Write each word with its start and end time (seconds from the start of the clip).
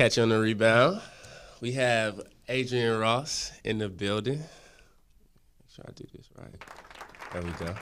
Catch 0.00 0.16
on 0.16 0.30
the 0.30 0.38
rebound. 0.38 1.02
We 1.60 1.72
have 1.72 2.22
Adrianne 2.48 2.98
Ross 2.98 3.52
in 3.64 3.76
the 3.76 3.90
building. 3.90 4.38
Make 4.38 5.68
sure 5.68 5.84
I 5.86 5.92
do 5.92 6.06
this 6.14 6.26
right. 6.38 6.54
There 7.34 7.42
we 7.42 7.50
go. 7.66 7.74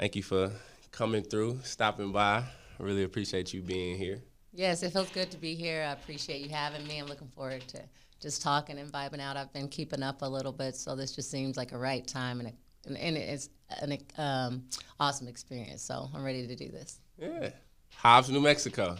Thank 0.00 0.16
you 0.16 0.24
for 0.24 0.50
coming 0.90 1.22
through, 1.22 1.60
stopping 1.62 2.10
by. 2.10 2.38
I 2.38 2.82
really 2.82 3.04
appreciate 3.04 3.54
you 3.54 3.62
being 3.62 3.96
here. 3.96 4.20
Yes, 4.52 4.82
it 4.82 4.92
feels 4.92 5.10
good 5.10 5.30
to 5.30 5.38
be 5.38 5.54
here. 5.54 5.86
I 5.88 5.92
appreciate 5.92 6.40
you 6.40 6.48
having 6.48 6.84
me. 6.88 6.98
I'm 6.98 7.06
looking 7.06 7.28
forward 7.28 7.60
to 7.68 7.80
just 8.20 8.42
talking 8.42 8.80
and 8.80 8.90
vibing 8.90 9.20
out. 9.20 9.36
I've 9.36 9.52
been 9.52 9.68
keeping 9.68 10.02
up 10.02 10.22
a 10.22 10.28
little 10.28 10.50
bit, 10.50 10.74
so 10.74 10.96
this 10.96 11.14
just 11.14 11.30
seems 11.30 11.56
like 11.56 11.70
a 11.70 11.78
right 11.78 12.04
time 12.04 12.40
and, 12.40 12.48
a, 12.48 12.52
and, 12.88 12.98
and 12.98 13.16
it's 13.16 13.48
an 13.80 13.96
um, 14.18 14.64
awesome 14.98 15.28
experience. 15.28 15.82
So 15.82 16.10
I'm 16.12 16.24
ready 16.24 16.48
to 16.48 16.56
do 16.56 16.68
this. 16.68 16.98
Yeah. 17.16 17.50
Hobbs, 17.94 18.28
New 18.28 18.40
Mexico. 18.40 18.96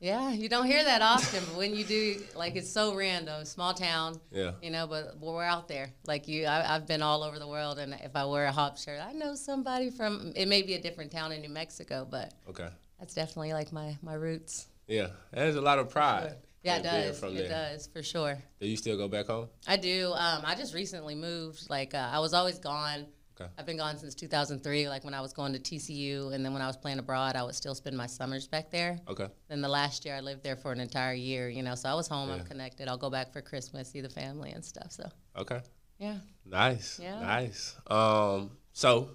Yeah, 0.00 0.30
you 0.30 0.48
don't 0.48 0.66
hear 0.66 0.84
that 0.84 1.02
often, 1.02 1.42
but 1.46 1.56
when 1.56 1.74
you 1.74 1.84
do, 1.84 2.20
like 2.36 2.54
it's 2.54 2.70
so 2.70 2.94
random, 2.94 3.44
small 3.44 3.74
town. 3.74 4.20
Yeah. 4.30 4.52
You 4.62 4.70
know, 4.70 4.86
but 4.86 5.18
we're 5.18 5.42
out 5.42 5.66
there. 5.66 5.90
Like 6.06 6.28
you, 6.28 6.46
I, 6.46 6.62
have 6.62 6.86
been 6.86 7.02
all 7.02 7.24
over 7.24 7.38
the 7.38 7.48
world, 7.48 7.78
and 7.78 7.94
if 7.94 8.14
I 8.14 8.24
wear 8.24 8.46
a 8.46 8.52
Hobbs 8.52 8.84
shirt, 8.84 9.00
I 9.00 9.12
know 9.12 9.34
somebody 9.34 9.90
from. 9.90 10.32
It 10.36 10.46
may 10.46 10.62
be 10.62 10.74
a 10.74 10.80
different 10.80 11.10
town 11.10 11.32
in 11.32 11.40
New 11.40 11.48
Mexico, 11.48 12.06
but 12.08 12.32
okay, 12.48 12.68
that's 13.00 13.14
definitely 13.14 13.52
like 13.52 13.72
my 13.72 13.96
my 14.00 14.14
roots. 14.14 14.68
Yeah, 14.86 15.08
there's 15.32 15.56
a 15.56 15.60
lot 15.60 15.80
of 15.80 15.90
pride. 15.90 16.36
Yeah, 16.62 16.76
it 16.76 16.82
does. 16.82 17.22
It 17.22 17.34
there. 17.34 17.48
does 17.48 17.86
for 17.86 18.02
sure. 18.02 18.38
Do 18.60 18.66
you 18.66 18.76
still 18.76 18.96
go 18.96 19.08
back 19.08 19.26
home? 19.26 19.48
I 19.66 19.76
do. 19.76 20.12
Um, 20.12 20.42
I 20.44 20.54
just 20.54 20.74
recently 20.74 21.14
moved. 21.14 21.68
Like 21.70 21.94
uh, 21.94 22.10
I 22.12 22.20
was 22.20 22.34
always 22.34 22.58
gone 22.58 23.06
Okay. 23.40 23.50
I've 23.58 23.66
been 23.66 23.76
gone 23.76 23.98
since 23.98 24.14
2003. 24.14 24.88
Like 24.88 25.04
when 25.04 25.14
I 25.14 25.20
was 25.20 25.32
going 25.32 25.52
to 25.52 25.58
TCU, 25.58 26.32
and 26.32 26.44
then 26.44 26.52
when 26.52 26.62
I 26.62 26.66
was 26.66 26.76
playing 26.76 26.98
abroad, 26.98 27.36
I 27.36 27.42
would 27.42 27.54
still 27.54 27.74
spend 27.74 27.96
my 27.96 28.06
summers 28.06 28.46
back 28.46 28.70
there. 28.70 28.98
Okay. 29.08 29.28
Then 29.48 29.60
the 29.60 29.68
last 29.68 30.04
year, 30.04 30.14
I 30.14 30.20
lived 30.20 30.42
there 30.42 30.56
for 30.56 30.72
an 30.72 30.80
entire 30.80 31.14
year. 31.14 31.48
You 31.48 31.62
know, 31.62 31.74
so 31.74 31.88
I 31.88 31.94
was 31.94 32.08
home. 32.08 32.28
Yeah. 32.28 32.36
I'm 32.36 32.44
connected. 32.44 32.88
I'll 32.88 32.98
go 32.98 33.10
back 33.10 33.32
for 33.32 33.40
Christmas, 33.40 33.90
see 33.90 34.00
the 34.00 34.08
family 34.08 34.50
and 34.50 34.64
stuff. 34.64 34.90
So. 34.92 35.08
Okay. 35.36 35.60
Yeah. 35.98 36.16
Nice. 36.44 36.98
Yeah. 37.02 37.20
Nice. 37.20 37.76
Um. 37.86 38.50
So, 38.72 39.10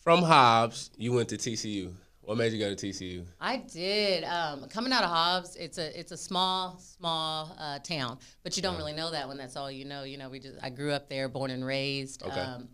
from 0.00 0.22
Hobbs, 0.22 0.90
you 0.96 1.12
went 1.12 1.28
to 1.30 1.36
TCU. 1.36 1.92
What 2.28 2.36
made 2.36 2.52
you 2.52 2.58
go 2.58 2.74
to 2.74 2.86
TCU? 2.86 3.24
I 3.40 3.56
did. 3.56 4.22
Um, 4.24 4.68
coming 4.68 4.92
out 4.92 5.02
of 5.02 5.08
Hobbs, 5.08 5.56
it's 5.56 5.78
a 5.78 5.98
it's 5.98 6.12
a 6.12 6.16
small 6.16 6.78
small 6.78 7.56
uh, 7.58 7.78
town, 7.78 8.18
but 8.42 8.54
you 8.54 8.62
don't 8.62 8.74
yeah. 8.74 8.80
really 8.80 8.92
know 8.92 9.10
that 9.10 9.26
when 9.28 9.38
that's 9.38 9.56
all 9.56 9.70
you 9.70 9.86
know. 9.86 10.02
You 10.02 10.18
know, 10.18 10.28
we 10.28 10.38
just 10.38 10.58
I 10.62 10.68
grew 10.68 10.92
up 10.92 11.08
there, 11.08 11.30
born 11.30 11.50
and 11.50 11.64
raised. 11.64 12.22
Okay. 12.22 12.38
Um, 12.38 12.68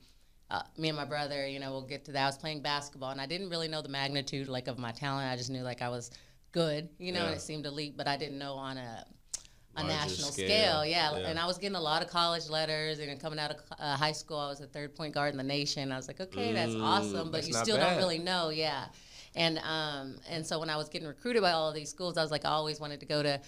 uh, 0.54 0.62
me 0.76 0.88
and 0.88 0.96
my 0.96 1.04
brother, 1.04 1.46
you 1.46 1.58
know, 1.58 1.72
we'll 1.72 1.82
get 1.82 2.04
to 2.06 2.12
that. 2.12 2.22
I 2.22 2.26
was 2.26 2.38
playing 2.38 2.60
basketball, 2.60 3.10
and 3.10 3.20
I 3.20 3.26
didn't 3.26 3.50
really 3.50 3.68
know 3.68 3.82
the 3.82 3.88
magnitude 3.88 4.48
like 4.48 4.68
of 4.68 4.78
my 4.78 4.92
talent. 4.92 5.30
I 5.30 5.36
just 5.36 5.50
knew 5.50 5.62
like 5.62 5.82
I 5.82 5.88
was 5.88 6.10
good, 6.52 6.88
you 6.98 7.12
know, 7.12 7.20
yeah. 7.20 7.26
and 7.26 7.34
it 7.34 7.40
seemed 7.40 7.66
elite, 7.66 7.96
but 7.96 8.06
I 8.06 8.16
didn't 8.16 8.38
know 8.38 8.54
on 8.54 8.78
a 8.78 9.04
a 9.76 9.82
Larger 9.82 9.96
national 9.96 10.30
scale. 10.30 10.46
scale. 10.46 10.86
Yeah. 10.86 11.18
yeah. 11.18 11.26
and 11.26 11.38
I 11.38 11.46
was 11.46 11.58
getting 11.58 11.74
a 11.74 11.80
lot 11.80 12.02
of 12.02 12.08
college 12.08 12.48
letters, 12.48 13.00
and 13.00 13.20
coming 13.20 13.38
out 13.38 13.50
of 13.50 13.56
uh, 13.78 13.96
high 13.96 14.12
school, 14.12 14.38
I 14.38 14.48
was 14.48 14.60
a 14.60 14.66
third 14.66 14.94
point 14.94 15.14
guard 15.14 15.32
in 15.32 15.38
the 15.38 15.42
nation. 15.42 15.90
I 15.90 15.96
was 15.96 16.06
like, 16.06 16.20
okay, 16.20 16.50
mm, 16.50 16.54
that's 16.54 16.74
awesome, 16.76 17.30
but 17.30 17.38
that's 17.38 17.48
you 17.48 17.54
still 17.54 17.76
bad. 17.76 17.90
don't 17.90 17.98
really 17.98 18.18
know, 18.18 18.50
yeah. 18.50 18.86
And 19.34 19.58
um, 19.58 20.16
and 20.28 20.46
so 20.46 20.60
when 20.60 20.70
I 20.70 20.76
was 20.76 20.88
getting 20.88 21.08
recruited 21.08 21.42
by 21.42 21.50
all 21.50 21.68
of 21.68 21.74
these 21.74 21.90
schools, 21.90 22.16
I 22.16 22.22
was 22.22 22.30
like, 22.30 22.44
I 22.44 22.50
always 22.50 22.78
wanted 22.78 23.00
to 23.00 23.06
go 23.06 23.22
to 23.22 23.40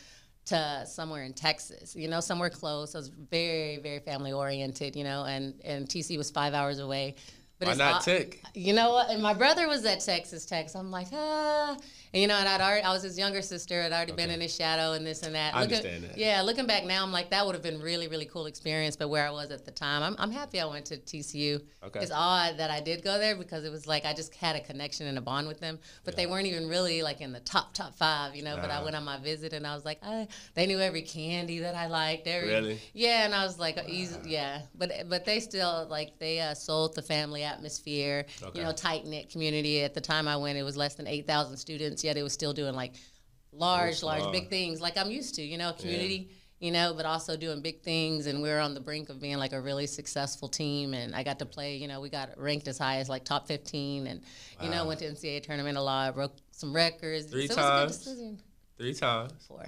to 0.46 0.84
somewhere 0.86 1.24
in 1.24 1.32
Texas, 1.32 1.94
you 1.96 2.08
know, 2.08 2.20
somewhere 2.20 2.50
close. 2.50 2.94
I 2.94 2.98
was 2.98 3.08
very, 3.08 3.78
very 3.78 3.98
family 3.98 4.32
oriented, 4.32 4.96
you 4.96 5.04
know, 5.04 5.24
and, 5.24 5.54
and 5.64 5.86
TC 5.86 6.16
was 6.16 6.30
five 6.30 6.54
hours 6.54 6.78
away. 6.78 7.16
But 7.58 7.66
Why 7.66 7.72
it's 7.72 7.78
not 7.78 8.02
Tech? 8.02 8.38
You 8.54 8.74
know 8.74 8.92
what? 8.92 9.10
And 9.10 9.22
my 9.22 9.32
brother 9.34 9.66
was 9.66 9.84
at 9.86 10.00
Texas 10.00 10.44
Tech, 10.44 10.68
so 10.68 10.78
I'm 10.78 10.90
like, 10.90 11.08
ah. 11.12 11.76
And, 12.16 12.22
you 12.22 12.28
know, 12.28 12.36
and 12.36 12.48
I'd 12.48 12.62
already, 12.62 12.82
I 12.82 12.94
was 12.94 13.02
his 13.02 13.18
younger 13.18 13.42
sister. 13.42 13.82
I'd 13.82 13.92
already 13.92 14.12
okay. 14.12 14.24
been 14.24 14.30
in 14.30 14.40
his 14.40 14.54
shadow 14.54 14.94
and 14.94 15.06
this 15.06 15.22
and 15.22 15.34
that. 15.34 15.54
I 15.54 15.60
looking, 15.60 15.76
understand 15.76 16.04
that. 16.04 16.16
Yeah, 16.16 16.40
looking 16.40 16.66
back 16.66 16.86
now, 16.86 17.02
I'm 17.02 17.12
like, 17.12 17.28
that 17.28 17.44
would 17.44 17.54
have 17.54 17.62
been 17.62 17.78
really, 17.78 18.08
really 18.08 18.24
cool 18.24 18.46
experience. 18.46 18.96
But 18.96 19.08
where 19.08 19.26
I 19.26 19.30
was 19.30 19.50
at 19.50 19.66
the 19.66 19.70
time, 19.70 20.02
I'm, 20.02 20.16
I'm 20.18 20.30
happy 20.30 20.58
I 20.58 20.64
went 20.64 20.86
to 20.86 20.96
TCU. 20.96 21.60
Okay. 21.84 22.00
It's 22.00 22.10
odd 22.10 22.56
that 22.56 22.70
I 22.70 22.80
did 22.80 23.04
go 23.04 23.18
there 23.18 23.36
because 23.36 23.66
it 23.66 23.70
was 23.70 23.86
like 23.86 24.06
I 24.06 24.14
just 24.14 24.34
had 24.34 24.56
a 24.56 24.60
connection 24.60 25.06
and 25.08 25.18
a 25.18 25.20
bond 25.20 25.46
with 25.46 25.60
them. 25.60 25.78
But 26.04 26.14
yeah. 26.14 26.22
they 26.22 26.26
weren't 26.26 26.46
even 26.46 26.70
really 26.70 27.02
like 27.02 27.20
in 27.20 27.34
the 27.34 27.40
top, 27.40 27.74
top 27.74 27.94
five, 27.94 28.34
you 28.34 28.42
know. 28.42 28.56
Nah. 28.56 28.62
But 28.62 28.70
I 28.70 28.82
went 28.82 28.96
on 28.96 29.04
my 29.04 29.18
visit 29.18 29.52
and 29.52 29.66
I 29.66 29.74
was 29.74 29.84
like, 29.84 29.98
I, 30.02 30.26
they 30.54 30.66
knew 30.66 30.80
every 30.80 31.02
candy 31.02 31.58
that 31.58 31.74
I 31.74 31.86
liked. 31.86 32.26
Every, 32.26 32.48
really? 32.48 32.80
Yeah, 32.94 33.26
and 33.26 33.34
I 33.34 33.44
was 33.44 33.58
like, 33.58 33.76
wow. 33.76 33.82
easy, 33.86 34.16
yeah. 34.24 34.62
But 34.74 34.90
but 35.10 35.26
they 35.26 35.38
still, 35.38 35.86
like, 35.90 36.18
they 36.18 36.40
uh, 36.40 36.54
sold 36.54 36.94
the 36.94 37.02
family 37.02 37.42
atmosphere 37.42 38.24
okay. 38.42 38.58
you 38.58 38.64
know, 38.64 38.72
tight 38.72 39.04
knit 39.04 39.28
community. 39.28 39.82
At 39.82 39.92
the 39.92 40.00
time 40.00 40.26
I 40.26 40.38
went, 40.38 40.56
it 40.56 40.62
was 40.62 40.78
less 40.78 40.94
than 40.94 41.06
eight 41.06 41.26
thousand 41.26 41.58
students. 41.58 42.05
Yet 42.06 42.16
it 42.16 42.22
was 42.22 42.32
still 42.32 42.52
doing 42.52 42.74
like 42.74 42.94
large, 43.52 44.02
large, 44.02 44.30
big 44.32 44.48
things, 44.48 44.80
like 44.80 44.96
I'm 44.96 45.10
used 45.10 45.34
to. 45.36 45.42
You 45.42 45.58
know, 45.58 45.72
community. 45.72 46.28
Yeah. 46.28 46.36
You 46.58 46.70
know, 46.70 46.94
but 46.96 47.04
also 47.04 47.36
doing 47.36 47.60
big 47.60 47.82
things, 47.82 48.26
and 48.26 48.40
we 48.40 48.50
are 48.50 48.60
on 48.60 48.72
the 48.72 48.80
brink 48.80 49.10
of 49.10 49.20
being 49.20 49.36
like 49.36 49.52
a 49.52 49.60
really 49.60 49.86
successful 49.86 50.48
team. 50.48 50.94
And 50.94 51.14
I 51.14 51.22
got 51.22 51.38
to 51.40 51.44
play. 51.44 51.76
You 51.76 51.86
know, 51.86 52.00
we 52.00 52.08
got 52.08 52.30
ranked 52.38 52.66
as 52.66 52.78
high 52.78 52.96
as 52.96 53.10
like 53.10 53.24
top 53.24 53.46
15, 53.46 54.06
and 54.06 54.20
wow. 54.20 54.64
you 54.64 54.70
know, 54.70 54.86
went 54.86 55.00
to 55.00 55.04
NCAA 55.04 55.42
tournament 55.42 55.76
a 55.76 55.82
lot, 55.82 56.14
broke 56.14 56.32
some 56.52 56.74
records. 56.74 57.26
Three 57.26 57.46
so 57.46 57.56
times. 57.56 58.08
Three 58.78 58.94
times. 58.94 59.32
Four. 59.46 59.66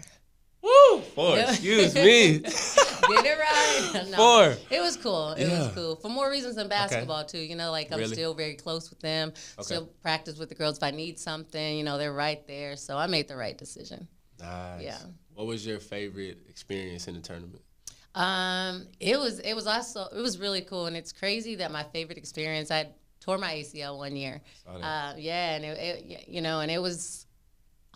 Woo! 0.69 1.01
Four. 1.01 1.39
Excuse 1.39 1.95
me. 1.95 2.39
Did 2.39 3.25
it 3.25 3.39
right. 3.39 4.09
No, 4.11 4.17
Four. 4.17 4.57
It 4.71 4.81
was 4.81 4.97
cool. 4.97 5.31
It 5.31 5.49
yeah. 5.49 5.59
was 5.59 5.75
cool 5.75 5.97
for 5.97 6.09
more 6.09 6.31
reasons 6.31 6.57
than 6.57 6.69
basketball 6.69 7.21
okay. 7.21 7.29
too. 7.29 7.39
You 7.39 7.57
know, 7.57 7.71
like 7.71 7.91
I'm 7.91 7.99
really? 7.99 8.13
still 8.13 8.35
very 8.35 8.55
close 8.55 8.91
with 8.91 9.01
them. 9.01 9.29
Okay. 9.29 9.63
Still 9.63 9.87
practice 10.03 10.39
with 10.39 10.49
the 10.49 10.55
girls 10.55 10.77
if 10.77 10.83
I 10.83 10.91
need 10.91 11.19
something. 11.19 11.77
You 11.77 11.85
know, 11.85 11.97
they're 11.97 12.13
right 12.13 12.47
there. 12.47 12.77
So 12.77 12.99
I 12.99 13.07
made 13.07 13.29
the 13.29 13.37
right 13.37 13.57
decision. 13.57 14.07
Nice. 14.41 14.83
Yeah. 14.83 14.99
What 15.35 15.47
was 15.47 15.67
your 15.67 15.79
favorite 15.79 16.39
experience 16.49 17.09
in 17.09 17.15
the 17.15 17.21
tournament? 17.21 17.63
Um, 18.15 18.89
it 19.01 19.19
was 19.19 19.39
it 19.41 19.55
was 19.55 19.67
also 19.67 20.07
it 20.07 20.21
was 20.21 20.39
really 20.39 20.63
cool, 20.63 20.87
and 20.87 20.97
it's 20.97 21.13
crazy 21.13 21.55
that 21.57 21.71
my 21.71 21.85
favorite 21.85 22.19
experience 22.19 22.71
I 22.71 22.89
tore 23.21 23.39
my 23.39 23.55
ACL 23.55 23.99
one 23.99 24.17
year. 24.17 24.41
Uh, 24.67 25.15
yeah, 25.17 25.55
and 25.55 25.65
it, 25.65 25.79
it, 25.79 26.29
you 26.29 26.41
know, 26.41 26.61
and 26.61 26.71
it 26.71 26.81
was 26.81 27.27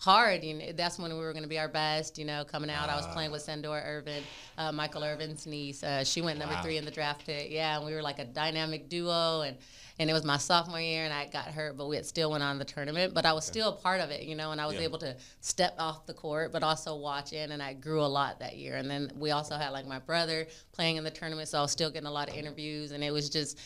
hard. 0.03 0.43
You 0.43 0.53
know, 0.53 0.71
that's 0.73 0.99
when 0.99 1.11
we 1.13 1.19
were 1.19 1.31
going 1.31 1.43
to 1.43 1.49
be 1.49 1.59
our 1.59 1.69
best. 1.69 2.17
You 2.19 2.25
know, 2.25 2.43
coming 2.43 2.69
out, 2.69 2.89
I 2.89 2.95
was 2.95 3.07
playing 3.07 3.31
with 3.31 3.45
Sandora 3.45 3.83
Irvin, 3.85 4.23
uh, 4.57 4.71
Michael 4.71 5.03
Irvin's 5.03 5.47
niece. 5.47 5.81
Uh, 5.83 6.03
she 6.03 6.21
went 6.21 6.39
number 6.39 6.55
wow. 6.55 6.61
three 6.61 6.77
in 6.77 6.85
the 6.85 6.91
draft 6.91 7.25
pick. 7.25 7.49
Yeah, 7.49 7.77
and 7.77 7.85
we 7.85 7.93
were 7.93 8.01
like 8.01 8.19
a 8.19 8.25
dynamic 8.25 8.89
duo, 8.89 9.41
and 9.41 9.57
and 9.99 10.09
it 10.09 10.13
was 10.13 10.25
my 10.25 10.37
sophomore 10.37 10.81
year, 10.81 11.05
and 11.05 11.13
I 11.13 11.27
got 11.27 11.45
hurt, 11.45 11.77
but 11.77 11.87
we 11.87 11.95
had 11.95 12.05
still 12.05 12.31
went 12.31 12.43
on 12.43 12.57
the 12.59 12.65
tournament. 12.65 13.13
But 13.13 13.25
I 13.25 13.33
was 13.33 13.45
okay. 13.45 13.59
still 13.59 13.69
a 13.69 13.75
part 13.75 14.01
of 14.01 14.09
it, 14.09 14.23
you 14.23 14.35
know, 14.35 14.51
and 14.51 14.59
I 14.59 14.65
was 14.65 14.75
yeah. 14.75 14.81
able 14.81 14.97
to 14.99 15.15
step 15.39 15.75
off 15.77 16.05
the 16.05 16.13
court, 16.13 16.51
but 16.51 16.63
also 16.63 16.95
watch 16.95 17.31
in, 17.31 17.51
and 17.51 17.61
I 17.61 17.73
grew 17.73 18.01
a 18.01 18.07
lot 18.07 18.39
that 18.39 18.57
year. 18.57 18.75
And 18.75 18.89
then 18.89 19.11
we 19.15 19.31
also 19.31 19.55
had 19.55 19.69
like 19.69 19.85
my 19.85 19.99
brother 19.99 20.47
playing 20.73 20.97
in 20.97 21.03
the 21.03 21.11
tournament, 21.11 21.47
so 21.47 21.59
I 21.59 21.61
was 21.61 21.71
still 21.71 21.91
getting 21.91 22.07
a 22.07 22.11
lot 22.11 22.29
of 22.29 22.35
interviews, 22.35 22.91
and 22.91 23.03
it 23.03 23.11
was 23.11 23.29
just. 23.29 23.59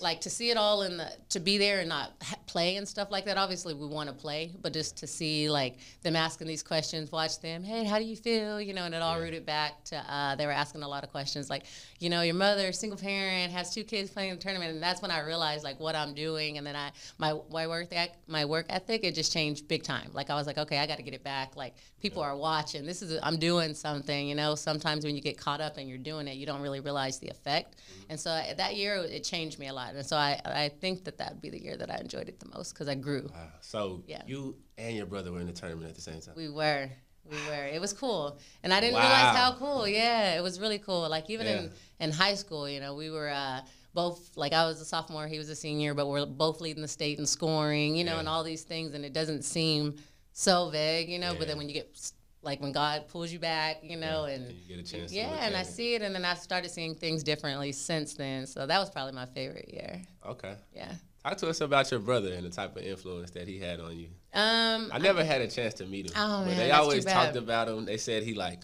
Like 0.00 0.20
to 0.22 0.30
see 0.30 0.50
it 0.50 0.56
all 0.56 0.82
in 0.82 0.96
the 0.96 1.10
to 1.30 1.40
be 1.40 1.58
there 1.58 1.80
and 1.80 1.88
not 1.88 2.12
play 2.46 2.76
and 2.76 2.88
stuff 2.88 3.10
like 3.10 3.26
that. 3.26 3.36
Obviously, 3.36 3.74
we 3.74 3.86
want 3.86 4.08
to 4.08 4.14
play, 4.14 4.52
but 4.62 4.72
just 4.72 4.96
to 4.98 5.06
see 5.06 5.50
like 5.50 5.78
them 6.02 6.16
asking 6.16 6.46
these 6.46 6.62
questions, 6.62 7.12
watch 7.12 7.40
them. 7.40 7.62
Hey, 7.62 7.84
how 7.84 7.98
do 7.98 8.04
you 8.04 8.16
feel? 8.16 8.60
You 8.60 8.74
know, 8.74 8.84
and 8.84 8.94
it 8.94 9.02
all 9.02 9.16
yeah. 9.16 9.24
rooted 9.24 9.46
back 9.46 9.84
to 9.84 9.96
uh, 9.96 10.34
they 10.36 10.46
were 10.46 10.52
asking 10.52 10.82
a 10.82 10.88
lot 10.88 11.04
of 11.04 11.10
questions 11.10 11.50
like, 11.50 11.64
you 11.98 12.10
know, 12.10 12.22
your 12.22 12.34
mother, 12.34 12.72
single 12.72 12.98
parent, 12.98 13.52
has 13.52 13.72
two 13.72 13.84
kids 13.84 14.10
playing 14.10 14.30
in 14.30 14.36
the 14.36 14.42
tournament, 14.42 14.72
and 14.72 14.82
that's 14.82 15.02
when 15.02 15.10
I 15.10 15.20
realized 15.20 15.64
like 15.64 15.80
what 15.80 15.94
I'm 15.94 16.14
doing, 16.14 16.58
and 16.58 16.66
then 16.66 16.76
I 16.76 16.92
my 17.18 17.38
my 17.50 17.66
work 17.66 17.92
my 18.26 18.44
work 18.44 18.66
ethic 18.68 19.04
it 19.04 19.14
just 19.14 19.32
changed 19.32 19.68
big 19.68 19.82
time. 19.82 20.10
Like 20.12 20.30
I 20.30 20.34
was 20.34 20.46
like, 20.46 20.58
okay, 20.58 20.78
I 20.78 20.86
got 20.86 20.96
to 20.96 21.02
get 21.02 21.14
it 21.14 21.24
back. 21.24 21.56
Like 21.56 21.74
people 22.00 22.22
yeah. 22.22 22.28
are 22.28 22.36
watching. 22.36 22.84
This 22.84 23.02
is 23.02 23.18
i 23.18 23.26
I'm 23.26 23.38
doing 23.38 23.74
something. 23.74 24.28
You 24.28 24.34
know, 24.34 24.54
sometimes 24.54 25.04
when 25.04 25.14
you 25.14 25.20
get 25.20 25.38
caught 25.38 25.60
up 25.60 25.76
and 25.78 25.88
you're 25.88 25.98
doing 25.98 26.28
it, 26.28 26.36
you 26.36 26.46
don't 26.46 26.60
really 26.60 26.80
realize 26.80 27.18
the 27.18 27.28
effect. 27.28 27.76
Mm-hmm. 27.76 28.10
And 28.10 28.20
so 28.20 28.30
uh, 28.30 28.54
that 28.54 28.76
year 28.76 28.96
it 28.96 29.24
changed 29.24 29.58
me 29.58 29.68
a 29.68 29.72
lot. 29.74 29.94
And 29.94 30.04
so 30.04 30.16
I, 30.16 30.40
I 30.44 30.68
think 30.68 31.04
that 31.04 31.18
that 31.18 31.32
would 31.32 31.42
be 31.42 31.50
the 31.50 31.62
year 31.62 31.76
that 31.76 31.90
I 31.90 31.96
enjoyed 31.96 32.28
it 32.28 32.38
the 32.40 32.48
most 32.54 32.72
because 32.72 32.88
I 32.88 32.94
grew. 32.94 33.30
Wow. 33.32 33.48
So 33.60 34.02
yeah. 34.06 34.22
you 34.26 34.56
and 34.78 34.96
your 34.96 35.06
brother 35.06 35.32
were 35.32 35.40
in 35.40 35.46
the 35.46 35.52
tournament 35.52 35.88
at 35.88 35.94
the 35.94 36.00
same 36.00 36.20
time. 36.20 36.34
We 36.36 36.48
were. 36.48 36.90
We 37.30 37.36
were. 37.48 37.66
It 37.66 37.80
was 37.80 37.92
cool, 37.92 38.38
and 38.62 38.72
I 38.72 38.80
didn't 38.80 38.94
wow. 38.94 39.00
realize 39.00 39.36
how 39.36 39.52
cool. 39.54 39.88
Yeah, 39.88 40.36
it 40.36 40.42
was 40.42 40.60
really 40.60 40.78
cool. 40.78 41.08
Like 41.08 41.28
even 41.30 41.46
yeah. 41.46 41.58
in 41.58 41.70
in 42.00 42.12
high 42.12 42.34
school, 42.34 42.68
you 42.68 42.80
know, 42.80 42.94
we 42.94 43.10
were. 43.10 43.28
Uh, 43.28 43.60
both 43.96 44.36
like 44.36 44.52
I 44.52 44.66
was 44.66 44.80
a 44.80 44.84
sophomore, 44.84 45.26
he 45.26 45.38
was 45.38 45.48
a 45.48 45.56
senior, 45.56 45.94
but 45.94 46.06
we're 46.06 46.26
both 46.26 46.60
leading 46.60 46.82
the 46.82 46.88
state 46.88 47.18
in 47.18 47.24
scoring, 47.24 47.96
you 47.96 48.04
know, 48.04 48.12
yeah. 48.12 48.18
and 48.18 48.28
all 48.28 48.44
these 48.44 48.62
things, 48.62 48.92
and 48.92 49.06
it 49.06 49.14
doesn't 49.14 49.42
seem 49.42 49.96
so 50.32 50.68
vague, 50.68 51.08
you 51.08 51.18
know. 51.18 51.32
Yeah. 51.32 51.38
But 51.38 51.48
then 51.48 51.56
when 51.56 51.66
you 51.66 51.74
get 51.74 52.12
like 52.42 52.60
when 52.60 52.72
God 52.72 53.08
pulls 53.08 53.32
you 53.32 53.38
back, 53.38 53.78
you 53.82 53.96
know, 53.96 54.26
yeah, 54.26 54.34
and, 54.34 54.52
you 54.52 54.76
get 54.76 54.86
a 54.86 54.88
chance. 54.88 55.12
Yeah, 55.12 55.36
and 55.40 55.56
I 55.56 55.62
see 55.62 55.94
it, 55.94 56.02
and 56.02 56.14
then 56.14 56.24
I 56.24 56.34
started 56.34 56.70
seeing 56.70 56.94
things 56.94 57.22
differently 57.22 57.72
since 57.72 58.14
then. 58.14 58.46
So 58.46 58.66
that 58.66 58.78
was 58.78 58.90
probably 58.90 59.12
my 59.12 59.26
favorite 59.26 59.72
year. 59.72 60.02
Okay. 60.24 60.54
Yeah. 60.74 60.92
Talk 61.26 61.38
to 61.38 61.48
us 61.48 61.60
about 61.60 61.90
your 61.90 61.98
brother 61.98 62.32
and 62.34 62.46
the 62.46 62.50
type 62.50 62.76
of 62.76 62.84
influence 62.84 63.32
that 63.32 63.48
he 63.48 63.58
had 63.58 63.80
on 63.80 63.98
you. 63.98 64.10
Um, 64.32 64.90
I 64.92 64.98
never 65.00 65.22
I, 65.22 65.24
had 65.24 65.40
a 65.40 65.48
chance 65.48 65.74
to 65.74 65.84
meet 65.84 66.06
him, 66.06 66.12
oh, 66.14 66.44
but 66.44 66.50
man, 66.50 66.56
they 66.56 66.70
always 66.70 67.04
talked 67.04 67.34
about 67.34 67.66
him. 67.66 67.84
They 67.84 67.96
said 67.96 68.22
he 68.22 68.34
like 68.34 68.60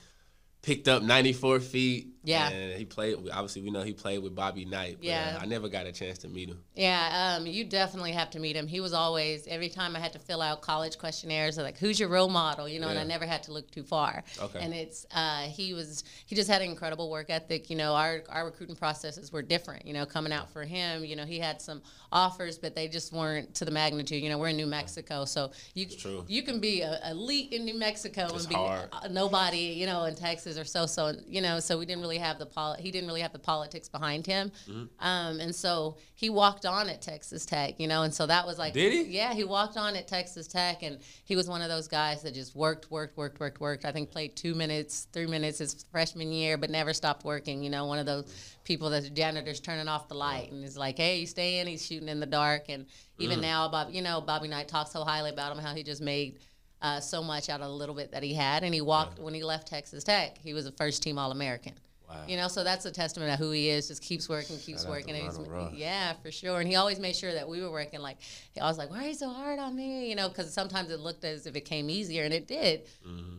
picked 0.63 0.87
up 0.87 1.03
94 1.03 1.59
feet 1.59 2.12
Yeah. 2.25 2.49
And 2.49 2.79
he 2.79 2.85
played. 2.85 3.17
Obviously, 3.33 3.63
we 3.63 3.71
know 3.71 3.83
he 3.83 3.93
played 3.93 4.23
with 4.23 4.35
Bobby 4.35 4.65
Knight. 4.65 4.97
But, 4.99 5.05
Yeah. 5.05 5.37
Uh, 5.39 5.43
I 5.43 5.47
never 5.47 5.69
got 5.69 5.87
a 5.87 5.93
chance 5.93 6.19
to 6.19 6.29
meet 6.29 6.49
him. 6.49 6.63
Yeah, 6.75 7.37
um, 7.37 7.47
you 7.47 7.65
definitely 7.65 8.13
have 8.13 8.31
to 8.31 8.39
meet 8.39 8.57
him. 8.57 8.67
He 8.67 8.81
was 8.81 8.93
always 8.93 9.47
every 9.47 9.69
time 9.69 9.97
I 9.97 10.01
had 10.01 10.13
to 10.15 10.19
fill 10.19 10.41
out 10.41 10.63
college 10.63 10.99
questionnaires, 10.99 11.59
like 11.59 11.79
who's 11.79 11.99
your 11.99 12.09
role 12.09 12.29
model, 12.29 12.69
you 12.69 12.81
know, 12.81 12.89
and 12.89 12.99
I 12.99 13.05
never 13.05 13.27
had 13.27 13.43
to 13.45 13.53
look 13.53 13.71
too 13.71 13.83
far. 13.83 14.23
Okay. 14.41 14.61
And 14.61 14.73
it's 14.73 15.07
uh, 15.11 15.43
he 15.43 15.75
was 15.75 16.05
he 16.27 16.37
just 16.37 16.49
had 16.49 16.63
an 16.63 16.71
incredible 16.71 17.11
work 17.11 17.31
ethic. 17.31 17.71
You 17.71 17.77
know, 17.77 17.95
our 17.95 18.23
our 18.29 18.45
recruiting 18.45 18.77
processes 18.77 19.33
were 19.33 19.43
different. 19.43 19.87
You 19.87 19.93
know, 19.95 20.07
coming 20.07 20.33
out 20.33 20.53
for 20.53 20.65
him, 20.65 21.05
you 21.05 21.17
know, 21.17 21.25
he 21.25 21.39
had 21.39 21.61
some 21.61 21.83
offers, 22.11 22.59
but 22.59 22.75
they 22.75 22.89
just 22.89 23.13
weren't 23.13 23.55
to 23.57 23.65
the 23.65 23.71
magnitude. 23.71 24.23
You 24.23 24.29
know, 24.29 24.39
we're 24.39 24.49
in 24.49 24.57
New 24.57 24.67
Mexico, 24.67 25.25
so 25.25 25.51
you 25.75 25.87
you 26.29 26.43
can 26.43 26.61
be 26.61 26.83
a 26.83 27.01
elite 27.11 27.53
in 27.53 27.65
New 27.65 27.79
Mexico 27.79 28.27
It's 28.27 28.45
and 28.45 28.49
be 28.49 28.55
hard. 28.55 28.89
uh, 28.93 29.09
nobody, 29.09 29.59
you 29.59 29.87
know, 29.87 30.05
in 30.05 30.15
Texas 30.15 30.59
or 30.59 30.65
so 30.65 30.87
so. 30.87 31.13
You 31.27 31.41
know, 31.41 31.61
so 31.61 31.79
we 31.79 31.87
didn't 31.87 32.03
really 32.03 32.12
have 32.19 32.39
the 32.39 32.47
poli- 32.47 32.81
he 32.83 32.91
didn't 32.91 33.07
really 33.09 33.21
have 33.21 33.33
the 33.33 33.39
politics 33.39 33.89
behind 33.89 34.27
him. 34.27 34.51
Mm-hmm. 34.69 34.85
Um, 35.05 35.41
and 35.41 35.55
so 35.55 35.97
he 36.15 36.31
walked 36.31 36.67
on 36.67 36.89
at 36.89 37.03
Texas 37.03 37.45
Tech, 37.47 37.79
you 37.79 37.89
know, 37.89 38.03
and 38.03 38.13
so 38.13 38.27
that 38.27 38.47
was 38.47 38.59
like, 38.59 38.75
Did 38.75 38.93
he? 38.93 39.03
Yeah, 39.17 39.35
he 39.35 39.45
walked 39.45 39.77
on 39.77 39.97
at 39.97 40.07
Texas 40.09 40.47
Tech, 40.47 40.83
and 40.83 40.99
he 41.25 41.37
was 41.37 41.49
one 41.49 41.63
of 41.63 41.69
those 41.69 41.89
guys 41.89 42.23
that 42.23 42.35
just 42.35 42.55
worked, 42.55 42.91
worked, 42.91 43.17
worked, 43.17 43.41
worked, 43.41 43.61
worked. 43.61 43.85
I 43.85 43.93
think 43.93 44.11
played 44.11 44.37
two 44.37 44.55
minutes, 44.55 45.09
three 45.13 45.27
minutes 45.27 45.59
his 45.59 45.85
freshman 45.91 46.33
year, 46.33 46.57
but 46.59 46.71
never 46.71 46.93
stopped 46.93 47.25
working. 47.25 47.63
You 47.63 47.71
know, 47.71 47.87
one 47.87 47.99
of 47.99 48.07
those 48.07 48.57
people 48.65 48.91
that 48.91 49.03
the 49.05 49.11
janitor's 49.11 49.61
turning 49.61 49.89
off 49.89 50.09
the 50.09 50.15
light 50.15 50.53
and 50.53 50.65
is 50.65 50.77
like, 50.79 50.97
hey, 50.99 51.19
you 51.21 51.27
stay 51.27 51.59
in. 51.59 51.67
He's 51.67 51.85
shooting 51.85 52.09
in 52.09 52.21
the 52.21 52.27
dark, 52.27 52.67
and 52.69 52.87
even 53.19 53.39
Mm. 53.39 53.43
now, 53.43 53.69
Bob, 53.69 53.89
you 53.93 54.03
know, 54.03 54.21
Bobby 54.21 54.49
Knight 54.49 54.69
talks 54.69 54.93
so 54.93 55.05
highly 55.05 55.31
about 55.31 55.57
him, 55.57 55.63
how 55.63 55.75
he 55.75 55.83
just 55.83 56.01
made. 56.03 56.39
Uh, 56.81 56.99
so 56.99 57.23
much 57.23 57.49
out 57.49 57.61
of 57.61 57.69
the 57.69 57.73
little 57.73 57.95
bit 57.95 58.11
that 58.11 58.25
he 58.25 58.35
had, 58.35 58.65
and 58.65 58.75
he 58.75 58.81
walked 58.81 59.21
when 59.21 59.33
he 59.33 59.45
left 59.45 59.69
Texas 59.69 60.03
Tech. 60.03 60.37
He 60.39 60.53
was 60.53 60.67
a 60.67 60.73
first 60.73 61.01
team 61.01 61.17
All 61.17 61.31
American. 61.31 61.75
Wow. 62.13 62.25
You 62.29 62.37
know, 62.37 62.49
so 62.49 62.63
that's 62.65 62.85
a 62.85 62.91
testament 62.91 63.33
of 63.33 63.39
who 63.39 63.51
he 63.51 63.69
is. 63.69 63.89
Just 63.89 64.03
keeps 64.03 64.29
working, 64.29 64.59
keeps 64.59 64.83
Shout 64.83 64.91
working. 64.91 65.15
and 65.17 65.77
yeah, 65.77 66.13
for 66.23 66.31
sure. 66.31 66.61
And 66.61 66.69
he 66.69 66.77
always 66.77 66.99
made 67.01 67.17
sure 67.17 67.33
that 67.33 67.49
we 67.49 67.63
were 67.63 67.71
working. 67.71 68.01
Like 68.01 68.19
I 68.61 68.65
was 68.67 68.79
like, 68.79 68.91
why 68.91 69.05
are 69.05 69.09
you 69.09 69.15
so 69.15 69.29
hard 69.31 69.59
on 69.59 69.75
me? 69.75 70.09
You 70.09 70.15
know, 70.17 70.29
because 70.29 70.53
sometimes 70.53 70.91
it 70.91 71.01
looked 71.01 71.25
as 71.25 71.47
if 71.47 71.57
it 71.57 71.63
came 71.63 71.89
easier, 71.91 72.25
and 72.25 72.35
it 72.35 72.47
did. 72.47 72.83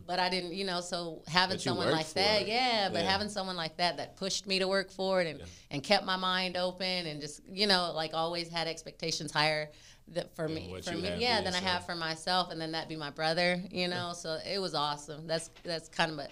But 0.06 0.18
I 0.18 0.28
didn't. 0.28 0.54
You 0.54 0.64
know, 0.64 0.80
so 0.80 1.22
having 1.28 1.56
Mm-hmm. 1.56 1.68
Someone 1.68 1.90
like 1.92 2.12
that, 2.14 2.42
it. 2.42 2.48
yeah. 2.48 2.88
But 2.92 3.02
Yeah. 3.04 3.10
having 3.10 3.28
someone 3.28 3.56
like 3.56 3.76
that 3.78 3.96
that 3.98 4.16
pushed 4.16 4.46
me 4.46 4.58
to 4.58 4.66
work 4.68 4.90
for 4.90 5.20
it 5.20 5.26
and 5.28 5.40
and 5.70 5.82
kept 5.82 6.04
my 6.04 6.16
mind 6.16 6.56
open 6.56 7.06
and 7.06 7.20
just 7.20 7.40
you 7.48 7.66
know 7.66 7.92
like 7.94 8.12
always 8.14 8.48
had 8.48 8.66
expectations 8.66 9.30
higher. 9.32 9.70
That 10.08 10.36
for 10.36 10.46
Than 10.48 10.54
me, 10.56 10.80
for 10.84 10.92
me, 10.92 11.14
yeah, 11.16 11.40
than 11.40 11.54
I 11.54 11.60
have 11.60 11.86
for 11.86 11.94
myself, 11.94 12.50
and 12.50 12.60
then 12.60 12.72
that 12.72 12.90
be 12.90 12.96
my 12.96 13.08
brother, 13.08 13.62
you 13.70 13.88
know. 13.88 14.12
So 14.14 14.38
it 14.46 14.58
was 14.58 14.74
awesome. 14.74 15.26
That's 15.26 15.48
that's 15.62 15.88
kind 15.88 16.12
of 16.12 16.18
a, 16.18 16.28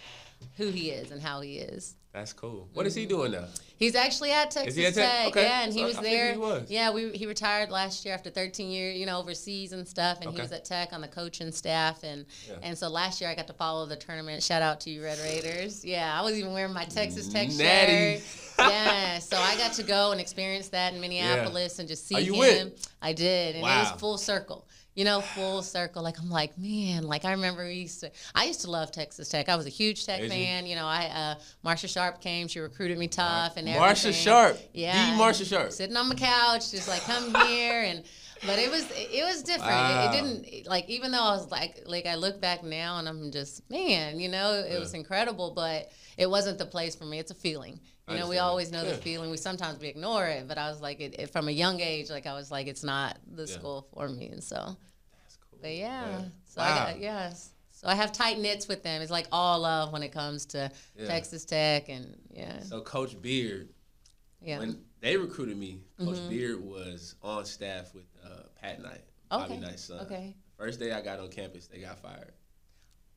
who 0.59 0.69
he 0.69 0.91
is 0.91 1.11
and 1.11 1.23
how 1.23 1.41
he 1.41 1.57
is. 1.57 1.97
That's 2.13 2.35
cool. 2.35 2.69
What 2.75 2.87
is 2.87 2.95
he 2.95 3.03
mm-hmm. 3.03 3.09
doing 3.09 3.33
now? 3.33 3.47
He's 3.79 3.95
actually 3.95 4.33
at 4.33 4.51
Texas 4.51 4.75
he 4.77 4.85
at 4.85 4.95
Tech? 4.95 5.11
Tech, 5.11 5.27
Okay. 5.29 5.45
yeah, 5.45 5.63
and 5.63 5.73
he 5.73 5.81
So 5.81 5.87
was 5.87 5.97
I 5.99 6.03
there. 6.03 6.33
he 6.33 6.39
was. 6.39 6.71
Yeah, 6.71 6.91
we 6.93 7.11
he 7.13 7.27
retired 7.27 7.71
last 7.71 8.05
year 8.05 8.15
after 8.15 8.29
13 8.29 8.71
years, 8.71 8.99
you 8.99 9.07
know, 9.07 9.19
overseas 9.19 9.73
and 9.73 9.89
stuff, 9.89 10.19
and 10.19 10.29
Okay. 10.29 10.37
he 10.37 10.43
was 10.43 10.53
at 10.53 10.65
Tech 10.67 10.93
on 10.93 11.01
the 11.01 11.09
coaching 11.09 11.51
staff, 11.51 12.03
and 12.05 12.27
Yeah. 12.47 12.57
and 12.63 12.77
so 12.77 12.89
last 12.89 13.21
year 13.23 13.31
I 13.31 13.35
got 13.35 13.47
to 13.47 13.55
follow 13.55 13.87
the 13.87 13.97
tournament. 13.97 14.43
Shout 14.43 14.61
out 14.61 14.79
to 14.83 14.91
you, 14.91 15.03
Red 15.03 15.19
Raiders. 15.21 15.85
Yeah, 15.87 16.17
I 16.17 16.23
was 16.23 16.39
even 16.39 16.53
wearing 16.53 16.75
my 16.75 16.85
Texas 16.85 17.29
Tech 17.29 17.49
Natty. 17.51 18.19
shirt. 18.21 18.25
yeah, 18.59 19.19
so 19.19 19.39
I 19.39 19.57
got 19.57 19.73
to 19.75 19.83
go 19.83 20.13
and 20.13 20.21
experience 20.21 20.69
that 20.69 20.93
in 20.93 21.01
Minneapolis 21.01 21.79
and 21.79 21.89
just 21.89 22.07
see 22.07 22.21
you 22.21 22.35
him. 22.35 22.39
went? 22.39 22.89
I 23.01 23.15
did, 23.15 23.57
and 23.57 23.65
it 23.65 23.67
was 23.67 23.91
full 23.99 24.19
circle. 24.19 24.67
You 24.95 25.05
know, 25.05 25.21
full 25.21 25.63
circle. 25.63 26.03
Like 26.03 26.19
I'm 26.21 26.29
like, 26.29 26.57
man, 26.59 27.05
like 27.05 27.25
I 27.25 27.33
remember 27.33 27.65
we 27.65 27.75
used 27.75 28.01
to. 28.01 28.11
I 28.35 28.45
used 28.45 28.61
to 28.63 28.71
love 28.71 28.93
Texas 28.93 29.29
Tech. 29.29 29.49
I 29.49 29.57
was 29.57 29.67
a 29.67 29.71
huge 29.71 30.05
Tech 30.05 30.23
you? 30.23 30.29
fan. 30.29 30.67
You 30.67 30.77
know, 30.77 30.87
I 30.87 31.07
uh, 31.07 31.35
Marsha 31.67 31.89
Sharp 31.89 32.21
came. 32.21 32.47
She 32.49 32.61
recruited 32.61 32.99
me 32.99 33.09
tough 33.09 33.57
and 33.57 33.69
everything. 33.69 34.13
Marsha. 34.13 34.13
Sharp. 34.13 34.59
Yeah, 34.75 35.17
The 35.17 35.23
Marsha 35.23 35.49
Sharp. 35.49 35.73
Sitting 35.73 35.97
on 35.97 36.09
my 36.09 36.15
couch, 36.15 36.71
just 36.71 36.89
like 36.89 37.03
come 37.03 37.35
here 37.47 37.83
and. 37.83 38.05
But 38.45 38.59
it 38.59 38.71
was 38.71 38.85
it 38.91 39.25
was 39.25 39.43
different. 39.43 39.71
It- 39.71 39.75
Wow. 39.75 40.09
It, 40.09 40.13
didn't 40.13 40.67
like 40.69 40.89
even 40.89 41.13
though 41.13 41.23
I 41.23 41.33
was 41.37 41.51
like 41.51 41.83
like 41.87 42.07
I 42.07 42.17
look 42.17 42.41
back 42.41 42.65
now 42.65 42.99
and 42.99 43.09
I'm 43.09 43.31
just 43.31 43.69
man, 43.71 44.19
you 44.19 44.29
know, 44.29 44.53
it 44.55 44.79
was 44.79 44.95
incredible. 44.95 45.53
But 45.55 45.91
it 46.19 46.29
wasn't 46.29 46.59
the 46.59 46.67
place 46.67 46.95
for 46.97 47.05
me. 47.05 47.19
It's 47.19 47.31
a 47.31 47.35
feeling. 47.37 47.81
I 48.09 48.15
You 48.15 48.21
know, 48.21 48.29
we 48.29 48.39
always 48.39 48.73
know 48.73 48.83
Yeah. 48.83 48.91
the 48.91 48.97
feeling. 48.97 49.31
We 49.31 49.37
sometimes 49.37 49.79
we 49.81 49.87
ignore 49.89 50.27
it, 50.27 50.49
but 50.49 50.59
I 50.59 50.69
was 50.71 50.81
like, 50.81 51.01
it, 51.01 51.15
it, 51.21 51.31
from 51.31 51.47
a 51.47 51.53
young 51.53 51.81
age, 51.81 52.11
like 52.11 52.27
I 52.27 52.35
was 52.35 52.51
like, 52.51 52.67
it's 52.67 52.83
not 52.83 53.17
the 53.31 53.45
Yeah. 53.47 53.55
school 53.55 53.87
for 53.95 54.09
me, 54.09 54.29
and 54.29 54.43
so. 54.43 54.57
That's 55.23 55.37
cool. 55.37 55.59
But 55.63 55.75
yeah, 55.77 56.23
so 56.45 56.61
I 56.61 56.69
Wow. 56.71 56.85
got 56.87 56.99
yes. 57.01 57.51
So 57.71 57.87
I 57.89 57.95
have 57.95 58.11
tight 58.13 58.39
knits 58.41 58.67
with 58.69 58.83
them. 58.83 59.03
It's 59.03 59.11
like 59.11 59.29
all 59.33 59.61
love 59.61 59.93
when 59.93 60.03
it 60.03 60.11
comes 60.13 60.47
to 60.47 60.71
Yeah. 60.97 61.07
Texas 61.07 61.45
Tech 61.45 61.89
and 61.89 62.17
yeah, 62.31 62.61
So 62.65 62.81
Coach 62.81 63.21
Beard, 63.23 63.69
yeah. 64.41 64.59
when 64.59 64.85
they 65.03 65.17
recruited 65.19 65.59
me, 65.59 65.81
Coach 65.99 66.17
Mhm. 66.17 66.29
Beard 66.31 66.61
was 66.65 67.15
on 67.23 67.45
staff 67.45 67.93
with 67.95 68.05
uh, 68.25 68.45
Pat 68.61 68.81
Knight, 68.83 69.05
Bobby 69.29 69.55
okay. 69.55 69.61
Knight's 69.61 69.85
son. 69.85 70.01
Okay. 70.07 70.35
First 70.57 70.79
day 70.81 70.93
I 70.93 71.03
got 71.03 71.19
on 71.21 71.29
campus, 71.29 71.67
they 71.67 71.81
got 71.81 71.99
fired. 71.99 72.33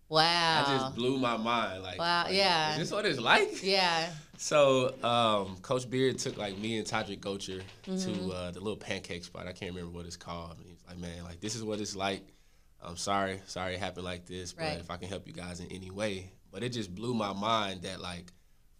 Wow. 0.07 0.63
That 0.67 0.79
just 0.79 0.95
blew 0.95 1.17
my 1.17 1.35
mind. 1.37 1.81
Like, 1.81 1.97
Wow, 1.97 2.27
yeah. 2.29 2.73
is 2.73 2.77
this 2.77 2.91
what 2.91 3.05
it's 3.05 3.19
like? 3.19 3.63
yeah. 3.63 4.11
So, 4.37 4.93
um, 5.03 5.57
Coach 5.63 5.89
Beard 5.89 6.19
took 6.19 6.37
like 6.37 6.57
me 6.59 6.77
and 6.77 6.85
Toddrick 6.87 7.19
Gotcher 7.21 7.61
Mm-hmm. 7.87 8.27
to 8.27 8.31
uh, 8.33 8.51
the 8.51 8.59
little 8.59 8.77
pancake 8.77 9.23
spot. 9.23 9.47
I 9.47 9.53
can't 9.53 9.73
remember 9.73 9.95
what 9.95 10.05
it's 10.05 10.17
called. 10.17 10.57
And 10.57 10.65
he 10.67 10.73
was 10.73 10.83
like, 10.87 10.97
"Man, 10.99 11.23
like 11.23 11.39
this 11.39 11.55
is 11.55 11.63
what 11.63 11.79
it's 11.79 11.95
like. 11.95 12.21
I'm 12.81 12.97
sorry, 12.97 13.39
sorry 13.47 13.73
it 13.75 13.79
happened 13.79 14.05
like 14.05 14.25
this, 14.27 14.53
but 14.53 14.63
Right. 14.63 14.79
if 14.79 14.91
I 14.91 14.97
can 14.97 15.07
help 15.07 15.25
you 15.25 15.33
guys 15.33 15.59
in 15.59 15.71
any 15.71 15.89
way." 15.89 16.31
But 16.51 16.61
it 16.63 16.69
just 16.69 16.93
blew 16.93 17.13
my 17.15 17.33
mind 17.33 17.81
that 17.83 17.99
like 17.99 18.31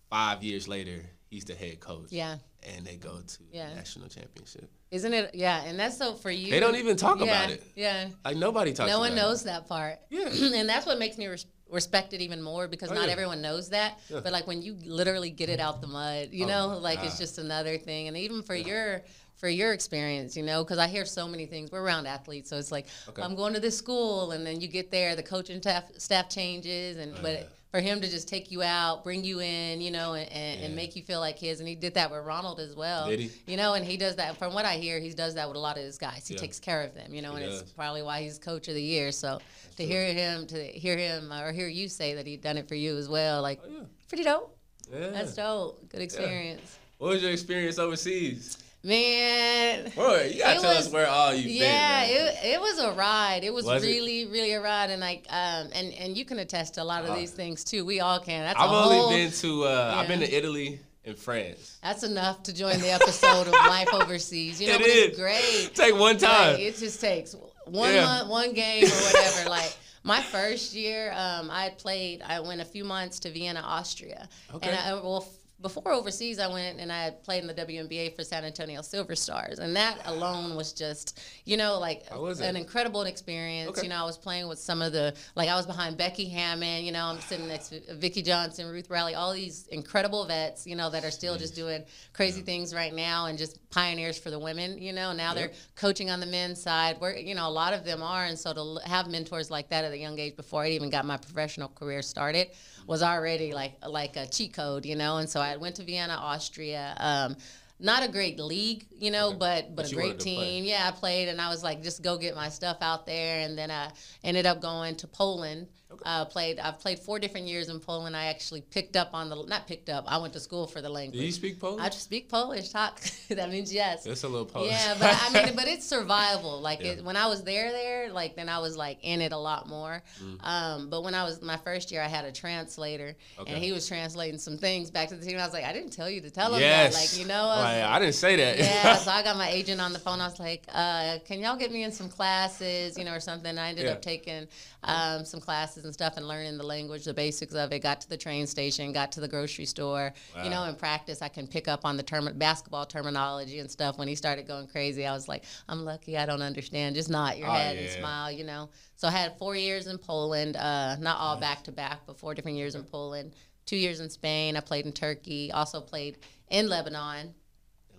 five 0.09 0.43
years 0.43 0.67
later, 0.67 1.03
he's 1.29 1.45
the 1.45 1.55
head 1.55 1.79
coach. 1.79 2.11
Yeah. 2.11 2.37
And 2.73 2.85
they 2.85 2.95
go 2.95 3.19
to 3.19 3.37
Yeah. 3.51 3.69
the 3.69 3.75
national 3.75 4.07
championship. 4.09 4.69
Isn't 4.91 5.13
it? 5.13 5.35
Yeah, 5.35 5.63
and 5.65 5.79
that's 5.79 5.97
so 5.97 6.15
for 6.15 6.31
you. 6.31 6.49
They 6.51 6.59
don't 6.59 6.75
even 6.77 6.95
talk 6.97 7.19
yeah, 7.19 7.25
about 7.25 7.49
it. 7.51 7.63
Yeah. 7.75 8.09
Like 8.23 8.37
nobody 8.37 8.71
talks. 8.73 8.89
About 8.89 8.89
it. 8.89 8.91
No 8.93 8.99
one 8.99 9.15
knows 9.15 9.43
that 9.43 9.67
part. 9.67 9.99
Yeah. 10.09 10.29
and 10.55 10.67
that's 10.67 10.85
what 10.85 10.97
makes 10.97 11.17
me 11.17 11.27
res- 11.27 11.45
respect 11.69 12.13
it 12.13 12.21
even 12.21 12.41
more 12.41 12.67
because 12.67 12.91
Oh, 12.91 12.95
not 12.95 13.07
yeah. 13.07 13.11
everyone 13.11 13.41
knows 13.41 13.69
that. 13.69 13.99
Yeah. 14.09 14.21
But 14.23 14.31
like 14.31 14.47
when 14.47 14.61
you 14.61 14.77
literally 14.85 15.29
get 15.29 15.49
it 15.49 15.59
out 15.59 15.81
the 15.81 15.87
mud, 15.87 16.29
you 16.31 16.45
Oh 16.45 16.47
know, 16.47 16.77
like 16.79 17.03
it's 17.03 17.17
just 17.19 17.37
another 17.37 17.77
thing. 17.77 18.07
And 18.07 18.17
even 18.17 18.41
for 18.41 18.55
your 18.55 19.03
for 19.35 19.49
your 19.49 19.73
experience, 19.73 20.37
you 20.37 20.43
know, 20.43 20.63
because 20.63 20.77
I 20.77 20.87
hear 20.87 21.05
so 21.05 21.27
many 21.27 21.45
things. 21.45 21.69
We're 21.71 21.81
around 21.81 22.07
athletes, 22.07 22.49
so 22.49 22.57
it's 22.57 22.71
like 22.71 22.87
Okay. 23.09 23.21
I'm 23.21 23.35
going 23.35 23.53
to 23.53 23.59
this 23.59 23.77
school, 23.77 24.31
and 24.31 24.47
then 24.47 24.61
you 24.61 24.67
get 24.69 24.91
there, 24.91 25.15
the 25.15 25.23
coaching 25.23 25.61
staff 25.61 25.83
staff 25.97 26.29
changes, 26.29 26.97
and 26.97 27.13
Oh, 27.15 27.19
but. 27.21 27.51
Yeah. 27.75 27.81
For 27.81 27.85
him 27.87 28.01
to 28.01 28.09
just 28.09 28.27
take 28.27 28.51
you 28.51 28.61
out, 28.63 29.03
bring 29.03 29.23
you 29.23 29.41
in, 29.41 29.81
you 29.81 29.91
know, 29.91 30.13
and, 30.13 30.31
and, 30.31 30.63
and 30.63 30.75
make 30.75 30.95
you 30.95 31.03
feel 31.03 31.19
like 31.19 31.37
his, 31.37 31.59
and 31.59 31.67
he 31.67 31.75
did 31.75 31.93
that 31.95 32.09
with 32.11 32.23
Ronald 32.25 32.59
as 32.59 32.75
well. 32.75 33.09
Did 33.09 33.19
he? 33.19 33.31
You 33.47 33.57
know, 33.57 33.73
and 33.73 33.85
he 33.85 33.97
does 33.97 34.15
that. 34.15 34.37
From 34.37 34.53
what 34.53 34.65
I 34.65 34.75
hear, 34.75 34.99
he 34.99 35.09
does 35.09 35.35
that 35.35 35.47
with 35.47 35.57
a 35.57 35.59
lot 35.59 35.77
of 35.77 35.83
his 35.83 35.97
guys. 35.97 36.27
He 36.27 36.33
Yeah. 36.35 36.39
takes 36.39 36.59
care 36.59 36.81
of 36.83 36.93
them, 36.93 37.13
you 37.13 37.21
know, 37.21 37.35
He 37.35 37.43
and 37.43 37.53
it's 37.53 37.71
probably 37.73 38.01
why 38.01 38.21
he's 38.21 38.37
coach 38.39 38.67
of 38.67 38.75
the 38.75 38.81
year. 38.81 39.11
So 39.11 39.39
to 39.39 39.75
true. 39.77 39.85
hear 39.85 40.13
him, 40.13 40.47
to 40.47 40.63
hear 40.63 40.97
him, 40.97 41.31
or 41.33 41.51
hear 41.51 41.67
you 41.67 41.87
say 41.89 42.15
that 42.15 42.25
he 42.25 42.37
done 42.37 42.57
it 42.57 42.67
for 42.67 42.75
you 42.75 42.97
as 42.97 43.09
well, 43.09 43.41
like 43.41 43.59
Oh, 43.65 43.69
yeah. 43.69 43.79
pretty 44.07 44.23
dope. 44.23 44.57
Yeah. 44.93 45.09
That's 45.09 45.33
dope. 45.35 45.89
Good 45.89 46.01
experience, 46.01 46.77
What 46.97 47.09
was 47.11 47.21
your 47.23 47.31
experience 47.31 47.77
overseas? 47.79 48.57
Man. 48.85 49.91
Boy, 49.95 50.31
you 50.33 50.39
gotta 50.39 50.59
tell 50.61 50.75
was- 50.75 50.87
us 50.87 50.93
where 50.93 51.07
all 51.07 51.33
you've 51.33 51.45
Yeah, 51.47 52.05
been. 52.07 52.15
man. 52.25 52.27
it, 52.43 52.45
it 52.53 52.61
was 52.61 52.79
a 52.79 52.91
ride. 52.93 53.43
It 53.43 53.53
was, 53.53 53.65
Was 53.65 53.83
it? 53.83 53.87
really, 53.87 54.25
really 54.27 54.53
a 54.53 54.61
ride, 54.61 54.89
and 54.89 55.01
like, 55.01 55.25
um, 55.29 55.69
and 55.73 55.93
and 55.93 56.17
you 56.17 56.25
can 56.25 56.39
attest 56.39 56.75
to 56.75 56.83
a 56.83 56.85
lot 56.85 57.03
of 57.03 57.11
Uh, 57.11 57.15
these 57.15 57.31
things 57.31 57.63
too. 57.63 57.83
We 57.85 57.99
all 57.99 58.19
can. 58.19 58.43
That's 58.43 58.59
I've 58.59 58.69
only 58.69 58.95
whole, 58.97 59.09
been 59.09 59.31
to 59.31 59.63
uh, 59.65 59.95
I've 59.97 60.07
been 60.07 60.19
to 60.19 60.31
Italy 60.33 60.79
and 61.03 61.17
France. 61.17 61.77
That's 61.83 62.03
enough 62.03 62.43
to 62.43 62.53
join 62.53 62.79
the 62.79 62.91
episode 62.91 63.47
of 63.47 63.53
Life 63.53 63.89
Overseas. 63.93 64.61
You 64.61 64.67
know, 64.71 64.75
It 64.75 64.81
it's 64.81 65.17
great. 65.17 65.71
Take 65.75 65.95
one 65.95 66.17
time. 66.17 66.53
Like, 66.53 66.61
it 66.61 66.77
just 66.77 66.99
takes 67.01 67.35
one 67.65 67.93
Yeah. 67.93 68.05
month, 68.05 68.29
one 68.29 68.53
game 68.53 68.85
or 68.85 68.89
whatever. 68.89 69.49
like 69.59 69.75
my 70.03 70.21
first 70.21 70.73
year, 70.75 71.11
um, 71.15 71.49
I 71.51 71.69
played. 71.77 72.21
I 72.21 72.39
went 72.39 72.61
a 72.61 72.65
few 72.65 72.83
months 72.83 73.19
to 73.21 73.29
Vienna, 73.31 73.61
Austria, 73.61 74.27
Okay. 74.53 74.69
and 74.69 74.77
I, 74.77 74.93
well. 74.93 75.27
Before 75.61 75.91
overseas, 75.93 76.37
I 76.37 76.47
went 76.47 76.79
and 76.79 76.91
I 76.91 77.03
had 77.03 77.23
played 77.23 77.41
in 77.41 77.47
the 77.47 77.53
WNBA 77.53 78.15
for 78.15 78.23
San 78.23 78.43
Antonio 78.43 78.81
Silver 78.81 79.15
Stars, 79.15 79.57
and 79.57 79.75
that 79.75 79.99
alone 80.05 80.55
was 80.55 80.73
just, 80.73 81.19
you 81.45 81.55
know, 81.55 81.79
like 81.79 82.03
an 82.11 82.55
incredible 82.55 83.03
experience. 83.03 83.69
Okay. 83.69 83.83
You 83.83 83.89
know, 83.89 83.95
I 83.95 84.03
was 84.03 84.17
playing 84.17 84.47
with 84.47 84.59
some 84.59 84.81
of 84.81 84.91
the, 84.91 85.15
like 85.35 85.47
I 85.47 85.55
was 85.55 85.65
behind 85.65 85.97
Becky 85.97 86.25
Hammon. 86.25 86.83
You 86.83 86.91
know, 86.91 87.05
I'm 87.05 87.21
sitting 87.21 87.47
next 87.47 87.69
to 87.69 87.79
Vickie 87.95 88.23
Johnson, 88.23 88.69
Ruth 88.69 88.89
Riley, 88.89 89.15
all 89.15 89.33
these 89.33 89.67
incredible 89.67 90.25
vets. 90.25 90.67
You 90.67 90.75
know, 90.75 90.89
that 90.89 91.05
are 91.05 91.11
still 91.11 91.37
just 91.37 91.55
doing 91.55 91.83
crazy 92.13 92.41
things 92.41 92.73
right 92.73 92.93
now 92.93 93.27
and 93.27 93.37
just 93.37 93.57
pioneers 93.75 94.17
for 94.17 94.31
the 94.31 94.39
women. 94.39 94.77
You 94.81 94.93
know, 94.93 95.11
now 95.13 95.33
they're 95.33 95.51
coaching 95.75 96.09
on 96.09 96.19
the 96.19 96.25
men's 96.25 96.61
side. 96.61 96.99
Where 96.99 97.15
you 97.15 97.35
know 97.35 97.47
a 97.47 97.51
lot 97.51 97.73
of 97.73 97.83
them 97.85 98.01
are, 98.01 98.23
and 98.25 98.39
so 98.39 98.53
to 98.53 98.89
have 98.89 99.07
mentors 99.07 99.51
like 99.51 99.69
that 99.69 99.83
at 99.85 99.91
a 99.91 99.97
young 99.97 100.17
age 100.17 100.35
before 100.35 100.63
I 100.63 100.69
even 100.69 100.89
got 100.89 101.05
my 101.05 101.17
professional 101.17 101.67
career 101.69 102.01
started 102.01 102.47
was 102.87 103.03
already 103.03 103.53
like 103.53 103.73
like 103.87 104.15
a 104.15 104.25
cheat 104.27 104.53
code. 104.53 104.85
You 104.85 104.95
know, 104.95 105.17
and 105.17 105.29
so 105.29 105.39
I 105.41 105.57
went 105.57 105.75
to 105.75 105.83
Vienna, 105.83 106.13
Austria. 106.13 106.95
Um, 106.97 107.35
not 107.77 108.07
a 108.07 108.09
great 108.09 108.39
league, 108.39 108.85
you 108.97 109.11
know, 109.11 109.27
Okay. 109.31 109.37
but 109.37 109.75
but, 109.75 109.75
But 109.75 109.91
a 109.91 109.95
great 109.95 110.05
wanted 110.05 110.19
to 110.21 110.23
play. 110.35 110.49
team. 110.61 110.63
Yeah, 110.63 110.87
I 110.87 110.91
played, 110.91 111.27
and 111.27 111.41
I 111.41 111.49
was 111.49 111.61
like, 111.61 111.83
just 111.83 112.01
go 112.01 112.17
get 112.17 112.33
my 112.33 112.47
stuff 112.47 112.77
out 112.81 113.05
there, 113.05 113.41
and 113.41 113.57
then 113.57 113.69
I 113.69 113.91
ended 114.23 114.45
up 114.45 114.61
going 114.61 114.95
to 114.95 115.07
Poland. 115.07 115.67
Uh, 116.03 116.25
played. 116.25 116.59
I've 116.59 116.79
played 116.79 116.99
four 116.99 117.19
different 117.19 117.47
years 117.47 117.69
in 117.69 117.79
Poland. 117.79 118.15
I 118.15 118.25
actually 118.25 118.61
picked 118.61 118.95
up 118.95 119.09
on 119.13 119.29
the 119.29 119.43
not 119.45 119.67
picked 119.67 119.89
up. 119.89 120.05
I 120.07 120.17
went 120.17 120.33
to 120.33 120.39
school 120.39 120.67
for 120.67 120.81
the 120.81 120.89
language. 120.89 121.19
Do 121.19 121.25
you 121.25 121.31
speak 121.31 121.59
Polish? 121.59 121.83
I 121.83 121.89
speak 121.89 122.29
Polish. 122.29 122.69
Talk. 122.69 123.01
that 123.29 123.49
means 123.49 123.73
yes. 123.73 124.05
It's 124.05 124.23
a 124.23 124.27
little 124.27 124.45
Polish. 124.45 124.71
Yeah, 124.71 124.95
but 124.99 125.17
I 125.21 125.45
mean, 125.45 125.55
but 125.55 125.67
it's 125.67 125.85
survival. 125.85 126.61
Like 126.61 126.81
yeah. 126.81 126.93
it, 126.93 127.03
when 127.03 127.15
I 127.15 127.27
was 127.27 127.43
there, 127.43 127.71
there, 127.71 128.11
like 128.11 128.35
then 128.35 128.49
I 128.49 128.59
was 128.59 128.77
like 128.77 128.99
in 129.01 129.21
it 129.21 129.31
a 129.31 129.37
lot 129.37 129.67
more. 129.67 130.01
Mm. 130.21 130.45
Um, 130.45 130.89
but 130.89 131.03
when 131.03 131.15
I 131.15 131.23
was 131.23 131.41
my 131.41 131.57
first 131.57 131.91
year, 131.91 132.01
I 132.01 132.07
had 132.07 132.25
a 132.25 132.31
translator, 132.31 133.15
okay. 133.39 133.53
and 133.53 133.63
he 133.63 133.71
was 133.71 133.87
translating 133.87 134.39
some 134.39 134.57
things 134.57 134.91
back 134.91 135.09
to 135.09 135.15
the 135.15 135.25
team. 135.25 135.37
I 135.37 135.45
was 135.45 135.53
like, 135.53 135.65
I 135.65 135.73
didn't 135.73 135.91
tell 135.91 136.09
you 136.09 136.21
to 136.21 136.29
tell 136.29 136.53
him 136.53 136.61
yes. 136.61 136.93
that. 136.93 136.99
Like 136.99 137.19
you 137.19 137.27
know, 137.27 137.45
I, 137.45 137.81
like, 137.81 137.83
I 137.83 137.99
didn't 137.99 138.15
say 138.15 138.35
that. 138.35 138.57
yeah. 138.57 138.95
So 139.05 139.11
I 139.11 139.21
got 139.23 139.37
my 139.37 139.49
agent 139.49 139.81
on 139.81 139.93
the 139.93 139.99
phone. 139.99 140.19
I 140.19 140.27
was 140.27 140.39
like, 140.39 140.63
uh, 140.73 141.19
Can 141.25 141.39
y'all 141.39 141.57
get 141.57 141.71
me 141.71 141.83
in 141.83 141.91
some 141.91 142.09
classes, 142.09 142.97
you 142.97 143.03
know, 143.03 143.13
or 143.13 143.19
something? 143.19 143.57
I 143.57 143.69
ended 143.69 143.85
yeah. 143.85 143.91
up 143.91 144.01
taking 144.01 144.47
um, 144.85 145.25
some 145.25 145.39
classes 145.39 145.85
and 145.85 145.93
stuff 145.93 146.17
and 146.17 146.27
learning 146.27 146.57
the 146.57 146.65
language, 146.65 147.05
the 147.05 147.13
basics 147.13 147.53
of 147.53 147.71
it. 147.71 147.79
Got 147.79 148.01
to 148.01 148.09
the 148.09 148.17
train 148.17 148.47
station, 148.47 148.91
got 148.93 149.11
to 149.13 149.19
the 149.19 149.27
grocery 149.27 149.65
store. 149.65 150.13
Wow. 150.35 150.43
You 150.43 150.49
know, 150.49 150.63
in 150.65 150.75
practice, 150.75 151.21
I 151.21 151.27
can 151.27 151.47
pick 151.47 151.67
up 151.67 151.81
on 151.83 151.97
the 151.97 152.03
term 152.03 152.29
basketball 152.35 152.85
terminology 152.85 153.59
and 153.59 153.69
stuff. 153.69 153.97
When 153.97 154.07
he 154.07 154.15
started 154.15 154.47
going 154.47 154.67
crazy, 154.67 155.05
I 155.05 155.13
was 155.13 155.27
like, 155.27 155.43
I'm 155.67 155.83
lucky 155.83 156.17
I 156.17 156.25
don't 156.25 156.41
understand. 156.41 156.95
Just 156.95 157.09
nod 157.09 157.37
your 157.37 157.49
oh, 157.49 157.51
head 157.51 157.75
yeah. 157.75 157.83
and 157.83 157.91
smile, 157.91 158.31
you 158.31 158.43
know. 158.43 158.69
So 158.95 159.07
I 159.07 159.11
had 159.11 159.37
four 159.37 159.55
years 159.55 159.87
in 159.87 159.97
Poland, 159.97 160.55
uh, 160.55 160.95
not 160.99 161.17
all 161.19 161.39
back 161.39 161.63
to 161.63 161.71
back, 161.71 162.01
but 162.05 162.19
four 162.19 162.33
different 162.33 162.57
years 162.57 162.75
in 162.75 162.83
Poland. 162.83 163.33
Two 163.65 163.77
years 163.77 163.99
in 163.99 164.09
Spain. 164.09 164.55
I 164.55 164.59
played 164.59 164.85
in 164.85 164.93
Turkey. 164.93 165.51
Also 165.51 165.81
played 165.81 166.17
in 166.49 166.69
Lebanon. 166.69 167.33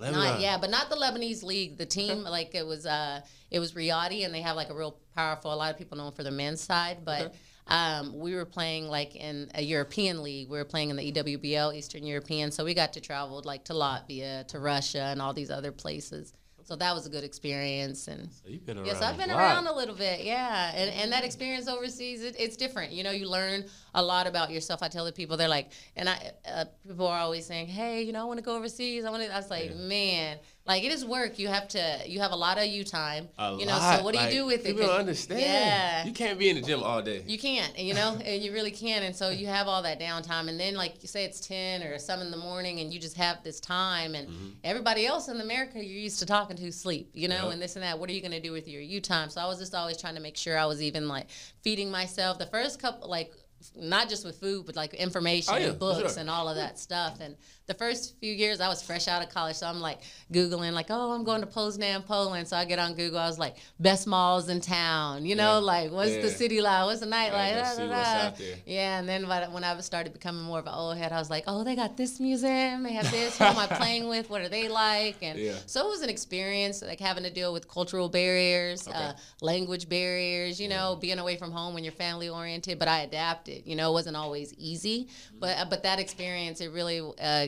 Not, 0.01 0.41
yeah, 0.41 0.59
but 0.59 0.71
not 0.71 0.91
the 0.91 0.97
Lebanese 0.97 1.43
league. 1.43 1.79
The 1.79 1.87
team, 1.87 2.23
like 2.25 2.55
it 2.55 2.67
was, 2.67 2.87
uh, 2.87 3.21
it 3.51 3.59
was 3.59 3.73
Riadi, 3.73 4.25
and 4.25 4.35
they 4.35 4.43
have 4.43 4.57
like 4.57 4.71
a 4.71 4.75
real 4.75 4.99
powerful. 5.15 5.53
A 5.53 5.57
lot 5.57 5.71
of 5.71 5.79
people 5.79 5.99
know 5.99 6.05
them 6.05 6.15
for 6.15 6.23
the 6.23 6.31
men's 6.31 6.61
side, 6.61 6.99
but. 7.05 7.35
Um, 7.69 8.21
we 8.21 8.37
were 8.37 8.45
playing 8.45 8.87
like 8.87 9.17
in 9.17 9.51
a 9.57 9.61
European 9.61 10.23
league. 10.23 10.49
We 10.49 10.57
were 10.57 10.65
playing 10.65 10.91
in 10.91 10.95
the 10.95 11.11
EWBL, 11.11 11.75
Eastern 11.75 12.07
European. 12.07 12.53
So 12.53 12.65
we 12.65 12.75
got 12.75 12.93
to 12.93 13.01
travel 13.01 13.43
like 13.45 13.65
to 13.65 13.73
Latvia, 13.73 14.47
to 14.47 14.61
Russia, 14.61 15.01
and 15.01 15.21
all 15.21 15.35
these 15.35 15.51
other 15.51 15.73
places. 15.73 16.33
So 16.67 16.75
that 16.75 16.93
was 16.95 17.07
a 17.07 17.11
good 17.11 17.23
experience. 17.23 18.09
And 18.09 18.29
so 18.33 18.49
you've 18.49 18.67
been 18.67 18.77
around. 18.77 18.87
Yes, 18.87 19.01
I've 19.01 19.17
been 19.17 19.31
a 19.31 19.37
around 19.37 19.69
a 19.69 19.73
little 19.73 19.95
bit. 19.95 20.25
Yeah, 20.25 20.73
and 20.75 20.91
and 20.91 21.13
that 21.13 21.25
experience 21.25 21.69
overseas, 21.69 22.25
it, 22.25 22.35
it's 22.39 22.57
different. 22.57 22.93
You 22.93 23.05
know, 23.05 23.13
you 23.13 23.29
learn 23.29 23.65
a 23.95 24.03
lot 24.03 24.27
about 24.27 24.51
yourself. 24.51 24.83
I 24.83 24.89
tell 24.89 25.05
the 25.05 25.13
people, 25.13 25.37
they're 25.37 25.49
like, 25.49 25.71
and 25.95 26.09
I 26.09 26.33
uh, 26.45 26.65
people 26.87 27.07
are 27.07 27.21
always 27.21 27.47
saying, 27.47 27.69
hey, 27.69 28.03
you 28.03 28.13
know, 28.13 28.21
I 28.21 28.25
want 28.25 28.39
to 28.39 28.45
go 28.45 28.57
overseas. 28.57 29.05
I 29.05 29.11
want 29.11 29.23
to. 29.23 29.33
I 29.33 29.37
was 29.37 29.49
like, 29.49 29.71
yeah. 29.71 29.77
man 29.77 30.39
like 30.67 30.83
it 30.83 30.93
is 30.93 31.05
work. 31.05 31.39
You 31.39 31.49
have 31.49 31.69
to. 31.69 32.01
You 32.07 32.21
have 32.21 32.33
a 32.33 32.37
lot 32.37 32.59
of 32.59 32.67
you 32.67 32.85
time. 32.85 33.29
A 33.39 33.57
you 33.59 33.67
know. 33.67 33.73
Lot. 33.73 33.99
So 33.99 34.05
what 34.05 34.15
do 34.15 34.21
you 34.21 34.31
do 34.31 34.47
with 34.47 34.67
it? 34.67 34.77
People 34.77 34.91
understand. 34.91 35.41
Yeah. 35.41 36.05
You 36.05 36.13
can't 36.13 36.39
be 36.39 36.51
in 36.51 36.57
the 36.57 36.63
gym 36.63 36.83
all 36.83 37.03
day. 37.03 37.23
You 37.27 37.39
can't. 37.39 37.79
You 37.79 37.95
know, 37.95 38.19
and 38.25 38.43
you 38.43 38.53
really 38.53 38.73
can't. 38.73 39.05
And 39.05 39.15
so 39.15 39.31
you 39.31 39.47
have 39.47 39.69
all 39.69 39.83
that 39.83 40.01
downtime, 40.01 40.49
and 40.49 40.59
then 40.59 40.75
like 40.75 41.03
you 41.03 41.09
say, 41.09 41.25
it's 41.25 41.41
ten 41.41 41.83
or 41.83 41.99
seven 41.99 42.27
in 42.27 42.31
the 42.33 42.37
morning, 42.37 42.81
and 42.81 42.93
you 42.93 42.99
just 42.99 43.17
have 43.17 43.43
this 43.45 43.61
time, 43.61 44.15
and 44.15 44.29
mm-hmm. 44.29 44.49
everybody 44.65 45.07
else 45.07 45.29
in 45.29 45.41
America 45.41 45.75
you're 45.77 46.01
used 46.01 46.19
to 46.19 46.27
talking 46.27 46.57
to 46.57 46.73
sleep. 46.73 47.11
You 47.15 47.29
know, 47.29 47.45
yep. 47.45 47.53
and 47.53 47.63
this 47.63 47.77
and 47.77 47.85
that. 47.85 47.99
What 47.99 48.11
are 48.11 48.13
you 48.13 48.21
gonna 48.23 48.41
do 48.41 48.53
with 48.53 48.67
your 48.67 48.83
you 48.83 49.01
time? 49.01 49.31
So 49.31 49.41
I 49.41 49.47
was 49.47 49.59
just 49.59 49.75
always 49.75 49.97
trying 49.99 50.17
to 50.17 50.21
make 50.21 50.37
sure 50.37 50.59
I 50.59 50.67
was 50.67 50.83
even 50.83 51.07
like 51.07 51.29
feeding 51.63 51.91
myself. 51.91 52.39
The 52.39 52.47
first 52.47 52.81
couple 52.81 53.09
like 53.09 53.33
not 53.75 54.09
just 54.09 54.25
with 54.25 54.39
food, 54.39 54.67
but 54.67 54.77
like 54.77 54.95
information 54.95 55.55
oh, 55.55 55.59
yeah, 55.59 55.69
and 55.69 55.79
books 55.79 56.13
sure. 56.13 56.21
and 56.21 56.31
all 56.31 56.49
of 56.49 56.57
that 56.57 56.79
stuff. 56.79 57.19
And 57.21 57.37
the 57.67 57.75
first 57.75 58.19
few 58.21 58.33
years, 58.33 58.61
I 58.61 58.69
was 58.69 58.81
fresh 58.81 59.09
out 59.09 59.23
of 59.23 59.31
college, 59.31 59.57
so 59.57 59.67
I'm 59.67 59.81
like 59.81 59.99
googling, 60.33 60.73
like, 60.73 60.87
oh, 60.91 61.13
I'm 61.13 61.25
going 61.25 61.41
to 61.41 61.49
Poznan, 61.49 62.07
Poland. 62.07 62.47
So 62.47 62.57
I 62.57 62.65
get 62.65 62.79
on 62.79 62.95
Google. 62.95 63.19
I 63.19 63.27
was 63.27 63.41
like, 63.41 63.57
best 63.81 64.07
malls 64.07 64.49
in 64.49 64.61
town. 64.61 65.27
You 65.27 65.35
know, 65.35 65.55
yeah. 65.55 65.73
like 65.73 65.91
what's 65.91 66.13
yeah. 66.13 66.23
the 66.23 66.31
city 66.31 66.61
like? 66.61 66.87
What's 66.87 67.01
the 67.01 67.07
night 67.07 67.33
like? 67.33 67.55
Da, 67.55 67.75
da, 67.75 68.31
da. 68.31 68.37
Yeah, 68.67 69.01
and 69.01 69.09
then 69.09 69.27
when 69.27 69.65
I 69.65 69.81
started 69.81 70.13
becoming 70.13 70.45
more 70.45 70.61
of 70.61 70.67
an 70.67 70.75
old 70.75 70.97
head, 70.97 71.11
I 71.11 71.19
was 71.19 71.29
like, 71.29 71.45
oh, 71.49 71.65
they 71.65 71.75
got 71.75 71.97
this 71.97 72.21
museum. 72.21 72.85
They 72.85 72.93
have 72.93 73.11
this. 73.11 73.37
Who 73.39 73.45
am 73.45 73.59
I 73.59 73.67
playing 73.67 74.09
with? 74.15 74.31
What 74.31 74.43
are 74.43 74.49
they 74.49 74.69
like? 74.69 75.17
And 75.23 75.57
so 75.67 75.87
it 75.87 75.91
was 75.91 76.03
an 76.03 76.09
experience, 76.09 76.83
like 76.83 77.01
having 77.01 77.25
to 77.25 77.31
deal 77.31 77.53
with 77.53 77.69
cultural 77.69 78.09
barriers, 78.09 78.87
okay. 78.87 78.97
uh, 78.97 79.13
language 79.41 79.89
barriers. 79.89 80.61
You 80.61 80.69
know, 80.69 80.97
being 81.01 81.19
away 81.19 81.37
from 81.37 81.51
home 81.51 81.75
when 81.75 81.83
you're 81.83 81.93
family 81.93 82.29
oriented. 82.29 82.79
But 82.79 82.87
I 82.87 83.01
adapted. 83.01 83.63
You 83.67 83.75
know, 83.75 83.91
it 83.91 83.93
wasn't 83.93 84.17
always 84.17 84.55
easy, 84.55 85.09
but 85.41 85.59
uh, 85.59 85.65
but 85.69 85.83
that 85.83 85.99
experience 85.99 86.61
it 86.61 86.71
really 86.71 87.01
uh, 87.01 87.47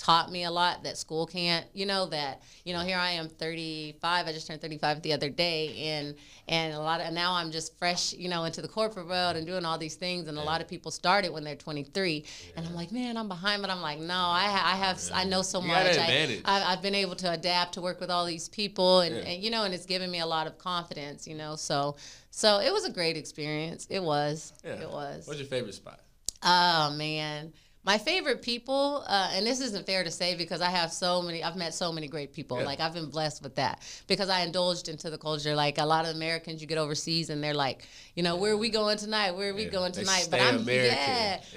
taught 0.00 0.32
me 0.32 0.44
a 0.44 0.50
lot 0.50 0.82
that 0.84 0.96
school 0.96 1.26
can't. 1.26 1.66
You 1.74 1.84
know 1.84 2.06
that 2.06 2.40
you 2.64 2.72
know 2.72 2.80
here 2.80 2.96
I 2.96 3.10
am 3.10 3.28
35. 3.28 4.26
I 4.26 4.32
just 4.32 4.46
turned 4.46 4.62
35 4.62 5.02
the 5.02 5.12
other 5.12 5.28
day, 5.28 5.76
and 5.76 6.14
and 6.48 6.72
a 6.72 6.78
lot 6.78 7.02
of 7.02 7.12
now 7.12 7.34
I'm 7.34 7.50
just 7.50 7.78
fresh, 7.78 8.14
you 8.14 8.30
know, 8.30 8.44
into 8.44 8.62
the 8.62 8.68
corporate 8.68 9.08
world 9.08 9.36
and 9.36 9.46
doing 9.46 9.66
all 9.66 9.76
these 9.76 9.96
things. 9.96 10.26
And 10.26 10.38
yeah. 10.38 10.42
a 10.42 10.46
lot 10.46 10.62
of 10.62 10.68
people 10.68 10.90
started 10.90 11.32
when 11.32 11.44
they're 11.44 11.54
23, 11.54 12.14
yeah. 12.14 12.52
and 12.56 12.66
I'm 12.66 12.74
like, 12.74 12.92
man, 12.92 13.18
I'm 13.18 13.28
behind, 13.28 13.60
but 13.60 13.70
I'm 13.70 13.82
like, 13.82 13.98
no, 13.98 14.14
I 14.14 14.44
I 14.44 14.76
have 14.76 14.98
yeah. 15.06 15.18
I 15.18 15.24
know 15.24 15.42
so 15.42 15.60
you 15.60 15.68
much. 15.68 15.98
I, 15.98 16.40
I 16.46 16.58
have 16.70 16.82
been 16.82 16.94
able 16.94 17.16
to 17.16 17.30
adapt 17.30 17.74
to 17.74 17.82
work 17.82 18.00
with 18.00 18.10
all 18.10 18.24
these 18.24 18.48
people, 18.48 19.00
and, 19.00 19.14
and 19.14 19.42
you 19.42 19.50
know, 19.50 19.64
and 19.64 19.74
it's 19.74 19.86
given 19.86 20.10
me 20.10 20.20
a 20.20 20.26
lot 20.26 20.46
of 20.46 20.56
confidence. 20.56 21.28
You 21.28 21.34
know, 21.34 21.56
so 21.56 21.96
so 22.30 22.58
it 22.60 22.72
was 22.72 22.86
a 22.86 22.90
great 22.90 23.18
experience. 23.18 23.86
It 23.90 24.02
was. 24.02 24.54
It 24.64 24.90
was. 24.90 25.26
What's 25.26 25.40
your 25.40 25.48
favorite 25.48 25.74
spot? 25.74 26.00
Oh 26.42 26.94
man 26.96 27.52
my 27.90 27.98
favorite 27.98 28.40
people, 28.40 29.02
uh, 29.08 29.32
and 29.34 29.44
this 29.44 29.60
isn't 29.60 29.84
fair 29.84 30.04
to 30.04 30.12
say 30.12 30.36
because 30.36 30.60
I 30.60 30.70
have 30.70 30.92
so 30.92 31.20
many, 31.22 31.42
I've 31.42 31.56
met 31.56 31.74
so 31.74 31.90
many 31.90 32.06
great 32.06 32.32
people. 32.32 32.58
Yeah. 32.58 32.64
Like 32.64 32.78
I've 32.78 32.94
been 32.94 33.10
blessed 33.10 33.42
with 33.42 33.56
that 33.56 33.82
because 34.06 34.28
I 34.28 34.42
indulged 34.42 34.88
into 34.88 35.10
the 35.10 35.18
culture. 35.18 35.56
Like 35.56 35.78
a 35.78 35.84
lot 35.84 36.04
of 36.04 36.14
Americans, 36.14 36.60
you 36.60 36.68
get 36.68 36.78
overseas 36.78 37.30
and 37.30 37.42
they're 37.42 37.52
like, 37.52 37.88
you 38.14 38.22
know, 38.22 38.36
where 38.36 38.52
are 38.52 38.56
we 38.56 38.70
going 38.70 38.96
tonight? 38.96 39.32
Where 39.32 39.50
are 39.50 39.54
we 39.54 39.64
yeah. 39.64 39.70
going 39.70 39.90
tonight? 39.90 40.28
but 40.30 40.40
I'm 40.40 40.58
American. 40.58 40.98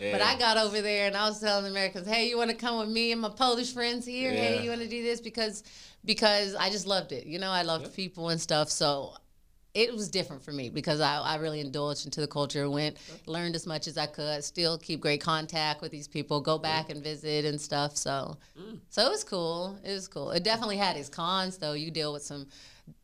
Yeah, 0.01 0.11
But 0.11 0.23
I 0.23 0.35
got 0.39 0.57
over 0.57 0.81
there 0.81 1.05
and 1.05 1.15
I 1.15 1.29
was 1.29 1.39
telling 1.39 1.65
the 1.65 1.69
Americans, 1.69 2.07
hey, 2.07 2.27
you 2.27 2.35
want 2.35 2.49
to 2.49 2.55
come 2.55 2.79
with 2.79 2.89
me 2.89 3.11
and 3.11 3.21
my 3.21 3.29
Polish 3.29 3.71
friends 3.71 4.03
here? 4.03 4.31
Hey, 4.31 4.63
you 4.63 4.71
want 4.71 4.81
to 4.81 4.89
do 4.89 5.03
this 5.03 5.21
because 5.21 5.63
because 6.03 6.55
I 6.55 6.71
just 6.71 6.87
loved 6.87 7.11
it. 7.11 7.27
You 7.27 7.37
know, 7.37 7.51
I 7.51 7.61
loved 7.61 7.93
people 7.95 8.29
and 8.29 8.41
stuff. 8.41 8.71
So 8.71 9.13
it 9.73 9.91
was 9.91 10.09
different 10.09 10.43
for 10.43 10.51
me 10.51 10.69
because 10.69 10.99
I, 10.99 11.17
I 11.17 11.35
really 11.37 11.59
indulged 11.59 12.05
into 12.05 12.21
the 12.21 12.27
culture, 12.27 12.69
went, 12.69 12.97
learned 13.25 13.55
as 13.55 13.65
much 13.65 13.87
as 13.87 13.97
I 13.97 14.05
could, 14.05 14.43
still 14.43 14.77
keep 14.77 15.01
great 15.01 15.21
contact 15.21 15.81
with 15.81 15.91
these 15.91 16.07
people, 16.07 16.41
go 16.41 16.59
back 16.59 16.89
and 16.89 17.03
visit 17.03 17.43
and 17.45 17.59
stuff. 17.59 17.97
So, 17.97 18.37
mm. 18.59 18.77
so 18.89 19.05
it 19.05 19.09
was 19.09 19.23
cool. 19.23 19.77
It 19.83 19.91
was 19.91 20.07
cool. 20.07 20.31
It 20.31 20.43
definitely 20.43 20.77
had 20.77 20.95
its 20.95 21.09
cons 21.09 21.57
though. 21.57 21.73
You 21.73 21.89
deal 21.89 22.13
with 22.13 22.21
some 22.21 22.47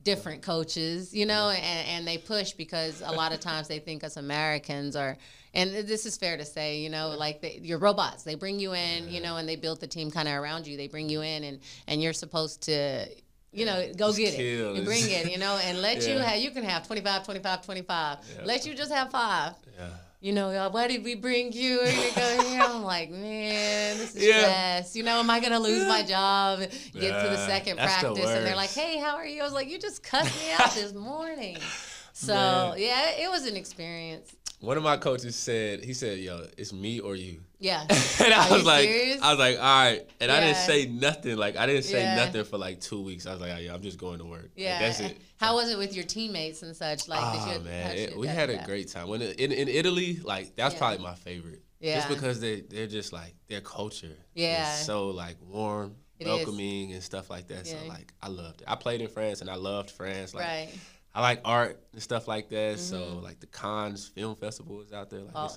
different 0.03 0.41
coaches, 0.41 1.13
you 1.13 1.25
know, 1.25 1.49
and, 1.49 1.87
and 1.87 2.07
they 2.07 2.17
push 2.17 2.51
because 2.51 3.01
a 3.01 3.11
lot 3.11 3.33
of 3.33 3.39
times 3.39 3.67
they 3.67 3.79
think 3.79 4.03
us 4.03 4.17
Americans 4.17 4.95
are, 4.95 5.17
and 5.55 5.71
this 5.71 6.05
is 6.05 6.17
fair 6.17 6.37
to 6.37 6.45
say, 6.45 6.79
you 6.79 6.89
know, 6.89 7.15
like 7.17 7.41
they, 7.41 7.59
you're 7.63 7.79
robots. 7.79 8.23
They 8.23 8.35
bring 8.35 8.59
you 8.59 8.73
in, 8.73 9.09
you 9.09 9.21
know, 9.21 9.37
and 9.37 9.49
they 9.49 9.55
build 9.55 9.79
the 9.79 9.87
team 9.87 10.11
kind 10.11 10.27
of 10.27 10.35
around 10.35 10.67
you. 10.67 10.77
They 10.77 10.87
bring 10.87 11.09
you 11.09 11.21
in, 11.21 11.43
and 11.43 11.59
and 11.87 12.01
you're 12.03 12.13
supposed 12.13 12.61
to 12.63 13.07
you 13.51 13.65
know, 13.65 13.91
go 13.97 14.07
just 14.07 14.19
get 14.19 14.39
it. 14.39 14.75
You 14.75 14.83
bring 14.83 15.09
it, 15.09 15.31
you 15.31 15.37
know, 15.37 15.59
and 15.63 15.81
let 15.81 16.01
yeah. 16.03 16.13
you 16.13 16.19
have, 16.19 16.39
you 16.39 16.51
can 16.51 16.63
have 16.63 16.85
25, 16.85 17.25
25, 17.25 17.65
25. 17.65 18.17
Yeah. 18.37 18.45
Let 18.45 18.65
you 18.65 18.75
just 18.75 18.91
have 18.91 19.11
five. 19.11 19.53
Yeah. 19.77 19.87
You 20.21 20.33
know, 20.33 20.49
uh, 20.49 20.69
why 20.69 20.89
did 20.89 21.05
we 21.05 21.15
bring 21.15 21.53
you? 21.53 21.79
And 21.81 21.95
you 21.95 22.11
go 22.13 22.43
here. 22.43 22.61
I'm 22.65 22.83
like, 22.83 23.09
man, 23.09 23.97
this 23.97 24.15
is 24.15 24.25
yeah. 24.25 24.41
stress. 24.41 24.95
You 24.95 25.03
know, 25.03 25.19
am 25.19 25.29
I 25.29 25.39
going 25.39 25.53
to 25.53 25.59
lose 25.59 25.87
my 25.87 26.03
job? 26.03 26.59
Get 26.59 27.23
to 27.23 27.29
the 27.29 27.37
second 27.47 27.77
practice. 27.77 28.17
The 28.17 28.37
and 28.37 28.45
they're 28.45 28.55
like, 28.55 28.71
hey, 28.71 28.99
how 28.99 29.15
are 29.15 29.25
you? 29.25 29.41
I 29.41 29.45
was 29.45 29.53
like, 29.53 29.69
you 29.69 29.79
just 29.79 30.03
cussed 30.03 30.37
me 30.43 30.51
out 30.59 30.73
this 30.73 30.93
morning. 30.93 31.57
So, 32.11 32.33
man. 32.33 32.73
yeah, 32.77 33.11
it 33.11 33.31
was 33.31 33.45
an 33.45 33.55
experience. 33.55 34.35
One 34.61 34.75
of 34.75 34.83
my 34.83 34.97
coaches 34.97 35.37
said, 35.37 35.85
he 35.85 35.93
said, 35.93 36.19
yo, 36.19 36.45
it's 36.57 36.73
me 36.73 36.99
or 36.99 37.15
you. 37.15 37.39
Yeah. 37.59 37.81
and 37.89 38.33
I 38.33 38.49
Are 38.49 38.53
was 38.53 38.65
like, 38.65 38.89
serious? 38.89 39.21
I 39.21 39.29
was 39.31 39.39
like, 39.39 39.55
all 39.57 39.63
right. 39.63 40.09
And 40.19 40.29
yeah. 40.29 40.37
I 40.37 40.39
didn't 40.41 40.57
say 40.57 40.85
nothing. 40.87 41.37
Like, 41.37 41.55
I 41.55 41.65
didn't 41.65 41.83
say 41.83 42.01
yeah. 42.01 42.15
nothing 42.15 42.43
for 42.43 42.57
like 42.57 42.81
two 42.81 43.01
weeks. 43.01 43.25
I 43.25 43.31
was 43.31 43.41
like, 43.41 43.53
oh, 43.55 43.59
yeah, 43.59 43.73
I'm 43.73 43.81
just 43.81 43.97
going 43.97 44.19
to 44.19 44.25
work. 44.25 44.49
Yeah. 44.57 44.73
Like, 44.73 44.79
that's 44.79 44.99
it. 44.99 45.17
How 45.37 45.55
was 45.55 45.69
it 45.69 45.77
with 45.77 45.95
your 45.95 46.03
teammates 46.03 46.61
and 46.61 46.75
such? 46.75 47.07
Like, 47.07 47.21
oh, 47.23 47.53
you, 47.53 47.59
man. 47.61 47.95
It, 47.95 48.17
we 48.17 48.27
had 48.27 48.49
a 48.49 48.57
that? 48.57 48.65
great 48.65 48.89
time. 48.89 49.07
When 49.07 49.21
in, 49.21 49.51
in 49.51 49.69
Italy, 49.69 50.19
like, 50.23 50.57
that's 50.57 50.73
yeah. 50.73 50.79
probably 50.79 51.03
my 51.05 51.15
favorite. 51.15 51.63
Yeah. 51.79 51.95
Just 51.95 52.09
because 52.09 52.41
they, 52.41 52.59
they're 52.61 52.87
just 52.87 53.13
like, 53.13 53.35
their 53.47 53.61
culture 53.61 54.17
yeah. 54.33 54.73
is 54.73 54.85
so 54.85 55.07
like 55.07 55.37
warm, 55.41 55.95
it 56.19 56.27
welcoming, 56.27 56.89
is. 56.89 56.95
and 56.95 57.03
stuff 57.03 57.29
like 57.29 57.47
that. 57.47 57.65
So, 57.65 57.77
like, 57.87 58.13
I 58.21 58.27
loved 58.27 58.61
it. 58.61 58.67
I 58.69 58.75
played 58.75 58.99
in 58.99 59.07
France 59.07 59.39
and 59.39 59.49
I 59.49 59.55
loved 59.55 59.89
France. 59.89 60.33
Like, 60.33 60.45
right 60.45 60.69
I 61.13 61.21
like 61.21 61.41
art 61.43 61.81
and 61.93 62.01
stuff 62.01 62.27
like 62.27 62.49
that. 62.49 62.77
Mm-hmm. 62.77 62.95
So 62.95 63.19
like 63.23 63.39
the 63.39 63.47
Cannes 63.47 64.07
Film 64.07 64.35
Festival 64.35 64.81
is 64.81 64.93
out 64.93 65.09
there. 65.09 65.21
Like 65.21 65.33
oh. 65.35 65.55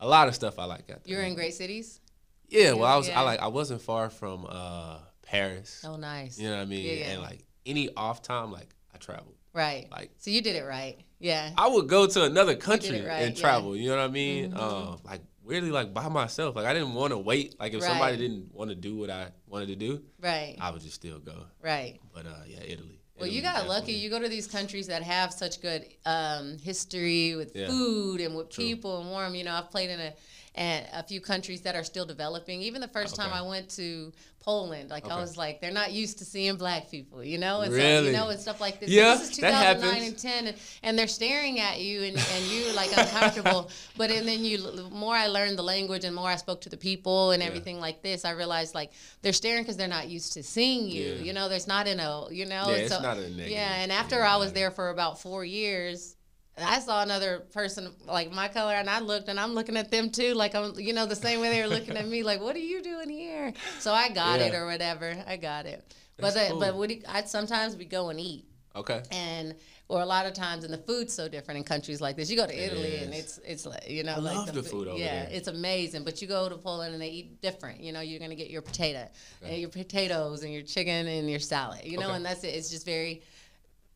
a 0.00 0.08
lot 0.08 0.28
of 0.28 0.34
stuff 0.34 0.58
I 0.58 0.64
like 0.64 0.90
out 0.90 1.04
there. 1.04 1.16
You're 1.16 1.22
in 1.22 1.34
great 1.34 1.54
cities. 1.54 2.00
Yeah, 2.48 2.72
well, 2.72 2.84
I 2.84 2.96
was 2.96 3.08
yeah. 3.08 3.20
I 3.20 3.22
like 3.22 3.40
I 3.40 3.48
wasn't 3.48 3.82
far 3.82 4.10
from 4.10 4.46
uh, 4.48 4.98
Paris. 5.22 5.84
Oh, 5.86 5.96
nice. 5.96 6.38
You 6.38 6.48
know 6.48 6.56
what 6.56 6.62
I 6.62 6.66
mean? 6.66 6.84
Yeah, 6.84 6.92
yeah. 6.92 7.04
And 7.06 7.22
like 7.22 7.44
any 7.66 7.90
off 7.96 8.22
time, 8.22 8.52
like 8.52 8.74
I 8.94 8.98
traveled. 8.98 9.36
Right. 9.52 9.88
Like 9.90 10.10
so, 10.18 10.30
you 10.30 10.42
did 10.42 10.56
it 10.56 10.64
right. 10.64 10.98
Yeah. 11.20 11.50
I 11.56 11.68
would 11.68 11.88
go 11.88 12.06
to 12.06 12.24
another 12.24 12.56
country 12.56 13.00
right, 13.00 13.22
and 13.22 13.36
travel. 13.36 13.76
You 13.76 13.88
know 13.90 13.96
what 13.96 14.04
I 14.04 14.08
mean? 14.08 14.50
Mm-hmm. 14.50 14.60
Um, 14.60 14.98
like 15.04 15.20
weirdly, 15.42 15.70
like 15.70 15.94
by 15.94 16.08
myself. 16.08 16.56
Like 16.56 16.66
I 16.66 16.74
didn't 16.74 16.94
want 16.94 17.12
to 17.12 17.18
wait. 17.18 17.58
Like 17.58 17.72
if 17.72 17.82
right. 17.82 17.88
somebody 17.88 18.16
didn't 18.16 18.52
want 18.52 18.70
to 18.70 18.76
do 18.76 18.96
what 18.96 19.10
I 19.10 19.28
wanted 19.46 19.68
to 19.68 19.76
do, 19.76 20.02
right, 20.20 20.56
I 20.60 20.70
would 20.70 20.82
just 20.82 20.96
still 20.96 21.18
go. 21.18 21.46
Right. 21.62 22.00
But 22.12 22.26
uh, 22.26 22.42
yeah, 22.46 22.60
Italy. 22.66 23.00
Well, 23.18 23.28
you 23.28 23.42
got 23.42 23.68
lucky. 23.68 23.92
You 23.92 24.10
go 24.10 24.18
to 24.18 24.28
these 24.28 24.46
countries 24.46 24.88
that 24.88 25.02
have 25.02 25.32
such 25.32 25.62
good 25.62 25.86
um, 26.04 26.58
history 26.58 27.36
with 27.36 27.54
yeah. 27.54 27.68
food 27.68 28.20
and 28.20 28.36
with 28.36 28.50
True. 28.50 28.64
people 28.64 29.00
and 29.00 29.10
warm. 29.10 29.34
You 29.34 29.44
know, 29.44 29.52
I've 29.54 29.70
played 29.70 29.90
in 29.90 30.00
a 30.00 30.12
and 30.54 30.86
a 30.92 31.02
few 31.02 31.20
countries 31.20 31.62
that 31.62 31.74
are 31.74 31.82
still 31.82 32.06
developing. 32.06 32.62
Even 32.62 32.80
the 32.80 32.88
first 32.88 33.18
okay. 33.18 33.28
time 33.28 33.34
I 33.34 33.42
went 33.42 33.68
to 33.70 34.12
Poland, 34.40 34.90
like 34.90 35.06
okay. 35.06 35.14
I 35.14 35.20
was 35.20 35.36
like, 35.36 35.60
they're 35.60 35.72
not 35.72 35.92
used 35.92 36.18
to 36.18 36.24
seeing 36.24 36.56
black 36.56 36.90
people, 36.90 37.24
you 37.24 37.38
know, 37.38 37.62
and 37.62 37.72
really? 37.72 37.86
so 37.86 38.02
you 38.04 38.12
know 38.12 38.28
and 38.28 38.38
stuff 38.38 38.60
like 38.60 38.78
this. 38.78 38.90
Yeah, 38.90 39.14
this 39.14 39.30
is 39.30 39.36
2009 39.36 40.02
and 40.02 40.18
10, 40.18 40.46
and, 40.46 40.56
and, 40.82 40.98
they're 40.98 41.08
staring 41.08 41.58
at 41.58 41.80
you, 41.80 42.02
and, 42.02 42.16
and 42.16 42.44
you 42.44 42.72
like 42.74 42.96
uncomfortable. 42.96 43.70
but 43.96 44.10
and 44.10 44.28
then 44.28 44.44
you, 44.44 44.58
the 44.58 44.84
more 44.90 45.14
I 45.14 45.26
learned 45.26 45.58
the 45.58 45.62
language, 45.62 46.04
and 46.04 46.14
more 46.14 46.28
I 46.28 46.36
spoke 46.36 46.60
to 46.62 46.68
the 46.68 46.76
people 46.76 47.32
and 47.32 47.42
everything 47.42 47.76
yeah. 47.76 47.82
like 47.82 48.02
this, 48.02 48.24
I 48.24 48.30
realized 48.32 48.74
like 48.74 48.92
they're 49.22 49.32
staring 49.32 49.62
because 49.62 49.76
they're 49.76 49.88
not 49.88 50.08
used 50.08 50.34
to 50.34 50.42
seeing 50.42 50.88
you. 50.88 51.14
Yeah. 51.14 51.22
You 51.22 51.32
know, 51.32 51.48
there's 51.48 51.66
not 51.66 51.88
in 51.88 51.98
a, 51.98 52.26
uh, 52.26 52.28
you 52.28 52.44
know, 52.44 52.68
yeah, 52.68 52.76
it's 52.76 52.90
not 52.90 53.16
a 53.16 53.22
negative. 53.22 53.48
Yeah, 53.48 53.74
and 53.76 53.90
after 53.90 54.22
I 54.22 54.36
was 54.36 54.52
there 54.52 54.70
for 54.70 54.90
about 54.90 55.20
four 55.20 55.44
years 55.44 56.14
I 56.56 56.78
saw 56.78 57.02
another 57.02 57.40
person 57.52 57.92
like 58.06 58.32
my 58.32 58.48
color, 58.48 58.74
and 58.74 58.88
I 58.88 59.00
looked, 59.00 59.28
and 59.28 59.40
I'm 59.40 59.54
looking 59.54 59.76
at 59.76 59.90
them 59.90 60.10
too, 60.10 60.34
like 60.34 60.54
I'm, 60.54 60.78
you 60.78 60.92
know, 60.92 61.06
the 61.06 61.16
same 61.16 61.40
way 61.40 61.50
they 61.50 61.62
were 61.62 61.68
looking 61.68 61.96
at 61.96 62.06
me, 62.06 62.22
like, 62.22 62.40
"What 62.40 62.54
are 62.54 62.60
you 62.60 62.82
doing 62.82 63.10
here?" 63.10 63.52
So 63.80 63.92
I 63.92 64.08
got 64.08 64.38
yeah. 64.38 64.46
it 64.46 64.54
or 64.54 64.66
whatever. 64.66 65.16
I 65.26 65.36
got 65.36 65.66
it. 65.66 65.84
That's 66.16 66.34
but 66.34 66.48
cool. 66.50 66.60
but 66.60 66.76
what 66.76 66.90
I 67.08 67.24
sometimes 67.24 67.76
we 67.76 67.84
go 67.84 68.10
and 68.10 68.20
eat. 68.20 68.46
Okay. 68.76 69.02
And 69.10 69.54
or 69.88 70.00
a 70.00 70.06
lot 70.06 70.26
of 70.26 70.32
times, 70.32 70.64
and 70.64 70.72
the 70.72 70.78
food's 70.78 71.12
so 71.12 71.28
different 71.28 71.58
in 71.58 71.64
countries 71.64 72.00
like 72.00 72.16
this. 72.16 72.30
You 72.30 72.36
go 72.36 72.46
to 72.46 72.64
Italy, 72.64 72.96
and 72.96 73.12
it's 73.12 73.38
it's 73.44 73.66
like 73.66 73.88
you 73.88 74.02
know, 74.02 74.14
I 74.14 74.18
like 74.18 74.36
love 74.36 74.46
the, 74.46 74.52
the 74.52 74.62
food 74.62 74.88
over 74.88 74.98
yeah, 74.98 75.24
there. 75.24 75.28
it's 75.30 75.48
amazing. 75.48 76.04
But 76.04 76.22
you 76.22 76.28
go 76.28 76.48
to 76.48 76.56
Poland, 76.56 76.94
and 76.94 77.02
they 77.02 77.10
eat 77.10 77.42
different. 77.42 77.80
You 77.80 77.92
know, 77.92 78.00
you're 78.00 78.20
gonna 78.20 78.34
get 78.34 78.50
your 78.50 78.62
potato, 78.62 79.08
okay. 79.42 79.52
and 79.52 79.60
your 79.60 79.68
potatoes, 79.68 80.42
and 80.42 80.52
your 80.52 80.62
chicken, 80.62 81.06
and 81.06 81.28
your 81.28 81.38
salad. 81.38 81.80
You 81.84 81.98
know, 81.98 82.06
okay. 82.06 82.16
and 82.16 82.24
that's 82.24 82.44
it. 82.44 82.48
It's 82.48 82.70
just 82.70 82.86
very 82.86 83.22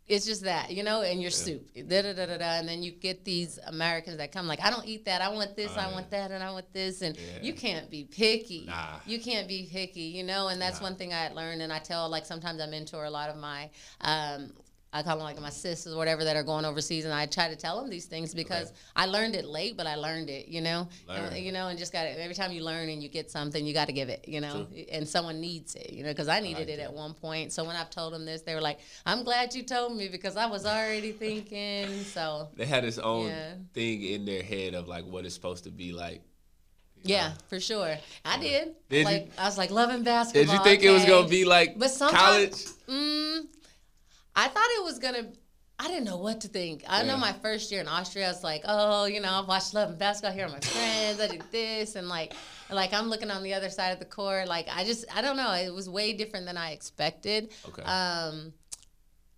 it's 0.08 0.24
just 0.24 0.44
that, 0.44 0.70
you 0.70 0.82
know, 0.82 1.02
and 1.02 1.20
your 1.20 1.30
yeah. 1.30 1.36
soup, 1.36 1.68
da, 1.74 2.02
da 2.02 2.12
da 2.14 2.26
da 2.26 2.38
da, 2.38 2.58
and 2.58 2.68
then 2.68 2.82
you 2.82 2.92
get 2.92 3.24
these 3.24 3.58
Americans 3.66 4.16
that 4.16 4.32
come 4.32 4.46
like, 4.46 4.60
I 4.62 4.70
don't 4.70 4.86
eat 4.86 5.04
that, 5.04 5.20
I 5.20 5.28
want 5.28 5.54
this, 5.54 5.76
uh, 5.76 5.80
I 5.80 5.92
want 5.92 6.10
that, 6.10 6.30
and 6.30 6.42
I 6.42 6.50
want 6.50 6.72
this, 6.72 7.02
and 7.02 7.16
yeah. 7.16 7.42
you 7.42 7.52
can't 7.52 7.90
be 7.90 8.04
picky. 8.04 8.64
Nah. 8.66 9.00
You 9.06 9.20
can't 9.20 9.46
be 9.46 9.68
picky, 9.70 10.00
you 10.00 10.24
know, 10.24 10.48
and 10.48 10.60
that's 10.60 10.80
nah. 10.80 10.88
one 10.88 10.96
thing 10.96 11.12
I 11.12 11.18
had 11.18 11.34
learned, 11.34 11.60
and 11.60 11.72
I 11.72 11.78
tell 11.78 12.08
like 12.08 12.24
sometimes 12.24 12.60
I 12.60 12.66
mentor 12.66 13.04
a 13.04 13.10
lot 13.10 13.28
of 13.28 13.36
my 13.36 13.68
um, 14.00 14.52
I 14.90 15.02
call 15.02 15.16
them 15.16 15.24
like 15.24 15.38
my 15.40 15.50
sisters 15.50 15.92
or 15.92 15.96
whatever 15.96 16.24
that 16.24 16.34
are 16.34 16.42
going 16.42 16.64
overseas, 16.64 17.04
and 17.04 17.12
I 17.12 17.26
try 17.26 17.48
to 17.48 17.56
tell 17.56 17.80
them 17.80 17.90
these 17.90 18.06
things 18.06 18.32
because 18.34 18.68
okay. 18.68 18.76
I 18.96 19.06
learned 19.06 19.34
it 19.34 19.44
late, 19.44 19.76
but 19.76 19.86
I 19.86 19.96
learned 19.96 20.30
it, 20.30 20.48
you 20.48 20.62
know, 20.62 20.88
and, 21.08 21.36
you 21.36 21.52
know, 21.52 21.68
and 21.68 21.78
just 21.78 21.92
got 21.92 22.06
it. 22.06 22.18
every 22.18 22.34
time 22.34 22.52
you 22.52 22.64
learn 22.64 22.88
and 22.88 23.02
you 23.02 23.10
get 23.10 23.30
something, 23.30 23.66
you 23.66 23.74
got 23.74 23.86
to 23.86 23.92
give 23.92 24.08
it, 24.08 24.26
you 24.26 24.40
know, 24.40 24.64
True. 24.64 24.84
and 24.90 25.06
someone 25.06 25.40
needs 25.40 25.74
it, 25.74 25.90
you 25.92 26.02
know, 26.02 26.10
because 26.10 26.28
I 26.28 26.40
needed 26.40 26.70
I 26.70 26.72
it 26.72 26.78
at 26.80 26.92
one 26.92 27.12
point. 27.12 27.52
So 27.52 27.64
when 27.64 27.76
I've 27.76 27.90
told 27.90 28.14
them 28.14 28.24
this, 28.24 28.42
they 28.42 28.54
were 28.54 28.62
like, 28.62 28.78
"I'm 29.04 29.24
glad 29.24 29.54
you 29.54 29.62
told 29.62 29.94
me 29.94 30.08
because 30.08 30.36
I 30.36 30.46
was 30.46 30.64
already 30.64 31.12
thinking." 31.24 32.02
So 32.04 32.48
they 32.56 32.64
had 32.64 32.84
this 32.84 32.98
own 32.98 33.26
yeah. 33.26 33.54
thing 33.74 34.02
in 34.02 34.24
their 34.24 34.42
head 34.42 34.74
of 34.74 34.88
like 34.88 35.04
what 35.04 35.26
it's 35.26 35.34
supposed 35.34 35.64
to 35.64 35.70
be 35.70 35.92
like. 35.92 36.22
Yeah, 37.02 37.32
for 37.48 37.60
sure. 37.60 37.96
I 38.24 38.38
did. 38.38 38.74
Did 38.88 39.04
like 39.04 39.26
you? 39.26 39.32
I 39.38 39.44
was 39.44 39.58
like 39.58 39.70
loving 39.70 40.02
basketball. 40.02 40.44
Did 40.44 40.52
you 40.52 40.64
think 40.64 40.80
okay. 40.80 40.88
it 40.88 40.92
was 40.92 41.04
gonna 41.04 41.28
be 41.28 41.44
like 41.44 41.78
but 41.78 41.94
college? 41.98 42.66
Mm, 42.88 43.46
I 44.38 44.46
thought 44.46 44.68
it 44.76 44.84
was 44.84 45.00
gonna. 45.00 45.32
I 45.80 45.88
didn't 45.88 46.04
know 46.04 46.16
what 46.16 46.40
to 46.42 46.48
think. 46.48 46.84
I 46.88 47.02
yeah. 47.02 47.08
know 47.08 47.16
my 47.16 47.32
first 47.32 47.72
year 47.72 47.80
in 47.80 47.88
Austria, 47.88 48.26
I 48.26 48.28
was 48.28 48.44
like, 48.44 48.62
oh, 48.64 49.06
you 49.06 49.20
know, 49.20 49.28
I 49.28 49.40
watched 49.40 49.74
Love 49.74 49.90
and 49.90 49.98
Basketball 49.98 50.32
here 50.32 50.44
with 50.46 50.54
my 50.54 50.60
friends. 50.60 51.20
I 51.20 51.26
did 51.26 51.42
this, 51.50 51.96
and 51.96 52.08
like, 52.08 52.34
like 52.70 52.92
I'm 52.92 53.08
looking 53.08 53.30
on 53.32 53.42
the 53.42 53.54
other 53.54 53.68
side 53.68 53.90
of 53.90 53.98
the 53.98 54.04
court. 54.04 54.46
Like, 54.48 54.68
I 54.72 54.84
just, 54.84 55.04
I 55.14 55.22
don't 55.22 55.36
know. 55.36 55.52
It 55.54 55.74
was 55.74 55.88
way 55.88 56.12
different 56.12 56.46
than 56.46 56.56
I 56.56 56.70
expected. 56.70 57.52
Okay. 57.68 57.82
Um, 57.82 58.52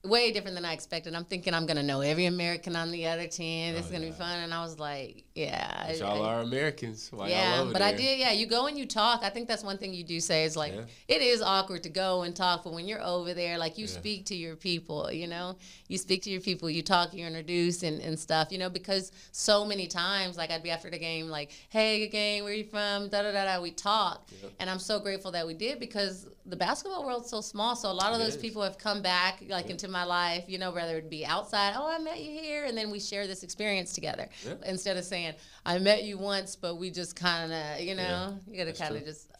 way 0.02 0.32
different 0.32 0.56
than 0.56 0.64
I 0.64 0.72
expected. 0.72 1.14
I'm 1.14 1.24
thinking 1.24 1.52
I'm 1.52 1.66
gonna 1.66 1.82
know 1.82 2.00
every 2.00 2.24
American 2.24 2.74
on 2.74 2.90
the 2.90 3.06
other 3.06 3.26
team. 3.26 3.74
This 3.74 3.82
oh, 3.82 3.86
is 3.86 3.92
gonna 3.92 4.04
yeah. 4.06 4.10
be 4.10 4.16
fun, 4.16 4.38
and 4.38 4.54
I 4.54 4.62
was 4.62 4.78
like, 4.78 5.24
yeah. 5.34 5.86
But 5.88 5.98
y'all 5.98 6.22
I, 6.22 6.34
are 6.34 6.40
Americans. 6.40 7.10
Why 7.12 7.28
yeah, 7.28 7.64
but 7.64 7.80
there? 7.80 7.88
I 7.88 7.92
did. 7.92 8.18
Yeah, 8.18 8.32
you 8.32 8.46
go 8.46 8.66
and 8.66 8.78
you 8.78 8.86
talk. 8.86 9.22
I 9.22 9.28
think 9.28 9.46
that's 9.46 9.62
one 9.62 9.76
thing 9.76 9.92
you 9.92 10.02
do 10.02 10.18
say 10.18 10.44
is 10.44 10.56
like 10.56 10.72
yeah. 10.74 10.82
it 11.08 11.20
is 11.20 11.42
awkward 11.42 11.82
to 11.82 11.90
go 11.90 12.22
and 12.22 12.34
talk, 12.34 12.64
but 12.64 12.72
when 12.72 12.88
you're 12.88 13.02
over 13.02 13.34
there, 13.34 13.58
like 13.58 13.76
you 13.76 13.84
yeah. 13.84 13.90
speak 13.90 14.24
to 14.26 14.34
your 14.34 14.56
people. 14.56 15.12
You 15.12 15.26
know, 15.26 15.56
you 15.88 15.98
speak 15.98 16.22
to 16.22 16.30
your 16.30 16.40
people. 16.40 16.70
You 16.70 16.82
talk. 16.82 17.12
You 17.12 17.26
introduce 17.26 17.82
and, 17.82 18.00
and 18.00 18.18
stuff. 18.18 18.50
You 18.50 18.58
know, 18.58 18.70
because 18.70 19.12
so 19.32 19.66
many 19.66 19.86
times, 19.86 20.38
like 20.38 20.50
I'd 20.50 20.62
be 20.62 20.70
after 20.70 20.88
the 20.88 20.98
game, 20.98 21.28
like, 21.28 21.50
hey, 21.68 22.06
good 22.06 22.12
game. 22.12 22.44
Where 22.44 22.54
you 22.54 22.64
from? 22.64 23.08
Da 23.08 23.22
da 23.22 23.32
da 23.32 23.44
da. 23.44 23.60
We 23.60 23.70
talk, 23.70 24.30
and 24.58 24.70
I'm 24.70 24.78
so 24.78 24.98
grateful 24.98 25.32
that 25.32 25.46
we 25.46 25.52
did 25.52 25.78
because 25.78 26.26
the 26.50 26.56
basketball 26.56 27.04
world's 27.04 27.30
so 27.30 27.40
small. 27.40 27.76
So 27.76 27.90
a 27.90 27.92
lot 27.92 28.12
of 28.12 28.20
it 28.20 28.24
those 28.24 28.34
is. 28.34 28.40
people 28.42 28.62
have 28.62 28.76
come 28.76 29.02
back 29.02 29.42
like 29.48 29.70
into 29.70 29.88
my 29.88 30.04
life, 30.04 30.44
you 30.48 30.58
know, 30.58 30.70
whether 30.72 30.96
it 30.98 31.08
be 31.08 31.24
outside, 31.24 31.74
oh, 31.76 31.86
I 31.86 31.98
met 31.98 32.20
you 32.20 32.30
here, 32.30 32.64
and 32.64 32.76
then 32.76 32.90
we 32.90 33.00
share 33.00 33.26
this 33.26 33.42
experience 33.42 33.92
together 33.92 34.28
yeah. 34.44 34.54
instead 34.66 34.96
of 34.96 35.04
saying, 35.04 35.34
I 35.64 35.78
met 35.78 36.04
you 36.04 36.18
once, 36.18 36.56
but 36.56 36.76
we 36.76 36.90
just 36.90 37.16
kind 37.16 37.52
of, 37.52 37.80
you 37.80 37.94
know, 37.94 38.02
yeah, 38.02 38.52
you 38.52 38.64
got 38.64 38.74
to 38.74 38.78
kind 38.78 38.96
of 38.96 39.04
just 39.04 39.30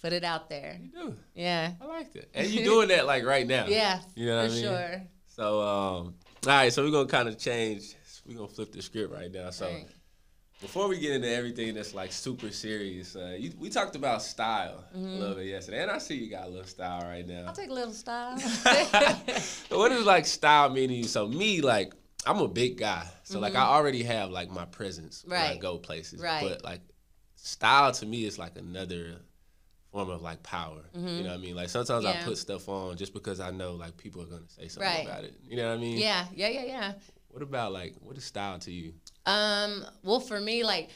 put 0.00 0.12
it 0.12 0.24
out 0.24 0.48
there. 0.48 0.78
You 0.80 0.90
do. 0.90 1.14
Yeah. 1.34 1.72
I 1.80 1.86
like 1.86 2.12
that. 2.12 2.30
And 2.34 2.48
you're 2.48 2.64
doing 2.72 2.88
that 2.88 3.06
like 3.06 3.24
right 3.24 3.46
now. 3.46 3.66
Yeah. 3.66 4.00
You 4.14 4.26
know 4.26 4.42
what 4.42 4.46
for 4.46 4.52
I 4.52 4.54
mean? 4.54 4.64
sure. 4.64 5.02
So, 5.26 5.60
um, 5.60 5.64
all 5.64 6.14
right, 6.46 6.72
so 6.72 6.84
we're 6.84 6.90
going 6.90 7.06
to 7.06 7.10
kind 7.10 7.28
of 7.28 7.38
change. 7.38 7.94
We're 8.26 8.36
going 8.36 8.48
to 8.48 8.54
flip 8.54 8.72
the 8.72 8.82
script 8.82 9.12
right 9.12 9.32
now. 9.32 9.50
So, 9.50 9.66
right. 9.66 9.86
Before 10.62 10.86
we 10.86 11.00
get 11.00 11.10
into 11.10 11.28
everything 11.28 11.74
that's 11.74 11.92
like 11.92 12.12
super 12.12 12.52
serious, 12.52 13.16
uh, 13.16 13.34
you, 13.36 13.52
we 13.58 13.68
talked 13.68 13.96
about 13.96 14.22
style 14.22 14.84
mm-hmm. 14.96 15.06
a 15.06 15.18
little 15.18 15.34
bit 15.34 15.46
yesterday, 15.46 15.82
and 15.82 15.90
I 15.90 15.98
see 15.98 16.14
you 16.14 16.30
got 16.30 16.46
a 16.46 16.48
little 16.50 16.68
style 16.68 17.02
right 17.02 17.26
now. 17.26 17.46
I'll 17.48 17.52
take 17.52 17.68
a 17.68 17.72
little 17.72 17.92
style. 17.92 18.38
what 19.70 19.88
does 19.88 20.06
like 20.06 20.24
style 20.24 20.70
mean 20.70 20.88
to 20.90 20.94
you? 20.94 21.04
So 21.04 21.26
me, 21.26 21.62
like 21.62 21.92
I'm 22.24 22.38
a 22.38 22.46
big 22.46 22.78
guy, 22.78 23.04
so 23.24 23.34
mm-hmm. 23.34 23.42
like 23.42 23.56
I 23.56 23.58
mm-hmm. 23.58 23.72
already 23.72 24.04
have 24.04 24.30
like 24.30 24.52
my 24.52 24.64
presence 24.64 25.24
right. 25.26 25.48
when 25.48 25.58
I 25.58 25.60
go 25.60 25.78
places. 25.78 26.20
Right. 26.20 26.48
But 26.48 26.62
like 26.62 26.80
style 27.34 27.90
to 27.90 28.06
me 28.06 28.24
is 28.24 28.38
like 28.38 28.56
another 28.56 29.16
form 29.90 30.10
of 30.10 30.22
like 30.22 30.44
power. 30.44 30.84
Mm-hmm. 30.96 31.08
You 31.08 31.22
know 31.24 31.30
what 31.30 31.38
I 31.38 31.42
mean? 31.42 31.56
Like 31.56 31.70
sometimes 31.70 32.04
yeah. 32.04 32.20
I 32.20 32.22
put 32.22 32.38
stuff 32.38 32.68
on 32.68 32.96
just 32.96 33.12
because 33.12 33.40
I 33.40 33.50
know 33.50 33.72
like 33.72 33.96
people 33.96 34.22
are 34.22 34.26
gonna 34.26 34.48
say 34.48 34.68
something 34.68 34.88
right. 34.88 35.04
about 35.04 35.24
it. 35.24 35.34
You 35.44 35.56
know 35.56 35.70
what 35.70 35.78
I 35.78 35.80
mean? 35.80 35.98
Yeah, 35.98 36.24
yeah, 36.36 36.48
yeah, 36.48 36.64
yeah. 36.64 36.92
What 37.30 37.42
about 37.42 37.72
like 37.72 37.94
what 38.00 38.16
is 38.16 38.24
style 38.24 38.60
to 38.60 38.70
you? 38.70 38.92
Um, 39.26 39.84
well, 40.02 40.20
for 40.20 40.40
me, 40.40 40.64
like 40.64 40.90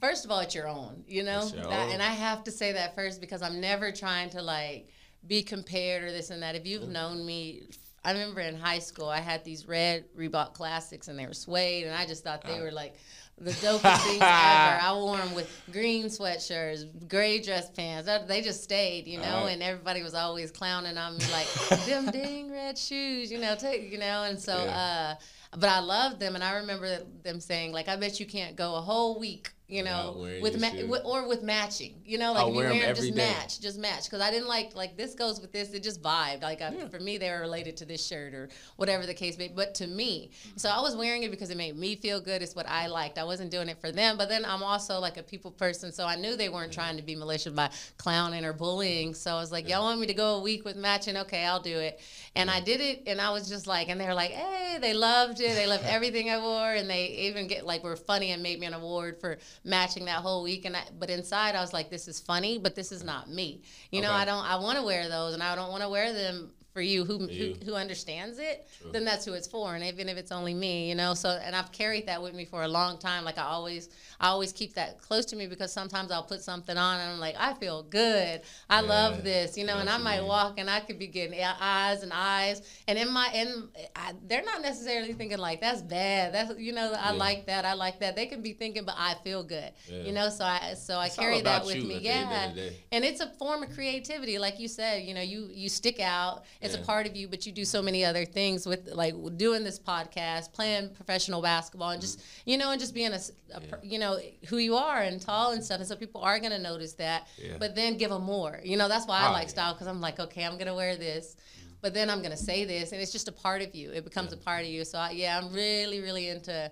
first 0.00 0.24
of 0.24 0.30
all, 0.30 0.40
it's 0.40 0.54
your 0.54 0.68
own, 0.68 1.04
you 1.06 1.22
know, 1.22 1.46
that, 1.48 1.66
own. 1.66 1.92
and 1.92 2.02
I 2.02 2.06
have 2.10 2.44
to 2.44 2.50
say 2.50 2.72
that 2.72 2.94
first 2.94 3.20
because 3.20 3.42
I'm 3.42 3.60
never 3.60 3.92
trying 3.92 4.30
to 4.30 4.42
like 4.42 4.88
be 5.26 5.42
compared 5.42 6.02
or 6.02 6.10
this 6.10 6.30
and 6.30 6.42
that. 6.42 6.54
If 6.54 6.66
you've 6.66 6.82
mm-hmm. 6.82 6.92
known 6.92 7.26
me. 7.26 7.64
I 8.02 8.12
remember 8.12 8.40
in 8.40 8.56
high 8.56 8.78
school, 8.78 9.10
I 9.10 9.20
had 9.20 9.44
these 9.44 9.68
red 9.68 10.06
Reebok 10.18 10.54
classics 10.54 11.08
and 11.08 11.18
they 11.18 11.26
were 11.26 11.34
suede, 11.34 11.84
and 11.84 11.94
I 11.94 12.06
just 12.06 12.24
thought 12.24 12.42
they 12.42 12.58
uh. 12.58 12.62
were 12.62 12.70
like 12.70 12.94
the 13.36 13.50
dopest 13.50 13.98
things 14.04 14.22
ever. 14.22 14.80
I 14.82 14.92
wore 14.94 15.18
them 15.18 15.34
with 15.34 15.50
green 15.70 16.06
sweatshirts, 16.06 17.08
gray 17.10 17.40
dress 17.40 17.70
pants. 17.70 18.08
They 18.26 18.40
just 18.40 18.64
stayed, 18.64 19.06
you 19.06 19.18
know, 19.18 19.44
right. 19.44 19.50
and 19.50 19.62
everybody 19.62 20.02
was 20.02 20.14
always 20.14 20.50
clowning 20.50 20.96
on 20.96 21.18
me 21.18 21.24
like 21.30 21.46
them 21.86 22.06
dang 22.06 22.50
red 22.50 22.78
shoes, 22.78 23.30
you 23.30 23.38
know, 23.38 23.54
take, 23.54 23.92
you 23.92 23.98
know, 23.98 24.22
and 24.24 24.40
so. 24.40 24.64
Yeah. 24.64 25.16
uh 25.18 25.22
but 25.52 25.68
I 25.68 25.80
loved 25.80 26.20
them, 26.20 26.34
and 26.34 26.44
I 26.44 26.56
remember 26.56 26.98
them 27.22 27.40
saying 27.40 27.72
like, 27.72 27.88
"I 27.88 27.96
bet 27.96 28.20
you 28.20 28.26
can't 28.26 28.56
go 28.56 28.74
a 28.76 28.80
whole 28.80 29.18
week 29.18 29.52
you 29.70 29.84
know, 29.84 30.26
with, 30.42 30.60
ma- 30.60 30.72
with, 30.88 31.02
or 31.04 31.28
with 31.28 31.44
matching, 31.44 31.94
you 32.04 32.18
know, 32.18 32.32
like 32.32 32.48
if 32.48 32.54
you 32.54 32.58
wear, 32.58 32.70
them, 32.70 32.94
just 32.96 33.14
day. 33.14 33.16
match, 33.16 33.60
just 33.60 33.78
match. 33.78 34.04
Because 34.04 34.20
I 34.20 34.30
didn't 34.30 34.48
like 34.48 34.74
like 34.74 34.96
this 34.96 35.14
goes 35.14 35.40
with 35.40 35.52
this. 35.52 35.70
It 35.72 35.84
just 35.84 36.02
vibed. 36.02 36.42
Like 36.42 36.60
I, 36.60 36.70
yeah. 36.70 36.88
for 36.88 36.98
me, 36.98 37.18
they 37.18 37.30
were 37.30 37.40
related 37.40 37.76
to 37.78 37.84
this 37.84 38.04
shirt 38.04 38.34
or 38.34 38.48
whatever 38.76 39.06
the 39.06 39.14
case 39.14 39.38
may. 39.38 39.46
be. 39.46 39.54
But 39.54 39.76
to 39.76 39.86
me, 39.86 40.32
so 40.56 40.68
I 40.68 40.80
was 40.80 40.96
wearing 40.96 41.22
it 41.22 41.30
because 41.30 41.50
it 41.50 41.56
made 41.56 41.76
me 41.76 41.94
feel 41.94 42.20
good. 42.20 42.42
It's 42.42 42.56
what 42.56 42.68
I 42.68 42.88
liked. 42.88 43.16
I 43.16 43.24
wasn't 43.24 43.52
doing 43.52 43.68
it 43.68 43.80
for 43.80 43.92
them. 43.92 44.18
But 44.18 44.28
then 44.28 44.44
I'm 44.44 44.64
also 44.64 44.98
like 44.98 45.18
a 45.18 45.22
people 45.22 45.52
person, 45.52 45.92
so 45.92 46.04
I 46.04 46.16
knew 46.16 46.36
they 46.36 46.48
weren't 46.48 46.72
yeah. 46.72 46.82
trying 46.82 46.96
to 46.96 47.02
be 47.04 47.14
malicious 47.14 47.52
by 47.52 47.70
clowning 47.96 48.44
or 48.44 48.52
bullying. 48.52 49.14
So 49.14 49.36
I 49.36 49.40
was 49.40 49.52
like, 49.52 49.68
yeah. 49.68 49.76
y'all 49.76 49.84
want 49.84 50.00
me 50.00 50.08
to 50.08 50.14
go 50.14 50.36
a 50.36 50.40
week 50.40 50.64
with 50.64 50.76
matching? 50.76 51.16
Okay, 51.16 51.44
I'll 51.44 51.62
do 51.62 51.78
it. 51.78 52.00
And 52.36 52.48
I 52.48 52.60
did 52.60 52.80
it, 52.80 53.02
and 53.06 53.20
I 53.20 53.30
was 53.30 53.48
just 53.48 53.66
like, 53.66 53.88
and 53.88 54.00
they 54.00 54.06
were 54.06 54.14
like, 54.14 54.30
hey, 54.30 54.78
they 54.80 54.94
loved 54.94 55.40
it. 55.40 55.54
They 55.54 55.66
loved 55.66 55.84
everything 55.86 56.30
I 56.30 56.38
wore, 56.38 56.74
and 56.74 56.88
they 56.88 57.06
even 57.06 57.48
get 57.48 57.66
like 57.66 57.82
were 57.82 57.96
funny 57.96 58.30
and 58.30 58.42
made 58.42 58.60
me 58.60 58.66
an 58.66 58.74
award 58.74 59.20
for 59.20 59.38
matching 59.64 60.04
that 60.06 60.16
whole 60.16 60.42
week 60.42 60.64
and 60.64 60.76
I, 60.76 60.82
but 60.98 61.10
inside 61.10 61.54
I 61.54 61.60
was 61.60 61.72
like 61.72 61.90
this 61.90 62.08
is 62.08 62.20
funny 62.20 62.58
but 62.58 62.74
this 62.74 62.92
is 62.92 63.04
not 63.04 63.30
me 63.30 63.62
you 63.90 64.00
okay. 64.00 64.08
know 64.08 64.12
I 64.12 64.24
don't 64.24 64.44
I 64.44 64.56
want 64.56 64.78
to 64.78 64.84
wear 64.84 65.08
those 65.08 65.34
and 65.34 65.42
I 65.42 65.54
don't 65.54 65.70
want 65.70 65.82
to 65.82 65.88
wear 65.88 66.12
them 66.12 66.50
for 66.72 66.80
you 66.80 67.04
who 67.04 67.28
you. 67.28 67.54
Who, 67.54 67.72
who, 67.72 67.74
understands 67.74 68.38
it 68.38 68.68
True. 68.80 68.92
then 68.92 69.04
that's 69.04 69.24
who 69.24 69.32
it's 69.32 69.48
for 69.48 69.74
and 69.74 69.82
even 69.84 70.08
if 70.08 70.16
it's 70.16 70.30
only 70.30 70.54
me 70.54 70.88
you 70.88 70.94
know 70.94 71.14
so 71.14 71.30
and 71.30 71.56
I've 71.56 71.72
carried 71.72 72.06
that 72.06 72.22
with 72.22 72.34
me 72.34 72.44
for 72.44 72.62
a 72.62 72.68
long 72.68 72.98
time 72.98 73.24
like 73.24 73.38
I 73.38 73.44
always 73.44 73.88
I 74.20 74.28
always 74.28 74.52
keep 74.52 74.74
that 74.74 75.00
close 75.00 75.24
to 75.26 75.36
me 75.36 75.46
because 75.46 75.72
sometimes 75.72 76.10
I'll 76.10 76.22
put 76.22 76.42
something 76.42 76.76
on 76.76 77.00
and 77.00 77.12
I'm 77.12 77.20
like 77.20 77.36
I 77.38 77.54
feel 77.54 77.82
good. 77.82 78.42
I 78.68 78.80
yeah. 78.80 78.88
love 78.88 79.24
this 79.24 79.56
you 79.56 79.64
know 79.64 79.78
and 79.78 79.88
I 79.88 79.98
might 79.98 80.22
walk 80.22 80.58
and 80.58 80.68
I 80.68 80.80
could 80.80 80.98
be 80.98 81.06
getting 81.06 81.38
eyes 81.42 82.02
and 82.02 82.12
eyes. 82.14 82.62
And 82.86 82.98
in 82.98 83.10
my 83.10 83.30
in 83.34 83.68
I, 83.96 84.12
they're 84.26 84.44
not 84.44 84.62
necessarily 84.62 85.12
thinking 85.12 85.38
like 85.38 85.60
that's 85.60 85.82
bad. 85.82 86.34
That's 86.34 86.58
you 86.58 86.72
know 86.72 86.92
I 86.92 87.12
yeah. 87.12 87.18
like 87.18 87.46
that. 87.46 87.64
I 87.64 87.74
like 87.74 88.00
that. 88.00 88.16
They 88.16 88.26
can 88.26 88.42
be 88.42 88.52
thinking 88.52 88.84
but 88.84 88.94
I 88.98 89.14
feel 89.24 89.42
good 89.42 89.72
yeah. 89.88 90.02
you 90.02 90.12
know 90.12 90.28
so 90.28 90.44
I 90.44 90.74
so 90.74 91.00
it's 91.00 91.18
I 91.18 91.22
carry 91.22 91.40
that 91.42 91.64
with 91.64 91.84
me. 91.84 91.98
yeah. 91.98 92.50
and 92.92 93.04
it's 93.04 93.20
a 93.20 93.28
form 93.38 93.62
of 93.62 93.70
creativity 93.70 94.38
like 94.38 94.58
you 94.58 94.68
said 94.68 95.02
you 95.02 95.14
know 95.14 95.20
you 95.20 95.48
you 95.52 95.68
stick 95.68 96.00
out. 96.00 96.44
It's 96.60 96.74
a 96.74 96.78
part 96.78 97.06
of 97.06 97.16
you, 97.16 97.28
but 97.28 97.46
you 97.46 97.52
do 97.52 97.64
so 97.64 97.82
many 97.82 98.04
other 98.04 98.24
things 98.24 98.66
with 98.66 98.88
like 98.92 99.14
doing 99.36 99.64
this 99.64 99.78
podcast, 99.78 100.52
playing 100.52 100.90
professional 100.90 101.42
basketball, 101.42 101.90
and 101.90 102.00
just 102.00 102.22
you 102.44 102.58
know, 102.58 102.70
and 102.70 102.80
just 102.80 102.94
being 102.94 103.12
a, 103.12 103.60
per- 103.60 103.80
you 103.82 103.98
know 103.98 104.09
who 104.48 104.58
you 104.58 104.76
are 104.76 105.00
and 105.00 105.20
tall 105.20 105.52
and 105.52 105.62
stuff. 105.64 105.78
And 105.80 105.88
so 105.88 105.96
people 105.96 106.20
are 106.22 106.38
gonna 106.38 106.58
notice 106.58 106.94
that, 106.94 107.28
Yeah. 107.38 107.56
but 107.58 107.74
then 107.74 107.96
give 107.98 108.10
them 108.10 108.22
more. 108.22 108.60
You 108.64 108.76
know, 108.76 108.88
that's 108.88 109.06
why 109.06 109.20
I 109.20 109.28
Oh, 109.28 109.32
like 109.32 109.44
yeah. 109.48 109.48
style 109.56 109.72
because 109.74 109.86
I'm 109.86 110.00
like, 110.00 110.18
okay, 110.20 110.44
I'm 110.44 110.58
gonna 110.58 110.74
wear 110.74 110.96
this. 110.96 111.36
But 111.82 111.94
then 111.94 112.10
I'm 112.10 112.20
gonna 112.22 112.36
say 112.36 112.64
this, 112.66 112.92
and 112.92 113.00
it's 113.00 113.12
just 113.12 113.28
a 113.28 113.32
part 113.32 113.62
of 113.62 113.74
you. 113.74 113.90
It 113.92 114.04
becomes 114.04 114.32
a 114.32 114.36
part 114.36 114.62
of 114.62 114.68
you. 114.68 114.84
So 114.84 114.98
I, 114.98 115.12
yeah, 115.12 115.38
I'm 115.38 115.52
really, 115.52 116.00
really 116.00 116.28
into. 116.28 116.70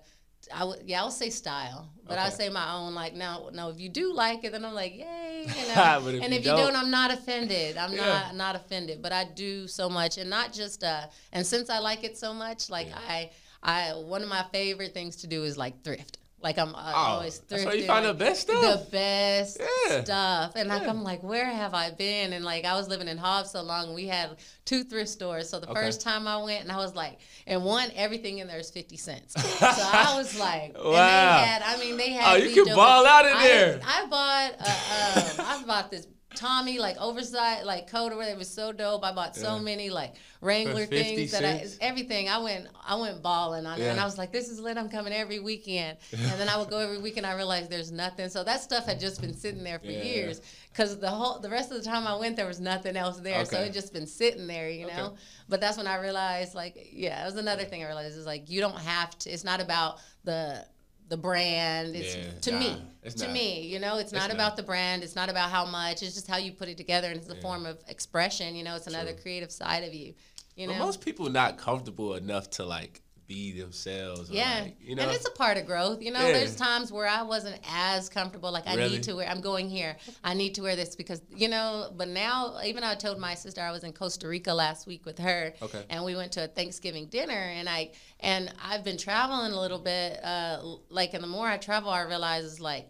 I 0.53 0.63
would, 0.63 0.83
yeah, 0.85 1.01
I'll 1.01 1.11
say 1.11 1.29
style, 1.29 1.91
but 2.07 2.17
I 2.17 2.27
Okay. 2.27 2.35
say 2.35 2.49
my 2.49 2.71
own. 2.73 2.95
Like 2.95 3.13
now, 3.13 3.49
no, 3.51 3.69
if 3.69 3.79
you 3.79 3.89
do 3.89 4.13
like 4.13 4.43
it, 4.45 4.51
then 4.53 4.63
I'm 4.63 4.73
like, 4.73 4.95
yay, 4.95 5.41
you 5.47 5.47
know. 5.75 6.07
If 6.07 6.23
and 6.23 6.31
you 6.31 6.39
if 6.39 6.45
you 6.45 6.51
don't, 6.51 6.57
don't- 6.73 6.75
I'm 6.77 6.89
not 6.91 7.11
offended. 7.11 7.75
I'm 7.75 7.91
Yeah. 7.91 8.05
not 8.05 8.35
not 8.35 8.55
offended. 8.55 9.01
But 9.01 9.11
I 9.11 9.25
do 9.25 9.67
so 9.67 9.89
much, 9.89 10.17
and 10.17 10.29
not 10.29 10.53
just 10.53 10.83
uh. 10.83 11.07
And 11.33 11.45
since 11.45 11.69
I 11.69 11.79
like 11.79 12.03
it 12.03 12.17
so 12.17 12.33
much, 12.33 12.69
like 12.69 12.87
Yeah. 12.87 12.99
I, 13.09 13.31
I 13.61 13.93
one 13.95 14.21
of 14.23 14.29
my 14.29 14.43
favorite 14.51 14.93
things 14.93 15.17
to 15.17 15.27
do 15.27 15.43
is 15.43 15.57
like 15.57 15.83
thrift. 15.83 16.18
Like 16.41 16.57
I'm 16.57 16.73
uh, 16.73 16.77
Oh, 16.95 16.95
always 16.95 17.41
thrifting. 17.41 17.65
where 17.65 17.75
you 17.75 17.85
find 17.85 18.05
the 18.05 18.09
like, 18.09 18.17
best 18.19 18.47
The 18.47 18.53
stuff. 18.61 18.91
best 18.91 19.61
Yeah. 19.89 20.03
stuff. 20.03 20.53
And 20.55 20.69
like 20.69 20.87
I'm 20.87 21.03
like, 21.03 21.21
where 21.21 21.45
have 21.45 21.73
I 21.73 21.91
been? 21.91 22.31
And 22.31 22.45
like 22.45 22.63
I 22.63 22.75
was 22.75 22.87
living 22.87 23.07
in 23.09 23.17
Hobbs 23.17 23.51
so 23.51 23.61
long, 23.61 23.93
we 23.93 24.07
had 24.07 24.37
two 24.63 24.83
thrift 24.85 25.09
stores. 25.09 25.49
So 25.49 25.59
the 25.59 25.69
Okay. 25.69 25.81
first 25.81 25.99
time 26.01 26.27
I 26.27 26.41
went, 26.41 26.61
and 26.63 26.71
I 26.71 26.77
was 26.77 26.95
like, 26.95 27.19
and 27.45 27.65
one 27.65 27.91
everything 27.95 28.37
in 28.39 28.47
there 28.47 28.59
is 28.59 28.69
fifty 28.71 28.95
cents. 28.95 29.33
so 29.59 29.65
I 29.65 30.13
was 30.15 30.39
like, 30.39 30.75
and 30.75 30.83
Wow. 30.83 30.93
they 30.93 31.45
had, 31.45 31.61
I 31.61 31.77
mean, 31.77 31.97
they 31.97 32.11
had. 32.11 32.33
Oh, 32.33 32.35
you 32.43 32.63
can 32.63 32.73
ball 32.73 33.05
out 33.05 33.25
in 33.25 33.33
I- 33.35 33.43
there. 33.43 33.81
I 33.85 34.05
bought, 34.05 34.51
uh, 34.59 35.41
um, 35.41 35.45
I 35.45 35.63
bought 35.67 35.91
this. 35.91 36.07
Tommy 36.35 36.77
like 36.79 36.95
oversized 36.97 37.65
like 37.65 37.89
coat 37.89 38.11
or 38.11 38.15
whatever. 38.15 38.35
It 38.35 38.37
was 38.37 38.53
so 38.53 38.71
dope. 38.71 39.03
I 39.03 39.11
bought 39.11 39.35
so 39.35 39.55
Yeah. 39.55 39.61
many 39.61 39.89
like 39.89 40.13
Wrangler 40.41 40.85
50 40.85 41.03
things 41.15 41.31
that 41.31 41.43
I 41.43 41.65
everything. 41.81 42.29
I 42.29 42.37
went 42.37 42.67
I 42.85 42.95
went 42.95 43.21
balling 43.21 43.65
on 43.65 43.79
it, 43.81 43.85
and 43.87 43.99
I 43.99 44.05
was 44.05 44.17
like, 44.17 44.31
"This 44.31 44.47
is 44.49 44.59
lit. 44.59 44.77
I'm 44.77 44.89
coming 44.89 45.11
every 45.11 45.39
weekend." 45.39 45.97
And 46.11 46.39
then 46.39 46.47
I 46.47 46.57
would 46.57 46.69
go 46.69 46.77
every 46.77 46.99
weekend. 46.99 47.25
I 47.25 47.33
realized 47.35 47.69
there's 47.71 47.91
nothing. 47.91 48.29
So 48.29 48.43
that 48.43 48.61
stuff 48.61 48.85
had 48.85 48.99
just 48.99 49.21
been 49.21 49.33
sitting 49.35 49.63
there 49.63 49.79
for 49.79 49.91
Yeah. 49.91 50.03
years. 50.03 50.41
Because 50.71 50.99
the 50.99 51.09
whole 51.09 51.39
the 51.39 51.49
rest 51.49 51.71
of 51.71 51.77
the 51.77 51.83
time 51.83 52.05
I 52.07 52.15
went, 52.15 52.35
there 52.35 52.47
was 52.47 52.59
nothing 52.59 52.95
else 52.95 53.17
there. 53.19 53.43
So 53.45 53.59
it 53.61 53.73
just 53.73 53.91
been 53.91 54.07
sitting 54.07 54.45
there, 54.47 54.69
you 54.69 54.85
know. 54.87 55.05
Okay. 55.07 55.15
But 55.49 55.61
that's 55.61 55.77
when 55.77 55.87
I 55.87 55.95
realized, 55.99 56.53
like, 56.53 56.89
yeah, 56.91 57.23
it 57.23 57.25
was 57.25 57.35
another 57.35 57.65
thing 57.65 57.83
I 57.83 57.87
realized 57.87 58.17
is 58.17 58.25
like 58.27 58.49
you 58.49 58.61
don't 58.61 58.77
have 58.79 59.17
to. 59.19 59.29
It's 59.31 59.43
not 59.43 59.61
about 59.61 59.97
the 60.23 60.65
the 61.09 61.17
brand. 61.17 61.95
It's 61.95 62.15
Yeah, 62.15 62.23
to 62.41 62.51
nah, 62.51 62.59
me. 62.59 62.81
it's 63.03 63.15
to 63.15 63.25
not. 63.25 63.33
me, 63.33 63.61
you 63.67 63.79
know, 63.79 63.95
it's, 63.95 64.11
It's 64.11 64.13
not 64.13 64.27
not. 64.29 64.35
about 64.35 64.57
the 64.57 64.63
brand. 64.63 65.03
It's 65.03 65.15
not 65.15 65.29
about 65.29 65.49
how 65.49 65.65
much. 65.65 66.01
It's 66.03 66.13
just 66.15 66.27
how 66.27 66.37
you 66.37 66.51
put 66.53 66.67
it 66.69 66.77
together, 66.77 67.07
and 67.09 67.17
it's 67.17 67.29
a 67.29 67.35
Yeah. 67.35 67.41
form 67.41 67.65
of 67.65 67.77
expression. 67.87 68.55
You 68.55 68.63
know, 68.63 68.75
it's 68.75 68.87
another 68.87 69.13
True. 69.13 69.21
creative 69.21 69.51
side 69.51 69.83
of 69.83 69.93
you. 69.93 70.13
You 70.55 70.67
know. 70.67 70.73
But 70.73 70.79
most 70.85 71.01
people 71.01 71.29
not 71.29 71.57
comfortable 71.57 72.15
enough 72.15 72.49
to 72.51 72.65
like 72.65 73.01
be 73.27 73.51
themselves. 73.51 74.31
or, 74.31 74.33
Yeah, 74.33 74.61
like, 74.63 74.77
you 74.81 74.95
know. 74.95 75.03
and 75.03 75.11
it's 75.11 75.27
a 75.27 75.29
part 75.29 75.55
of 75.57 75.67
growth. 75.67 76.01
You 76.01 76.09
know, 76.11 76.19
Yeah. 76.25 76.31
there's 76.33 76.55
times 76.55 76.91
where 76.91 77.05
I 77.07 77.21
wasn't 77.21 77.61
as 77.71 78.09
comfortable. 78.09 78.51
Like 78.51 78.65
I 78.65 78.73
Really? 78.73 78.95
need 78.95 79.03
to 79.03 79.13
wear. 79.13 79.29
I'm 79.29 79.39
going 79.41 79.69
here. 79.69 79.97
I 80.23 80.33
need 80.33 80.55
to 80.55 80.63
wear 80.63 80.75
this 80.75 80.95
because 80.95 81.21
you 81.35 81.47
know. 81.47 81.93
But 81.95 82.07
now, 82.07 82.59
even 82.65 82.83
I 82.83 82.95
told 82.95 83.19
my 83.19 83.35
sister 83.35 83.61
I 83.61 83.69
was 83.69 83.83
in 83.83 83.93
Costa 83.93 84.27
Rica 84.27 84.51
last 84.53 84.87
week 84.87 85.05
with 85.05 85.19
her, 85.19 85.53
Okay. 85.61 85.83
and 85.91 86.03
we 86.03 86.15
went 86.15 86.31
to 86.33 86.43
a 86.45 86.47
Thanksgiving 86.47 87.05
dinner. 87.05 87.33
And 87.57 87.69
I 87.69 87.91
and 88.19 88.53
I've 88.63 88.83
been 88.83 88.97
traveling 88.97 89.51
a 89.53 89.59
little 89.59 89.79
bit. 89.79 90.23
Uh, 90.23 90.61
like, 90.89 91.13
and 91.13 91.23
the 91.23 91.27
more 91.27 91.47
I 91.47 91.57
travel, 91.57 91.89
I 91.89 92.01
realize 92.01 92.45
it's 92.45 92.59
like. 92.59 92.87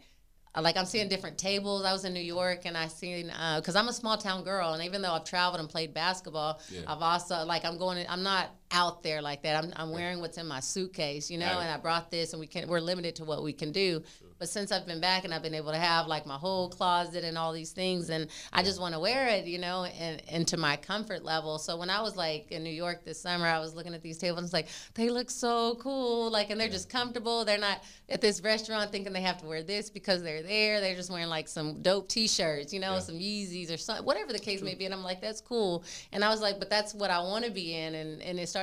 Like 0.60 0.78
I'm 0.78 0.86
seeing 0.86 1.08
different 1.10 1.38
tables. 1.38 1.86
I 1.86 1.94
was 1.94 2.06
in 2.06 2.14
New 2.14 2.20
York 2.20 2.62
and 2.66 2.76
I 2.76 2.88
seen 2.88 3.28
because 3.58 3.76
I'm 3.76 3.88
a 3.88 3.94
small 3.94 4.18
town 4.18 4.44
girl, 4.44 4.74
and 4.74 4.84
even 4.84 5.04
though 5.04 5.14
I've 5.14 5.24
traveled 5.24 5.60
and 5.60 5.70
played 5.70 5.94
basketball, 5.94 6.60
Yeah. 6.72 6.82
I've 6.88 7.02
also 7.04 7.46
like 7.46 7.64
I'm 7.64 7.78
going. 7.78 8.04
I'm 8.10 8.24
not 8.24 8.50
out 8.72 9.04
there 9.04 9.22
like 9.22 9.44
that. 9.44 9.64
I'm, 9.64 9.74
I'm 9.76 9.92
wearing 9.92 10.20
what's 10.20 10.38
in 10.38 10.48
my 10.48 10.60
suitcase, 10.60 11.30
you 11.32 11.38
know. 11.38 11.46
It. 11.60 11.64
And 11.64 11.70
I 11.70 11.78
brought 11.78 12.12
this, 12.12 12.34
and 12.34 12.40
we 12.40 12.48
can. 12.48 12.68
We're 12.68 12.80
limited 12.80 13.16
to 13.18 13.26
what 13.26 13.44
we 13.44 13.54
can 13.54 13.72
do. 13.72 14.04
But 14.38 14.48
since 14.48 14.72
I've 14.72 14.88
been 14.88 15.02
back 15.02 15.26
and 15.26 15.34
I've 15.34 15.42
been 15.44 15.54
able 15.54 15.72
to 15.72 15.78
have 15.78 16.08
like 16.08 16.26
my 16.26 16.38
whole 16.38 16.70
closet 16.70 17.26
and 17.26 17.38
all 17.38 17.52
these 17.52 17.72
things, 17.72 18.10
and 18.10 18.30
I 18.54 18.64
just 18.64 18.80
want 18.80 18.94
to 18.94 19.00
wear 19.00 19.28
it, 19.28 19.46
you 19.46 19.58
know, 19.60 19.84
and 19.84 20.22
into 20.30 20.56
my 20.56 20.78
comfort 20.78 21.26
level. 21.26 21.58
So 21.60 21.76
when 21.76 21.90
I 21.90 22.02
was 22.02 22.16
like 22.16 22.50
in 22.52 22.64
New 22.64 22.70
York 22.70 23.04
this 23.04 23.20
summer, 23.20 23.46
I 23.48 23.60
was 23.60 23.76
looking 23.76 23.94
at 23.94 24.02
these 24.02 24.18
tables. 24.18 24.38
and 24.38 24.46
It's 24.46 24.54
like 24.54 24.68
they 24.94 25.10
look 25.10 25.30
so 25.30 25.76
cool, 25.82 26.32
like, 26.32 26.52
and 26.52 26.60
they're 26.62 26.70
just 26.70 26.90
comfortable. 26.90 27.44
They're 27.44 27.58
not 27.58 27.84
at 28.08 28.22
this 28.22 28.42
restaurant 28.42 28.92
thinking 28.92 29.12
they 29.12 29.22
have 29.22 29.40
to 29.40 29.46
wear 29.46 29.62
this 29.62 29.90
because 29.90 30.24
they're 30.24 30.42
there. 30.44 30.80
They're 30.80 30.96
just 30.96 31.12
wearing 31.12 31.28
like 31.28 31.50
some 31.50 31.82
dope 31.82 32.08
T-shirts, 32.08 32.72
you 32.74 32.80
know, 32.80 32.94
Yeah. 32.94 33.00
some 33.00 33.16
Yeezys 33.16 33.74
or 33.74 33.78
something, 33.78 34.06
whatever 34.06 34.32
the 34.32 34.40
case 34.40 34.62
may 34.62 34.74
be. 34.74 34.86
And 34.86 34.94
I'm 34.94 35.04
like, 35.04 35.20
that's 35.20 35.42
cool. 35.42 35.84
And 36.14 36.24
I 36.24 36.30
was 36.30 36.40
like, 36.40 36.60
but 36.60 36.70
that's 36.70 36.94
what 36.94 37.12
I 37.12 37.20
want 37.20 37.44
to 37.44 37.52
be 37.52 37.76
in. 37.76 37.94
And 37.94 38.22
and 38.22 38.40
it 38.40 38.48
started 38.48 38.59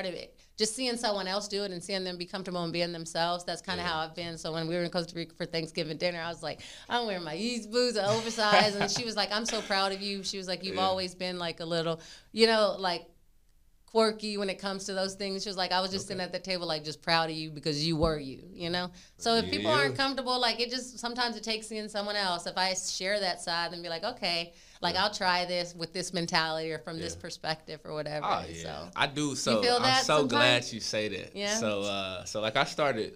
just 0.57 0.75
seeing 0.75 0.97
someone 0.97 1.27
else 1.29 1.49
do 1.49 1.65
it 1.65 1.71
and 1.71 1.83
seeing 1.83 2.03
them 2.03 2.17
be 2.17 2.25
comfortable 2.25 2.63
and 2.65 2.73
being 2.73 2.93
themselves. 2.93 3.45
That's 3.45 3.61
kind 3.61 3.79
of 3.79 3.87
Yeah. 3.87 3.93
how 3.93 3.99
I've 4.01 4.15
been. 4.15 4.39
So 4.39 4.53
when 4.53 4.67
we 4.69 4.75
were 4.75 4.83
in 4.83 4.91
Costa 4.91 5.15
Rica 5.15 5.35
for 5.35 5.45
Thanksgiving 5.45 5.99
dinner, 5.99 6.21
I 6.21 6.29
was 6.29 6.43
like, 6.43 6.63
I'm 6.89 7.07
wearing 7.07 7.25
my 7.25 7.37
Yeezy 7.37 7.71
boots, 7.71 7.99
are 7.99 8.11
oversized, 8.11 8.77
and 8.77 8.91
she 8.91 9.05
was 9.05 9.17
like, 9.17 9.31
I'm 9.33 9.45
so 9.45 9.61
proud 9.63 9.93
of 9.93 10.01
you. 10.01 10.23
She 10.23 10.39
was 10.39 10.49
like, 10.49 10.65
you've 10.65 10.77
Yeah. 10.77 10.83
always 10.83 11.15
been 11.15 11.39
like 11.39 11.61
a 11.61 11.67
little, 11.67 12.01
you 12.33 12.47
know, 12.47 12.77
like 12.79 13.07
quirky 13.87 14.37
when 14.37 14.51
it 14.51 14.59
comes 14.59 14.85
to 14.85 14.95
those 14.95 15.15
things. 15.15 15.43
She 15.43 15.49
was 15.49 15.57
like, 15.57 15.73
I 15.73 15.81
was 15.81 15.91
just 15.91 16.07
sitting 16.09 16.21
at 16.23 16.33
the 16.33 16.39
table, 16.39 16.67
like, 16.67 16.85
just 16.85 17.01
proud 17.03 17.31
of 17.31 17.37
you 17.37 17.51
because 17.51 17.87
you 17.87 17.97
were 17.97 18.19
you, 18.19 18.43
you 18.53 18.69
know? 18.69 18.91
So 19.17 19.37
if 19.37 19.51
people 19.51 19.71
aren't 19.71 19.97
comfortable, 19.97 20.39
like, 20.39 20.61
it 20.61 20.71
just 20.71 20.99
sometimes 20.99 21.37
it 21.37 21.43
takes 21.43 21.67
seeing 21.67 21.89
someone 21.89 22.17
else. 22.17 22.47
If 22.47 22.59
I 22.59 22.75
share 22.75 23.21
that 23.21 23.41
side 23.41 23.73
and 23.73 23.83
be 23.83 23.89
like, 23.89 24.05
okay, 24.05 24.53
like, 24.81 24.97
I'll 24.97 25.13
try 25.13 25.45
this 25.45 25.75
with 25.75 25.93
this 25.93 26.13
mentality 26.13 26.71
or 26.73 26.79
from 26.79 26.99
this 26.99 27.17
perspective 27.17 27.81
or 27.85 27.95
whatever. 27.95 28.27
Oh 28.27 28.45
yeah, 28.49 28.63
So, 28.63 28.89
I 28.97 29.07
do. 29.07 29.35
So 29.35 29.63
feel 29.63 29.79
I'm 29.81 30.05
so 30.05 30.27
glad 30.27 30.71
you 30.73 30.81
say 30.81 31.09
that. 31.09 31.35
Yeah. 31.35 31.57
So 31.57 31.83
uh, 31.83 32.25
so 32.25 32.41
like 32.41 32.57
I 32.57 32.65
started, 32.65 33.15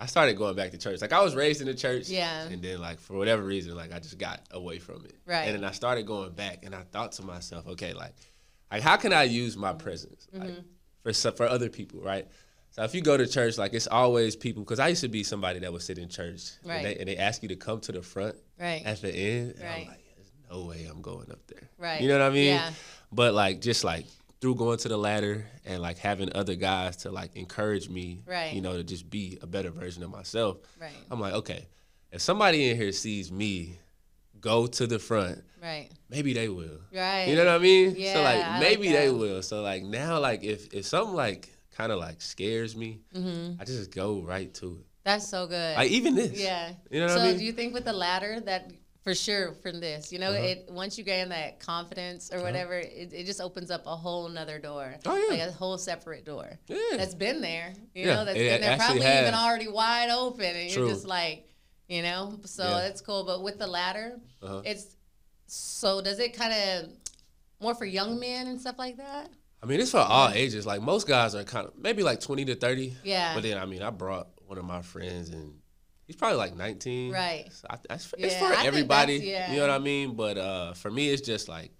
I 0.00 0.06
started 0.06 0.36
going 0.36 0.56
back 0.56 0.70
to 0.72 0.78
church. 0.78 1.00
Like 1.00 1.12
I 1.12 1.20
was 1.22 1.34
raised 1.34 1.60
in 1.60 1.66
the 1.66 1.74
church. 1.74 2.08
Yeah. 2.08 2.42
And 2.48 2.62
then 2.62 2.80
like 2.80 2.98
for 2.98 3.16
whatever 3.16 3.42
reason, 3.42 3.76
like 3.76 3.92
I 3.92 3.98
just 3.98 4.18
got 4.18 4.40
away 4.50 4.78
from 4.78 5.04
it. 5.04 5.14
Right. 5.26 5.44
And 5.48 5.56
then 5.56 5.64
I 5.64 5.72
started 5.72 6.06
going 6.06 6.32
back, 6.32 6.64
and 6.64 6.74
I 6.74 6.82
thought 6.92 7.12
to 7.12 7.22
myself, 7.22 7.66
okay, 7.68 7.92
like, 7.92 8.14
like 8.70 8.82
how 8.82 8.96
can 8.96 9.12
I 9.12 9.24
use 9.24 9.56
my 9.56 9.72
presence 9.72 10.26
like 10.32 10.50
Mm-hmm. 10.50 10.60
for 11.02 11.32
for 11.32 11.46
other 11.46 11.68
people, 11.68 12.00
right? 12.00 12.26
So 12.70 12.82
if 12.84 12.94
you 12.94 13.00
go 13.00 13.16
to 13.16 13.26
church, 13.26 13.56
like 13.58 13.72
it's 13.72 13.86
always 13.88 14.36
people. 14.36 14.62
Because 14.62 14.78
I 14.78 14.88
used 14.88 15.00
to 15.00 15.08
be 15.08 15.24
somebody 15.24 15.58
that 15.60 15.72
would 15.72 15.82
sit 15.82 15.98
in 15.98 16.08
church, 16.08 16.52
Right. 16.64 16.76
and, 16.76 16.86
they, 16.86 16.96
and 16.96 17.08
they 17.08 17.16
ask 17.16 17.42
you 17.42 17.48
to 17.48 17.56
come 17.56 17.80
to 17.80 17.92
the 17.92 18.02
front 18.02 18.36
right. 18.60 18.82
at 18.84 19.00
the 19.00 19.12
end. 19.14 19.54
And 19.56 19.62
Right. 19.64 19.88
Like, 20.50 20.58
no 20.58 20.64
way 20.66 20.86
I'm 20.90 21.02
going 21.02 21.30
up 21.30 21.46
there. 21.46 21.68
Right. 21.78 22.00
You 22.00 22.08
know 22.08 22.18
what 22.18 22.26
I 22.26 22.30
mean? 22.30 22.54
Yeah. 22.54 22.70
But 23.12 23.34
like 23.34 23.60
just 23.60 23.84
like 23.84 24.06
through 24.40 24.54
going 24.54 24.78
to 24.78 24.88
the 24.88 24.96
ladder 24.96 25.46
and 25.64 25.82
like 25.82 25.98
having 25.98 26.30
other 26.34 26.54
guys 26.54 26.96
to 26.98 27.10
like 27.10 27.34
encourage 27.36 27.88
me, 27.88 28.20
Right. 28.26 28.52
you 28.54 28.60
know, 28.60 28.76
to 28.76 28.84
just 28.84 29.08
be 29.10 29.38
a 29.42 29.46
better 29.46 29.70
version 29.70 30.02
of 30.02 30.10
myself. 30.10 30.58
Right. 30.80 30.92
I'm 31.10 31.20
like, 31.20 31.34
okay, 31.34 31.66
if 32.12 32.20
somebody 32.20 32.70
in 32.70 32.76
here 32.76 32.92
sees 32.92 33.32
me 33.32 33.78
go 34.40 34.66
to 34.66 34.86
the 34.86 34.98
front, 34.98 35.42
Right. 35.62 35.88
maybe 36.08 36.32
they 36.34 36.48
will. 36.48 36.78
Right. 36.94 37.24
You 37.28 37.34
know 37.36 37.46
what 37.46 37.54
I 37.54 37.58
mean? 37.58 37.92
so 37.94 37.98
Yeah, 38.00 38.18
like 38.20 38.44
I 38.44 38.50
like 38.52 38.60
maybe 38.60 38.92
they 38.92 39.10
will. 39.10 39.42
So 39.42 39.62
like 39.62 39.82
now 39.82 40.20
like 40.20 40.44
if 40.44 40.72
if 40.72 40.86
something 40.86 41.14
like 41.16 41.48
kind 41.76 41.90
of 41.92 41.98
like 41.98 42.20
scares 42.22 42.76
me, 42.76 43.00
Mm-hmm. 43.14 43.60
I 43.60 43.64
just 43.64 43.90
go 43.90 44.20
right 44.20 44.52
to 44.54 44.78
it. 44.80 44.86
That's 45.04 45.26
so 45.26 45.46
good. 45.46 45.76
Like 45.76 45.90
even 45.90 46.14
this. 46.14 46.38
Yeah. 46.38 46.72
You 46.90 47.00
know 47.00 47.06
what 47.06 47.14
so 47.16 47.20
I 47.22 47.28
mean? 47.28 47.38
do 47.38 47.44
you 47.44 47.52
think 47.52 47.72
with 47.74 47.84
the 47.86 47.92
ladder 47.92 48.40
that 48.40 48.70
for 49.08 49.14
sure 49.14 49.52
from 49.62 49.80
this, 49.80 50.12
you 50.12 50.18
know, 50.18 50.30
Uh-huh. 50.32 50.42
it 50.42 50.66
once 50.70 50.98
you 50.98 51.04
gain 51.04 51.30
that 51.30 51.60
confidence 51.60 52.30
or 52.32 52.42
whatever, 52.42 52.74
it, 52.74 53.12
it 53.12 53.24
just 53.24 53.40
opens 53.40 53.70
up 53.70 53.86
a 53.86 53.96
whole 53.96 54.28
nother 54.28 54.58
door. 54.58 54.94
Oh, 55.06 55.16
yeah. 55.16 55.28
Like 55.44 55.48
a 55.48 55.52
whole 55.52 55.78
separate 55.78 56.24
door. 56.26 56.58
Yeah. 56.66 56.78
That's 56.96 57.14
been 57.14 57.40
there. 57.40 57.72
You 57.94 58.06
Yeah, 58.06 58.14
know, 58.14 58.24
that's 58.26 58.36
it 58.38 58.48
been 58.50 58.60
there. 58.60 58.76
Probably 58.76 59.00
even 59.00 59.34
already 59.34 59.68
wide 59.68 60.10
open 60.10 60.44
and 60.44 60.70
True. 60.70 60.84
you're 60.86 60.92
just 60.94 61.06
like, 61.06 61.48
you 61.88 62.02
know, 62.02 62.38
so 62.44 62.64
Yeah. 62.64 62.80
that's 62.80 63.00
cool. 63.00 63.24
But 63.24 63.42
with 63.42 63.58
the 63.58 63.66
ladder, 63.66 64.20
Uh-huh. 64.42 64.62
it's 64.64 64.96
so 65.46 66.02
does 66.02 66.18
it 66.18 66.34
kind 66.34 66.52
of 66.52 66.90
more 67.60 67.74
for 67.74 67.86
young 67.86 68.20
men 68.20 68.46
and 68.46 68.60
stuff 68.60 68.78
like 68.78 68.98
that? 68.98 69.30
I 69.62 69.66
mean, 69.66 69.80
it's 69.80 69.90
for 69.90 69.98
all 69.98 70.28
ages. 70.30 70.66
Like 70.66 70.82
most 70.82 71.08
guys 71.08 71.34
are 71.34 71.44
kind 71.44 71.66
of 71.66 71.76
maybe 71.78 72.02
like 72.02 72.20
20 72.20 72.44
to 72.44 72.54
30. 72.54 72.94
Yeah. 73.02 73.34
But 73.34 73.42
then 73.42 73.56
I 73.58 73.64
mean, 73.64 73.82
I 73.82 73.90
brought 73.90 74.28
one 74.46 74.58
of 74.58 74.64
my 74.64 74.82
friends 74.82 75.30
and 75.30 75.57
he's 76.08 76.16
probably 76.16 76.38
like 76.38 76.56
19. 76.56 77.12
Right. 77.12 77.46
So 77.52 77.66
I, 77.70 77.76
that's, 77.88 78.12
it's 78.18 78.34
Yeah, 78.34 78.40
for 78.40 78.56
I 78.58 78.64
everybody. 78.64 79.18
yeah. 79.18 79.50
You 79.52 79.58
know 79.58 79.68
what 79.68 79.70
I 79.70 79.78
mean? 79.78 80.16
But 80.16 80.36
uh, 80.38 80.72
for 80.72 80.90
me, 80.90 81.08
it's 81.10 81.22
just 81.22 81.48
like 81.48 81.70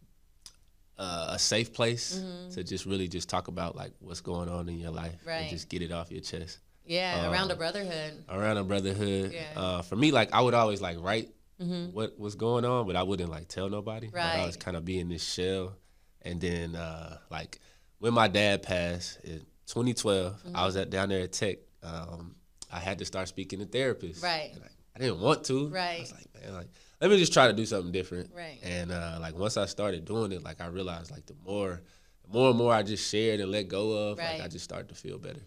uh, 0.99 1.31
a 1.31 1.39
safe 1.39 1.73
place 1.73 2.19
Mm-hmm. 2.19 2.51
to 2.51 2.63
just 2.65 2.87
really 2.87 3.09
just 3.09 3.29
talk 3.29 3.49
about 3.49 3.75
like 3.75 3.93
what's 4.01 4.21
going 4.21 4.49
on 4.49 4.69
in 4.69 4.79
your 4.79 4.91
life 4.93 5.17
Right. 5.27 5.39
and 5.43 5.51
just 5.51 5.69
get 5.69 5.83
it 5.83 5.91
off 5.93 6.11
your 6.13 6.21
chest. 6.21 6.59
Yeah, 6.85 7.31
around 7.31 7.51
Uh, 7.51 7.55
a 7.55 7.57
brotherhood. 7.57 8.25
Around 8.29 8.57
a 8.59 8.65
brotherhood. 8.65 9.33
Yeah. 9.33 9.43
Uh, 9.61 9.83
for 9.83 9.97
me, 9.97 10.11
like 10.13 10.33
I 10.33 10.41
would 10.41 10.55
always 10.55 10.81
like 10.81 10.97
write 11.01 11.31
Mhm. 11.61 11.93
what 11.93 12.19
was 12.19 12.35
going 12.37 12.65
on, 12.65 12.87
but 12.87 12.95
I 12.97 13.03
wouldn't 13.03 13.31
like 13.31 13.49
tell 13.49 13.69
nobody. 13.69 14.07
Like, 14.09 14.23
I 14.23 14.47
was 14.47 14.57
kind 14.57 14.77
of 14.77 14.85
be 14.85 14.99
in 15.01 15.09
this 15.09 15.25
shell. 15.25 15.77
And 16.23 16.41
then 16.41 16.75
uh, 16.77 17.19
like 17.31 17.61
when 17.99 18.15
my 18.15 18.29
dad 18.29 18.63
passed 18.63 19.19
in 19.25 19.45
2012, 19.67 20.33
Mm-hmm. 20.33 20.57
I 20.57 20.65
was 20.67 20.77
at 20.77 20.91
down 20.91 21.09
there 21.11 21.23
at 21.25 21.33
Tech. 21.33 21.59
Um, 21.83 22.35
I 22.73 22.79
had 22.81 22.99
to 22.99 23.05
start 23.05 23.29
speaking 23.29 23.59
to 23.61 23.67
therapists. 23.67 24.23
Right. 24.23 24.53
I, 24.55 24.69
I 24.97 24.99
didn't 24.99 25.21
want 25.21 25.45
to. 25.45 25.69
Right. 25.69 25.99
I 25.99 26.01
was 26.01 26.13
like, 26.13 26.43
man, 26.43 26.55
like 26.55 26.69
let 27.01 27.11
me 27.11 27.19
just 27.19 27.33
try 27.33 27.47
to 27.47 27.53
do 27.53 27.65
something 27.67 27.93
different. 27.93 28.31
Right. 28.35 28.59
And 28.63 28.91
uh, 28.93 29.19
like 29.21 29.37
once 29.39 29.57
I 29.57 29.67
started 29.67 30.05
doing 30.05 30.33
it, 30.33 30.43
like 30.43 30.61
I 30.61 30.67
realized 30.67 31.11
like 31.11 31.27
the 31.27 31.37
more 31.45 31.81
the 32.25 32.29
more 32.37 32.49
and 32.51 32.59
more 32.59 32.73
I 32.75 32.83
just 32.83 33.09
shared 33.11 33.41
and 33.41 33.51
let 33.51 33.69
go 33.69 33.93
of, 34.11 34.19
Right. 34.19 34.35
like 34.39 34.43
I 34.43 34.49
just 34.49 34.65
started 34.65 34.89
to 34.91 34.95
feel 34.95 35.19
better. 35.19 35.41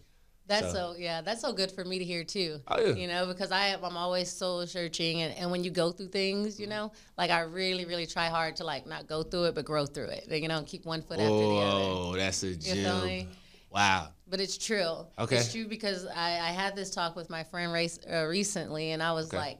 That's 0.48 0.66
So- 0.72 0.94
so, 0.94 0.98
yeah, 0.98 1.20
that's 1.20 1.40
so 1.40 1.52
good 1.52 1.70
for 1.70 1.84
me 1.84 1.98
to 2.00 2.04
hear 2.04 2.24
too. 2.24 2.60
Oh, 2.66 2.80
yeah. 2.80 2.94
You 2.94 3.06
know, 3.06 3.26
because 3.26 3.52
I 3.52 3.74
I'm 3.74 3.96
always 3.96 4.28
soul 4.30 4.66
searching 4.66 5.22
and, 5.22 5.32
and 5.38 5.50
when 5.52 5.62
you 5.62 5.70
go 5.70 5.92
through 5.92 6.08
things, 6.08 6.54
Mm-hmm. 6.54 6.62
you 6.62 6.68
know, 6.68 6.92
like 7.16 7.30
I 7.30 7.40
really, 7.42 7.84
really 7.84 8.06
try 8.06 8.26
hard 8.26 8.56
to 8.56 8.64
like 8.64 8.86
not 8.86 9.06
go 9.06 9.22
through 9.22 9.44
it 9.44 9.54
but 9.54 9.64
grow 9.64 9.86
through 9.86 10.06
it. 10.08 10.26
You 10.30 10.48
know, 10.48 10.62
keep 10.66 10.84
one 10.84 11.02
foot 11.02 11.20
after 11.20 11.28
the 11.36 11.44
other. 11.44 11.76
Oh, 11.84 12.14
that's 12.16 12.42
a 12.42 12.56
gem. 12.56 13.28
Wow. 13.72 14.08
But 14.28 14.40
it's 14.40 14.56
true. 14.58 15.06
Okay. 15.18 15.36
It's 15.36 15.52
true 15.52 15.66
because 15.66 16.06
I, 16.06 16.30
I 16.38 16.50
had 16.52 16.74
this 16.76 16.90
talk 16.90 17.16
with 17.16 17.28
my 17.30 17.44
friend 17.44 17.72
race, 17.72 17.98
uh, 18.10 18.24
recently, 18.26 18.92
and 18.92 19.02
I 19.02 19.12
was 19.12 19.26
Okay. 19.28 19.36
like, 19.36 19.58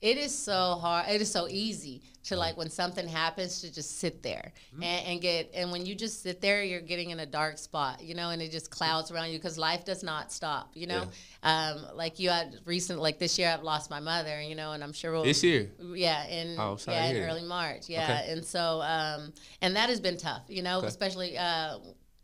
it 0.00 0.16
is 0.16 0.36
so 0.36 0.76
hard. 0.80 1.08
It 1.08 1.20
is 1.20 1.30
so 1.30 1.48
easy 1.48 2.02
to 2.24 2.36
like 2.36 2.56
when 2.56 2.70
something 2.70 3.08
happens 3.08 3.60
to 3.62 3.72
just 3.72 3.98
sit 3.98 4.22
there 4.22 4.52
Mm-hmm. 4.72 4.82
and, 4.84 5.06
and 5.06 5.20
get. 5.20 5.50
And 5.54 5.72
when 5.72 5.84
you 5.86 5.96
just 5.96 6.22
sit 6.22 6.40
there, 6.40 6.62
you're 6.62 6.80
getting 6.80 7.10
in 7.10 7.18
a 7.18 7.26
dark 7.26 7.58
spot, 7.58 8.00
you 8.02 8.14
know, 8.14 8.30
and 8.30 8.40
it 8.40 8.52
just 8.52 8.70
clouds 8.70 9.10
around 9.10 9.30
you 9.32 9.38
because 9.38 9.58
life 9.58 9.84
does 9.84 10.04
not 10.04 10.30
stop, 10.32 10.70
you 10.74 10.86
know. 10.86 11.04
Um, 11.42 11.84
like 11.94 12.20
you 12.20 12.30
had 12.30 12.54
recent, 12.64 13.00
like 13.00 13.18
this 13.18 13.38
year, 13.40 13.50
I've 13.52 13.64
lost 13.64 13.90
my 13.90 13.98
mother, 13.98 14.40
you 14.40 14.54
know, 14.54 14.70
and 14.72 14.84
I'm 14.84 14.92
sure 14.92 15.10
we'll, 15.12 15.24
This 15.24 15.42
year. 15.42 15.72
yeah, 15.94 16.26
in 16.28 16.56
Oh, 16.60 16.76
sorry 16.76 16.96
yeah, 16.98 17.04
in 17.10 17.16
early 17.28 17.42
March. 17.44 17.88
Yeah, 17.88 18.02
Okay. 18.04 18.32
and 18.32 18.44
so 18.44 18.80
um, 18.82 19.32
and 19.62 19.74
that 19.74 19.88
has 19.88 19.98
been 20.00 20.16
tough, 20.16 20.42
you 20.48 20.62
know, 20.62 20.78
Okay. 20.78 20.86
especially 20.86 21.36
uh, 21.36 21.78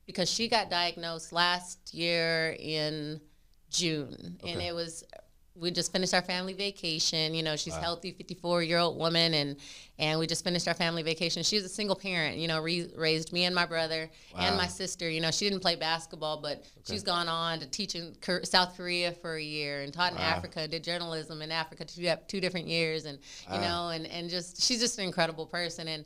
because 0.07 0.31
she 0.31 0.49
got 0.49 0.71
diagnosed 0.71 1.33
last 1.33 1.95
year 1.95 2.57
in 2.59 3.21
June, 3.71 4.39
and 4.47 4.61
it 4.63 4.75
was 4.75 5.05
we 5.57 5.71
just 5.71 5.93
finished 5.93 6.13
our 6.15 6.23
family 6.23 6.53
vacation. 6.53 7.33
You 7.33 7.45
know, 7.45 7.55
she's 7.55 7.77
healthy, 7.77 8.11
54 8.11 8.65
year 8.65 8.79
old 8.79 8.99
woman, 8.99 9.35
and 9.35 9.57
and 10.01 10.19
we 10.19 10.27
just 10.27 10.43
finished 10.43 10.67
our 10.67 10.75
family 10.75 11.05
vacation. 11.05 11.45
She's 11.45 11.65
a 11.65 11.69
single 11.69 11.95
parent. 11.95 12.39
You 12.39 12.49
know, 12.49 12.61
re- 12.61 12.91
raised 12.97 13.33
me 13.33 13.45
and 13.45 13.55
my 13.55 13.65
brother 13.65 14.11
and 14.37 14.57
my 14.57 14.67
sister. 14.67 15.09
You 15.09 15.21
know, 15.21 15.31
she 15.31 15.49
didn't 15.49 15.61
play 15.61 15.77
basketball, 15.77 16.41
but 16.43 16.65
she's 16.85 17.05
gone 17.05 17.29
on 17.29 17.61
to 17.61 17.67
teach 17.69 17.95
in 17.95 18.17
South 18.43 18.77
Korea 18.77 19.13
for 19.13 19.37
a 19.37 19.43
year 19.43 19.83
and 19.83 19.93
taught 19.95 20.11
in 20.13 20.19
Wow. 20.19 20.25
Africa. 20.25 20.67
Did 20.67 20.83
journalism 20.83 21.41
in 21.41 21.53
Africa 21.53 21.85
two 21.85 22.13
two 22.27 22.41
different 22.41 22.67
years, 22.67 23.05
and 23.05 23.19
you 23.53 23.61
Wow. 23.61 23.87
know, 23.87 23.89
and 23.91 24.07
and 24.09 24.29
just 24.29 24.61
she's 24.61 24.81
just 24.81 24.99
an 24.99 25.05
incredible 25.05 25.47
person 25.47 25.89
and. 25.89 26.05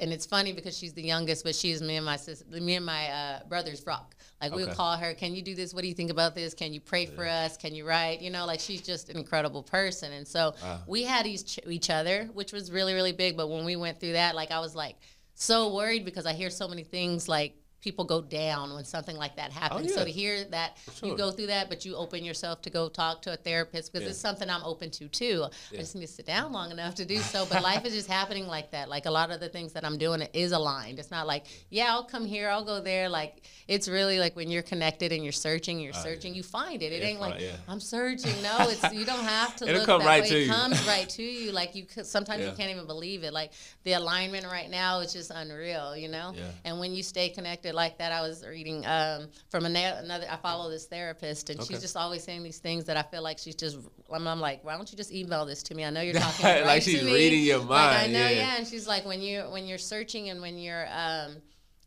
And 0.00 0.12
it's 0.12 0.26
funny 0.26 0.52
because 0.52 0.76
she's 0.76 0.92
the 0.92 1.02
youngest, 1.02 1.44
but 1.44 1.54
she's 1.54 1.80
me 1.80 1.96
and 1.96 2.04
my 2.04 2.16
sister, 2.16 2.44
me 2.50 2.74
and 2.74 2.84
my 2.84 3.08
uh, 3.08 3.40
brother's 3.48 3.86
rock. 3.86 4.16
Like 4.42 4.52
we'll 4.54 4.74
call 4.74 4.96
her, 4.96 5.14
"Can 5.14 5.34
you 5.34 5.42
do 5.42 5.54
this? 5.54 5.72
What 5.72 5.82
do 5.82 5.88
you 5.88 5.94
think 5.94 6.10
about 6.10 6.34
this? 6.34 6.52
Can 6.52 6.72
you 6.72 6.80
pray 6.80 7.06
for 7.06 7.26
us? 7.26 7.56
Can 7.56 7.74
you 7.74 7.86
write?" 7.86 8.20
You 8.20 8.30
know, 8.30 8.44
like 8.44 8.60
she's 8.60 8.82
just 8.82 9.08
an 9.08 9.16
incredible 9.16 9.62
person. 9.62 10.12
And 10.12 10.26
so 10.26 10.54
Wow. 10.60 10.80
we 10.86 11.04
had 11.04 11.26
each 11.26 11.60
each 11.66 11.90
other, 11.90 12.28
which 12.34 12.52
was 12.52 12.72
really 12.72 12.94
really 12.94 13.12
big. 13.12 13.36
But 13.36 13.48
when 13.48 13.64
we 13.64 13.76
went 13.76 14.00
through 14.00 14.12
that, 14.12 14.34
like 14.34 14.50
I 14.50 14.58
was 14.58 14.74
like 14.74 14.96
so 15.34 15.72
worried 15.74 16.04
because 16.04 16.26
I 16.26 16.32
hear 16.32 16.50
so 16.50 16.68
many 16.68 16.84
things 16.84 17.28
like 17.28 17.56
people 17.84 18.04
go 18.06 18.22
down 18.22 18.72
when 18.72 18.82
something 18.82 19.14
like 19.16 19.36
that 19.36 19.50
oh, 19.54 19.60
happens. 19.60 19.90
yeah. 19.90 19.96
So 19.98 20.04
to 20.06 20.10
hear 20.10 20.42
that 20.46 20.78
sure. 20.98 21.10
you 21.10 21.16
go 21.16 21.30
through 21.30 21.48
that, 21.48 21.68
but 21.68 21.84
you 21.84 21.94
open 21.96 22.24
yourself 22.24 22.62
to 22.62 22.70
go 22.70 22.88
talk 22.88 23.20
to 23.22 23.34
a 23.34 23.36
therapist 23.36 23.92
because 23.92 24.04
Yeah. 24.04 24.10
it's 24.10 24.18
something 24.18 24.48
I'm 24.48 24.64
open 24.64 24.90
to 24.92 25.06
too. 25.08 25.44
I 25.72 25.76
just 25.76 25.94
need 25.94 26.06
to 26.06 26.12
sit 26.12 26.24
down 26.24 26.50
long 26.50 26.70
enough 26.70 26.94
to 26.94 27.04
do 27.04 27.18
so. 27.18 27.44
But 27.44 27.62
life 27.62 27.84
is 27.84 27.92
just 27.92 28.08
happening 28.08 28.46
like 28.46 28.70
that. 28.70 28.88
Like 28.88 29.04
a 29.04 29.10
lot 29.10 29.30
of 29.30 29.38
the 29.38 29.50
things 29.50 29.74
that 29.74 29.84
I'm 29.84 29.98
doing 29.98 30.22
is 30.32 30.52
aligned. 30.52 30.98
It's 30.98 31.10
not 31.10 31.26
like, 31.26 31.44
yeah, 31.68 31.88
I'll 31.90 32.04
come 32.04 32.24
here, 32.24 32.48
I'll 32.48 32.64
go 32.64 32.80
there. 32.80 33.10
Like 33.10 33.42
it's 33.68 33.86
really 33.86 34.18
like 34.18 34.34
when 34.34 34.50
you're 34.50 34.62
connected 34.62 35.12
and 35.12 35.22
you're 35.22 35.32
searching, 35.32 35.78
you're 35.78 35.92
oh, 35.94 36.02
searching, 36.02 36.34
you 36.34 36.42
find 36.42 36.82
it. 36.82 36.90
It 36.90 37.02
Yeah, 37.02 37.08
ain't 37.08 37.20
like 37.20 37.38
yeah. 37.38 37.56
I'm 37.68 37.80
searching. 37.80 38.40
No, 38.42 38.56
it's 38.60 38.94
you 38.94 39.04
don't 39.04 39.24
have 39.24 39.56
to 39.56 39.64
It'll 39.68 39.80
look 39.80 39.86
come 39.86 40.00
that 40.00 40.06
right 40.06 40.22
way. 40.22 40.28
to 40.30 40.36
it 40.38 40.46
you. 40.46 40.52
comes 40.52 40.86
right 40.94 41.08
to 41.10 41.22
you. 41.22 41.52
Like 41.52 41.74
you 41.74 41.84
sometimes 42.02 42.40
Yeah. 42.42 42.50
you 42.50 42.56
can't 42.56 42.70
even 42.70 42.86
believe 42.86 43.24
it. 43.24 43.34
Like 43.34 43.52
the 43.82 43.92
alignment 43.92 44.46
right 44.46 44.70
now 44.70 45.00
is 45.00 45.12
just 45.12 45.30
unreal, 45.34 45.94
you 45.94 46.08
know. 46.08 46.32
Yeah. 46.34 46.44
And 46.64 46.80
when 46.80 46.94
you 46.94 47.02
stay 47.02 47.28
connected 47.28 47.73
like 47.74 47.98
that, 47.98 48.12
I 48.12 48.20
was 48.22 48.44
reading 48.46 48.86
um, 48.86 49.28
from 49.50 49.66
another. 49.66 50.26
I 50.30 50.36
follow 50.36 50.70
this 50.70 50.86
therapist, 50.86 51.50
and 51.50 51.60
Okay. 51.60 51.74
she's 51.74 51.82
just 51.82 51.96
always 51.96 52.22
saying 52.24 52.42
these 52.42 52.58
things 52.58 52.84
that 52.86 52.96
I 52.96 53.02
feel 53.02 53.22
like 53.22 53.38
she's 53.38 53.54
just. 53.56 53.78
I'm, 54.12 54.26
I'm 54.26 54.40
like, 54.40 54.64
why 54.64 54.76
don't 54.76 54.90
you 54.90 54.96
just 54.96 55.12
email 55.12 55.44
this 55.44 55.62
to 55.64 55.74
me? 55.74 55.84
I 55.84 55.90
know 55.90 56.00
you're 56.00 56.14
talking 56.20 56.46
Like 56.46 56.64
right 56.64 56.82
she's 56.82 57.00
to 57.00 57.04
me. 57.04 57.12
reading 57.12 57.44
your 57.44 57.58
Like 57.58 58.04
I 58.04 58.06
know, 58.06 58.18
yeah. 58.20 58.30
yeah. 58.30 58.56
And 58.58 58.66
she's 58.66 58.86
like, 58.86 59.04
when 59.04 59.20
you 59.20 59.42
when 59.50 59.66
you're 59.66 59.78
searching 59.78 60.30
and 60.30 60.40
when 60.40 60.56
you're 60.58 60.86
um, 60.90 61.36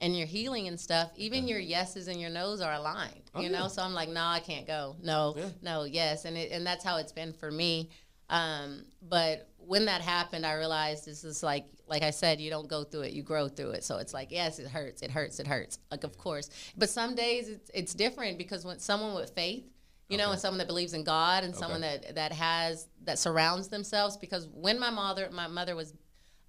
and 0.02 0.16
you're 0.16 0.28
healing 0.28 0.68
and 0.68 0.80
stuff, 0.80 1.10
even 1.16 1.48
your 1.48 1.58
yeses 1.60 2.08
and 2.08 2.22
your 2.22 2.30
nos 2.30 2.62
are 2.62 2.74
aligned. 2.74 3.32
Oh, 3.34 3.42
you 3.42 3.50
yeah. 3.50 3.60
know, 3.60 3.68
so 3.68 3.82
I'm 3.82 3.94
like, 3.94 4.10
no, 4.10 4.22
I 4.24 4.40
can't 4.42 4.68
go. 4.68 4.96
No, 5.02 5.34
Yeah. 5.36 5.46
no, 5.64 5.84
yes, 5.86 6.26
and 6.26 6.38
it, 6.38 6.52
and 6.52 6.66
that's 6.68 6.84
how 6.84 6.98
it's 6.98 7.12
been 7.12 7.34
for 7.34 7.50
me. 7.50 7.90
Um, 8.30 8.84
but 9.02 9.50
when 9.58 9.86
that 9.86 10.02
happened, 10.02 10.46
I 10.46 10.54
realized 10.54 11.06
this 11.06 11.24
is 11.24 11.42
like, 11.42 11.66
like 11.88 12.04
I 12.04 12.12
said, 12.12 12.40
you 12.40 12.50
don't 12.50 12.68
go 12.68 12.84
through 12.84 13.02
it, 13.02 13.14
you 13.14 13.24
grow 13.24 13.48
through 13.48 13.72
it. 13.72 13.84
So 13.84 13.98
it's 13.98 14.14
like, 14.14 14.32
yes, 14.32 14.60
it 14.60 14.68
hurts, 14.68 15.02
it 15.02 15.12
hurts, 15.12 15.40
it 15.40 15.48
hurts. 15.48 15.80
Like, 15.90 16.04
of 16.04 16.18
course. 16.18 16.50
But 16.78 16.90
some 16.90 17.16
days 17.16 17.50
it's, 17.50 17.72
it's 17.74 17.94
different 17.94 18.38
because 18.38 18.66
when 18.66 18.80
someone 18.80 19.16
with 19.16 19.32
faith, 19.32 19.66
you 20.10 20.18
know, 20.18 20.32
and 20.32 20.40
someone 20.40 20.60
that 20.60 20.68
believes 20.68 20.94
in 20.94 21.04
God 21.04 21.44
and 21.44 21.54
someone 21.54 21.82
that, 21.82 22.16
that 22.16 22.32
has, 22.32 22.88
that 23.04 23.20
surrounds 23.20 23.68
themselves, 23.68 24.16
because 24.16 24.48
when 24.54 24.80
my 24.80 24.90
mother, 24.90 25.30
my 25.34 25.48
mother 25.48 25.76
was 25.76 25.94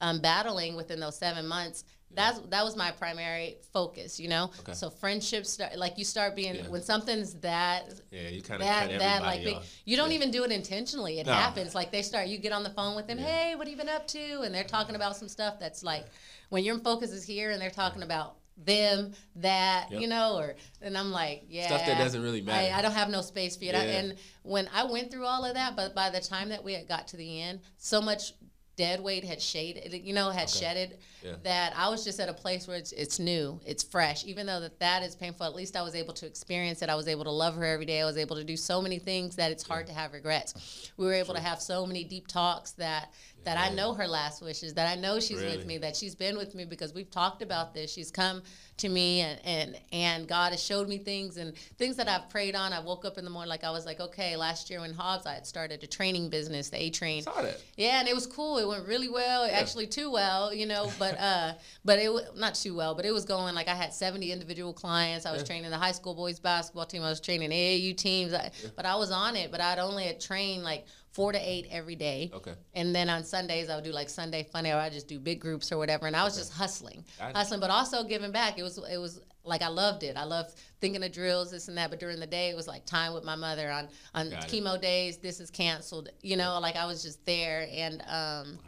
um, 0.00 0.20
battling 0.20 0.76
within 0.76 1.00
those 1.00 1.18
seven 1.18 1.46
months, 1.46 1.84
that's 2.14 2.38
that 2.48 2.64
was 2.64 2.74
my 2.76 2.90
primary 2.90 3.58
focus, 3.72 4.18
you 4.18 4.28
know. 4.28 4.50
Okay. 4.60 4.72
So 4.72 4.90
friendships 4.90 5.50
start 5.50 5.76
like 5.76 5.98
you 5.98 6.04
start 6.04 6.34
being 6.34 6.54
Yeah. 6.56 6.68
when 6.68 6.82
something's 6.82 7.34
that 7.40 7.92
Yeah, 8.10 8.28
you 8.28 8.42
kind 8.42 8.60
of 8.62 8.66
that 8.66 8.90
cut 8.90 8.98
that 8.98 9.22
like 9.22 9.44
big, 9.44 9.56
you 9.84 9.96
don't 9.96 10.10
Yeah. 10.10 10.16
even 10.16 10.30
do 10.30 10.44
it 10.44 10.50
intentionally. 10.50 11.20
It 11.20 11.26
No. 11.26 11.32
happens. 11.34 11.74
Like 11.74 11.92
they 11.92 12.02
start, 12.02 12.28
you 12.28 12.38
get 12.38 12.52
on 12.52 12.62
the 12.62 12.70
phone 12.70 12.96
with 12.96 13.06
them. 13.06 13.18
Yeah. 13.18 13.26
Hey, 13.26 13.54
what 13.54 13.66
have 13.66 13.70
you 13.72 13.76
been 13.76 13.88
up 13.94 14.06
to? 14.08 14.40
And 14.40 14.54
they're 14.54 14.64
talking 14.64 14.96
about 14.96 15.16
some 15.16 15.28
stuff 15.28 15.58
that's 15.60 15.82
like 15.82 16.06
when 16.48 16.64
your 16.64 16.78
focus 16.78 17.10
is 17.10 17.24
here 17.24 17.50
and 17.50 17.60
they're 17.60 17.70
talking 17.70 18.02
about 18.02 18.36
them, 18.56 19.12
that 19.36 19.86
Yep. 19.92 20.00
you 20.00 20.08
know, 20.08 20.36
or 20.38 20.56
and 20.82 20.98
I'm 20.98 21.12
like, 21.12 21.44
yeah, 21.48 21.66
Stuff 21.68 21.86
that 21.86 21.96
doesn't 21.98 22.20
really 22.20 22.40
matter. 22.40 22.74
I, 22.74 22.78
I 22.78 22.82
don't 22.82 22.90
have 22.90 23.08
no 23.08 23.20
space 23.20 23.54
for 23.56 23.64
it. 23.66 23.74
I- 23.76 23.84
Yeah. 23.84 23.92
and 24.00 24.18
when 24.42 24.68
I 24.74 24.82
went 24.82 25.12
through 25.12 25.26
all 25.26 25.44
of 25.44 25.54
that, 25.54 25.76
but 25.76 25.94
by 25.94 26.10
the 26.10 26.20
time 26.20 26.48
that 26.48 26.64
we 26.64 26.72
had 26.72 26.88
got 26.88 27.06
to 27.08 27.16
the 27.16 27.40
end, 27.40 27.60
so 27.76 28.00
much 28.00 28.32
dead 28.78 29.00
weight 29.02 29.24
had 29.24 29.42
shaded, 29.42 29.92
you 29.92 30.14
know, 30.14 30.30
had 30.30 30.48
Okay. 30.48 30.58
shedded 30.60 30.98
Yeah. 31.22 31.34
that 31.42 31.76
I 31.76 31.88
was 31.88 32.04
just 32.04 32.20
at 32.20 32.28
a 32.28 32.32
place 32.32 32.68
where 32.68 32.76
it's, 32.76 32.92
it's 32.92 33.18
new, 33.18 33.60
it's 33.66 33.82
fresh. 33.82 34.24
Even 34.24 34.46
though 34.46 34.60
that 34.60 34.78
that 34.78 35.02
is 35.02 35.16
painful, 35.16 35.44
at 35.44 35.54
least 35.54 35.76
I 35.76 35.82
was 35.82 35.96
able 35.96 36.14
to 36.14 36.26
experience 36.26 36.80
it. 36.80 36.88
I 36.88 36.94
was 36.94 37.08
able 37.08 37.24
to 37.24 37.30
love 37.32 37.56
her 37.56 37.64
every 37.64 37.86
day. 37.86 38.00
I 38.00 38.04
was 38.04 38.16
able 38.16 38.36
to 38.36 38.44
do 38.44 38.56
so 38.56 38.80
many 38.80 39.00
things 39.00 39.34
that 39.36 39.50
it's 39.50 39.64
hard 39.66 39.88
to 39.88 39.92
have 39.92 40.12
regrets. 40.12 40.92
We 40.96 41.04
were 41.06 41.12
able 41.12 41.34
to 41.34 41.40
have 41.40 41.60
so 41.60 41.84
many 41.84 42.04
deep 42.04 42.28
talks 42.28 42.70
that 42.72 43.12
that 43.48 43.56
I 43.56 43.74
know 43.74 43.94
her 43.94 44.06
last 44.06 44.42
wishes, 44.42 44.74
that 44.74 44.86
I 44.86 45.00
know 45.00 45.18
she's 45.20 45.40
Really? 45.40 45.56
with 45.56 45.64
me, 45.66 45.78
that 45.78 45.96
she's 45.96 46.14
been 46.14 46.36
with 46.36 46.54
me 46.54 46.66
because 46.66 46.92
we've 46.92 47.10
talked 47.10 47.40
about 47.40 47.72
this. 47.72 47.90
She's 47.90 48.10
come 48.10 48.42
to 48.76 48.88
me 48.90 49.20
and, 49.22 49.40
and 49.44 49.80
and 49.90 50.28
God 50.28 50.52
has 50.52 50.62
showed 50.62 50.86
me 50.86 50.98
things 50.98 51.36
and 51.38 51.54
things 51.78 51.96
that 51.96 52.08
I've 52.08 52.28
prayed 52.28 52.54
on. 52.54 52.72
I 52.74 52.80
woke 52.80 53.04
up 53.06 53.16
in 53.16 53.24
the 53.24 53.30
morning 53.30 53.48
like 53.48 53.64
I 53.64 53.70
was 53.70 53.86
like, 53.86 54.00
okay, 54.00 54.36
last 54.36 54.68
year 54.68 54.80
when 54.82 54.92
Hobbs 54.92 55.24
I 55.26 55.32
had 55.32 55.46
started 55.46 55.82
a 55.82 55.86
training 55.86 56.28
business, 56.28 56.68
the 56.68 56.76
A 56.82 56.90
Train. 56.90 57.22
Saw 57.22 57.40
that. 57.40 57.56
Yeah, 57.78 57.98
and 58.00 58.06
it 58.06 58.14
was 58.14 58.26
cool. 58.26 58.58
It 58.58 58.68
went 58.68 58.86
really 58.86 59.08
well, 59.08 59.48
actually 59.50 59.86
too 59.86 60.10
well, 60.12 60.52
you 60.52 60.66
know. 60.66 60.92
But 60.98 61.18
uh, 61.18 61.54
but 61.86 61.98
it 61.98 62.12
wa- 62.12 62.20
not 62.36 62.54
too 62.54 62.76
well, 62.76 62.94
but 62.94 63.06
it 63.06 63.12
was 63.12 63.24
going 63.24 63.54
like 63.54 63.68
I 63.68 63.74
had 63.74 63.94
seventy 63.94 64.30
individual 64.30 64.74
clients. 64.74 65.24
I 65.24 65.32
was 65.32 65.40
Yeah. 65.40 65.46
training 65.46 65.70
the 65.70 65.78
high 65.78 65.92
school 65.92 66.14
boys 66.14 66.38
basketball 66.38 66.84
team. 66.84 67.02
I 67.02 67.08
was 67.08 67.20
training 67.20 67.50
AAU 67.50 67.96
teams. 67.96 68.34
I, 68.34 68.50
But 68.76 68.84
I 68.84 68.96
was 68.96 69.10
on 69.10 69.34
it. 69.36 69.50
But 69.50 69.60
I'd 69.62 69.78
only 69.78 70.04
had 70.04 70.20
trained 70.20 70.62
like 70.64 70.84
four 71.18 71.32
to 71.32 71.38
eight 71.38 71.66
every 71.72 71.96
day. 71.96 72.30
Okay. 72.32 72.54
And 72.74 72.94
then 72.94 73.10
on 73.10 73.24
Sundays 73.24 73.68
I 73.68 73.74
would 73.74 73.82
do 73.84 73.90
like 73.90 74.08
Sunday 74.08 74.44
funny, 74.52 74.70
or 74.70 74.76
I 74.76 74.88
just 74.88 75.08
do 75.08 75.18
big 75.18 75.40
groups 75.40 75.72
or 75.72 75.76
whatever. 75.76 76.06
And 76.06 76.14
I 76.14 76.22
was 76.22 76.36
just 76.36 76.52
hustling, 76.52 77.04
hustling, 77.18 77.58
but 77.60 77.70
also 77.70 78.04
giving 78.04 78.30
back. 78.30 78.56
It 78.56 78.62
was 78.62 78.78
it 78.78 78.98
was 78.98 79.20
like 79.42 79.62
I 79.62 79.68
loved 79.68 80.04
it. 80.04 80.16
I 80.16 80.22
loved 80.24 80.50
thinking 80.80 81.02
of 81.02 81.10
drills, 81.10 81.50
this 81.50 81.66
and 81.66 81.76
that. 81.76 81.90
But 81.90 81.98
during 81.98 82.20
the 82.20 82.26
day, 82.26 82.50
it 82.50 82.56
was 82.56 82.68
like 82.68 82.86
time 82.86 83.14
with 83.14 83.24
my 83.24 83.34
mother 83.34 83.68
on 83.68 83.88
on 84.14 84.30
Got 84.30 84.44
it. 84.44 84.50
chemo 84.62 84.80
days. 84.80 85.18
This 85.18 85.40
is 85.40 85.50
canceled. 85.50 86.08
You 86.22 86.36
know, 86.36 86.56
like 86.60 86.76
I 86.76 86.86
was 86.86 87.02
just 87.02 87.26
there 87.26 87.66
and. 87.72 88.00
um 88.08 88.58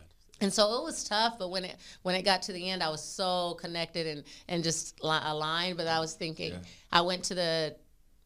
and 0.43 0.51
so 0.51 0.63
it 0.79 0.85
was 0.85 1.05
tough, 1.05 1.39
but 1.39 1.51
when 1.51 1.65
it 1.67 1.77
when 2.03 2.15
it 2.15 2.23
got 2.25 2.41
to 2.49 2.53
the 2.55 2.71
end, 2.71 2.83
I 2.83 2.89
was 2.89 3.05
so 3.05 3.59
connected 3.61 4.07
and 4.07 4.25
and 4.49 4.65
just 4.65 4.99
aligned. 5.03 5.77
But 5.77 5.87
I 5.87 6.01
was 6.01 6.15
thinking, 6.15 6.53
Yeah. 6.53 6.59
I 6.91 7.03
went 7.03 7.25
to 7.25 7.35
the 7.35 7.77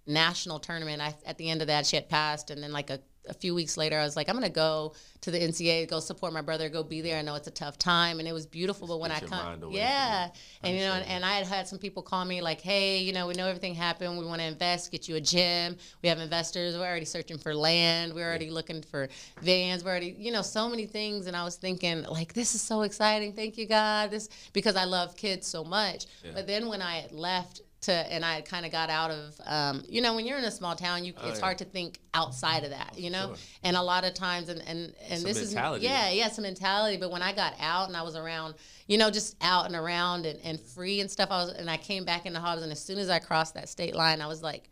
national 0.06 0.58
tournament. 0.58 1.00
I, 1.00 1.14
at 1.26 1.38
the 1.38 1.48
end 1.48 1.60
of 1.60 1.68
that, 1.68 1.86
she 1.86 1.96
had 1.96 2.08
passed, 2.08 2.50
and 2.50 2.62
then 2.62 2.72
like 2.72 2.90
a, 2.90 3.00
a 3.26 3.32
few 3.32 3.54
weeks 3.54 3.78
later, 3.78 3.98
I 3.98 4.04
was 4.04 4.16
like, 4.16 4.28
I'm 4.28 4.34
gonna 4.34 4.50
go 4.50 4.94
to 5.22 5.30
the 5.30 5.38
NCAA, 5.38 5.88
go 5.88 5.98
support 6.00 6.34
my 6.34 6.42
brother, 6.42 6.68
go 6.68 6.82
be 6.82 7.00
there. 7.00 7.18
I 7.18 7.22
know 7.22 7.34
it's 7.34 7.48
a 7.48 7.52
tough 7.52 7.78
time, 7.78 8.18
and 8.18 8.28
it 8.28 8.32
was 8.32 8.44
beautiful. 8.44 8.86
But 8.86 9.00
when 9.00 9.10
I 9.10 9.20
come, 9.20 9.70
yeah, 9.70 10.28
and 10.62 10.76
you 10.76 10.82
know, 10.82 10.92
and, 10.92 11.06
and 11.06 11.24
I 11.24 11.34
had 11.34 11.46
had 11.46 11.68
some 11.68 11.78
people 11.78 12.02
call 12.02 12.24
me 12.26 12.42
like, 12.42 12.60
hey, 12.60 12.98
you 12.98 13.14
know, 13.14 13.26
we 13.26 13.34
know 13.34 13.46
everything 13.46 13.74
happened. 13.74 14.18
We 14.18 14.26
want 14.26 14.42
to 14.42 14.46
invest, 14.46 14.92
get 14.92 15.08
you 15.08 15.16
a 15.16 15.20
gym. 15.20 15.78
We 16.02 16.10
have 16.10 16.18
investors. 16.18 16.76
We're 16.76 16.86
already 16.86 17.06
searching 17.06 17.38
for 17.38 17.54
land. 17.54 18.12
We're 18.12 18.28
already 18.28 18.50
looking 18.50 18.82
for 18.82 19.08
vans. 19.40 19.82
We're 19.82 19.90
already, 19.90 20.14
you 20.18 20.30
know, 20.30 20.42
so 20.42 20.68
many 20.68 20.84
things. 20.86 21.26
And 21.26 21.34
I 21.34 21.44
was 21.44 21.56
thinking, 21.56 22.02
like, 22.02 22.34
this 22.34 22.54
is 22.54 22.60
so 22.60 22.82
exciting. 22.82 23.32
Thank 23.32 23.56
you, 23.56 23.66
God. 23.66 24.10
This 24.10 24.28
because 24.52 24.76
I 24.76 24.84
love 24.84 25.16
kids 25.16 25.46
so 25.46 25.64
much. 25.64 26.06
Yeah. 26.22 26.32
But 26.34 26.46
then 26.46 26.68
when 26.68 26.82
I 26.82 26.96
had 26.96 27.12
left 27.12 27.62
to 27.84 27.92
and 27.92 28.24
I 28.24 28.40
kind 28.42 28.66
of 28.66 28.72
got 28.72 28.90
out 28.90 29.10
of 29.10 29.34
um, 29.46 29.84
you 29.88 30.00
know 30.02 30.14
when 30.14 30.26
you're 30.26 30.38
in 30.38 30.44
a 30.44 30.50
small 30.50 30.76
town 30.76 31.04
you 31.04 31.12
Oh, 31.16 31.28
it's 31.28 31.38
yeah. 31.38 31.44
hard 31.44 31.58
to 31.58 31.64
think 31.64 31.98
outside 32.12 32.64
of 32.64 32.70
that 32.70 32.98
you 32.98 33.10
know 33.10 33.28
Sure. 33.28 33.36
and 33.62 33.76
a 33.76 33.82
lot 33.82 34.04
of 34.04 34.14
times 34.14 34.48
and 34.48 34.60
and, 34.66 34.94
and 35.08 35.20
Some 35.20 35.28
this 35.32 35.52
mentality. 35.52 35.86
is 35.86 35.90
yeah 35.90 36.10
yeah 36.10 36.28
some 36.28 36.42
mentality 36.42 36.96
but 36.96 37.10
when 37.10 37.22
I 37.22 37.32
got 37.32 37.54
out 37.60 37.88
and 37.88 37.96
I 37.96 38.02
was 38.02 38.16
around 38.16 38.54
you 38.86 38.98
know 38.98 39.10
just 39.10 39.36
out 39.40 39.66
and 39.66 39.74
around 39.74 40.26
and, 40.26 40.38
and 40.44 40.60
free 40.60 41.00
and 41.00 41.10
stuff 41.10 41.30
I 41.30 41.44
was 41.44 41.52
and 41.54 41.70
I 41.70 41.76
came 41.76 42.04
back 42.04 42.26
into 42.26 42.40
Hobbs 42.40 42.62
and 42.62 42.70
as 42.72 42.82
soon 42.82 42.98
as 42.98 43.08
I 43.08 43.18
crossed 43.18 43.54
that 43.54 43.68
state 43.68 43.94
line 43.94 44.20
I 44.20 44.26
was 44.26 44.42
like 44.42 44.68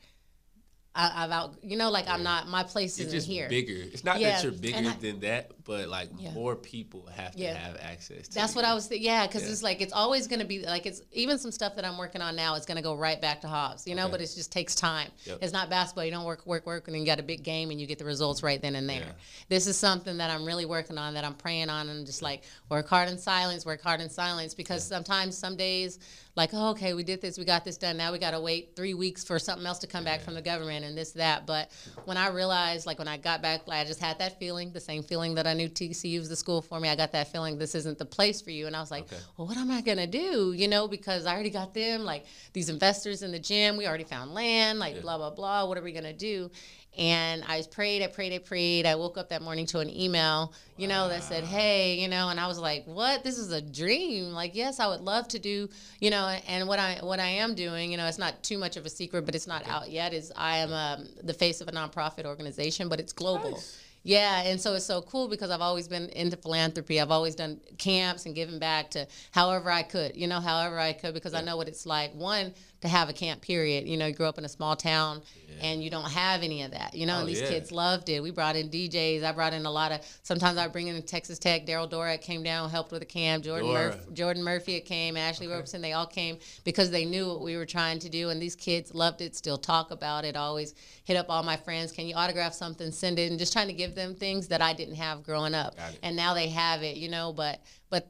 I, 0.95 1.25
I've 1.25 1.31
out 1.31 1.55
you 1.63 1.77
know 1.79 1.91
like 1.91 2.07
I'm 2.07 2.23
not 2.23 2.49
my 2.49 2.63
place 2.65 2.99
It's 2.99 3.07
isn't 3.09 3.13
just 3.13 3.27
here 3.27 3.49
bigger. 3.49 3.73
It's 3.75 4.05
not 4.05 4.21
Yeah, 4.21 4.33
that 4.33 4.43
you're 4.43 4.53
bigger 4.53 4.91
I- 4.91 4.97
than 5.01 5.21
that, 5.21 5.53
but 5.65 5.89
like 5.89 6.11
Yeah. 6.19 6.33
more 6.33 6.55
people 6.55 7.07
have 7.15 7.33
to 7.33 7.39
Yeah. 7.39 7.55
have 7.55 7.77
access 7.81 8.29
to 8.29 8.35
That's 8.35 8.53
you. 8.53 8.57
what 8.57 8.65
I 8.67 8.75
was 8.75 8.87
thinking. 8.89 9.07
Yeah, 9.07 9.27
because 9.27 9.45
Yeah. 9.45 9.53
it's 9.53 9.63
like 9.63 9.81
it's 9.81 9.95
always 9.95 10.27
going 10.27 10.41
to 10.41 10.45
be 10.47 10.67
like 10.67 10.85
it's 10.85 11.01
even 11.13 11.39
some 11.39 11.51
stuff 11.51 11.77
that 11.77 11.87
I'm 11.87 11.97
working 11.97 12.21
on 12.21 12.37
now. 12.37 12.57
It's 12.57 12.67
going 12.67 12.77
to 12.77 12.83
go 12.83 12.95
right 12.95 13.19
back 13.21 13.41
to 13.41 13.49
Hobbs, 13.49 13.87
you 13.87 13.95
know. 13.95 14.03
Okay. 14.05 14.11
But 14.13 14.21
it 14.21 14.33
just 14.35 14.53
takes 14.53 14.75
time. 14.75 15.11
Yep. 15.25 15.39
It's 15.41 15.53
not 15.55 15.71
basketball. 15.71 16.05
You 16.05 16.11
don't 16.11 16.25
work, 16.27 16.45
work, 16.47 16.67
work, 16.67 16.87
and 16.89 16.95
then 16.95 17.01
you 17.01 17.07
got 17.07 17.21
a 17.21 17.23
big 17.23 17.43
game 17.43 17.71
and 17.71 17.81
you 17.81 17.87
get 17.87 17.99
the 17.99 18.05
results 18.05 18.43
right 18.43 18.61
then 18.61 18.75
and 18.77 18.87
there. 18.89 19.01
Yeah. 19.01 19.13
This 19.49 19.67
is 19.67 19.79
something 19.79 20.19
that 20.19 20.31
I'm 20.31 20.45
really 20.45 20.67
working 20.67 20.99
on. 20.99 21.15
That 21.15 21.25
I'm 21.25 21.35
praying 21.35 21.71
on 21.71 21.89
and 21.89 22.05
just 22.05 22.21
like 22.21 22.43
work 22.69 22.87
hard 22.87 23.09
in 23.09 23.17
silence, 23.17 23.65
work 23.65 23.81
hard 23.83 24.03
in 24.03 24.11
silence. 24.11 24.53
Because 24.53 24.85
sometimes, 24.87 25.39
some 25.39 25.57
days, 25.57 25.99
like 26.35 26.51
oh, 26.55 26.71
okay, 26.71 26.95
we 26.95 27.03
did 27.03 27.21
this, 27.21 27.37
we 27.39 27.45
got 27.45 27.63
this 27.65 27.77
done. 27.77 27.97
Now 27.99 28.11
we 28.11 28.19
got 28.19 28.31
to 28.31 28.41
wait 28.41 28.75
three 28.75 28.95
weeks 28.95 29.23
for 29.23 29.39
something 29.39 29.67
else 29.67 29.79
to 29.81 29.87
come 29.87 30.03
back 30.05 30.23
from 30.23 30.33
the 30.35 30.41
government 30.41 30.85
and 30.85 30.97
this 30.97 31.13
that. 31.13 31.47
But 31.47 31.71
when 32.07 32.17
I 32.17 32.29
realized, 32.31 32.87
like 32.87 32.99
when 32.99 33.07
I 33.09 33.19
got 33.19 33.43
back, 33.43 33.67
like, 33.67 33.81
I 33.81 33.85
just 33.85 34.01
had 34.01 34.19
that 34.21 34.39
feeling, 34.39 34.73
the 34.73 34.81
same 34.81 35.03
feeling 35.03 35.35
that 35.35 35.47
I 35.47 35.53
knew 35.53 35.69
TCU 35.69 36.19
was 36.19 36.31
the 36.31 36.37
school 36.37 36.63
for 36.63 36.81
me. 36.81 36.89
I 36.89 36.97
got 36.97 37.13
that 37.13 37.31
feeling 37.31 37.59
this 37.59 37.75
isn't 37.75 37.99
the 37.99 38.07
place 38.07 38.41
for 38.41 38.51
you, 38.51 38.67
and 38.67 38.75
I 38.75 38.81
was 38.81 38.91
like, 38.91 39.05
Okay. 39.13 39.17
well, 39.37 39.47
what 39.47 39.59
am 39.59 39.71
I 39.71 39.83
gonna 39.83 40.07
do? 40.07 40.55
You 40.57 40.69
know, 40.69 40.89
because 40.89 41.27
I 41.27 41.35
already 41.35 41.51
got 41.51 41.75
them, 41.75 42.03
like 42.05 42.25
these 42.55 42.71
investors 42.71 43.23
in 43.23 43.31
the 43.31 43.39
gym. 43.39 43.77
We 43.77 43.87
already 43.87 44.05
found 44.05 44.33
land, 44.33 44.79
like 44.79 44.95
Yeah. 44.97 45.01
blah 45.03 45.19
blah 45.19 45.31
blah. 45.31 45.67
What 45.67 45.77
are 45.77 45.83
we 45.83 45.93
gonna 45.93 46.15
do? 46.15 46.51
And 46.99 47.43
I 47.49 47.63
prayed, 47.71 48.03
I 48.03 48.07
prayed, 48.07 48.35
I 48.35 48.39
prayed. 48.39 48.85
I 48.85 48.97
woke 48.97 49.17
up 49.17 49.31
that 49.31 49.41
morning 49.41 49.65
to 49.67 49.79
an 49.79 49.89
email, 49.89 50.53
you 50.77 50.89
know, 50.89 51.09
that 51.09 51.23
said, 51.23 51.45
"Hey," 51.45 51.99
you 51.99 52.07
know, 52.07 52.29
and 52.29 52.39
I 52.39 52.47
was 52.47 52.59
like, 52.59 52.85
"What? 52.85 53.25
This 53.25 53.39
is 53.39 53.51
a 53.51 53.63
dream." 53.63 54.33
Like, 54.33 54.55
yes, 54.55 54.79
I 54.79 54.87
would 54.89 55.01
love 55.01 55.27
to 55.29 55.39
do, 55.39 55.71
you 56.01 56.11
know, 56.11 56.27
and 56.47 56.69
what 56.69 56.79
I 56.79 56.99
what 57.03 57.19
I 57.19 57.29
am 57.29 57.55
doing, 57.55 57.91
you 57.91 57.97
know, 57.97 58.07
it's 58.07 58.19
not 58.19 58.43
too 58.43 58.59
much 58.59 58.77
of 58.77 58.85
a 58.85 58.91
secret, 58.91 59.25
but 59.25 59.35
it's 59.35 59.47
not 59.47 59.67
out 59.67 59.91
yet. 59.91 60.13
Is 60.13 60.33
I 60.37 60.59
am 60.59 60.73
um, 60.73 61.09
the 61.23 61.33
face 61.33 61.63
of 61.63 61.69
a 61.69 61.73
nonprofit 61.73 62.27
organization, 62.27 62.91
but 62.91 63.01
it's 63.01 63.15
global. 63.15 63.53
Nice. 63.53 63.79
Yeah, 64.05 64.43
and 64.43 64.61
so 64.61 64.75
it's 64.75 64.85
so 64.85 65.01
cool 65.03 65.29
because 65.29 65.51
I've 65.51 65.61
always 65.61 65.87
been 65.87 66.09
into 66.09 66.37
philanthropy. 66.37 67.01
I've 67.01 67.13
always 67.13 67.37
done 67.37 67.61
camps 67.79 68.27
and 68.27 68.35
given 68.35 68.59
back 68.59 68.91
to 68.91 69.07
however 69.31 69.71
I 69.71 69.85
could, 69.85 70.17
you 70.17 70.27
know, 70.27 70.41
however 70.41 70.79
I 70.79 70.93
could 70.93 71.15
because 71.15 71.35
I 71.35 71.41
know 71.41 71.57
what 71.57 71.69
it's 71.69 71.87
like. 71.87 72.13
One, 72.13 72.53
to 72.83 72.89
have 72.89 73.09
a 73.09 73.13
camp 73.13 73.41
period. 73.41 73.89
You 73.89 73.97
know, 73.97 74.07
you 74.07 74.15
grew 74.15 74.27
up 74.27 74.39
in 74.39 74.45
a 74.45 74.49
small 74.49 74.77
town 74.77 75.23
and 75.61 75.83
you 75.83 75.91
don't 75.91 76.11
have 76.11 76.43
any 76.43 76.63
of 76.63 76.73
that, 76.73 76.95
you 76.95 77.07
know, 77.07 77.17
Oh, 77.17 77.21
and 77.21 77.29
these 77.29 77.41
yeah. 77.41 77.49
kids 77.49 77.71
loved 77.71 78.09
it. 78.09 78.23
We 78.23 78.31
brought 78.31 78.57
in 78.57 78.69
DJs. 78.69 79.23
I 79.23 79.33
brought 79.33 79.53
in 79.53 79.65
a 79.67 79.71
lot 79.71 79.93
of, 79.93 80.01
sometimes 80.23 80.59
I 80.59 80.67
bring 80.67 80.89
in 80.89 81.01
Texas 81.03 81.39
Tech. 81.39 81.67
Daryl 81.67 81.89
Dora 81.89 82.19
came 82.19 82.43
down, 82.43 82.71
helped 82.71 82.91
with 82.91 83.03
a 83.03 83.07
camp. 83.07 83.45
Jordan, 83.45 83.69
Dora. 83.69 83.89
Murph, 83.89 84.13
Jordan 84.15 84.43
Murphy 84.43 84.81
came. 84.81 85.17
Ashley 85.17 85.47
Okay. 85.47 85.79
They 85.79 85.93
all 85.93 86.07
came 86.07 86.39
because 86.65 86.91
they 86.91 87.05
knew 87.05 87.29
what 87.29 87.43
we 87.43 87.57
were 87.57 87.67
trying 87.67 87.99
to 88.01 88.09
do. 88.09 88.31
And 88.31 88.41
these 88.43 88.57
kids 88.57 88.95
loved 88.95 89.21
it, 89.21 89.37
still 89.37 89.59
talk 89.59 89.91
about 89.91 90.25
it, 90.25 90.37
always 90.37 90.75
hit 91.05 91.17
up 91.17 91.27
all 91.29 91.43
my 91.43 91.57
friends. 91.57 91.93
Can 91.93 92.07
you 92.07 92.15
autograph 92.15 92.55
something? 92.55 92.91
Send 92.91 93.19
it. 93.19 93.31
And 93.31 93.39
just 93.39 93.53
trying 93.53 93.69
to 93.69 93.73
give 93.75 93.95
them 93.95 94.15
things 94.15 94.49
that 94.49 94.63
I 94.63 94.73
didn't 94.73 94.97
have 94.97 95.23
growing 95.23 95.55
up. 95.55 95.75
And 96.03 96.17
now 96.17 96.35
they 96.35 96.49
have 96.49 96.83
it, 96.83 96.97
you 96.97 97.09
know, 97.09 97.33
but, 97.33 97.61
but, 97.91 98.09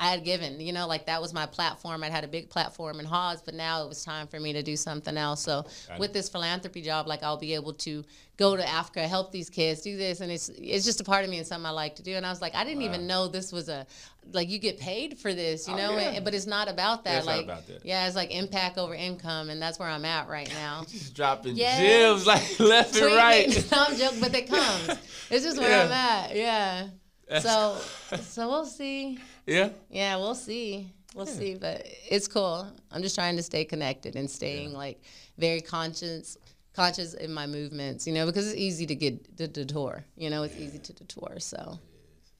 I 0.00 0.10
had 0.10 0.22
given, 0.24 0.60
you 0.60 0.72
know, 0.72 0.86
like 0.86 1.06
that 1.06 1.20
was 1.20 1.34
my 1.34 1.46
platform. 1.46 2.04
I'd 2.04 2.12
had 2.12 2.22
a 2.22 2.28
big 2.28 2.50
platform 2.50 3.00
in 3.00 3.06
Hobbs, 3.06 3.42
but 3.44 3.54
now 3.54 3.82
it 3.82 3.88
was 3.88 4.04
time 4.04 4.28
for 4.28 4.38
me 4.38 4.52
to 4.52 4.62
do 4.62 4.76
something 4.76 5.16
else. 5.16 5.42
So 5.42 5.66
Got 5.88 5.98
with 5.98 6.12
this 6.12 6.28
philanthropy 6.28 6.82
job, 6.82 7.08
like 7.08 7.24
I'll 7.24 7.36
be 7.36 7.54
able 7.54 7.72
to 7.74 8.04
go 8.36 8.56
to 8.56 8.64
Africa, 8.68 9.08
help 9.08 9.32
these 9.32 9.50
kids, 9.50 9.80
do 9.80 9.96
this, 9.96 10.20
and 10.20 10.30
it's 10.30 10.50
it's 10.50 10.84
just 10.84 11.00
a 11.00 11.04
part 11.04 11.24
of 11.24 11.30
me 11.30 11.38
and 11.38 11.46
something 11.46 11.66
I 11.66 11.70
like 11.70 11.96
to 11.96 12.04
do. 12.04 12.14
And 12.14 12.24
I 12.24 12.30
was 12.30 12.40
like, 12.40 12.54
I 12.54 12.62
didn't 12.62 12.82
even 12.82 13.08
know 13.08 13.26
this 13.26 13.50
was 13.50 13.68
a 13.68 13.86
like 14.32 14.48
you 14.48 14.60
get 14.60 14.78
paid 14.78 15.18
for 15.18 15.34
this, 15.34 15.66
you 15.66 15.74
Oh, 15.74 15.76
know, 15.78 15.90
yeah. 15.96 16.10
and- 16.10 16.24
but 16.24 16.32
it's 16.32 16.46
not 16.46 16.68
about 16.68 17.02
that. 17.02 17.10
Yeah, 17.10 17.16
it's 17.18 17.26
not 17.26 17.36
like 17.36 17.44
about 17.46 17.66
that. 17.66 17.84
yeah, 17.84 18.06
it's 18.06 18.14
like 18.14 18.30
impact 18.30 18.78
over 18.78 18.94
income, 18.94 19.50
and 19.50 19.60
that's 19.60 19.80
where 19.80 19.88
I'm 19.88 20.04
at 20.04 20.28
right 20.28 20.48
now. 20.54 20.84
Just 20.88 21.14
dropping 21.14 21.56
Yes. 21.56 21.80
gems 21.80 22.24
like 22.24 22.60
left 22.60 22.94
and 22.96 23.16
right. 23.16 23.68
I'm 23.72 23.96
joking, 23.96 24.20
but 24.20 24.32
it 24.32 24.46
comes. 24.46 24.90
It's 25.30 25.44
just 25.44 25.58
where 25.58 25.70
Yeah. 25.70 25.84
I'm 25.86 25.92
at. 25.92 26.36
Yeah. 26.36 26.88
That's- 27.28 27.42
So 27.42 28.16
so 28.22 28.48
we'll 28.48 28.64
see. 28.64 29.18
Yeah. 29.48 29.70
Yeah, 29.90 30.16
we'll 30.16 30.34
see. 30.34 30.92
We'll 31.14 31.26
see, 31.26 31.54
but 31.54 31.84
it's 32.08 32.28
cool. 32.28 32.70
I'm 32.92 33.02
just 33.02 33.14
trying 33.14 33.36
to 33.36 33.42
stay 33.42 33.64
connected 33.64 34.14
and 34.14 34.30
staying 34.30 34.72
like 34.72 35.02
very 35.38 35.60
conscious 35.60 36.36
conscious 36.74 37.14
in 37.14 37.32
my 37.32 37.46
movements, 37.46 38.06
you 38.06 38.12
know, 38.12 38.24
because 38.26 38.46
it's 38.46 38.56
easy 38.56 38.86
to 38.86 38.94
get 38.94 39.36
to 39.38 39.48
detour. 39.48 40.04
You 40.16 40.30
know, 40.30 40.44
it's 40.44 40.56
easy 40.56 40.78
to 40.78 40.92
detour. 40.92 41.40
So 41.40 41.78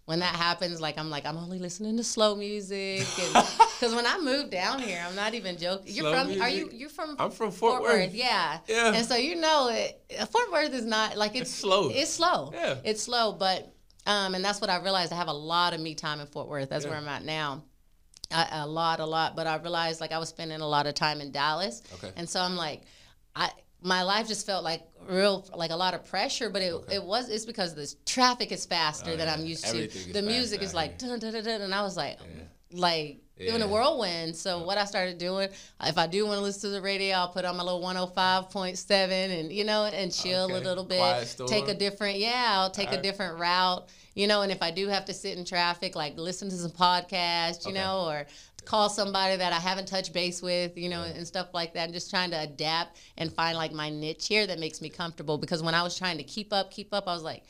when 0.04 0.20
that 0.20 0.36
happens, 0.36 0.80
like 0.80 0.96
I'm 0.96 1.10
like 1.10 1.26
I'm 1.26 1.36
only 1.36 1.58
listening 1.58 1.96
to 1.96 2.04
slow 2.04 2.36
music, 2.36 3.00
because 3.16 3.94
when 3.94 4.06
I 4.06 4.18
moved 4.20 4.50
down 4.50 4.78
here, 4.80 5.02
I'm 5.04 5.16
not 5.16 5.34
even 5.34 5.58
joking. 5.58 5.92
You're 5.92 6.12
Slow 6.12 6.32
from? 6.32 6.42
Are 6.42 6.48
you? 6.48 6.70
You're 6.72 6.88
from? 6.88 7.16
I'm 7.18 7.30
from 7.30 7.50
Fort 7.50 7.82
Worth. 7.82 8.14
Yeah. 8.14 8.58
Yeah. 8.68 8.92
And 8.94 9.04
so 9.04 9.16
you 9.16 9.36
know 9.36 9.70
it. 9.72 10.00
Fort 10.30 10.52
Worth 10.52 10.72
is 10.72 10.84
not 10.84 11.16
like 11.16 11.32
it's, 11.32 11.50
It's 11.50 11.54
slow. 11.54 11.90
It's 11.90 12.10
slow. 12.10 12.52
Yeah. 12.54 12.76
It's 12.84 13.02
slow, 13.02 13.32
but 13.32 13.74
um, 14.08 14.34
and 14.34 14.44
that's 14.44 14.60
what 14.60 14.70
I 14.70 14.78
realized. 14.82 15.12
I 15.12 15.16
have 15.16 15.28
a 15.28 15.32
lot 15.32 15.72
of 15.74 15.80
me 15.80 15.94
time 15.94 16.18
in 16.20 16.26
Fort 16.26 16.48
Worth. 16.48 16.68
That's 16.70 16.84
Yeah. 16.84 16.90
where 16.90 16.98
I'm 16.98 17.08
at 17.08 17.24
now. 17.24 17.62
I, 18.30 18.48
a 18.62 18.66
lot, 18.66 19.00
a 19.00 19.06
lot. 19.06 19.36
But 19.36 19.46
I 19.46 19.56
realized 19.56 20.00
like 20.00 20.12
I 20.12 20.18
was 20.18 20.28
spending 20.28 20.60
a 20.60 20.66
lot 20.68 20.86
of 20.86 20.94
time 20.94 21.20
in 21.20 21.30
Dallas, 21.30 21.82
Okay. 21.94 22.10
and 22.16 22.28
so 22.28 22.40
I'm 22.40 22.56
like, 22.56 22.82
I 23.36 23.50
my 23.80 24.02
life 24.02 24.26
just 24.26 24.44
felt 24.44 24.64
like 24.64 24.82
real 25.08 25.46
like 25.54 25.70
a 25.70 25.76
lot 25.76 25.94
of 25.94 26.04
pressure. 26.04 26.50
But 26.50 26.62
it, 26.62 26.72
Okay. 26.72 26.96
it 26.96 27.02
was 27.04 27.28
it's 27.28 27.44
because 27.46 27.74
the 27.74 27.86
traffic 28.04 28.50
is 28.52 28.66
faster 28.66 29.12
Oh, 29.12 29.16
than 29.16 29.28
yeah. 29.28 29.34
I'm 29.34 29.46
used 29.46 29.64
Everything 29.66 30.06
to. 30.08 30.12
The 30.14 30.22
music 30.22 30.62
is 30.62 30.74
like 30.74 30.98
dun, 30.98 31.18
dun, 31.20 31.32
dun, 31.32 31.44
dun, 31.44 31.60
and 31.62 31.74
I 31.74 31.82
was 31.82 31.96
like, 31.96 32.18
Yeah. 32.18 32.42
like 32.72 33.20
doing 33.38 33.60
Yeah. 33.60 33.64
a 33.64 33.68
whirlwind. 33.68 34.36
So 34.36 34.62
what 34.62 34.78
I 34.78 34.84
started 34.84 35.18
doing, 35.18 35.48
if 35.84 35.98
I 35.98 36.06
do 36.06 36.26
want 36.26 36.38
to 36.38 36.42
listen 36.42 36.62
to 36.62 36.68
the 36.70 36.82
radio, 36.82 37.16
I'll 37.16 37.28
put 37.28 37.44
on 37.44 37.56
my 37.56 37.62
little 37.62 37.80
105.7 37.80 39.40
and 39.40 39.52
you 39.52 39.64
know 39.64 39.84
and 39.84 40.12
chill 40.12 40.46
a 40.46 40.58
little 40.58 40.84
bit. 40.84 41.34
Take 41.46 41.68
a 41.68 41.74
different 41.74 42.18
yeah, 42.18 42.46
I'll 42.58 42.70
take 42.70 42.92
a 42.92 43.00
different 43.00 43.38
route. 43.38 43.86
You 44.14 44.26
know, 44.26 44.42
and 44.42 44.50
if 44.50 44.62
I 44.62 44.72
do 44.72 44.88
have 44.88 45.04
to 45.04 45.14
sit 45.14 45.38
in 45.38 45.44
traffic, 45.44 45.94
like 45.94 46.18
listen 46.18 46.48
to 46.50 46.56
some 46.56 46.72
podcast, 46.72 47.64
you 47.64 47.70
Okay. 47.70 47.80
know, 47.80 48.06
or 48.08 48.26
call 48.64 48.90
somebody 48.90 49.36
that 49.36 49.52
I 49.52 49.60
haven't 49.60 49.86
touched 49.86 50.12
base 50.12 50.42
with, 50.42 50.76
you 50.76 50.88
know, 50.88 51.04
Yeah. 51.04 51.12
and 51.12 51.26
stuff 51.26 51.54
like 51.54 51.72
that. 51.74 51.84
And 51.84 51.94
just 51.94 52.10
trying 52.10 52.32
to 52.32 52.40
adapt 52.40 52.96
and 53.16 53.32
find 53.32 53.56
like 53.56 53.70
my 53.72 53.88
niche 53.90 54.26
here 54.26 54.44
that 54.46 54.58
makes 54.58 54.80
me 54.80 54.88
comfortable. 54.88 55.38
Because 55.38 55.62
when 55.62 55.74
I 55.74 55.82
was 55.84 55.96
trying 55.96 56.18
to 56.18 56.24
keep 56.24 56.52
up, 56.52 56.70
keep 56.72 56.92
up, 56.92 57.06
I 57.06 57.14
was 57.14 57.22
like, 57.22 57.44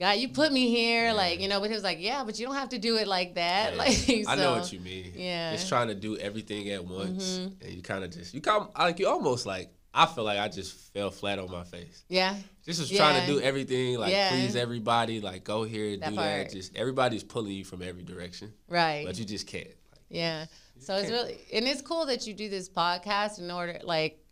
God, 0.00 0.12
you 0.18 0.28
put 0.30 0.50
me 0.52 0.70
here, 0.70 1.06
Yeah. 1.06 1.12
like 1.12 1.40
you 1.40 1.48
know. 1.48 1.60
But 1.60 1.68
he 1.68 1.74
was 1.74 1.84
like, 1.84 1.98
yeah, 2.00 2.24
but 2.24 2.38
you 2.38 2.46
don't 2.46 2.54
have 2.56 2.70
to 2.70 2.78
do 2.78 2.96
it 2.96 3.06
like 3.06 3.34
that. 3.34 3.72
Yeah. 3.74 3.78
Like, 3.84 4.26
I 4.28 4.34
know 4.36 4.52
what 4.52 4.72
you 4.72 4.80
mean. 4.80 5.12
yeah. 5.14 5.52
Just 5.52 5.68
trying 5.68 5.88
to 5.88 5.94
do 5.94 6.16
everything 6.16 6.70
at 6.70 6.84
once, 6.84 7.38
Mhm. 7.38 7.62
and 7.62 7.72
you 7.72 7.82
kind 7.82 8.02
of 8.02 8.10
just 8.10 8.32
you 8.34 8.40
come 8.40 8.70
like 8.78 8.98
you 8.98 9.08
almost 9.08 9.44
like 9.46 9.70
I 9.92 10.06
feel 10.06 10.24
like 10.24 10.38
I 10.38 10.48
just 10.48 10.72
fell 10.94 11.10
flat 11.10 11.38
on 11.40 11.50
my 11.50 11.64
face. 11.64 12.04
Yeah, 12.08 12.36
Just 12.64 12.80
was 12.80 12.90
trying 12.90 13.20
to 13.20 13.26
do 13.26 13.40
everything, 13.40 13.98
like 13.98 14.12
please 14.30 14.54
everybody, 14.56 15.20
like 15.20 15.42
go 15.44 15.64
here, 15.64 15.96
That 15.96 16.10
do 16.10 16.16
part. 16.16 16.48
that. 16.48 16.52
Just 16.52 16.76
everybody's 16.76 17.24
pulling 17.24 17.52
you 17.52 17.64
from 17.64 17.82
every 17.82 18.04
direction, 18.04 18.52
right. 18.68 19.04
but 19.04 19.18
you 19.18 19.24
just 19.24 19.46
can't. 19.48 19.66
Like, 19.66 20.00
Yeah. 20.08 20.46
So 20.78 20.94
it's 20.94 21.10
can't. 21.10 21.12
really 21.24 21.38
and 21.52 21.66
it's 21.68 21.82
cool 21.82 22.06
that 22.06 22.26
you 22.26 22.32
do 22.34 22.48
this 22.48 22.68
podcast 22.68 23.38
in 23.40 23.50
order 23.50 23.80
like 23.82 24.24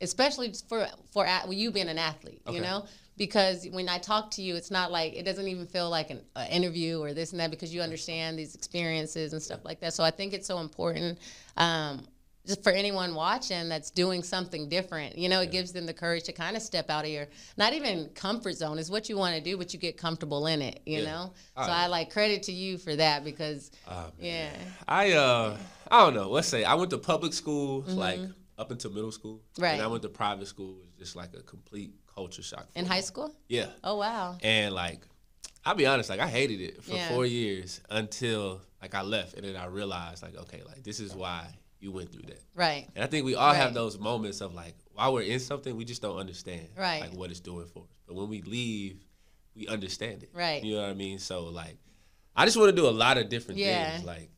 especially 0.00 0.52
for 0.68 0.86
for 1.12 1.24
a- 1.24 1.50
you 1.54 1.70
being 1.70 1.88
an 1.88 1.98
athlete, 1.98 2.42
you 2.50 2.60
know? 2.60 2.84
Because 3.16 3.66
when 3.70 3.88
I 3.88 3.98
talk 3.98 4.30
to 4.32 4.42
you, 4.42 4.56
it's 4.56 4.70
not 4.70 4.90
like 4.90 5.14
it 5.14 5.24
doesn't 5.24 5.46
even 5.46 5.66
feel 5.66 5.88
like 5.88 6.10
an 6.10 6.20
interview 6.50 6.98
or 7.00 7.12
this 7.12 7.30
and 7.32 7.40
that 7.40 7.50
because 7.50 7.72
you 7.72 7.80
understand 7.80 8.38
these 8.38 8.54
experiences 8.54 9.32
and 9.32 9.42
stuff 9.42 9.64
like 9.64 9.80
that. 9.80 9.94
So 9.94 10.02
I 10.02 10.10
think 10.10 10.32
it's 10.32 10.46
so 10.48 10.58
important 10.58 11.18
um, 11.56 12.06
just 12.46 12.62
for 12.62 12.72
anyone 12.72 13.14
watching 13.14 13.68
that's 13.68 13.90
doing 13.90 14.22
something 14.22 14.68
different. 14.68 15.16
You 15.16 15.28
know, 15.28 15.40
it 15.40 15.50
gives 15.52 15.72
them 15.72 15.86
the 15.86 15.94
courage 15.94 16.24
to 16.24 16.32
kind 16.32 16.56
of 16.56 16.62
step 16.62 16.90
out 16.90 17.04
of 17.04 17.10
your 17.10 17.26
not 17.56 17.72
even 17.72 18.08
comfort 18.14 18.54
zone 18.54 18.78
is 18.78 18.90
what 18.90 19.08
you 19.08 19.16
want 19.16 19.36
to 19.36 19.40
do, 19.40 19.56
but 19.56 19.72
you 19.72 19.78
get 19.78 19.96
comfortable 19.96 20.46
in 20.46 20.60
it. 20.60 20.80
You 20.84 20.98
Yeah. 20.98 21.04
know, 21.04 21.32
All 21.56 21.64
so 21.64 21.70
right. 21.70 21.84
I 21.84 21.86
like 21.86 22.10
credit 22.10 22.42
to 22.44 22.52
you 22.52 22.78
for 22.78 22.96
that 22.96 23.24
because 23.24 23.70
ah, 23.88 24.10
yeah. 24.18 24.50
I 24.88 25.12
uh 25.12 25.56
I 25.90 26.04
don't 26.04 26.14
know. 26.14 26.28
Let's 26.30 26.48
say 26.48 26.64
I 26.64 26.74
went 26.74 26.90
to 26.90 26.98
public 26.98 27.32
school 27.32 27.82
like 27.86 28.20
up 28.58 28.70
until 28.70 28.90
middle 28.90 29.12
school, 29.12 29.40
Mm-hmm. 29.54 29.62
Right. 29.62 29.72
And 29.74 29.82
I 29.82 29.86
went 29.86 30.02
to 30.02 30.08
private 30.08 30.46
school. 30.46 30.70
It 30.82 30.84
was 30.84 30.98
just 30.98 31.16
like 31.16 31.34
a 31.34 31.42
complete 31.42 31.92
culture 32.14 32.42
shock. 32.42 32.66
In 32.74 32.84
me. 32.84 32.88
high 32.88 33.00
school? 33.00 33.34
Yeah. 33.48 33.66
Oh 33.82 33.96
wow. 33.96 34.36
And 34.42 34.74
like, 34.74 35.00
I'll 35.64 35.74
be 35.74 35.86
honest, 35.86 36.10
like 36.10 36.20
I 36.20 36.28
hated 36.28 36.60
it 36.60 36.82
for 36.82 36.94
Yeah. 36.94 37.08
four 37.08 37.26
years 37.26 37.80
until 37.90 38.60
like 38.82 38.94
I 38.94 39.02
left, 39.02 39.34
and 39.34 39.44
then 39.44 39.56
I 39.56 39.66
realized 39.66 40.22
like, 40.22 40.36
okay, 40.36 40.62
like 40.66 40.82
this 40.82 41.00
is 41.00 41.14
why 41.14 41.46
you 41.80 41.92
went 41.92 42.12
through 42.12 42.22
that. 42.28 42.40
Right. 42.54 42.86
And 42.94 43.04
I 43.04 43.06
think 43.06 43.26
we 43.26 43.34
all 43.34 43.52
have 43.52 43.74
those 43.74 43.98
moments 43.98 44.40
of 44.40 44.54
like, 44.54 44.74
while 44.92 45.12
we're 45.12 45.22
in 45.22 45.40
something, 45.40 45.76
we 45.76 45.84
just 45.84 46.00
don't 46.02 46.16
understand 46.18 46.68
Right. 46.76 47.00
like 47.00 47.12
what 47.14 47.30
it's 47.30 47.40
doing 47.40 47.66
for 47.66 47.80
us. 47.84 47.98
But 48.06 48.14
when 48.16 48.28
we 48.28 48.40
leave, 48.42 49.04
we 49.54 49.66
understand 49.68 50.22
it. 50.22 50.30
Right. 50.32 50.62
You 50.64 50.76
know 50.76 50.82
what 50.82 50.90
I 50.90 50.94
mean? 50.94 51.18
So 51.18 51.44
like, 51.44 51.76
I 52.36 52.44
just 52.46 52.56
want 52.56 52.70
to 52.70 52.76
do 52.76 52.86
a 52.88 52.90
lot 52.90 53.18
of 53.18 53.28
different 53.28 53.60
Yeah. 53.60 53.90
things. 53.92 54.04
Like, 54.04 54.30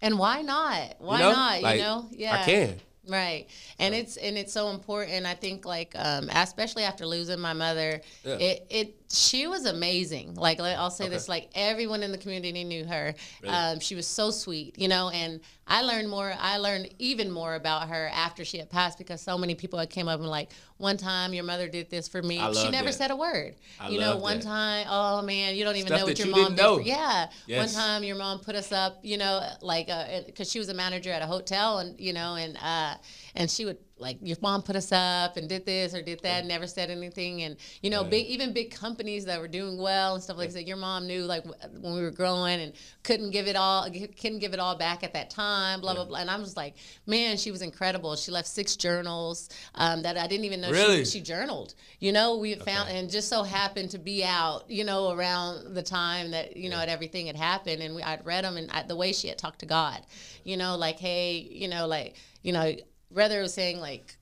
And 0.00 0.18
why 0.18 0.42
not? 0.42 0.94
Why 0.98 1.18
you 1.18 1.24
know? 1.24 1.32
not? 1.32 1.62
Like, 1.62 1.76
you 1.78 1.82
know? 1.82 2.08
Yeah. 2.10 2.40
I 2.40 2.44
can. 2.44 2.80
Right. 3.08 3.46
And 3.78 3.94
so. 3.94 4.00
it's 4.00 4.16
and 4.18 4.36
it's 4.36 4.52
so 4.52 4.68
important. 4.70 5.26
I 5.26 5.34
think 5.34 5.64
like 5.64 5.94
um, 5.96 6.28
especially 6.30 6.84
after 6.84 7.06
losing 7.06 7.40
my 7.40 7.54
mother, 7.54 8.00
yeah. 8.24 8.34
it 8.34 8.66
it 8.68 8.94
she 9.10 9.46
was 9.46 9.64
amazing. 9.64 10.34
Like 10.34 10.60
I'll 10.60 10.90
say 10.90 11.04
okay. 11.04 11.14
this, 11.14 11.28
like 11.28 11.48
everyone 11.54 12.02
in 12.02 12.12
the 12.12 12.18
community 12.18 12.64
knew 12.64 12.84
her. 12.84 13.14
Really? 13.42 13.54
Um, 13.54 13.80
she 13.80 13.94
was 13.94 14.06
so 14.06 14.30
sweet, 14.30 14.78
you 14.78 14.88
know. 14.88 15.08
And 15.08 15.40
I 15.66 15.82
learned 15.82 16.10
more. 16.10 16.34
I 16.38 16.58
learned 16.58 16.94
even 16.98 17.30
more 17.30 17.54
about 17.54 17.88
her 17.88 18.10
after 18.12 18.44
she 18.44 18.58
had 18.58 18.68
passed 18.68 18.98
because 18.98 19.22
so 19.22 19.38
many 19.38 19.54
people 19.54 19.78
had 19.78 19.88
came 19.88 20.08
up 20.08 20.20
and 20.20 20.28
like, 20.28 20.50
one 20.78 20.96
time 20.96 21.34
your 21.34 21.44
mother 21.44 21.68
did 21.68 21.90
this 21.90 22.08
for 22.08 22.22
me. 22.22 22.36
She 22.54 22.70
never 22.70 22.86
that. 22.86 22.92
said 22.94 23.10
a 23.10 23.16
word. 23.16 23.56
I 23.78 23.88
you 23.88 23.98
know, 24.00 24.16
one 24.16 24.38
that. 24.38 24.44
time, 24.44 24.86
oh 24.88 25.22
man, 25.22 25.56
you 25.56 25.64
don't 25.64 25.76
even 25.76 25.88
Stuff 25.88 26.00
know 26.00 26.06
what 26.06 26.18
your 26.18 26.28
you 26.28 26.32
mom 26.32 26.54
did. 26.54 26.64
For, 26.64 26.80
yeah. 26.82 27.26
Yes. 27.46 27.74
One 27.74 27.82
time 27.82 28.04
your 28.04 28.16
mom 28.16 28.38
put 28.38 28.54
us 28.54 28.72
up, 28.72 29.00
you 29.02 29.18
know, 29.18 29.42
like 29.60 29.86
because 30.26 30.48
uh, 30.48 30.50
she 30.50 30.58
was 30.58 30.68
a 30.68 30.74
manager 30.74 31.10
at 31.10 31.20
a 31.20 31.26
hotel, 31.26 31.78
and 31.80 31.98
you 32.00 32.12
know, 32.12 32.36
and 32.36 32.56
uh, 32.56 32.94
and 33.34 33.50
she 33.50 33.64
would 33.64 33.78
like 33.98 34.18
your 34.22 34.36
mom 34.40 34.62
put 34.62 34.76
us 34.76 34.92
up 34.92 35.36
and 35.36 35.48
did 35.48 35.66
this 35.66 35.94
or 35.94 36.02
did 36.02 36.20
that, 36.22 36.46
never 36.46 36.66
said 36.66 36.90
anything. 36.90 37.42
And 37.42 37.56
you 37.82 37.90
know, 37.90 38.02
yeah. 38.02 38.08
big 38.08 38.26
even 38.26 38.52
big 38.52 38.70
companies 38.70 39.24
that 39.26 39.40
were 39.40 39.48
doing 39.48 39.78
well 39.78 40.14
and 40.14 40.22
stuff 40.22 40.36
like 40.36 40.52
that. 40.52 40.66
Your 40.66 40.76
mom 40.76 41.06
knew 41.06 41.24
like 41.24 41.44
when 41.80 41.94
we 41.94 42.02
were 42.02 42.10
growing 42.10 42.60
and 42.60 42.72
couldn't 43.02 43.30
give 43.30 43.46
it 43.46 43.56
all, 43.56 43.88
couldn't 43.90 44.38
give 44.38 44.54
it 44.54 44.60
all 44.60 44.76
back 44.76 45.02
at 45.02 45.12
that 45.14 45.30
time. 45.30 45.80
Blah 45.80 45.92
yeah. 45.92 45.96
blah 45.96 46.04
blah. 46.04 46.18
And 46.18 46.30
I'm 46.30 46.42
just 46.42 46.56
like, 46.56 46.76
man, 47.06 47.36
she 47.36 47.50
was 47.50 47.62
incredible. 47.62 48.16
She 48.16 48.30
left 48.30 48.48
six 48.48 48.76
journals 48.76 49.48
um, 49.74 50.02
that 50.02 50.16
I 50.16 50.26
didn't 50.26 50.44
even 50.44 50.60
know 50.60 50.70
really? 50.70 51.04
she, 51.04 51.18
she 51.18 51.20
journaled. 51.20 51.74
You 51.98 52.12
know, 52.12 52.36
we 52.36 52.54
okay. 52.54 52.64
found 52.64 52.90
and 52.90 53.10
just 53.10 53.28
so 53.28 53.42
happened 53.42 53.90
to 53.90 53.98
be 53.98 54.24
out, 54.24 54.70
you 54.70 54.84
know, 54.84 55.12
around 55.12 55.74
the 55.74 55.82
time 55.82 56.30
that 56.30 56.56
you 56.56 56.70
know, 56.70 56.78
yeah. 56.82 56.92
everything 56.92 57.26
had 57.26 57.36
happened, 57.36 57.82
and 57.82 57.94
we, 57.94 58.02
I'd 58.02 58.24
read 58.24 58.44
them 58.44 58.56
and 58.56 58.70
I, 58.70 58.82
the 58.82 58.96
way 58.96 59.12
she 59.12 59.28
had 59.28 59.38
talked 59.38 59.60
to 59.60 59.66
God, 59.66 60.00
you 60.44 60.56
know, 60.56 60.76
like, 60.76 60.98
hey, 60.98 61.36
you 61.50 61.68
know, 61.68 61.86
like, 61.86 62.16
you 62.42 62.52
know 62.52 62.74
rather 63.10 63.40
was 63.40 63.54
saying 63.54 63.80
like 63.80 64.16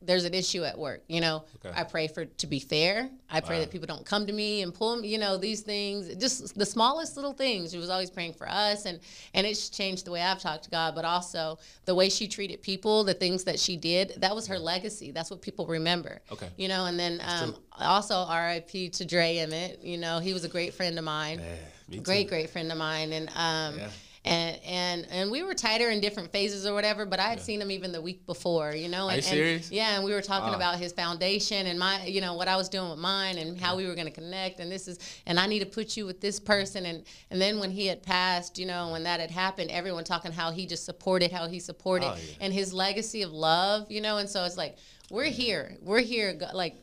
there's 0.00 0.24
an 0.24 0.32
issue 0.34 0.62
at 0.62 0.78
work 0.78 1.02
you 1.08 1.20
know? 1.20 1.44
Okay. 1.56 1.74
i 1.78 1.82
pray 1.82 2.06
for 2.06 2.24
to 2.24 2.46
be 2.46 2.60
fair. 2.60 3.10
I 3.30 3.40
pray 3.40 3.56
wow. 3.56 3.62
that 3.62 3.70
people 3.70 3.86
don't 3.86 4.06
come 4.06 4.26
to 4.26 4.32
me 4.32 4.62
and 4.62 4.72
pull 4.72 4.96
me 4.96 5.08
you 5.08 5.18
know 5.18 5.36
these 5.36 5.62
things. 5.62 6.14
Just 6.16 6.56
the 6.56 6.66
smallest 6.66 7.16
little 7.16 7.32
things. 7.32 7.72
She 7.72 7.78
was 7.78 7.90
always 7.90 8.10
praying 8.10 8.34
for 8.34 8.48
us 8.48 8.86
and 8.86 9.00
and 9.34 9.46
it's 9.46 9.68
changed 9.68 10.06
the 10.06 10.10
way 10.10 10.22
i've 10.22 10.40
talked 10.40 10.64
to 10.64 10.70
god 10.70 10.94
but 10.94 11.04
also 11.04 11.58
the 11.84 11.94
way 11.94 12.08
she 12.08 12.28
treated 12.28 12.62
people 12.62 13.04
the 13.04 13.14
things 13.14 13.44
that 13.44 13.58
she 13.58 13.76
did 13.76 14.14
that 14.18 14.34
was 14.34 14.46
her 14.46 14.58
legacy. 14.58 15.10
That's 15.10 15.30
what 15.30 15.42
people 15.42 15.66
remember. 15.66 16.20
Okay. 16.30 16.48
You 16.56 16.68
know 16.68 16.86
and 16.86 16.98
then 16.98 17.20
um, 17.24 17.56
also 17.78 18.26
rip 18.28 18.68
to 18.70 19.04
dre 19.04 19.38
emmett 19.38 19.80
you 19.82 19.98
know? 19.98 20.20
He 20.20 20.32
was 20.32 20.44
a 20.44 20.48
great 20.48 20.74
friend 20.74 20.98
of 20.98 21.04
mine. 21.04 21.40
Great 22.02 22.28
great 22.28 22.50
friend 22.50 22.70
of 22.70 22.78
mine 22.78 23.12
and 23.12 23.28
um 23.30 23.78
yeah 23.78 23.88
and 24.24 24.58
and 24.64 25.06
and 25.10 25.30
we 25.30 25.42
were 25.42 25.54
tighter 25.54 25.90
in 25.90 26.00
different 26.00 26.32
phases 26.32 26.66
or 26.66 26.74
whatever. 26.74 27.06
But 27.06 27.20
I 27.20 27.28
had 27.28 27.38
yeah. 27.38 27.44
seen 27.44 27.62
him 27.62 27.70
even 27.70 27.92
the 27.92 28.00
week 28.00 28.26
before, 28.26 28.74
you 28.74 28.88
know. 28.88 29.08
And, 29.08 29.14
Are 29.14 29.16
you 29.16 29.22
serious? 29.22 29.68
And, 29.68 29.76
yeah, 29.76 29.96
and 29.96 30.04
we 30.04 30.12
were 30.12 30.22
talking 30.22 30.50
wow. 30.50 30.56
about 30.56 30.78
his 30.78 30.92
foundation 30.92 31.66
and 31.66 31.78
my, 31.78 32.04
you 32.04 32.20
know, 32.20 32.34
what 32.34 32.48
I 32.48 32.56
was 32.56 32.68
doing 32.68 32.90
with 32.90 32.98
mine 32.98 33.38
and 33.38 33.58
how 33.58 33.76
we 33.76 33.86
were 33.86 33.94
going 33.94 34.06
to 34.06 34.12
connect. 34.12 34.60
And 34.60 34.70
this 34.70 34.88
is, 34.88 34.98
and 35.26 35.38
I 35.38 35.46
need 35.46 35.60
to 35.60 35.66
put 35.66 35.96
you 35.96 36.06
with 36.06 36.20
this 36.20 36.40
person. 36.40 36.86
And 36.86 37.04
and 37.30 37.40
then 37.40 37.58
when 37.58 37.70
he 37.70 37.86
had 37.86 38.02
passed, 38.02 38.58
you 38.58 38.66
know, 38.66 38.92
when 38.92 39.04
that 39.04 39.20
had 39.20 39.30
happened, 39.30 39.70
everyone 39.70 40.04
talking 40.04 40.32
how 40.32 40.50
he 40.50 40.66
just 40.66 40.84
supported, 40.84 41.32
how 41.32 41.48
he 41.48 41.60
supported, 41.60 42.08
oh, 42.08 42.16
yeah. 42.16 42.34
and 42.40 42.52
his 42.52 42.72
legacy 42.72 43.22
of 43.22 43.32
love, 43.32 43.90
you 43.90 44.00
know. 44.00 44.18
And 44.18 44.28
so 44.28 44.44
it's 44.44 44.56
like 44.56 44.76
we're 45.10 45.24
here, 45.24 45.76
we're 45.82 46.00
here, 46.00 46.38
like. 46.52 46.76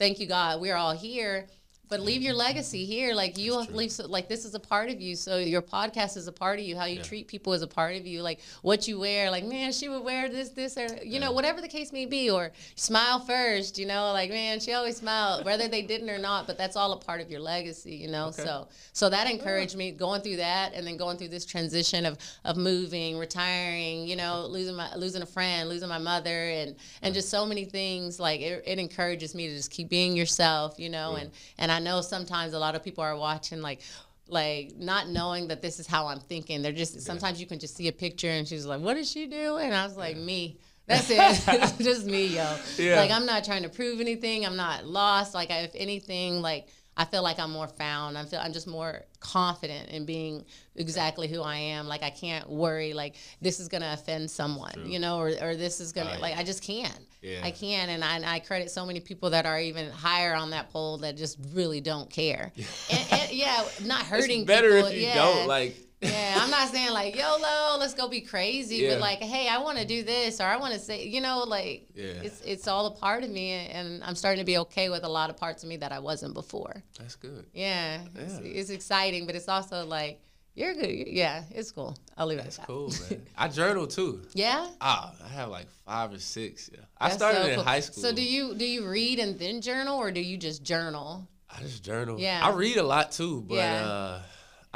Thank 0.00 0.20
you, 0.20 0.28
God. 0.28 0.60
We're 0.60 0.76
all 0.76 0.94
here 0.94 1.48
but 1.88 2.00
leave 2.00 2.22
your 2.22 2.34
legacy 2.34 2.84
here 2.84 3.14
like 3.14 3.38
you 3.38 3.54
leave 3.70 3.90
so, 3.90 4.06
like 4.06 4.28
this 4.28 4.44
is 4.44 4.54
a 4.54 4.60
part 4.60 4.90
of 4.90 5.00
you 5.00 5.16
so 5.16 5.38
your 5.38 5.62
podcast 5.62 6.16
is 6.16 6.26
a 6.26 6.32
part 6.32 6.58
of 6.58 6.64
you 6.64 6.76
how 6.76 6.84
you 6.84 6.96
yeah. 6.96 7.02
treat 7.02 7.26
people 7.26 7.52
is 7.52 7.62
a 7.62 7.66
part 7.66 7.96
of 7.96 8.06
you 8.06 8.22
like 8.22 8.40
what 8.62 8.86
you 8.86 8.98
wear 8.98 9.30
like 9.30 9.44
man 9.44 9.72
she 9.72 9.88
would 9.88 10.02
wear 10.02 10.28
this 10.28 10.50
this 10.50 10.76
or 10.76 10.86
you 10.86 11.00
yeah. 11.04 11.18
know 11.20 11.32
whatever 11.32 11.60
the 11.60 11.68
case 11.68 11.92
may 11.92 12.06
be 12.06 12.30
or 12.30 12.50
smile 12.74 13.20
first 13.20 13.78
you 13.78 13.86
know 13.86 14.12
like 14.12 14.30
man 14.30 14.60
she 14.60 14.72
always 14.72 14.96
smiled 14.96 15.44
whether 15.44 15.68
they 15.68 15.82
didn't 15.82 16.10
or 16.10 16.18
not 16.18 16.46
but 16.46 16.58
that's 16.58 16.76
all 16.76 16.92
a 16.92 16.96
part 16.96 17.20
of 17.20 17.30
your 17.30 17.40
legacy 17.40 17.94
you 17.94 18.08
know 18.08 18.26
okay. 18.26 18.42
so 18.42 18.68
so 18.92 19.08
that 19.08 19.26
mm. 19.26 19.32
encouraged 19.32 19.72
yeah. 19.72 19.78
me 19.78 19.90
going 19.90 20.20
through 20.20 20.36
that 20.36 20.74
and 20.74 20.86
then 20.86 20.96
going 20.96 21.16
through 21.16 21.28
this 21.28 21.44
transition 21.44 22.04
of 22.04 22.18
of 22.44 22.56
moving 22.56 23.18
retiring 23.18 24.06
you 24.06 24.16
know 24.16 24.46
losing 24.46 24.76
my 24.76 24.94
losing 24.94 25.22
a 25.22 25.26
friend 25.26 25.68
losing 25.68 25.88
my 25.88 25.98
mother 25.98 26.48
and 26.50 26.76
and 27.02 27.14
just 27.14 27.28
so 27.28 27.46
many 27.46 27.64
things 27.64 28.20
like 28.20 28.40
it, 28.40 28.62
it 28.66 28.78
encourages 28.78 29.34
me 29.34 29.48
to 29.48 29.56
just 29.56 29.70
keep 29.70 29.88
being 29.88 30.16
yourself 30.16 30.78
you 30.78 30.90
know 30.90 31.16
and 31.16 31.30
and 31.58 31.72
I 31.72 31.77
I 31.78 31.80
know 31.80 32.00
sometimes 32.00 32.54
a 32.54 32.58
lot 32.58 32.74
of 32.74 32.82
people 32.82 33.04
are 33.04 33.16
watching 33.16 33.62
like 33.62 33.82
like 34.26 34.72
not 34.76 35.08
knowing 35.08 35.46
that 35.46 35.62
this 35.62 35.78
is 35.78 35.86
how 35.86 36.08
I'm 36.08 36.18
thinking. 36.18 36.60
They're 36.60 36.72
just 36.72 36.94
yeah. 36.96 37.00
sometimes 37.02 37.40
you 37.40 37.46
can 37.46 37.60
just 37.60 37.76
see 37.76 37.86
a 37.86 37.92
picture 37.92 38.28
and 38.28 38.48
she's 38.48 38.66
like, 38.66 38.80
"What 38.80 38.96
is 38.96 39.08
she 39.08 39.28
doing?" 39.28 39.66
And 39.66 39.74
I 39.76 39.84
was 39.84 39.96
like, 39.96 40.16
yeah. 40.16 40.22
"Me." 40.22 40.58
That's 40.88 41.08
it. 41.08 41.74
just 41.84 42.04
me, 42.04 42.26
yo. 42.26 42.56
Yeah. 42.78 42.96
Like 42.96 43.12
I'm 43.12 43.26
not 43.26 43.44
trying 43.44 43.62
to 43.62 43.68
prove 43.68 44.00
anything. 44.00 44.44
I'm 44.44 44.56
not 44.56 44.86
lost. 44.86 45.34
Like 45.34 45.52
I, 45.52 45.58
if 45.58 45.70
anything, 45.76 46.42
like 46.42 46.66
I 46.98 47.04
feel 47.04 47.22
like 47.22 47.38
I'm 47.38 47.52
more 47.52 47.68
found. 47.68 48.18
I'm 48.18 48.26
feel 48.26 48.40
I'm 48.40 48.52
just 48.52 48.66
more 48.66 49.04
confident 49.20 49.90
in 49.90 50.04
being 50.04 50.44
exactly 50.74 51.28
who 51.28 51.40
I 51.42 51.56
am. 51.56 51.86
Like 51.86 52.02
I 52.02 52.10
can't 52.10 52.50
worry 52.50 52.92
like 52.92 53.14
this 53.40 53.60
is 53.60 53.68
gonna 53.68 53.90
offend 53.92 54.28
someone, 54.28 54.72
True. 54.72 54.84
you 54.84 54.98
know, 54.98 55.18
or, 55.18 55.28
or 55.40 55.54
this 55.54 55.78
is 55.78 55.92
gonna 55.92 56.18
like 56.18 56.36
I 56.36 56.42
just 56.42 56.62
can't. 56.62 56.98
Yeah. 57.22 57.40
I 57.42 57.50
can, 57.50 57.88
and 57.88 58.04
I, 58.04 58.34
I, 58.34 58.38
credit 58.38 58.70
so 58.70 58.86
many 58.86 59.00
people 59.00 59.30
that 59.30 59.44
are 59.44 59.58
even 59.58 59.90
higher 59.90 60.36
on 60.36 60.50
that 60.50 60.70
pole 60.70 60.98
that 60.98 61.16
just 61.16 61.36
really 61.52 61.80
don't 61.80 62.08
care. 62.08 62.52
and, 62.92 63.06
and, 63.10 63.32
yeah, 63.32 63.64
not 63.82 64.02
hurting. 64.02 64.42
It's 64.42 64.46
better 64.46 64.70
people. 64.70 64.86
if 64.86 64.94
you 64.94 65.00
yeah. 65.00 65.14
don't 65.16 65.48
like 65.48 65.76
yeah, 66.00 66.38
I'm 66.38 66.50
not 66.50 66.68
saying 66.68 66.92
like 66.92 67.16
YOLO, 67.16 67.76
let's 67.78 67.94
go 67.94 68.08
be 68.08 68.20
crazy, 68.20 68.76
yeah. 68.76 68.94
but 68.94 69.00
like, 69.00 69.18
hey, 69.18 69.48
I 69.48 69.58
want 69.58 69.78
to 69.78 69.84
do 69.84 70.04
this 70.04 70.40
or 70.40 70.44
I 70.44 70.56
want 70.56 70.74
to 70.74 70.78
say, 70.78 71.06
you 71.06 71.20
know, 71.20 71.40
like 71.40 71.88
yeah. 71.94 72.22
it's 72.22 72.40
it's 72.42 72.68
all 72.68 72.86
a 72.86 72.90
part 72.92 73.24
of 73.24 73.30
me, 73.30 73.50
and 73.50 74.02
I'm 74.04 74.14
starting 74.14 74.40
to 74.40 74.46
be 74.46 74.58
okay 74.58 74.90
with 74.90 75.02
a 75.02 75.08
lot 75.08 75.28
of 75.28 75.36
parts 75.36 75.64
of 75.64 75.68
me 75.68 75.76
that 75.78 75.90
I 75.90 75.98
wasn't 75.98 76.34
before. 76.34 76.82
That's 76.98 77.16
good. 77.16 77.46
Yeah, 77.52 78.00
yeah. 78.14 78.22
It's, 78.22 78.38
it's, 78.38 78.70
exciting, 78.70 79.26
but 79.26 79.34
it's 79.34 79.48
also 79.48 79.84
like 79.86 80.20
you're 80.54 80.74
good. 80.74 81.08
Yeah, 81.08 81.42
it's 81.50 81.72
cool. 81.72 81.96
I'll 82.16 82.26
leave 82.26 82.38
it. 82.38 82.44
That's 82.44 82.58
cool, 82.58 82.92
man. 83.10 83.22
I 83.36 83.48
journal 83.48 83.88
too. 83.88 84.22
Yeah. 84.34 84.68
Ah, 84.80 85.12
I 85.24 85.28
have 85.28 85.48
like 85.48 85.66
five 85.84 86.12
or 86.12 86.20
six. 86.20 86.70
Yeah, 86.72 86.80
I 86.98 87.10
started 87.10 87.38
so 87.38 87.48
cool. 87.50 87.60
in 87.60 87.66
high 87.66 87.80
school. 87.80 88.02
So 88.02 88.12
do 88.12 88.22
you 88.22 88.54
do 88.54 88.64
you 88.64 88.88
read 88.88 89.18
and 89.18 89.36
then 89.36 89.60
journal, 89.60 89.98
or 89.98 90.12
do 90.12 90.20
you 90.20 90.36
just 90.36 90.62
journal? 90.62 91.26
I 91.50 91.60
just 91.62 91.82
journal. 91.82 92.20
Yeah. 92.20 92.40
I 92.44 92.50
read 92.52 92.76
a 92.76 92.84
lot 92.84 93.10
too, 93.10 93.42
but. 93.48 93.56
Yeah. 93.56 93.84
uh 93.84 94.20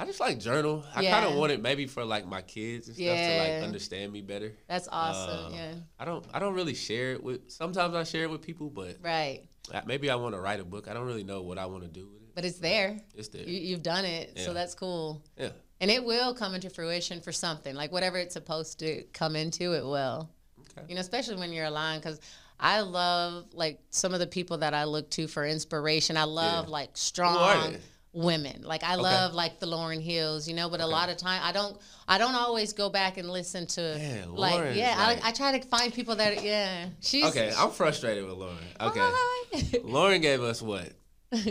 I 0.02 0.04
just 0.04 0.18
like 0.18 0.40
journal. 0.40 0.84
I 0.96 1.02
yeah. 1.02 1.12
kind 1.12 1.32
of 1.32 1.38
want 1.38 1.52
it 1.52 1.62
maybe 1.62 1.86
for 1.86 2.04
like 2.04 2.26
my 2.26 2.42
kids 2.42 2.88
and 2.88 2.96
stuff 2.96 3.06
yeah. 3.06 3.44
to 3.44 3.52
like 3.54 3.62
understand 3.62 4.12
me 4.12 4.20
better. 4.20 4.52
That's 4.66 4.88
awesome. 4.90 5.52
Uh, 5.52 5.56
yeah. 5.56 5.74
I 5.96 6.04
don't. 6.04 6.26
I 6.34 6.40
don't 6.40 6.54
really 6.54 6.74
share 6.74 7.12
it 7.12 7.22
with. 7.22 7.48
Sometimes 7.48 7.94
I 7.94 8.02
share 8.02 8.24
it 8.24 8.30
with 8.30 8.42
people, 8.42 8.68
but 8.68 8.96
right. 9.00 9.42
Maybe 9.86 10.10
I 10.10 10.16
want 10.16 10.34
to 10.34 10.40
write 10.40 10.58
a 10.58 10.64
book. 10.64 10.88
I 10.88 10.92
don't 10.92 11.06
really 11.06 11.22
know 11.22 11.42
what 11.42 11.56
I 11.56 11.66
want 11.66 11.84
to 11.84 11.88
do 11.88 12.08
with 12.08 12.20
it. 12.20 12.34
But 12.34 12.44
it's 12.44 12.58
there. 12.58 13.00
It's 13.14 13.28
there. 13.28 13.44
You, 13.44 13.74
have 13.74 13.82
done 13.84 14.04
it, 14.04 14.32
yeah. 14.34 14.44
so 14.44 14.52
that's 14.52 14.74
cool. 14.74 15.22
Yeah. 15.38 15.50
And 15.80 15.88
it 15.88 16.02
will 16.02 16.34
come 16.34 16.56
into 16.56 16.68
fruition 16.68 17.20
for 17.20 17.30
something 17.30 17.76
like 17.76 17.92
whatever 17.92 18.18
it's 18.18 18.32
supposed 18.32 18.80
to 18.80 19.04
come 19.12 19.36
into. 19.36 19.72
It 19.72 19.84
will. 19.84 20.28
Okay. 20.58 20.86
You 20.88 20.96
know, 20.96 21.00
especially 21.00 21.36
when 21.36 21.52
you're 21.52 21.66
aligned, 21.66 22.02
because 22.02 22.20
I 22.58 22.80
love 22.80 23.46
like 23.52 23.78
some 23.90 24.14
of 24.14 24.20
the 24.20 24.26
people 24.26 24.58
that 24.58 24.74
I 24.74 24.84
look 24.84 25.10
to 25.10 25.28
for 25.28 25.46
inspiration. 25.46 26.16
I 26.16 26.24
love 26.24 26.68
like 26.68 26.90
strong 26.94 27.76
women. 28.12 28.62
Like 28.62 28.84
I 28.84 28.94
okay. 28.94 29.02
love 29.02 29.34
like 29.34 29.58
the 29.58 29.66
Lauryn 29.66 30.02
Hills, 30.02 30.46
you 30.46 30.54
know, 30.54 30.68
but 30.68 30.80
okay. 30.80 30.84
a 30.84 30.86
lot 30.86 31.08
of 31.08 31.16
time 31.16 31.40
I 31.42 31.52
don't 31.52 31.78
I 32.06 32.18
don't 32.18 32.34
always 32.34 32.72
go 32.72 32.90
back 32.90 33.16
and 33.16 33.30
listen 33.30 33.66
to 33.68 33.96
yeah, 33.98 34.24
like 34.28 34.76
yeah, 34.76 34.96
like, 34.98 35.24
I, 35.24 35.28
I, 35.28 35.32
try 35.32 35.58
to 35.58 35.66
find 35.66 35.92
people 35.92 36.16
that 36.16 36.42
yeah. 36.42 36.86
She's 37.00 37.24
Okay, 37.26 37.52
I'm 37.56 37.70
frustrated 37.70 38.24
with 38.26 38.36
Lauryn. 38.36 38.80
Okay. 38.80 39.78
Lauryn 39.80 40.20
gave 40.20 40.42
us 40.42 40.60
what? 40.60 40.92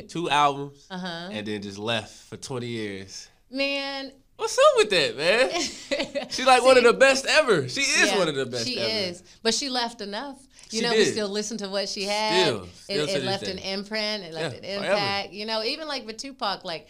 Two 0.07 0.29
albums 0.29 0.85
uh-huh. 0.91 1.29
and 1.31 1.47
then 1.47 1.61
just 1.61 1.79
left 1.79 2.13
for 2.29 2.37
20 2.37 2.67
years. 2.67 3.29
Man, 3.49 4.11
What's 4.41 4.57
up 4.57 4.73
with 4.77 4.89
that, 4.89 5.17
man? 5.17 5.51
She's 6.31 6.47
like 6.47 6.61
See, 6.61 6.65
one 6.65 6.75
of 6.75 6.83
the 6.83 6.93
best 6.93 7.27
ever. 7.27 7.69
She 7.69 7.81
is 7.81 8.11
yeah, 8.11 8.17
one 8.17 8.27
of 8.27 8.33
the 8.33 8.47
best. 8.47 8.65
She 8.65 8.79
ever. 8.79 9.11
is, 9.11 9.23
but 9.43 9.53
she 9.53 9.69
left 9.69 10.01
enough. 10.01 10.39
You 10.71 10.79
she 10.79 10.85
know, 10.85 10.91
did. 10.91 10.99
we 10.99 11.05
still 11.05 11.29
listen 11.29 11.57
to 11.57 11.69
what 11.69 11.89
she 11.89 12.03
had. 12.03 12.45
Still, 12.45 12.67
still 12.67 13.09
it, 13.09 13.15
it 13.17 13.23
left 13.23 13.47
an 13.47 13.57
imprint. 13.57 14.23
It 14.23 14.33
left 14.33 14.63
yeah, 14.63 14.77
an 14.77 14.83
impact. 14.83 15.27
Forever. 15.27 15.35
You 15.35 15.45
know, 15.45 15.63
even 15.63 15.87
like 15.87 16.05
with 16.05 16.17
Tupac, 16.17 16.63
like 16.63 16.87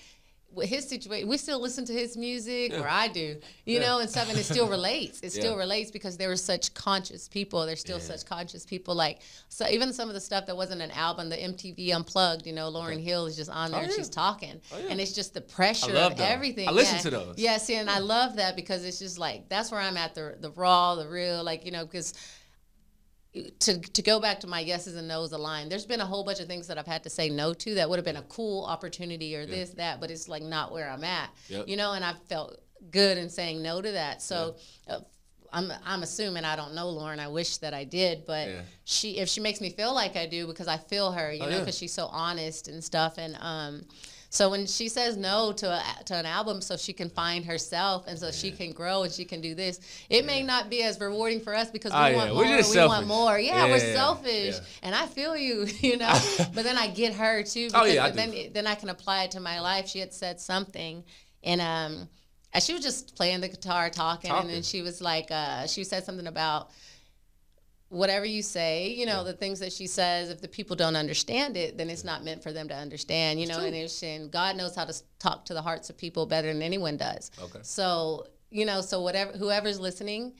with 0.53 0.69
his 0.69 0.87
situation, 0.87 1.27
we 1.27 1.37
still 1.37 1.61
listen 1.61 1.85
to 1.85 1.93
his 1.93 2.17
music, 2.17 2.71
yeah. 2.71 2.81
or 2.81 2.87
I 2.87 3.07
do, 3.07 3.37
you 3.65 3.79
yeah. 3.79 3.79
know, 3.79 3.99
and 3.99 4.09
stuff, 4.09 4.29
and 4.29 4.37
it 4.37 4.43
still 4.43 4.67
relates. 4.67 5.21
It 5.21 5.31
still 5.31 5.55
relates 5.55 5.91
because 5.91 6.17
there 6.17 6.27
were 6.27 6.35
such 6.35 6.73
conscious 6.73 7.27
people. 7.27 7.65
There's 7.65 7.79
still 7.79 7.99
such 7.99 8.25
conscious 8.25 8.65
people. 8.65 8.93
Like 8.93 9.21
so, 9.47 9.65
even 9.67 9.93
some 9.93 10.09
of 10.09 10.13
the 10.13 10.19
stuff 10.19 10.45
that 10.47 10.57
wasn't 10.57 10.81
an 10.81 10.91
album, 10.91 11.29
the 11.29 11.37
MTV 11.37 11.95
Unplugged, 11.95 12.45
you 12.45 12.53
know, 12.53 12.69
Lauryn 12.69 13.01
Hill 13.01 13.25
is 13.27 13.35
just 13.35 13.49
on 13.49 13.71
there 13.71 13.81
oh, 13.81 13.83
and 13.83 13.93
she's 13.93 14.09
talking, 14.09 14.59
oh, 14.73 14.87
and 14.89 14.99
it's 14.99 15.13
just 15.13 15.33
the 15.33 15.41
pressure 15.41 15.95
of 15.95 16.19
everything. 16.19 16.67
I 16.67 16.71
listen 16.71 16.99
to 16.99 17.09
those. 17.09 17.35
Yeah, 17.37 17.57
see, 17.57 17.75
and 17.75 17.89
I 17.89 17.99
love 17.99 18.35
that 18.35 18.55
because 18.55 18.83
it's 18.85 18.99
just 18.99 19.17
like 19.17 19.47
that's 19.47 19.71
where 19.71 19.79
I'm 19.79 19.97
at 19.97 20.15
the 20.15 20.35
the 20.39 20.51
raw, 20.51 20.95
the 20.95 21.07
real, 21.07 21.43
like 21.43 21.65
you 21.65 21.71
know, 21.71 21.85
because 21.85 22.13
to 23.33 23.79
to 23.79 24.01
go 24.01 24.19
back 24.19 24.39
to 24.41 24.47
my 24.47 24.59
yeses 24.59 24.95
and 24.95 25.07
nos 25.07 25.31
aligned, 25.31 25.71
there's 25.71 25.85
been 25.85 26.01
a 26.01 26.05
whole 26.05 26.23
bunch 26.23 26.39
of 26.39 26.47
things 26.47 26.67
that 26.67 26.77
I've 26.77 26.87
had 26.87 27.03
to 27.03 27.09
say 27.09 27.29
no 27.29 27.53
to 27.53 27.75
that 27.75 27.89
would 27.89 27.97
have 27.97 28.05
been 28.05 28.17
a 28.17 28.23
cool 28.23 28.65
opportunity 28.65 29.35
or 29.35 29.41
yeah. 29.41 29.45
this 29.47 29.69
that, 29.71 30.01
but 30.01 30.11
it's 30.11 30.27
like 30.27 30.43
not 30.43 30.71
where 30.71 30.89
I'm 30.89 31.03
at, 31.03 31.29
yep. 31.47 31.67
you 31.67 31.77
know. 31.77 31.93
And 31.93 32.03
I 32.03 32.13
felt 32.27 32.59
good 32.91 33.17
in 33.17 33.29
saying 33.29 33.61
no 33.61 33.81
to 33.81 33.91
that. 33.91 34.21
So. 34.21 34.55
Yeah. 34.87 34.95
Uh, 34.95 34.99
I'm 35.53 35.69
I'm 35.85 36.01
assuming 36.01 36.45
I 36.45 36.55
don't 36.55 36.73
know 36.73 36.85
Lauryn. 36.85 37.19
I 37.19 37.27
wish 37.27 37.57
that 37.57 37.73
I 37.73 37.83
did, 37.83 38.25
but 38.25 38.47
Yeah. 38.47 38.61
she 38.85 39.17
if 39.17 39.27
she 39.27 39.41
makes 39.41 39.59
me 39.59 39.69
feel 39.69 39.93
like 39.93 40.15
I 40.15 40.25
do 40.25 40.47
because 40.47 40.69
I 40.69 40.77
feel 40.77 41.11
her, 41.11 41.33
you 41.33 41.43
Oh, 41.43 41.49
know, 41.49 41.59
because 41.59 41.77
she's 41.77 41.93
so 41.93 42.05
honest 42.05 42.69
and 42.69 42.81
stuff. 42.81 43.17
And 43.17 43.35
um, 43.37 43.85
so 44.33 44.49
when 44.49 44.65
she 44.65 44.87
says 44.87 45.17
no 45.17 45.51
to 45.51 45.67
a, 45.69 45.83
to 46.05 46.15
an 46.15 46.25
album, 46.25 46.61
so 46.61 46.77
she 46.77 46.93
can 46.93 47.09
find 47.09 47.43
herself 47.43 48.05
and 48.07 48.17
so 48.17 48.31
she 48.31 48.49
can 48.49 48.71
grow 48.71 49.03
and 49.03 49.11
she 49.11 49.25
can 49.25 49.41
do 49.41 49.53
this, 49.53 49.81
it 50.09 50.25
may 50.25 50.41
not 50.41 50.69
be 50.69 50.83
as 50.83 50.97
rewarding 51.01 51.41
for 51.41 51.53
us 51.53 51.69
because 51.69 51.91
we 51.91 51.97
Oh, 51.99 52.05
yeah. 52.07 52.15
want 52.15 52.35
We're 52.35 52.45
more. 52.45 52.55
we 52.55 52.63
selfish. 52.63 52.87
want 52.87 53.07
more. 53.07 53.37
Yeah, 53.37 53.55
Yeah, 53.57 53.63
we're 53.65 53.77
yeah, 53.77 53.87
yeah. 53.87 53.93
selfish, 53.93 54.55
Yeah. 54.55 54.61
and 54.83 54.95
I 54.95 55.05
feel 55.05 55.35
you, 55.35 55.65
you 55.81 55.97
know. 55.97 56.17
but 56.55 56.63
then 56.63 56.77
I 56.77 56.87
get 56.87 57.13
her 57.13 57.43
too. 57.43 57.67
Oh, 57.73 57.83
Because 57.83 57.93
yeah, 57.93 58.05
I 58.05 58.09
do. 58.11 58.15
then 58.15 58.33
then 58.53 58.67
I 58.67 58.75
can 58.75 58.87
apply 58.89 59.23
it 59.25 59.31
to 59.31 59.41
my 59.41 59.59
life. 59.59 59.87
She 59.89 59.99
had 59.99 60.13
said 60.13 60.39
something, 60.39 61.03
and 61.43 61.59
um, 61.59 62.09
she 62.61 62.73
was 62.73 62.81
just 62.83 63.15
playing 63.17 63.41
the 63.41 63.49
guitar, 63.49 63.89
talking, 63.89 64.31
and 64.31 64.49
then 64.49 64.63
she 64.63 64.81
was 64.81 65.01
like, 65.01 65.27
uh, 65.29 65.67
she 65.67 65.83
said 65.83 66.05
something 66.05 66.27
about 66.27 66.69
whatever 67.91 68.25
you 68.25 68.41
say, 68.41 68.87
you 68.89 69.05
know, 69.05 69.17
Yeah. 69.17 69.23
the 69.23 69.33
things 69.33 69.59
that 69.59 69.73
she 69.73 69.85
says, 69.85 70.29
if 70.29 70.39
the 70.39 70.47
people 70.47 70.77
don't 70.77 70.95
understand 70.95 71.57
it, 71.57 71.77
then 71.77 71.89
it's 71.89 72.05
not 72.05 72.23
meant 72.23 72.41
for 72.41 72.53
them 72.53 72.69
to 72.69 72.73
understand, 72.75 73.41
you 73.41 73.47
know, 73.47 73.59
and, 73.59 73.75
and 74.03 74.31
God 74.31 74.55
knows 74.55 74.73
how 74.75 74.85
to 74.85 74.93
talk 75.19 75.43
to 75.45 75.53
the 75.53 75.61
hearts 75.61 75.89
of 75.89 75.97
people 75.97 76.25
better 76.25 76.47
than 76.47 76.61
anyone 76.61 76.95
does. 76.95 77.31
Okay. 77.41 77.59
So, 77.63 78.27
you 78.49 78.65
know, 78.65 78.79
so 78.79 79.01
whatever, 79.01 79.33
whoever's 79.33 79.77
listening 79.77 80.33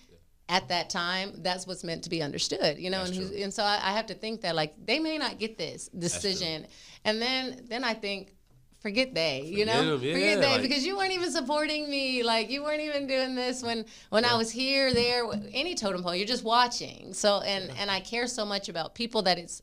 at 0.48 0.70
that 0.70 0.90
time, 0.90 1.34
that's 1.40 1.68
what's 1.68 1.84
meant 1.84 2.04
to 2.06 2.10
be 2.10 2.22
understood, 2.22 2.78
you 2.78 2.90
know, 2.90 3.04
That's 3.04 3.18
and, 3.18 3.34
and 3.34 3.54
so 3.54 3.64
I, 3.64 3.80
I 3.84 3.92
have 3.92 4.06
to 4.08 4.14
think 4.14 4.42
that 4.42 4.56
like, 4.56 4.74
they 4.86 5.00
may 5.00 5.18
not 5.18 5.38
get 5.38 5.58
this 5.58 5.90
decision. 5.90 6.68
And 7.04 7.22
then, 7.22 7.66
then 7.68 7.84
I 7.84 7.94
think, 7.94 8.34
forget 8.82 9.14
they, 9.14 9.42
you 9.46 9.60
Forget 9.60 9.68
know, 9.68 9.94
'em, 9.96 10.04
yeah, 10.04 10.14
forget 10.14 10.42
they, 10.42 10.48
like- 10.54 10.62
because 10.64 10.86
you 10.86 10.98
weren't 10.98 11.12
even 11.14 11.32
supporting 11.32 11.90
me. 11.90 12.24
Like 12.24 12.50
you 12.50 12.64
weren't 12.64 12.82
even 12.82 13.08
doing 13.08 13.36
this 13.36 13.62
when, 13.64 13.86
when 14.10 14.26
I 14.26 14.36
was 14.36 14.50
here, 14.52 14.94
there, 14.94 15.24
any 15.54 15.76
totem 15.76 16.02
pole, 16.04 16.16
you're 16.16 16.28
just 16.28 16.44
watching. 16.44 17.14
So, 17.14 17.42
and, 17.42 17.72
and 17.80 17.90
I 17.92 18.00
care 18.00 18.28
so 18.28 18.44
much 18.46 18.70
about 18.70 18.96
people 18.96 19.22
that 19.24 19.38
it's 19.38 19.62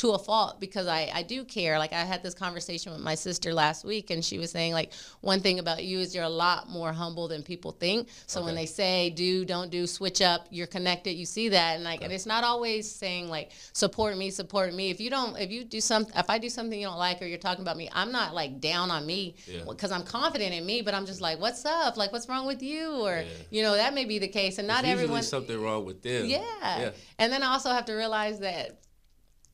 to 0.00 0.12
a 0.12 0.18
fault 0.18 0.58
because 0.60 0.86
I, 0.86 1.10
I 1.14 1.22
do 1.22 1.44
care. 1.44 1.78
Like 1.78 1.92
I 1.92 2.04
had 2.04 2.22
this 2.22 2.32
conversation 2.32 2.90
with 2.90 3.02
my 3.02 3.14
sister 3.14 3.52
last 3.52 3.84
week 3.84 4.08
and 4.08 4.24
she 4.24 4.38
was 4.38 4.50
saying 4.50 4.72
like 4.72 4.94
one 5.20 5.40
thing 5.40 5.58
about 5.58 5.84
you 5.84 5.98
is 5.98 6.14
you're 6.14 6.24
a 6.24 6.28
lot 6.46 6.70
more 6.70 6.90
humble 6.90 7.28
than 7.28 7.42
people 7.42 7.72
think. 7.72 8.08
So 8.26 8.42
when 8.42 8.54
they 8.54 8.64
say 8.64 9.10
do, 9.10 9.44
don't 9.44 9.70
do, 9.70 9.86
switch 9.86 10.22
up, 10.22 10.46
you're 10.48 10.66
connected, 10.66 11.12
you 11.12 11.26
see 11.26 11.50
that. 11.50 11.74
And 11.74 11.84
like, 11.84 12.00
and 12.02 12.10
it's 12.14 12.24
not 12.24 12.44
always 12.44 12.90
saying 12.90 13.28
like 13.28 13.50
support 13.74 14.16
me, 14.16 14.30
support 14.30 14.72
me. 14.72 14.88
If 14.88 15.02
you 15.02 15.10
don't, 15.10 15.38
if 15.38 15.50
you 15.50 15.64
do 15.64 15.82
something, 15.82 16.14
if 16.16 16.30
I 16.30 16.38
do 16.38 16.48
something 16.48 16.80
you 16.80 16.86
don't 16.86 16.96
like 16.96 17.20
or 17.20 17.26
you're 17.26 17.36
talking 17.36 17.60
about 17.60 17.76
me, 17.76 17.90
I'm 17.92 18.10
not 18.10 18.34
like 18.34 18.58
down 18.58 18.90
on 18.90 19.04
me 19.04 19.34
Yeah. 19.46 19.64
because 19.68 19.92
I'm 19.92 20.04
confident 20.04 20.54
in 20.54 20.64
me, 20.64 20.80
but 20.80 20.94
I'm 20.94 21.04
just 21.04 21.20
like, 21.20 21.38
what's 21.38 21.66
up? 21.66 21.98
Like, 21.98 22.10
what's 22.10 22.26
wrong 22.26 22.46
with 22.46 22.62
you? 22.62 23.04
Or, 23.04 23.16
Yeah. 23.16 23.24
you 23.50 23.62
know, 23.62 23.74
that 23.74 23.92
may 23.92 24.06
be 24.06 24.18
the 24.18 24.28
case. 24.28 24.56
And 24.56 24.66
not 24.66 24.86
everyone. 24.86 25.22
something 25.24 25.60
wrong 25.60 25.84
with 25.84 26.00
them. 26.00 26.24
Yeah. 26.24 26.40
Yeah. 26.62 26.90
And 27.18 27.30
then 27.30 27.42
I 27.42 27.52
also 27.52 27.68
have 27.68 27.84
to 27.84 27.92
realize 27.92 28.38
that 28.40 28.78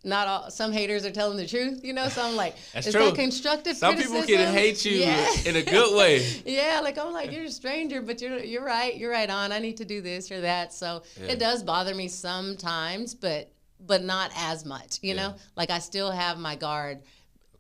not 0.07 0.29
all 0.29 0.51
some 0.51 0.73
haters 0.73 1.05
are 1.05 1.11
telling 1.11 1.37
the 1.37 1.47
truth, 1.47 1.85
you 1.85 1.93
know. 1.93 2.09
So 2.09 2.23
I'm 2.23 2.37
like, 2.37 2.57
That's 2.73 2.87
is 2.87 2.95
true. 2.95 3.07
that 3.07 3.15
constructive 3.17 3.77
Some 3.77 3.97
people 3.97 4.23
can 4.23 4.55
hate 4.55 4.85
you 4.85 4.99
Yeah. 4.99 5.29
in 5.45 5.57
a 5.57 5.63
good 5.63 5.97
way. 5.97 6.25
yeah, 6.47 6.81
like 6.83 6.97
I'm 6.97 7.13
like 7.13 7.33
you're 7.33 7.45
a 7.45 7.51
stranger, 7.51 8.01
but 8.01 8.21
you're 8.23 8.39
you're 8.39 8.65
right, 8.65 8.97
you're 8.97 9.11
right 9.11 9.29
on. 9.29 9.53
I 9.53 9.59
need 9.59 9.77
to 9.79 9.85
do 9.85 10.01
this 10.01 10.31
or 10.31 10.41
that. 10.43 10.73
So 10.73 11.03
Yeah. 11.21 11.33
it 11.33 11.39
does 11.39 11.63
bother 11.63 11.95
me 11.95 12.09
sometimes, 12.09 13.15
but 13.15 13.51
but 13.81 14.03
not 14.03 14.31
as 14.37 14.65
much, 14.65 14.99
you 15.03 15.15
know. 15.15 15.35
Like 15.57 15.71
I 15.71 15.81
still 15.81 16.11
have 16.11 16.39
my 16.39 16.57
guard 16.57 17.03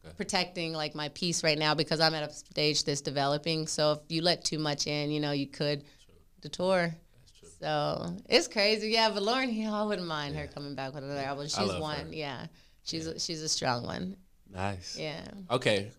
Okay. 0.06 0.14
protecting 0.16 0.72
like 0.72 0.94
my 0.94 1.08
peace 1.08 1.42
right 1.42 1.58
now 1.58 1.74
because 1.74 1.98
I'm 1.98 2.14
at 2.14 2.30
a 2.30 2.32
stage 2.32 2.84
that's 2.84 3.00
developing. 3.00 3.66
So 3.66 3.90
if 3.92 3.98
you 4.08 4.22
let 4.22 4.44
too 4.44 4.60
much 4.60 4.86
in, 4.86 5.10
you 5.10 5.18
know, 5.18 5.32
you 5.32 5.48
could 5.48 5.82
detour. 6.40 6.94
So 7.66 8.16
it's 8.28 8.46
crazy, 8.46 8.90
yeah. 8.90 9.10
But 9.10 9.24
Lauryn 9.24 9.50
Hill, 9.52 9.74
I 9.74 9.82
wouldn't 9.82 10.06
mind 10.06 10.36
her 10.36 10.46
coming 10.46 10.76
back 10.76 10.94
with 10.94 11.02
another 11.02 11.20
album. 11.20 11.48
She's 11.48 11.74
one, 11.74 12.06
her. 12.06 12.12
yeah. 12.14 12.46
She's 12.84 13.08
a, 13.08 13.18
she's 13.18 13.42
a 13.42 13.48
strong 13.48 13.82
one, 13.84 14.16
Nice. 14.52 14.96
yeah. 14.96 15.24
Okay. 15.50 15.90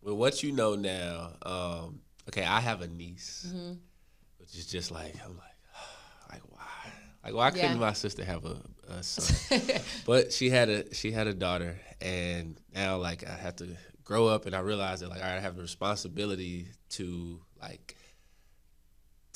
With 0.00 0.14
what 0.14 0.42
you 0.42 0.52
know 0.52 0.74
now, 0.76 1.32
um, 1.42 2.00
okay, 2.30 2.42
I 2.42 2.60
have 2.60 2.80
a 2.80 2.86
niece, 2.86 3.46
Mm-hmm. 3.48 3.72
which 4.38 4.54
is 4.56 4.64
just 4.64 4.90
like 4.90 5.14
I'm 5.22 5.36
like, 5.36 5.56
like 6.32 6.40
why, 6.48 6.92
like 7.22 7.34
why 7.34 7.50
couldn't 7.50 7.72
Yeah. 7.72 7.76
my 7.76 7.92
sister 7.92 8.24
have 8.24 8.46
a, 8.46 8.56
a 8.90 9.02
son? 9.02 9.60
but 10.06 10.32
she 10.32 10.48
had 10.48 10.70
a 10.70 10.94
she 10.94 11.12
had 11.12 11.26
a 11.26 11.34
daughter, 11.34 11.78
and 12.00 12.58
now 12.74 12.96
like 12.96 13.28
I 13.28 13.34
have 13.34 13.56
to 13.56 13.68
grow 14.04 14.26
up, 14.28 14.46
and 14.46 14.56
I 14.56 14.60
realized 14.60 15.02
that 15.02 15.10
like 15.10 15.20
I 15.20 15.38
have 15.38 15.56
the 15.56 15.60
responsibility 15.62 16.68
to 16.96 17.40
like 17.60 17.94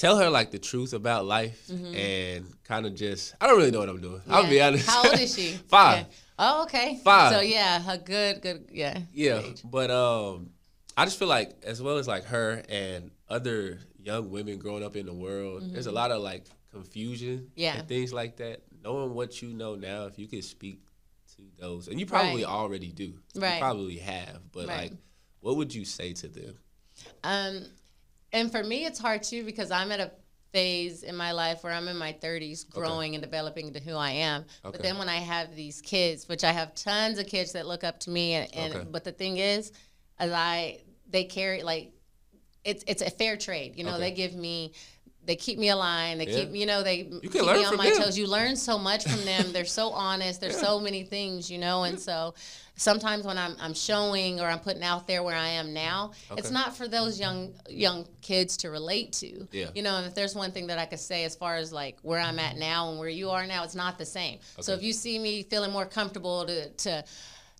tell 0.02 0.18
her 0.18 0.28
like 0.28 0.50
the 0.50 0.58
truth 0.58 0.92
about 0.94 1.24
life 1.24 1.70
and 1.70 2.44
kind 2.64 2.86
of 2.86 2.94
just 2.94 3.34
I 3.40 3.46
don't 3.46 3.56
really 3.56 3.70
know 3.70 3.78
what 3.78 3.88
I'm 3.88 4.00
doing. 4.00 4.20
I'll 4.28 4.48
be 4.48 4.56
Mm-hmm. 4.56 4.66
Honest. 4.74 4.88
How 4.88 5.04
old 5.08 5.18
is 5.20 5.34
she? 5.34 5.52
Five. 5.68 5.98
Yeah. 5.98 6.04
Oh, 6.38 6.62
okay. 6.64 6.98
Five. 7.04 7.32
So 7.34 7.40
yeah, 7.40 7.82
a 7.88 7.98
good, 7.98 8.42
good, 8.42 8.68
yeah. 8.72 8.98
Yeah, 9.12 9.38
age. 9.38 9.62
but 9.64 9.90
um, 9.90 10.50
I 10.96 11.04
just 11.04 11.18
feel 11.18 11.28
like 11.28 11.50
as 11.64 11.80
well 11.80 11.98
as 11.98 12.08
like 12.08 12.24
her 12.24 12.62
and 12.68 13.10
other 13.28 13.78
young 14.02 14.30
women 14.30 14.58
growing 14.58 14.82
up 14.84 14.96
in 14.96 15.06
the 15.06 15.14
world, 15.14 15.62
there's 15.72 15.86
a 15.86 15.92
lot 15.92 16.10
of 16.10 16.20
like 16.20 16.46
confusion 16.72 17.38
Mm-hmm. 17.38 17.60
Yeah. 17.60 17.78
and 17.78 17.88
things 17.88 18.12
like 18.12 18.36
that. 18.38 18.62
Knowing 18.82 19.14
what 19.14 19.40
you 19.40 19.52
know 19.54 19.76
now, 19.76 20.06
if 20.06 20.18
you 20.18 20.26
could 20.26 20.42
speak 20.42 20.80
to 21.36 21.42
those, 21.60 21.86
and 21.86 22.00
you 22.00 22.06
probably 22.06 22.42
Right. 22.42 22.50
already 22.52 22.90
do, 22.90 23.14
Right. 23.36 23.54
you 23.54 23.60
probably 23.60 23.98
have, 23.98 24.40
but 24.50 24.66
Right. 24.66 24.90
like, 24.90 24.92
what 25.40 25.56
would 25.56 25.72
you 25.72 25.84
say 25.84 26.12
to 26.14 26.26
them? 26.28 26.54
Um, 27.22 27.66
and 28.32 28.50
for 28.50 28.62
me, 28.62 28.84
it's 28.84 28.98
hard 28.98 29.22
too 29.22 29.44
because 29.44 29.70
I'm 29.70 29.92
at 29.92 30.00
a 30.00 30.10
phase 30.52 31.02
in 31.02 31.16
my 31.16 31.32
life 31.32 31.64
where 31.64 31.72
I'm 31.72 31.88
in 31.88 31.96
my 31.96 32.12
30s, 32.12 32.68
growing 32.68 33.14
and 33.14 33.22
developing 33.22 33.68
into 33.68 33.80
who 33.80 33.94
I 33.94 34.10
am. 34.10 34.44
But 34.62 34.82
then 34.82 34.98
when 34.98 35.08
I 35.08 35.16
have 35.16 35.56
these 35.56 35.80
kids, 35.80 36.28
which 36.28 36.44
I 36.44 36.52
have 36.52 36.74
tons 36.74 37.18
of 37.18 37.26
kids 37.26 37.52
that 37.52 37.66
look 37.66 37.84
up 37.84 37.98
to 38.00 38.10
me, 38.10 38.34
and, 38.34 38.54
and 38.54 38.74
Okay. 38.74 38.86
but 38.90 39.04
the 39.04 39.12
thing 39.12 39.38
is, 39.38 39.72
as 40.18 40.30
I 40.32 40.82
they 41.08 41.24
carry 41.24 41.62
like 41.62 41.92
it's 42.64 42.84
it's 42.86 43.02
a 43.02 43.10
fair 43.10 43.36
trade. 43.36 43.76
You 43.76 43.84
know, 43.84 43.94
Okay. 43.94 44.00
they 44.00 44.10
give 44.12 44.34
me. 44.34 44.72
They 45.24 45.36
keep 45.36 45.58
me 45.58 45.68
aligned. 45.68 46.20
They 46.20 46.26
Yeah. 46.26 46.40
keep, 46.40 46.54
you 46.56 46.66
know, 46.66 46.82
they 46.82 47.04
can 47.04 47.20
keep 47.20 47.42
learn 47.42 47.58
me 47.58 47.64
on 47.64 47.76
my 47.76 47.90
them. 47.90 48.02
toes. 48.02 48.18
You 48.18 48.26
learn 48.26 48.56
so 48.56 48.76
much 48.78 49.04
from 49.04 49.24
them. 49.24 49.52
They're 49.52 49.64
so 49.64 49.90
honest. 50.08 50.40
There's 50.40 50.58
so 50.58 50.80
many 50.80 51.04
things, 51.04 51.48
you 51.50 51.58
know, 51.58 51.84
and 51.84 52.00
so 52.00 52.34
sometimes 52.76 53.24
when 53.24 53.38
I'm, 53.38 53.54
I'm 53.60 53.74
showing 53.74 54.40
or 54.40 54.46
I'm 54.48 54.58
putting 54.58 54.82
out 54.82 55.06
there 55.06 55.22
where 55.22 55.36
I 55.36 55.48
am 55.48 55.72
now, 55.72 56.10
it's 56.36 56.50
not 56.50 56.76
for 56.76 56.88
those 56.88 57.20
young 57.20 57.54
young 57.68 58.06
kids 58.20 58.56
to 58.58 58.70
relate 58.70 59.12
to. 59.14 59.46
Yeah. 59.52 59.68
You 59.74 59.82
know, 59.82 59.96
and 59.96 60.06
if 60.06 60.14
there's 60.14 60.34
one 60.34 60.50
thing 60.50 60.66
that 60.68 60.78
I 60.78 60.86
could 60.86 60.98
say 61.00 61.24
as 61.24 61.36
far 61.36 61.56
as 61.56 61.72
like 61.72 61.98
where 62.02 62.18
I'm 62.18 62.38
at 62.40 62.56
now 62.56 62.90
and 62.90 62.98
where 62.98 63.08
you 63.08 63.30
are 63.30 63.46
now, 63.46 63.62
it's 63.62 63.76
not 63.76 63.98
the 63.98 64.06
same. 64.06 64.34
Okay. 64.54 64.62
So 64.62 64.72
if 64.72 64.82
you 64.82 64.92
see 64.92 65.18
me 65.20 65.44
feeling 65.44 65.70
more 65.70 65.86
comfortable 65.86 66.46
to 66.46 66.68
to 66.70 67.04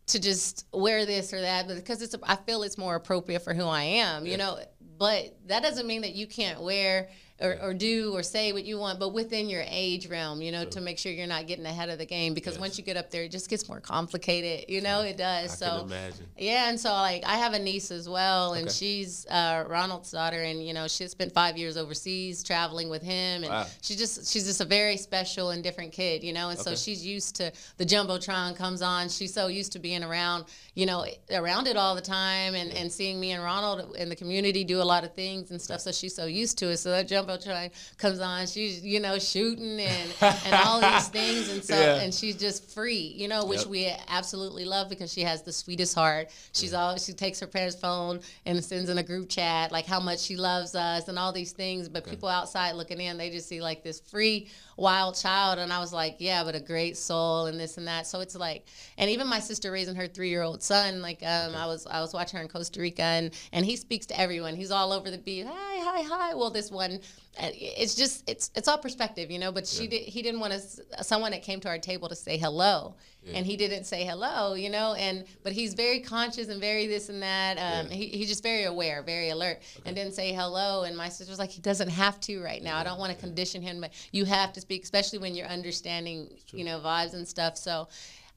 to 0.09 0.19
just 0.19 0.67
wear 0.73 1.07
this 1.07 1.33
or 1.33 1.41
that, 1.43 1.69
because 1.69 2.03
it's 2.03 2.17
I 2.25 2.35
feel 2.35 2.65
it's 2.65 2.77
more 2.77 2.97
appropriate 2.97 3.43
for 3.43 3.55
who 3.55 3.67
I 3.67 3.85
am, 3.85 4.27
you 4.27 4.37
know. 4.37 4.59
But 4.99 5.37
that 5.47 5.63
doesn't 5.63 5.87
mean 5.87 6.03
that 6.03 6.15
you 6.15 6.27
can't 6.27 6.61
wear 6.61 7.09
or, 7.43 7.59
or 7.61 7.75
do 7.75 8.13
or 8.15 8.23
say 8.23 8.53
what 8.53 8.65
you 8.65 8.79
want, 8.79 9.01
but 9.01 9.13
within 9.13 9.49
your 9.49 9.65
age 9.69 10.07
realm, 10.09 10.41
you 10.41 10.53
know, 10.53 10.65
to 10.67 10.81
make 10.81 10.99
sure 10.99 11.11
you're 11.11 11.27
not 11.27 11.47
getting 11.47 11.67
ahead 11.67 11.89
of 11.89 11.99
the 11.99 12.07
game. 12.07 12.35
Because 12.35 12.55
Yes. 12.55 12.61
once 12.61 12.79
you 12.79 12.85
get 12.85 12.97
up 12.97 13.11
there, 13.11 13.25
it 13.25 13.31
just 13.33 13.51
gets 13.51 13.69
more 13.69 13.81
complicated. 13.81 14.71
You 14.71 14.81
know, 14.81 15.01
it 15.03 15.17
does. 15.17 15.53
I 15.53 15.55
so 15.57 15.71
can 15.79 15.87
imagine. 15.87 16.27
yeah, 16.39 16.69
and 16.69 16.79
so 16.79 16.91
like 16.93 17.25
I 17.27 17.37
have 17.37 17.53
a 17.55 17.59
niece 17.59 17.91
as 17.91 18.09
well, 18.09 18.55
and 18.55 18.69
Okay. 18.69 18.73
she's 18.75 19.27
uh, 19.31 19.65
Ronald's 19.69 20.11
daughter, 20.11 20.41
and 20.43 20.65
you 20.65 20.73
know 20.73 20.87
she 20.89 21.07
spent 21.09 21.33
five 21.33 21.57
years 21.59 21.77
overseas 21.77 22.43
traveling 22.43 22.89
with 22.89 23.03
him, 23.03 23.43
and 23.45 23.53
Wow. 23.53 23.67
she 23.83 23.97
just 23.97 24.31
she's 24.33 24.45
just 24.47 24.61
a 24.61 24.65
very 24.65 24.97
special 24.97 25.51
and 25.51 25.63
different 25.63 25.93
kid, 25.93 26.23
you 26.23 26.33
know, 26.33 26.51
and 26.51 26.59
so 26.59 26.75
she's 26.75 27.05
used 27.05 27.35
to 27.37 27.51
the 27.77 27.85
jumbotron 27.85 28.55
comes 28.57 28.83
on. 28.83 29.09
She's 29.09 29.35
so 29.35 29.49
used 29.49 29.73
to 29.73 29.79
being 29.79 30.05
around, 30.05 30.45
you 30.75 30.87
know, 30.87 31.05
around 31.31 31.67
it 31.67 31.77
all 31.77 31.95
the 31.95 32.01
time, 32.01 32.55
and 32.55 32.73
and 32.73 32.91
seeing 32.91 33.21
me 33.21 33.33
and 33.33 33.43
Ronald 33.43 33.95
in 33.97 34.09
the 34.09 34.17
community 34.17 34.65
do 34.65 34.81
a 34.81 34.85
lot 34.85 35.05
of 35.05 35.13
things 35.15 35.51
and 35.51 35.61
stuff. 35.61 35.81
So 35.83 35.93
she's 35.93 36.15
so 36.15 36.25
used 36.25 36.57
to 36.59 36.71
it. 36.71 36.79
So 36.79 36.91
that 36.91 37.09
jumbotron 37.09 37.71
comes 37.99 38.21
on, 38.21 38.47
she's 38.47 38.83
you 38.83 38.99
know 39.01 39.19
shooting 39.19 39.79
and 39.81 40.15
and 40.23 40.55
all 40.55 40.81
these 40.81 41.09
things, 41.09 41.51
and 41.51 41.63
so 41.63 41.79
Yeah. 41.79 41.97
and 42.01 42.15
she's 42.15 42.37
just 42.37 42.71
free, 42.73 43.13
you 43.17 43.29
know, 43.29 43.45
which 43.45 43.61
Yep. 43.61 43.69
we 43.69 43.93
absolutely 44.09 44.65
love 44.65 44.89
because 44.89 45.13
she 45.13 45.21
has 45.23 45.43
the 45.43 45.53
sweetest 45.53 45.95
heart. 45.95 46.31
She's 46.55 46.73
all 46.73 46.97
she 46.97 47.13
takes 47.13 47.39
her 47.41 47.47
parents' 47.47 47.77
phone 47.77 48.21
and 48.47 48.65
sends 48.65 48.89
in 48.89 48.97
a 48.97 49.03
group 49.03 49.29
chat 49.29 49.73
like 49.73 49.85
how 49.85 50.01
much 50.01 50.21
she 50.21 50.37
loves 50.37 50.75
us 50.75 51.09
and 51.09 51.19
all 51.19 51.33
these 51.33 51.53
things. 51.53 51.89
But 51.91 52.07
people 52.09 52.31
outside 52.31 52.73
looking 52.77 52.99
in, 53.01 53.19
they 53.19 53.29
just 53.29 53.47
see 53.49 53.61
like 53.61 53.83
this 53.83 54.01
free, 54.01 54.49
wild 54.79 55.17
child. 55.17 55.59
And 55.59 55.71
I 55.71 55.81
was 55.81 55.93
like, 55.93 56.17
yeah, 56.19 56.45
but 56.45 56.55
a 56.55 56.61
great 56.61 56.97
soul 56.97 57.45
and 57.47 57.61
this 57.61 57.77
and 57.77 57.87
that. 57.89 58.07
So 58.07 58.21
it's 58.21 58.35
like, 58.35 58.65
and 58.97 59.11
even 59.11 59.27
my 59.27 59.39
sister 59.41 59.71
raising 59.71 59.97
her 59.97 60.07
three 60.07 60.31
year 60.31 60.41
old 60.43 60.62
son, 60.63 61.03
like 61.03 61.23
um, 61.23 61.55
I 61.55 61.67
was 61.67 61.87
I 61.87 62.01
was 62.01 62.13
watching 62.13 62.39
her 62.39 62.43
in 62.43 62.49
Costa 62.49 62.81
Rica 62.81 63.03
and 63.03 63.33
and 63.53 63.65
he 63.65 63.77
speaks 63.77 64.07
to 64.07 64.19
everyone. 64.19 64.57
He's 64.57 64.71
all 64.71 64.93
over 64.93 65.11
the 65.11 65.19
beat. 65.19 65.47
Hi, 65.47 65.81
hi, 65.81 66.03
hi. 66.03 66.35
Well, 66.35 66.51
this 66.51 66.71
one, 66.71 67.01
uh, 67.41 67.49
it's 67.53 67.95
just 67.95 68.29
it's 68.29 68.51
it's 68.55 68.69
all 68.69 68.79
perspective, 68.79 69.31
you 69.31 69.39
know. 69.39 69.53
But 69.53 69.67
she 69.67 69.87
did 69.87 70.03
he 70.03 70.23
didn't 70.23 70.41
want 70.41 70.53
us 70.53 70.81
someone 71.01 71.33
that 71.33 71.43
came 71.43 71.61
to 71.61 71.69
our 71.69 71.79
table 71.79 72.09
to 72.09 72.17
say 72.17 72.37
hello, 72.37 72.95
yeah. 73.23 73.37
and 73.37 73.47
he 73.47 73.57
didn't 73.57 73.85
say 73.85 74.05
hello, 74.05 74.55
you 74.55 74.71
know. 74.71 74.95
And 74.95 75.25
but 75.43 75.53
he's 75.53 75.75
very 75.75 76.01
conscious 76.01 76.49
and 76.49 76.61
very 76.61 76.87
this 76.87 77.09
and 77.09 77.23
that. 77.23 77.59
Um, 77.59 77.91
yeah. 77.91 77.97
he, 77.97 78.07
he's 78.09 78.29
just 78.29 78.43
very 78.43 78.65
aware, 78.65 79.03
very 79.03 79.31
alert, 79.31 79.59
okay. 79.77 79.83
and 79.87 79.97
didn't 79.97 80.15
say 80.15 80.33
hello. 80.33 80.85
And 80.85 80.97
my 80.97 81.09
sister's 81.09 81.39
like, 81.39 81.51
he 81.51 81.61
doesn't 81.61 81.91
have 81.91 82.21
to 82.21 82.43
right 82.43 82.63
now. 82.63 82.79
I 82.79 82.85
don't 82.85 82.99
want 82.99 83.13
to 83.13 83.19
condition 83.19 83.63
him, 83.63 83.81
but 83.81 83.93
you 84.13 84.25
have 84.25 84.53
to 84.53 84.61
speak, 84.61 84.83
especially 84.85 85.19
when 85.19 85.35
you're 85.35 85.49
understanding, 85.49 86.29
you 86.53 86.65
know, 86.65 86.81
vibes 86.81 87.15
and 87.15 87.27
stuff. 87.27 87.57
So 87.57 87.89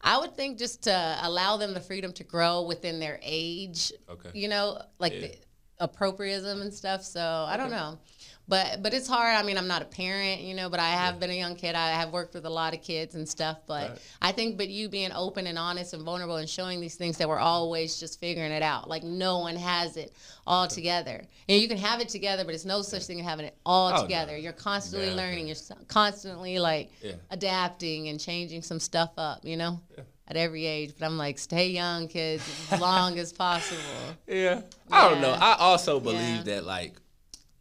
I 0.06 0.18
would 0.20 0.36
think 0.36 0.58
just 0.58 0.84
to 0.84 1.18
allow 1.22 1.58
them 1.58 1.74
the 1.74 1.82
freedom 1.82 2.14
to 2.14 2.24
grow 2.24 2.62
within 2.62 3.00
their 3.00 3.20
age. 3.22 3.92
Okay. 4.10 4.30
You 4.34 4.48
know, 4.48 4.82
like 5.00 5.14
yeah. 5.14 5.28
the 5.80 5.88
appropriatism 5.88 6.62
and 6.62 6.74
stuff. 6.74 7.04
So 7.04 7.20
okay. 7.20 7.54
I 7.54 7.58
don't 7.58 7.72
know 7.72 7.98
but 8.48 8.84
but 8.84 8.94
it's 8.94 9.08
hard. 9.08 9.36
I 9.36 9.44
mean, 9.44 9.58
I'm 9.58 9.68
not 9.68 9.82
a 9.82 9.86
parent, 9.86 10.42
you 10.42 10.54
know, 10.54 10.70
but 10.70 10.80
I 10.80 10.90
have 10.90 11.16
yeah. 11.16 11.20
been 11.20 11.30
a 11.32 11.34
young 11.34 11.56
kid. 11.56 11.76
I 11.76 11.90
have 11.90 12.12
worked 12.12 12.34
with 12.34 12.46
a 12.46 12.50
lot 12.50 12.74
of 12.74 12.82
kids 12.82 13.16
and 13.16 13.28
stuff. 13.28 13.58
But 13.66 13.90
right. 13.90 14.00
I 14.22 14.32
think, 14.32 14.58
but 14.58 14.70
you 14.70 14.88
being 14.88 15.12
open 15.14 15.48
and 15.48 15.58
honest 15.58 15.94
and 15.94 16.04
vulnerable 16.04 16.36
and 16.38 16.48
showing 16.48 16.80
these 16.80 16.96
things 16.96 17.18
that 17.18 17.28
we're 17.28 17.40
always 17.40 18.00
just 18.00 18.20
figuring 18.20 18.52
it 18.52 18.62
out. 18.62 18.88
Like 18.88 19.04
no 19.04 19.40
one 19.40 19.56
has 19.56 19.98
it 19.98 20.14
all 20.46 20.68
together. 20.68 21.24
And 21.50 21.62
you 21.62 21.68
can 21.68 21.78
have 21.78 22.02
it 22.02 22.10
together, 22.10 22.46
but 22.46 22.54
it's 22.54 22.66
no 22.66 22.82
such 22.82 23.06
thing 23.06 23.20
as 23.20 23.26
having 23.26 23.46
it 23.46 23.58
all 23.66 23.92
oh, 23.96 24.02
together. 24.04 24.34
No. 24.34 24.38
You're 24.38 24.54
constantly 24.54 25.10
yeah, 25.10 25.16
learning. 25.16 25.48
You're 25.48 25.58
constantly 25.88 26.60
like 26.60 26.92
yeah. 27.02 27.14
adapting 27.32 28.10
and 28.10 28.20
changing 28.20 28.62
some 28.62 28.80
stuff 28.80 29.12
up. 29.18 29.40
You 29.44 29.58
know. 29.58 29.80
At 30.28 30.38
every 30.38 30.66
age, 30.66 30.96
but 30.98 31.06
I'm 31.06 31.20
like, 31.20 31.38
stay 31.38 31.70
young, 31.70 32.08
kids, 32.08 32.44
as 32.72 32.82
long 32.82 33.20
as 33.20 33.32
possible. 33.32 33.80
Yeah. 34.28 34.62
I 34.92 35.08
don't 35.08 35.22
know. 35.22 35.38
I 35.40 35.56
also 35.60 36.00
believe 36.00 36.46
that 36.46 36.66
like 36.66 36.94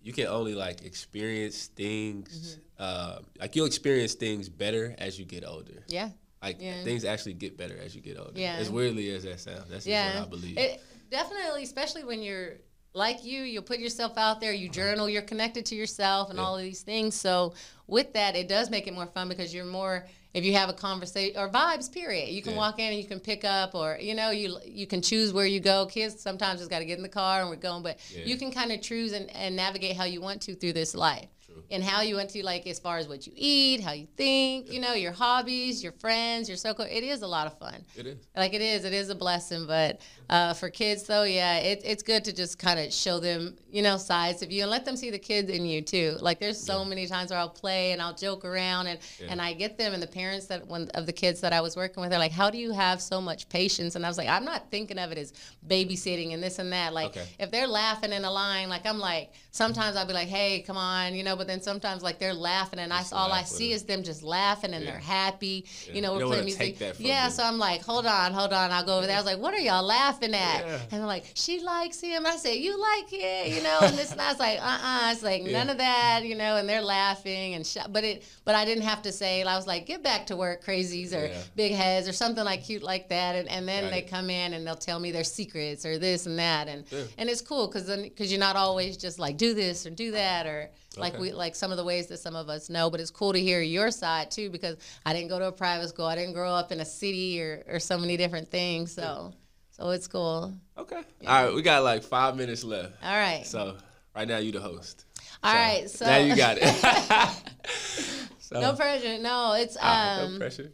you 0.04 0.12
can 0.12 0.26
only 0.26 0.54
like 0.54 0.84
experience 0.84 1.66
things 1.68 2.58
mm-hmm. 2.78 2.82
uh, 2.82 3.18
like 3.40 3.56
you'll 3.56 3.66
experience 3.66 4.14
things 4.14 4.48
better 4.48 4.94
as 4.98 5.18
you 5.18 5.24
get 5.24 5.44
older 5.44 5.82
yeah 5.88 6.10
like 6.42 6.58
yeah. 6.60 6.84
things 6.84 7.04
actually 7.04 7.32
get 7.32 7.56
better 7.56 7.76
as 7.78 7.96
you 7.96 8.00
get 8.00 8.18
older 8.18 8.32
yeah 8.34 8.54
as 8.56 8.70
weirdly 8.70 9.10
as 9.10 9.24
that 9.24 9.40
sounds 9.40 9.68
that's 9.68 9.86
yeah. 9.86 10.20
what 10.20 10.26
i 10.26 10.30
believe 10.30 10.58
it, 10.58 10.82
definitely 11.10 11.62
especially 11.62 12.04
when 12.04 12.22
you're 12.22 12.52
like 12.92 13.24
you 13.24 13.42
you'll 13.42 13.62
put 13.62 13.78
yourself 13.78 14.16
out 14.18 14.40
there 14.40 14.52
you 14.52 14.66
uh-huh. 14.66 14.74
journal 14.74 15.08
you're 15.08 15.22
connected 15.22 15.64
to 15.66 15.74
yourself 15.74 16.28
and 16.28 16.38
yeah. 16.38 16.44
all 16.44 16.56
of 16.56 16.62
these 16.62 16.82
things 16.82 17.14
so 17.14 17.54
with 17.86 18.12
that 18.12 18.36
it 18.36 18.46
does 18.46 18.70
make 18.70 18.86
it 18.86 18.94
more 18.94 19.06
fun 19.06 19.28
because 19.28 19.54
you're 19.54 19.64
more 19.64 20.06
if 20.34 20.44
you 20.44 20.52
have 20.52 20.68
a 20.68 20.72
conversation 20.72 21.40
or 21.40 21.48
vibes 21.48 21.90
period 21.90 22.28
you 22.28 22.42
can 22.42 22.52
yeah. 22.52 22.58
walk 22.58 22.78
in 22.78 22.92
and 22.92 22.96
you 22.96 23.06
can 23.06 23.20
pick 23.20 23.44
up 23.44 23.74
or 23.74 23.96
you 24.00 24.14
know 24.14 24.30
you 24.30 24.56
you 24.64 24.86
can 24.86 25.00
choose 25.00 25.32
where 25.32 25.46
you 25.46 25.60
go 25.60 25.86
kids 25.86 26.20
sometimes 26.20 26.58
just 26.58 26.70
got 26.70 26.80
to 26.80 26.84
get 26.84 26.98
in 26.98 27.02
the 27.02 27.08
car 27.08 27.40
and 27.40 27.48
we're 27.48 27.56
going 27.56 27.82
but 27.82 27.98
yeah. 28.14 28.24
you 28.24 28.36
can 28.36 28.50
kind 28.50 28.72
of 28.72 28.82
choose 28.82 29.12
and, 29.12 29.30
and 29.30 29.56
navigate 29.56 29.96
how 29.96 30.04
you 30.04 30.20
want 30.20 30.42
to 30.42 30.54
through 30.54 30.72
this 30.72 30.94
life 30.94 31.28
and 31.70 31.82
how 31.82 32.02
you 32.02 32.16
went 32.16 32.30
to 32.30 32.44
like 32.44 32.66
as 32.66 32.78
far 32.78 32.98
as 32.98 33.08
what 33.08 33.26
you 33.26 33.32
eat, 33.36 33.80
how 33.80 33.92
you 33.92 34.06
think, 34.16 34.66
yeah. 34.66 34.72
you 34.74 34.80
know, 34.80 34.94
your 34.94 35.12
hobbies, 35.12 35.82
your 35.82 35.92
friends, 35.92 36.48
your 36.48 36.56
circle. 36.56 36.84
It 36.88 37.02
is 37.02 37.22
a 37.22 37.26
lot 37.26 37.46
of 37.46 37.58
fun. 37.58 37.84
It 37.96 38.06
is. 38.06 38.18
Like 38.36 38.54
it 38.54 38.60
is. 38.60 38.84
It 38.84 38.92
is 38.92 39.10
a 39.10 39.14
blessing. 39.14 39.66
But 39.66 40.00
uh, 40.28 40.54
for 40.54 40.70
kids 40.70 41.04
though, 41.04 41.24
yeah, 41.24 41.58
it, 41.58 41.82
it's 41.84 42.02
good 42.02 42.24
to 42.24 42.32
just 42.32 42.58
kind 42.58 42.78
of 42.78 42.92
show 42.92 43.20
them, 43.20 43.56
you 43.70 43.82
know, 43.82 43.96
sides 43.96 44.42
of 44.42 44.52
you 44.52 44.62
and 44.62 44.70
let 44.70 44.84
them 44.84 44.96
see 44.96 45.10
the 45.10 45.18
kids 45.18 45.50
in 45.50 45.64
you 45.64 45.82
too. 45.82 46.16
Like 46.20 46.40
there's 46.40 46.60
so 46.60 46.82
yeah. 46.82 46.88
many 46.88 47.06
times 47.06 47.30
where 47.30 47.38
I'll 47.38 47.48
play 47.48 47.92
and 47.92 48.00
I'll 48.00 48.14
joke 48.14 48.44
around 48.44 48.86
and 48.86 48.98
yeah. 49.20 49.28
and 49.30 49.40
I 49.40 49.52
get 49.52 49.78
them 49.78 49.94
and 49.94 50.02
the 50.02 50.06
parents 50.06 50.46
that 50.46 50.66
one 50.66 50.88
of 50.94 51.06
the 51.06 51.12
kids 51.12 51.40
that 51.40 51.52
I 51.52 51.60
was 51.60 51.76
working 51.76 52.00
with, 52.00 52.10
they're 52.10 52.18
like, 52.18 52.32
how 52.32 52.50
do 52.50 52.58
you 52.58 52.72
have 52.72 53.00
so 53.00 53.20
much 53.20 53.48
patience? 53.48 53.96
And 53.96 54.04
I 54.04 54.08
was 54.08 54.18
like, 54.18 54.28
I'm 54.28 54.44
not 54.44 54.70
thinking 54.70 54.98
of 54.98 55.12
it 55.12 55.18
as 55.18 55.32
babysitting 55.66 56.34
and 56.34 56.42
this 56.42 56.58
and 56.58 56.72
that. 56.72 56.92
Like 56.92 57.08
okay. 57.08 57.26
if 57.38 57.50
they're 57.50 57.66
laughing 57.66 58.12
in 58.12 58.24
a 58.24 58.30
line, 58.30 58.68
like 58.68 58.86
I'm 58.86 58.98
like, 58.98 59.32
sometimes 59.54 59.94
I'll 59.94 60.04
be 60.04 60.12
like, 60.12 60.26
hey, 60.26 60.62
come 60.62 60.76
on, 60.76 61.14
you 61.14 61.22
know, 61.22 61.36
but 61.36 61.46
then 61.46 61.62
sometimes 61.62 62.02
like 62.02 62.18
they're 62.18 62.34
laughing 62.34 62.80
and 62.80 62.92
I 62.92 63.04
all 63.12 63.30
I 63.30 63.44
see 63.44 63.70
is 63.70 63.84
them 63.84 64.02
just 64.02 64.24
laughing 64.24 64.74
and 64.74 64.84
yeah. 64.84 64.90
they're 64.90 65.00
happy. 65.00 65.64
Yeah. 65.86 65.94
You 65.94 66.02
know, 66.02 66.14
we're 66.14 66.20
you 66.22 66.26
playing 66.26 66.44
music. 66.44 66.96
yeah, 66.98 67.28
so 67.28 67.44
I'm 67.44 67.58
like, 67.58 67.80
hold 67.82 68.04
on, 68.04 68.32
hold 68.32 68.52
on. 68.52 68.72
I'll 68.72 68.84
go 68.84 68.98
over 68.98 69.06
there. 69.06 69.14
I 69.14 69.20
was 69.20 69.26
like, 69.26 69.38
what 69.38 69.54
are 69.54 69.60
y'all 69.60 69.84
laughing 69.84 70.34
at? 70.34 70.64
And 70.64 70.90
they're 70.90 71.06
like, 71.06 71.26
she 71.34 71.60
likes 71.60 72.00
him. 72.00 72.26
I 72.26 72.34
said, 72.34 72.54
you 72.54 72.80
like 72.80 73.12
it, 73.12 73.54
you 73.54 73.62
know, 73.62 73.78
and 73.82 73.96
this 73.96 74.10
and 74.10 74.20
I 74.20 74.30
was 74.30 74.40
like, 74.40 74.58
uh-uh. 74.60 75.12
It's 75.12 75.22
like 75.22 75.44
none 75.44 75.70
of 75.70 75.78
that, 75.78 76.22
you 76.24 76.34
know, 76.34 76.56
and 76.56 76.68
they're 76.68 76.82
laughing 76.82 77.54
and 77.54 77.64
sh- 77.64 77.76
but 77.90 78.02
it 78.02 78.24
but 78.44 78.56
I 78.56 78.64
didn't 78.64 78.82
have 78.82 79.02
to 79.02 79.12
say 79.12 79.44
I 79.44 79.54
was 79.54 79.68
like, 79.68 79.86
get 79.86 80.02
back 80.02 80.26
to 80.26 80.36
work, 80.36 80.64
crazies 80.64 81.12
or 81.12 81.30
big 81.54 81.72
heads 81.72 82.08
or 82.08 82.12
something 82.12 82.44
like 82.44 82.64
cute 82.64 82.82
like 82.82 83.08
that. 83.10 83.36
And, 83.36 83.48
and 83.48 83.68
then 83.68 83.88
they 83.92 84.02
come 84.02 84.30
in 84.30 84.54
and 84.54 84.66
they'll 84.66 84.74
tell 84.74 84.98
me 84.98 85.12
their 85.12 85.22
secrets 85.22 85.86
or 85.86 85.96
this 85.96 86.26
and 86.26 86.40
that 86.40 86.66
and 86.66 86.84
and 87.18 87.30
it's 87.30 87.40
cool 87.40 87.68
because 87.68 87.86
then 87.86 88.02
because 88.02 88.32
you're 88.32 88.40
not 88.40 88.56
always 88.56 88.96
just 88.96 89.20
like 89.20 89.36
do 89.44 89.54
this 89.54 89.86
or 89.86 89.90
do 89.90 90.10
that 90.12 90.46
or 90.46 90.70
like 90.96 91.14
okay. 91.14 91.22
we 91.22 91.32
like 91.32 91.54
some 91.54 91.70
of 91.70 91.76
the 91.76 91.84
ways 91.84 92.06
that 92.06 92.18
some 92.18 92.36
of 92.36 92.48
us 92.48 92.70
know 92.70 92.90
but 92.90 93.00
it's 93.00 93.10
cool 93.10 93.32
to 93.32 93.40
hear 93.40 93.60
your 93.60 93.90
side 93.90 94.30
too 94.30 94.48
because 94.50 94.76
i 95.04 95.12
didn't 95.12 95.28
go 95.28 95.38
to 95.38 95.46
a 95.46 95.52
private 95.52 95.88
school. 95.88 96.06
I 96.06 96.14
didn't 96.14 96.34
grow 96.34 96.52
up 96.52 96.72
in 96.72 96.80
a 96.80 96.84
city 96.84 97.40
or, 97.40 97.64
or 97.68 97.78
so 97.78 97.98
many 97.98 98.16
different 98.16 98.48
things 98.50 98.92
so 98.92 99.32
so 99.70 99.90
it's 99.90 100.06
cool. 100.06 100.54
Okay. 100.78 101.02
Yeah. 101.20 101.30
all 101.36 101.44
right 101.44 101.54
we 101.54 101.62
got 101.62 101.82
like 101.82 102.04
five 102.04 102.36
minutes 102.36 102.62
left. 102.62 102.92
All 103.02 103.16
right. 103.16 103.44
So 103.44 103.76
right 104.14 104.28
now 104.28 104.38
you 104.38 104.52
the 104.52 104.60
host. 104.60 105.04
All 105.42 105.50
so, 105.50 105.58
right, 105.58 105.90
so 105.90 106.06
now 106.06 106.18
you 106.18 106.36
got 106.36 106.58
it. 106.60 106.68
So. 108.38 108.60
no 108.60 108.74
pressure. 108.74 109.18
No 109.18 109.54
it's 109.54 109.76
um 109.80 110.34
no 110.34 110.38
pressure. 110.38 110.70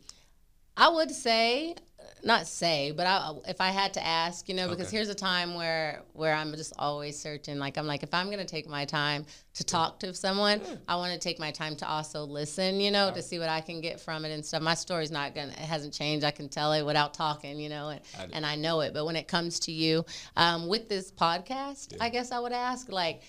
I 0.76 0.88
would 0.88 1.12
say 1.12 1.76
not 2.24 2.46
say, 2.46 2.92
but 2.92 3.06
I, 3.06 3.32
if 3.48 3.60
I 3.60 3.68
had 3.68 3.94
to 3.94 4.06
ask, 4.06 4.48
you 4.48 4.54
know, 4.54 4.68
because 4.68 4.88
okay. 4.88 4.96
here's 4.96 5.08
a 5.08 5.14
time 5.14 5.54
where 5.54 6.02
where 6.12 6.34
I'm 6.34 6.52
just 6.52 6.72
always 6.78 7.18
searching. 7.18 7.58
Like 7.58 7.78
I'm 7.78 7.86
like, 7.86 8.02
if 8.02 8.12
I'm 8.14 8.30
gonna 8.30 8.44
take 8.44 8.68
my 8.68 8.84
time 8.84 9.26
to 9.54 9.64
talk 9.64 10.00
to 10.00 10.14
someone, 10.14 10.60
yeah. 10.64 10.74
I 10.88 10.96
want 10.96 11.12
to 11.12 11.18
take 11.18 11.38
my 11.38 11.50
time 11.50 11.76
to 11.76 11.88
also 11.88 12.24
listen, 12.24 12.80
you 12.80 12.90
know, 12.90 13.06
right. 13.06 13.14
to 13.14 13.22
see 13.22 13.38
what 13.38 13.48
I 13.48 13.60
can 13.60 13.80
get 13.80 14.00
from 14.00 14.24
it 14.24 14.30
and 14.30 14.44
stuff. 14.44 14.62
My 14.62 14.74
story's 14.74 15.10
not 15.10 15.34
gonna, 15.34 15.52
it 15.52 15.58
hasn't 15.58 15.92
changed. 15.92 16.24
I 16.24 16.30
can 16.30 16.48
tell 16.48 16.72
it 16.72 16.84
without 16.84 17.14
talking, 17.14 17.58
you 17.58 17.68
know, 17.68 17.88
and 17.90 18.00
I, 18.18 18.26
and 18.32 18.46
I 18.46 18.56
know 18.56 18.80
it. 18.80 18.94
But 18.94 19.06
when 19.06 19.16
it 19.16 19.28
comes 19.28 19.60
to 19.60 19.72
you, 19.72 20.04
um, 20.36 20.68
with 20.68 20.88
this 20.88 21.10
podcast, 21.10 21.92
yeah. 21.92 22.04
I 22.04 22.08
guess 22.10 22.32
I 22.32 22.38
would 22.38 22.52
ask 22.52 22.90
like 22.90 23.22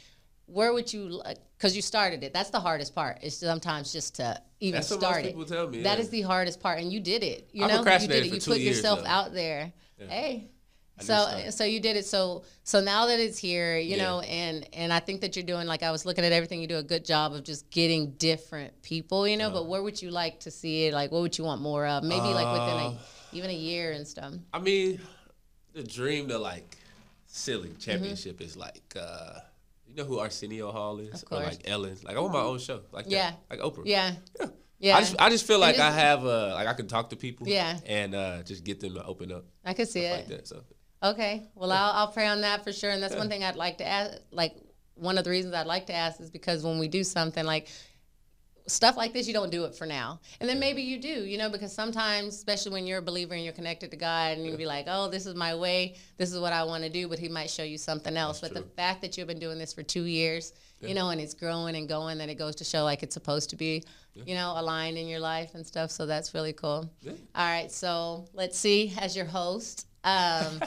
where 0.51 0.73
would 0.73 0.91
you 0.91 1.03
like 1.09 1.37
because 1.57 1.75
you 1.75 1.81
started 1.81 2.23
it. 2.23 2.33
That's 2.33 2.49
the 2.49 2.59
hardest 2.59 2.95
part 2.95 3.19
it's 3.21 3.37
sometimes 3.37 3.93
just 3.93 4.15
to 4.15 4.41
even 4.59 4.79
that's 4.79 4.93
start 4.93 5.25
it. 5.25 5.27
people 5.27 5.45
tell 5.45 5.67
me, 5.67 5.83
That 5.83 5.97
yeah. 5.97 6.03
is 6.03 6.09
the 6.09 6.21
hardest 6.21 6.59
part 6.59 6.79
and 6.79 6.91
you 6.91 6.99
did 6.99 7.23
it. 7.23 7.49
You 7.51 7.65
I've 7.65 7.85
know 7.85 7.93
you 7.93 8.07
did 8.07 8.25
it. 8.25 8.33
You 8.33 8.41
put 8.41 8.59
yourself 8.59 9.01
though. 9.01 9.09
out 9.09 9.33
there. 9.33 9.71
Yeah. 9.99 10.07
hey. 10.07 10.47
So 10.99 11.49
so 11.49 11.63
you 11.63 11.79
did 11.79 11.95
it. 11.95 12.05
So 12.05 12.43
so 12.63 12.79
now 12.81 13.07
that 13.07 13.19
it's 13.19 13.37
here 13.37 13.77
you 13.77 13.95
yeah. 13.95 14.03
know 14.03 14.19
and 14.21 14.67
and 14.73 14.93
i 14.93 14.99
think 14.99 15.21
that 15.21 15.35
you're 15.35 15.45
doing 15.45 15.65
like 15.65 15.81
i 15.81 15.89
was 15.89 16.05
looking 16.05 16.23
at 16.23 16.31
everything 16.31 16.61
you 16.61 16.67
do 16.67 16.77
a 16.77 16.83
good 16.83 17.03
job 17.03 17.33
of 17.33 17.43
just 17.43 17.69
getting 17.71 18.11
different 18.11 18.79
people 18.83 19.27
you 19.27 19.35
know 19.35 19.47
uh, 19.47 19.53
but 19.53 19.67
where 19.67 19.81
would 19.81 19.99
you 19.99 20.11
like 20.11 20.39
to 20.41 20.51
see 20.51 20.85
it? 20.85 20.93
Like 20.93 21.11
what 21.11 21.21
would 21.21 21.37
you 21.37 21.43
want 21.43 21.61
more 21.61 21.87
of? 21.87 22.03
Maybe 22.03 22.21
uh, 22.21 22.35
like 22.35 22.51
within 22.59 22.79
a 22.79 22.87
uh, 22.89 22.97
even 23.33 23.49
a 23.49 23.55
year 23.55 23.93
and 23.93 24.07
stuff. 24.07 24.33
I 24.53 24.59
mean 24.59 24.99
the 25.73 25.83
dream 25.83 26.27
to 26.27 26.37
like 26.37 26.77
silly 27.27 27.73
championship 27.79 28.35
mm-hmm. 28.35 28.43
is 28.43 28.57
like 28.57 28.95
uh 28.99 29.39
you 29.91 29.97
know 29.97 30.05
who 30.05 30.19
Arsenio 30.19 30.71
Hall 30.71 30.99
is, 30.99 31.23
or 31.29 31.39
like 31.39 31.61
Ellen. 31.65 31.97
Like 32.03 32.15
I 32.15 32.19
want 32.19 32.33
my 32.33 32.41
own 32.41 32.59
show, 32.59 32.81
like 32.91 33.05
yeah, 33.07 33.31
that. 33.31 33.39
like 33.49 33.59
Oprah. 33.59 33.83
Yeah. 33.85 34.13
yeah. 34.39 34.47
Yeah. 34.79 34.97
I 34.97 34.99
just 35.01 35.15
I 35.19 35.29
just 35.29 35.45
feel 35.45 35.59
like 35.59 35.75
just, 35.75 35.85
I 35.85 35.91
have 35.91 36.25
uh 36.25 36.53
like 36.55 36.67
I 36.67 36.73
can 36.73 36.87
talk 36.87 37.11
to 37.11 37.15
people. 37.15 37.47
Yeah. 37.47 37.77
And 37.85 38.15
uh 38.15 38.41
just 38.41 38.63
get 38.63 38.79
them 38.79 38.95
to 38.95 39.05
open 39.05 39.31
up. 39.31 39.45
I 39.63 39.73
could 39.73 39.87
see 39.87 40.01
it. 40.01 40.11
Like 40.11 40.27
that, 40.29 40.47
so. 40.47 40.63
Okay. 41.03 41.43
Well, 41.53 41.71
I'll 41.71 41.91
I'll 41.91 42.11
pray 42.11 42.27
on 42.27 42.41
that 42.41 42.63
for 42.63 42.73
sure. 42.73 42.89
And 42.89 43.01
that's 43.01 43.13
yeah. 43.13 43.19
one 43.19 43.29
thing 43.29 43.43
I'd 43.43 43.55
like 43.55 43.77
to 43.77 43.87
ask. 43.87 44.17
Like 44.31 44.55
one 44.95 45.19
of 45.19 45.23
the 45.23 45.29
reasons 45.29 45.53
I'd 45.53 45.67
like 45.67 45.85
to 45.87 45.93
ask 45.93 46.19
is 46.19 46.31
because 46.31 46.63
when 46.63 46.79
we 46.79 46.87
do 46.87 47.03
something 47.03 47.45
like 47.45 47.67
stuff 48.71 48.97
like 48.97 49.13
this, 49.13 49.27
you 49.27 49.33
don't 49.33 49.51
do 49.51 49.65
it 49.65 49.75
for 49.75 49.85
now. 49.85 50.19
And 50.39 50.49
then 50.49 50.59
maybe 50.59 50.81
you 50.81 50.99
do, 50.99 51.07
you 51.07 51.37
know, 51.37 51.49
because 51.49 51.73
sometimes, 51.73 52.35
especially 52.35 52.71
when 52.71 52.87
you're 52.87 52.99
a 52.99 53.01
believer 53.01 53.33
and 53.33 53.43
you're 53.43 53.53
connected 53.53 53.91
to 53.91 53.97
God 53.97 54.37
and 54.37 54.45
you 54.45 54.55
be 54.57 54.65
like, 54.65 54.85
oh, 54.87 55.09
this 55.09 55.25
is 55.25 55.35
my 55.35 55.55
way, 55.55 55.95
this 56.17 56.31
is 56.31 56.39
what 56.39 56.53
I 56.53 56.63
want 56.63 56.83
to 56.83 56.89
do, 56.89 57.07
but 57.07 57.19
He 57.19 57.29
might 57.29 57.49
show 57.49 57.63
you 57.63 57.77
something 57.77 58.17
else. 58.17 58.39
That's 58.39 58.53
but 58.53 58.59
true. 58.59 58.67
the 58.67 58.75
fact 58.75 59.01
that 59.01 59.17
you've 59.17 59.27
been 59.27 59.39
doing 59.39 59.59
this 59.59 59.73
for 59.73 59.83
two 59.83 60.03
years, 60.03 60.53
yeah. 60.79 60.89
you 60.89 60.95
know, 60.95 61.09
and 61.09 61.19
it's 61.21 61.33
growing 61.33 61.75
and 61.75 61.87
going, 61.87 62.17
then 62.17 62.29
it 62.29 62.35
goes 62.35 62.55
to 62.57 62.63
show 62.63 62.83
like 62.83 63.03
it's 63.03 63.13
supposed 63.13 63.49
to 63.51 63.55
be, 63.55 63.83
yeah. 64.13 64.23
you 64.25 64.35
know, 64.35 64.53
aligned 64.55 64.97
in 64.97 65.07
your 65.07 65.19
life 65.19 65.55
and 65.55 65.65
stuff. 65.65 65.91
So 65.91 66.05
that's 66.05 66.33
really 66.33 66.53
cool. 66.53 66.89
Yeah. 67.01 67.13
All 67.35 67.45
right. 67.45 67.71
So 67.71 68.25
let's 68.33 68.57
see, 68.57 68.93
as 68.99 69.15
your 69.15 69.25
host. 69.25 69.87
Um, 70.03 70.61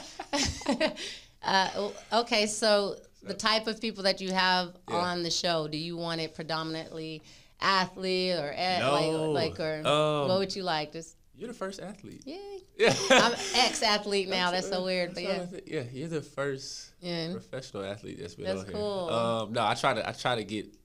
uh, 1.43 1.89
okay. 2.13 2.45
So 2.45 2.97
the 3.25 3.33
type 3.33 3.67
of 3.67 3.81
people 3.81 4.03
that 4.03 4.21
you 4.21 4.31
have 4.31 4.75
on 4.87 5.23
the 5.23 5.31
show, 5.31 5.67
do 5.67 5.77
you 5.77 5.97
want 5.97 6.21
it 6.21 6.35
predominantly? 6.35 7.21
Athlete 7.65 8.35
or 8.35 8.53
no. 8.79 9.31
like 9.31 9.57
like 9.57 9.59
or 9.59 9.87
um, 9.87 10.27
what 10.29 10.39
would 10.39 10.55
you 10.55 10.63
like? 10.63 10.93
Just 10.93 11.17
you're 11.37 11.47
the 11.47 11.53
first 11.53 11.81
athlete. 11.81 12.21
Yeah. 12.25 12.37
Yeah. 12.77 12.93
I'm 13.09 13.33
ex 13.55 13.83
athlete 13.83 14.29
now. 14.29 14.51
That's, 14.51 14.67
that's 14.69 14.77
so 14.77 14.85
weird, 14.85 15.13
but 15.13 15.23
yeah. 15.23 15.45
Yeah, 15.65 15.83
you're 15.91 16.07
the 16.07 16.21
first 16.21 16.91
yeah. 17.01 17.31
professional 17.31 17.83
athlete 17.83 18.19
that's 18.19 18.35
been 18.35 18.45
that's 18.45 18.61
on 18.61 18.67
cool. 18.67 19.09
here. 19.09 19.17
Um, 19.17 19.53
no, 19.53 19.65
I 19.65 19.73
try 19.73 19.93
to 19.93 20.07
I 20.07 20.11
try 20.11 20.35
to 20.35 20.43
get 20.43 20.75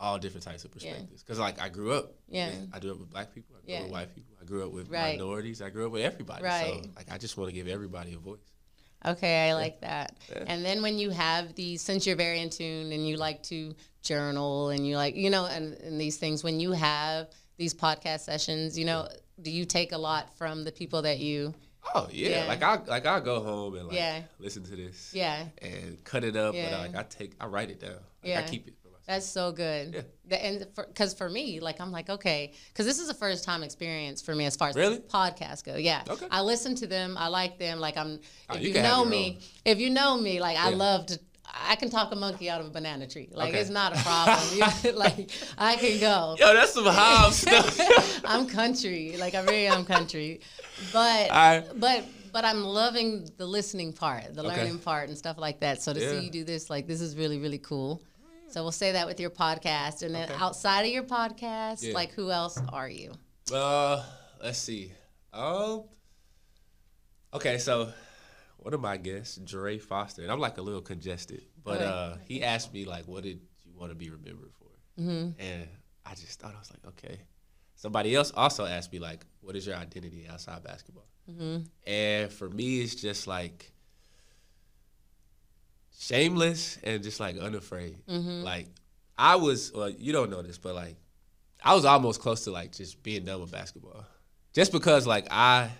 all 0.00 0.18
different 0.18 0.44
types 0.44 0.64
of 0.64 0.70
perspectives 0.70 1.22
because 1.22 1.38
yeah. 1.38 1.44
like 1.44 1.60
I 1.60 1.68
grew 1.68 1.92
up. 1.92 2.12
Yeah. 2.28 2.50
I 2.72 2.78
grew 2.78 2.92
up 2.92 2.98
with 2.98 3.10
black 3.10 3.34
people. 3.34 3.56
I 3.56 3.64
grew 3.64 3.74
yeah. 3.74 3.78
up 3.78 3.84
with 3.84 3.92
white 3.92 4.14
people. 4.14 4.34
I 4.40 4.44
grew 4.44 4.64
up 4.64 4.72
with 4.72 4.88
right. 4.90 5.18
minorities. 5.18 5.62
I 5.62 5.70
grew 5.70 5.86
up 5.86 5.92
with 5.92 6.02
everybody. 6.02 6.44
Right. 6.44 6.84
So 6.84 6.90
like 6.96 7.12
I 7.12 7.18
just 7.18 7.36
want 7.36 7.50
to 7.50 7.54
give 7.54 7.68
everybody 7.68 8.14
a 8.14 8.18
voice. 8.18 8.38
Okay, 9.06 9.48
I 9.48 9.54
like 9.54 9.80
that. 9.82 10.16
Yeah. 10.28 10.44
And 10.48 10.64
then 10.64 10.82
when 10.82 10.98
you 10.98 11.10
have 11.10 11.54
these, 11.54 11.82
since 11.82 12.04
you're 12.04 12.16
very 12.16 12.40
in 12.40 12.50
tune 12.50 12.90
and 12.90 13.06
you 13.06 13.16
like 13.16 13.44
to 13.44 13.74
journal 14.08 14.70
and 14.70 14.86
you 14.86 14.96
like, 14.96 15.14
you 15.14 15.30
know, 15.30 15.44
and, 15.46 15.74
and 15.74 16.00
these 16.00 16.16
things, 16.16 16.42
when 16.42 16.58
you 16.58 16.72
have 16.72 17.28
these 17.58 17.74
podcast 17.74 18.20
sessions, 18.20 18.78
you 18.78 18.84
know, 18.84 19.08
do 19.42 19.50
you 19.50 19.64
take 19.64 19.92
a 19.92 19.98
lot 19.98 20.36
from 20.36 20.64
the 20.64 20.72
people 20.72 21.02
that 21.02 21.18
you? 21.18 21.54
Oh 21.94 22.08
yeah. 22.10 22.28
yeah. 22.28 22.46
like 22.46 22.62
I 22.62 22.78
like 22.86 23.06
I 23.06 23.20
go 23.20 23.40
home 23.40 23.76
and 23.76 23.86
like 23.86 23.96
yeah. 23.96 24.22
listen 24.38 24.64
to 24.64 24.76
this, 24.76 25.10
yeah, 25.14 25.46
and 25.62 26.02
cut 26.04 26.24
it 26.24 26.36
up. 26.36 26.54
Yeah. 26.54 26.70
But 26.70 26.80
like 26.80 26.96
I 26.96 27.02
take, 27.08 27.32
I 27.40 27.46
write 27.46 27.70
it 27.70 27.80
down. 27.80 27.92
Like, 27.92 28.00
yeah, 28.24 28.40
I 28.40 28.42
keep 28.42 28.66
it. 28.68 28.74
That's 29.08 29.24
so 29.24 29.52
good. 29.52 30.04
Yeah. 30.28 30.36
And 30.36 30.66
because 30.76 31.14
for, 31.14 31.28
for, 31.28 31.30
me, 31.30 31.60
like 31.60 31.80
I'm 31.80 31.90
like 31.90 32.10
okay, 32.10 32.52
because 32.68 32.84
this 32.84 32.98
is 32.98 33.08
a 33.08 33.14
first 33.14 33.42
time 33.42 33.62
experience 33.62 34.20
for 34.20 34.34
me 34.34 34.44
as 34.44 34.54
far 34.54 34.68
as 34.68 34.76
really? 34.76 34.98
podcasts 34.98 35.64
go. 35.64 35.76
Yeah. 35.76 36.02
Okay. 36.06 36.26
I 36.30 36.42
listen 36.42 36.74
to 36.74 36.86
them. 36.86 37.16
I 37.16 37.28
like 37.28 37.58
them. 37.58 37.80
Like 37.80 37.96
I'm. 37.96 38.20
Oh, 38.50 38.56
if 38.56 38.62
you, 38.62 38.68
you 38.68 38.82
know 38.82 39.06
me, 39.06 39.36
own. 39.36 39.42
if 39.64 39.80
you 39.80 39.88
know 39.88 40.18
me, 40.18 40.40
like 40.40 40.56
yeah. 40.56 40.66
I 40.66 40.70
love 40.70 41.06
to. 41.06 41.18
I 41.54 41.76
can 41.76 41.90
talk 41.90 42.12
a 42.12 42.16
monkey 42.16 42.50
out 42.50 42.60
of 42.60 42.66
a 42.66 42.70
banana 42.70 43.06
tree. 43.06 43.28
Like 43.32 43.50
okay. 43.50 43.60
it's 43.60 43.70
not 43.70 43.96
a 43.96 44.02
problem. 44.02 44.96
like 44.96 45.30
I 45.56 45.76
can 45.76 46.00
go. 46.00 46.36
Yo, 46.38 46.54
that's 46.54 46.74
some 46.74 46.86
Hobbs 46.86 47.36
stuff. 47.38 48.20
I'm 48.24 48.46
country. 48.46 49.16
Like 49.18 49.34
I 49.34 49.42
really 49.42 49.66
am 49.66 49.84
country, 49.84 50.40
but 50.92 51.30
I, 51.30 51.64
but 51.76 52.04
but 52.32 52.44
I'm 52.44 52.62
loving 52.62 53.28
the 53.36 53.46
listening 53.46 53.92
part, 53.92 54.34
the 54.34 54.44
okay. 54.44 54.56
learning 54.56 54.78
part, 54.78 55.08
and 55.08 55.16
stuff 55.16 55.38
like 55.38 55.60
that. 55.60 55.82
So 55.82 55.92
to 55.92 56.00
yeah. 56.00 56.10
see 56.10 56.24
you 56.26 56.30
do 56.30 56.44
this, 56.44 56.70
like 56.70 56.86
this 56.86 57.00
is 57.00 57.16
really 57.16 57.38
really 57.38 57.58
cool. 57.58 58.02
So 58.50 58.62
we'll 58.62 58.72
say 58.72 58.92
that 58.92 59.06
with 59.06 59.20
your 59.20 59.30
podcast, 59.30 60.02
and 60.02 60.14
then 60.14 60.30
okay. 60.30 60.42
outside 60.42 60.82
of 60.82 60.92
your 60.92 61.02
podcast, 61.02 61.82
yeah. 61.82 61.94
like 61.94 62.12
who 62.12 62.30
else 62.30 62.58
are 62.72 62.88
you? 62.88 63.12
Uh, 63.52 64.02
let's 64.42 64.58
see. 64.58 64.92
Um, 65.32 65.84
okay, 67.34 67.58
so 67.58 67.92
one 68.68 68.74
of 68.74 68.82
my 68.82 68.98
guests, 68.98 69.38
Dre 69.38 69.78
Foster, 69.78 70.20
and 70.20 70.30
I'm 70.30 70.40
like 70.40 70.58
a 70.58 70.60
little 70.60 70.82
congested, 70.82 71.40
but 71.64 71.80
uh, 71.80 72.16
he 72.26 72.42
asked 72.42 72.74
me 72.74 72.84
like, 72.84 73.08
"What 73.08 73.22
did 73.22 73.40
you 73.64 73.72
want 73.74 73.92
to 73.92 73.94
be 73.94 74.10
remembered 74.10 74.50
for?" 74.58 75.00
Mm-hmm. 75.00 75.40
And 75.40 75.68
I 76.04 76.10
just 76.10 76.38
thought 76.38 76.54
I 76.54 76.58
was 76.58 76.70
like, 76.70 76.86
okay. 76.88 77.18
Somebody 77.76 78.14
else 78.14 78.30
also 78.36 78.66
asked 78.66 78.92
me 78.92 78.98
like, 78.98 79.24
"What 79.40 79.56
is 79.56 79.66
your 79.66 79.76
identity 79.76 80.26
outside 80.30 80.62
basketball?" 80.64 81.06
Mm-hmm. 81.30 81.62
And 81.90 82.30
for 82.30 82.50
me, 82.50 82.82
it's 82.82 82.94
just 82.94 83.26
like 83.26 83.72
shameless 85.98 86.78
and 86.84 87.02
just 87.02 87.20
like 87.20 87.38
unafraid. 87.38 87.96
Mm-hmm. 88.06 88.42
Like 88.42 88.66
I 89.16 89.36
was, 89.36 89.72
well, 89.74 89.88
you 89.88 90.12
don't 90.12 90.28
know 90.28 90.42
this, 90.42 90.58
but 90.58 90.74
like 90.74 90.96
I 91.64 91.74
was 91.74 91.86
almost 91.86 92.20
close 92.20 92.44
to 92.44 92.50
like 92.50 92.72
just 92.72 93.02
being 93.02 93.24
done 93.24 93.40
with 93.40 93.50
basketball, 93.50 94.04
just 94.52 94.72
because 94.72 95.06
like 95.06 95.26
I 95.30 95.70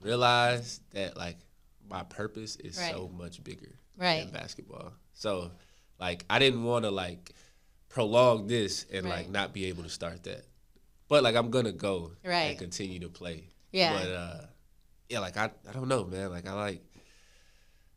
realized 0.00 0.80
that 0.94 1.18
like 1.18 1.36
my 1.88 2.02
purpose 2.04 2.56
is 2.56 2.78
right. 2.78 2.92
so 2.92 3.08
much 3.08 3.42
bigger 3.42 3.78
right. 3.96 4.24
than 4.24 4.32
basketball. 4.32 4.92
So 5.12 5.50
like 5.98 6.24
I 6.28 6.38
didn't 6.38 6.64
want 6.64 6.84
to 6.84 6.90
like 6.90 7.32
prolong 7.88 8.46
this 8.46 8.86
and 8.92 9.04
right. 9.04 9.16
like 9.16 9.30
not 9.30 9.52
be 9.52 9.66
able 9.66 9.82
to 9.82 9.88
start 9.88 10.24
that. 10.24 10.44
But 11.08 11.22
like 11.22 11.36
I'm 11.36 11.50
gonna 11.50 11.72
go 11.72 12.12
right. 12.24 12.50
and 12.50 12.58
continue 12.58 13.00
to 13.00 13.08
play. 13.08 13.48
Yeah. 13.72 13.92
But 13.92 14.10
uh 14.10 14.40
yeah, 15.08 15.20
like 15.20 15.36
I 15.36 15.50
I 15.68 15.72
don't 15.72 15.88
know, 15.88 16.04
man. 16.04 16.30
Like 16.30 16.48
I 16.48 16.52
like 16.52 16.82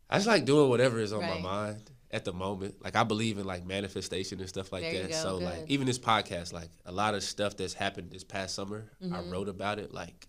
I 0.09 0.17
just 0.17 0.27
like 0.27 0.45
doing 0.45 0.69
whatever 0.69 0.99
is 0.99 1.13
on 1.13 1.21
right. 1.21 1.41
my 1.41 1.41
mind 1.41 1.91
at 2.11 2.25
the 2.25 2.33
moment. 2.33 2.83
Like 2.83 2.95
I 2.95 3.03
believe 3.03 3.37
in 3.37 3.45
like 3.45 3.65
manifestation 3.65 4.39
and 4.39 4.49
stuff 4.49 4.71
like 4.71 4.83
there 4.83 5.03
that. 5.03 5.13
So 5.13 5.39
Good. 5.39 5.45
like 5.45 5.65
even 5.67 5.85
this 5.87 5.99
podcast, 5.99 6.53
like 6.53 6.69
a 6.85 6.91
lot 6.91 7.13
of 7.13 7.23
stuff 7.23 7.57
that's 7.57 7.73
happened 7.73 8.11
this 8.11 8.23
past 8.23 8.55
summer, 8.55 8.89
mm-hmm. 9.01 9.13
I 9.13 9.21
wrote 9.21 9.49
about 9.49 9.79
it 9.79 9.93
like 9.93 10.27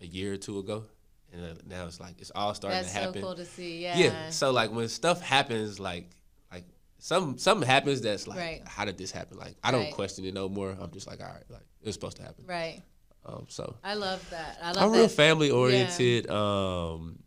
a 0.00 0.06
year 0.06 0.32
or 0.32 0.36
two 0.36 0.58
ago. 0.58 0.84
And 1.32 1.44
uh, 1.44 1.54
now 1.66 1.86
it's 1.86 2.00
like 2.00 2.20
it's 2.20 2.32
all 2.34 2.54
starting 2.54 2.80
that's 2.80 2.92
to 2.92 2.98
happen. 2.98 3.12
That's 3.12 3.22
so 3.22 3.26
cool 3.26 3.36
to 3.36 3.44
see. 3.44 3.82
Yeah. 3.82 3.96
Yeah. 3.96 4.30
So 4.30 4.50
like 4.50 4.72
when 4.72 4.88
stuff 4.88 5.20
happens, 5.20 5.78
like 5.78 6.10
like 6.52 6.64
some 6.98 7.38
something 7.38 7.68
happens 7.68 8.00
that's 8.00 8.26
like, 8.26 8.38
right. 8.38 8.62
how 8.66 8.84
did 8.84 8.98
this 8.98 9.10
happen? 9.10 9.38
Like 9.38 9.56
I 9.62 9.70
don't 9.70 9.84
right. 9.84 9.94
question 9.94 10.24
it 10.24 10.34
no 10.34 10.48
more. 10.48 10.76
I'm 10.78 10.90
just 10.90 11.06
like, 11.06 11.20
all 11.20 11.26
right, 11.28 11.44
like 11.50 11.66
it's 11.82 11.94
supposed 11.94 12.16
to 12.16 12.22
happen. 12.22 12.44
Right. 12.46 12.82
Um. 13.26 13.46
So. 13.48 13.76
I 13.84 13.94
love 13.94 14.28
that. 14.30 14.58
I 14.62 14.66
love. 14.68 14.74
That. 14.76 14.82
I'm 14.84 14.92
real 14.92 15.08
family 15.08 15.50
oriented. 15.50 16.26
Yeah. 16.26 16.34
Um. 16.34 17.18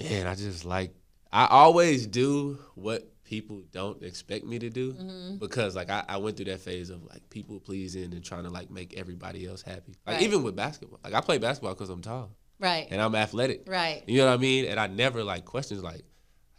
And 0.00 0.28
I 0.28 0.34
just 0.34 0.64
like 0.64 0.94
I 1.32 1.46
always 1.46 2.06
do 2.06 2.58
what 2.74 3.08
people 3.24 3.62
don't 3.72 4.02
expect 4.02 4.44
me 4.44 4.58
to 4.58 4.68
do 4.68 4.92
mm-hmm. 4.92 5.36
because 5.36 5.74
like 5.74 5.88
I, 5.88 6.04
I, 6.06 6.18
went 6.18 6.36
through 6.36 6.46
that 6.46 6.60
phase 6.60 6.90
of 6.90 7.02
like 7.04 7.30
people 7.30 7.58
pleasing 7.58 8.12
and 8.12 8.22
trying 8.22 8.44
to 8.44 8.50
like 8.50 8.70
make 8.70 8.92
everybody 8.94 9.46
else 9.46 9.62
happy. 9.62 9.96
Like 10.06 10.16
right. 10.16 10.22
even 10.22 10.42
with 10.42 10.54
basketball, 10.54 11.00
like 11.02 11.14
I 11.14 11.22
play 11.22 11.38
basketball 11.38 11.72
because 11.72 11.88
I'm 11.88 12.02
tall, 12.02 12.36
right, 12.62 12.86
and 12.90 13.00
I'm 13.00 13.14
athletic, 13.14 13.64
right. 13.66 14.02
You 14.06 14.18
know 14.18 14.26
what 14.26 14.34
I 14.34 14.36
mean? 14.38 14.64
And 14.64 14.80
I 14.80 14.86
never 14.86 15.22
like 15.22 15.44
questions 15.44 15.82
like, 15.82 16.02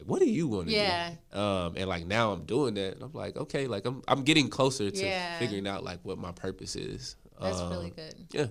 what 0.06 0.20
do 0.20 0.30
you 0.30 0.47
want 0.47 0.68
to 0.68 0.74
yeah. 0.74 1.12
do? 1.32 1.39
Um, 1.39 1.74
and 1.78 1.88
like 1.88 2.06
now 2.06 2.32
I'm 2.32 2.45
doing 2.45 2.76
that, 2.76 2.95
and 2.95 3.04
I'm 3.04 3.14
like, 3.14 3.38
okay, 3.38 3.68
like 3.68 3.86
I'm 3.86 4.04
I'm 4.08 4.24
getting 4.24 4.49
closer 4.49 4.91
to 4.91 5.06
yeah. 5.06 5.39
figuring 5.39 5.68
out 5.68 5.84
like 5.84 5.99
what 6.04 6.18
my 6.18 6.32
purpose 6.32 6.76
is. 6.76 7.16
That's 7.41 7.60
um, 7.60 7.72
really 7.72 7.89
good. 7.89 8.14
Yeah. 8.32 8.47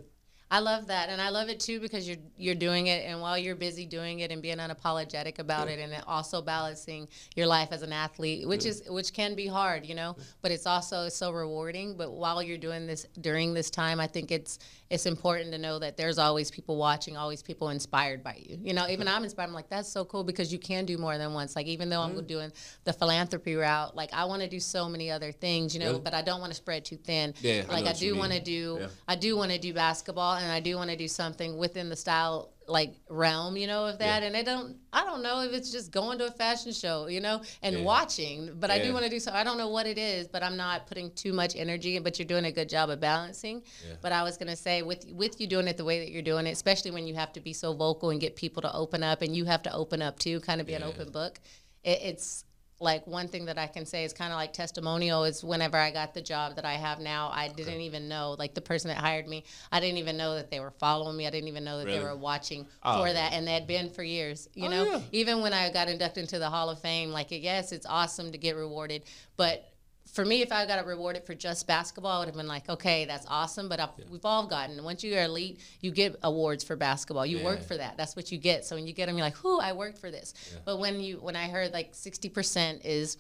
I 0.53 0.59
love 0.59 0.88
that, 0.88 1.09
and 1.09 1.18
I 1.18 1.30
love 1.30 1.48
it 1.48 1.61
too 1.61 1.80
because 1.80 2.07
you're 2.07 2.18
you're 2.36 2.55
doing 2.55 2.88
it, 2.88 3.07
and 3.07 3.22
while 3.22 3.38
you're 3.38 3.57
busy 3.57 3.86
doing 3.86 4.20
it 4.20 4.30
and 4.30 4.42
being 4.42 4.59
unapologetic 4.59 5.38
about 5.38 5.68
yeah. 5.68 5.76
it, 5.76 5.80
and 5.80 6.05
also 6.07 6.42
balancing 6.42 7.09
your 7.34 7.46
life 7.46 7.70
as 7.72 7.80
an 7.80 7.90
athlete, 7.90 8.46
which 8.46 8.66
yeah. 8.66 8.72
is 8.72 8.82
which 8.86 9.14
can 9.14 9.34
be 9.34 9.46
hard, 9.46 9.86
you 9.86 9.94
know, 9.94 10.14
but 10.42 10.53
it's 10.53 10.66
also 10.66 11.09
so 11.09 11.30
rewarding. 11.30 11.96
But 11.96 12.12
while 12.12 12.42
you're 12.42 12.59
doing 12.59 12.86
this 12.86 13.07
during 13.22 13.55
this 13.55 13.70
time, 13.70 13.98
I 13.98 14.07
think 14.07 14.30
it's 14.30 14.59
it's 14.93 15.07
important 15.07 15.53
to 15.53 15.59
know 15.59 15.78
that 15.78 15.97
there's 15.97 16.18
always 16.18 16.51
people 16.51 16.76
watching, 16.76 17.16
always 17.16 17.43
people 17.43 17.70
inspired 17.70 18.22
by 18.22 18.38
you. 18.38 18.59
You 18.62 18.74
know, 18.74 18.86
even 18.88 19.09
I'm 19.09 19.24
inspired. 19.24 19.47
I'm 19.47 19.55
like, 19.55 19.70
that's 19.70 19.88
so 19.88 20.05
cool 20.05 20.22
because 20.22 20.53
you 20.53 20.59
can 20.59 20.84
do 20.84 20.99
more 20.99 21.16
than 21.16 21.32
once. 21.32 21.57
Like 21.57 21.66
even 21.66 21.88
though 21.88 22.01
mm-hmm. 22.01 22.18
I'm 22.18 22.26
doing 22.26 22.53
the 22.84 22.93
philanthropy 22.93 23.55
route, 23.55 23.97
like 23.97 24.12
I 24.12 24.26
want 24.26 24.43
to 24.43 24.49
do 24.49 24.61
so 24.61 24.90
many 24.90 25.11
other 25.11 25.32
things, 25.32 25.74
you 25.74 25.80
know, 25.80 25.99
but 25.99 26.12
I 26.12 26.20
don't 26.20 26.40
want 26.40 26.53
to 26.53 26.57
spread 26.57 26.84
too 26.84 26.97
thin. 26.99 27.32
Yeah, 27.40 27.62
like 27.70 27.86
I, 27.86 27.90
I 27.90 27.93
do 27.95 28.14
want 28.14 28.32
to 28.32 28.40
do, 28.40 28.78
yeah. 28.82 28.88
I 29.09 29.16
do 29.16 29.34
want 29.34 29.51
to 29.51 29.59
do 29.59 29.72
basketball, 29.72 30.34
and 30.34 30.53
I 30.53 30.61
do 30.61 30.76
want 30.76 30.90
to 30.90 30.97
do 30.97 31.09
something 31.09 31.57
within 31.57 31.88
the 31.88 31.97
style 31.97 32.51
like 32.72 32.94
realm, 33.08 33.56
you 33.56 33.66
know, 33.66 33.86
of 33.86 33.98
that. 33.98 34.22
Yeah. 34.22 34.28
And 34.28 34.36
I 34.36 34.42
don't, 34.42 34.76
I 34.92 35.04
don't 35.04 35.22
know 35.22 35.42
if 35.42 35.52
it's 35.52 35.70
just 35.70 35.92
going 35.92 36.18
to 36.18 36.26
a 36.26 36.30
fashion 36.30 36.72
show, 36.72 37.06
you 37.06 37.20
know, 37.20 37.42
and 37.62 37.76
yeah. 37.76 37.84
watching. 37.84 38.50
But 38.58 38.70
yeah. 38.70 38.76
I 38.76 38.82
do 38.82 38.92
want 38.92 39.04
to 39.04 39.10
do 39.10 39.20
so. 39.20 39.32
I 39.32 39.44
don't 39.44 39.58
know 39.58 39.68
what 39.68 39.86
it 39.86 39.98
is, 39.98 40.26
but 40.26 40.42
I'm 40.42 40.56
not 40.56 40.86
putting 40.86 41.12
too 41.12 41.32
much 41.32 41.54
energy. 41.54 41.96
In, 41.96 42.02
but 42.02 42.18
you're 42.18 42.26
doing 42.26 42.46
a 42.46 42.52
good 42.52 42.68
job 42.68 42.90
of 42.90 42.98
balancing. 43.00 43.62
But 44.00 44.12
I 44.12 44.22
was 44.22 44.36
gonna 44.36 44.56
say 44.56 44.82
with 44.82 45.06
with 45.12 45.40
you 45.40 45.46
doing 45.46 45.68
it 45.68 45.76
the 45.76 45.84
way 45.84 46.00
that 46.00 46.10
you're 46.10 46.22
doing 46.22 46.46
it, 46.46 46.52
especially 46.52 46.90
when 46.90 47.06
you 47.06 47.14
have 47.14 47.32
to 47.34 47.40
be 47.40 47.52
so 47.52 47.74
vocal 47.74 48.10
and 48.10 48.20
get 48.20 48.34
people 48.34 48.62
to 48.62 48.74
open 48.74 49.02
up, 49.02 49.22
and 49.22 49.36
you 49.36 49.44
have 49.44 49.62
to 49.64 49.72
open 49.72 50.02
up 50.02 50.18
too, 50.18 50.40
kind 50.40 50.60
of 50.60 50.66
be 50.66 50.74
an 50.74 50.82
open 50.82 51.10
book. 51.10 51.38
It, 51.84 52.00
it's 52.02 52.44
like 52.83 53.07
one 53.07 53.28
thing 53.28 53.47
that 53.47 53.59
I 53.59 53.66
can 53.66 53.87
say 53.87 54.05
is 54.05 54.12
kind 54.12 54.33
of 54.33 54.37
like 54.37 54.53
testimonial 54.53 55.24
is 55.24 55.45
whenever 55.45 55.76
I 55.76 55.91
got 55.91 56.14
the 56.14 56.20
job 56.20 56.57
that 56.57 56.64
I 56.64 56.74
have 56.74 56.99
now, 56.99 57.30
I 57.33 57.49
didn't 57.49 57.80
even 57.80 58.09
know 58.09 58.37
like 58.39 58.55
the 58.55 58.61
person 58.61 58.89
that 58.89 58.99
hired 58.99 59.28
me, 59.28 59.45
I 59.70 59.80
didn't 59.80 59.99
even 59.99 60.16
know 60.16 60.35
that 60.35 60.51
they 60.51 60.61
were 60.61 60.72
following 60.72 61.16
me. 61.16 61.26
I 61.26 61.30
didn't 61.30 61.49
even 61.49 61.64
know 61.64 61.78
that 61.78 61.87
really? 61.87 61.99
they 61.99 62.05
were 62.05 62.16
watching 62.16 62.66
oh, 62.83 63.03
for 63.03 63.12
that, 63.12 63.33
and 63.33 63.47
they 63.47 63.53
had 63.53 63.66
been 63.66 63.89
for 63.89 64.03
years. 64.03 64.49
You 64.55 64.66
oh, 64.66 64.70
know, 64.70 64.85
yeah. 64.85 65.01
even 65.12 65.43
when 65.43 65.53
I 65.53 65.70
got 65.70 65.89
inducted 65.89 66.22
into 66.22 66.39
the 66.39 66.51
Hall 66.51 66.70
of 66.70 66.80
Fame, 66.80 67.11
like 67.11 67.28
yes, 67.30 67.72
it's 67.72 67.87
awesome 67.87 68.33
to 68.33 68.39
get 68.39 68.57
rewarded, 68.57 69.05
but 69.37 69.71
for 70.12 70.24
me, 70.24 70.42
if 70.42 70.53
I 70.53 70.66
got 70.66 70.84
rewarded 70.86 71.24
for 71.24 71.34
just 71.34 71.66
basketball, 71.66 72.16
I 72.16 72.18
would 72.20 72.28
have 72.28 72.36
been 72.36 72.48
like, 72.48 72.68
okay, 72.68 73.05
that's 73.07 73.26
awesome. 73.28 73.68
But 73.68 73.78
yeah. 73.78 74.05
we've 74.11 74.24
all 74.24 74.46
gotten 74.46 74.82
once 74.84 75.03
you're 75.03 75.22
elite, 75.22 75.61
you 75.80 75.90
get 75.90 76.16
awards 76.22 76.64
for 76.64 76.76
basketball. 76.76 77.24
You 77.24 77.38
yeah. 77.38 77.44
work 77.44 77.62
for 77.62 77.76
that. 77.76 77.96
That's 77.96 78.14
what 78.14 78.30
you 78.30 78.38
get. 78.38 78.64
So 78.64 78.76
when 78.76 78.86
you 78.86 78.92
get 78.92 79.07
them, 79.07 79.16
you're 79.16 79.26
like, 79.26 79.42
whoo, 79.42 79.59
I 79.59 79.72
worked 79.72 79.98
for 79.98 80.11
this. 80.11 80.34
Yeah. 80.53 80.59
But 80.64 80.78
when 80.78 81.00
you 81.00 81.16
when 81.16 81.36
I 81.36 81.48
heard 81.48 81.72
like 81.72 81.92
60% 81.92 82.84
is 82.84 83.16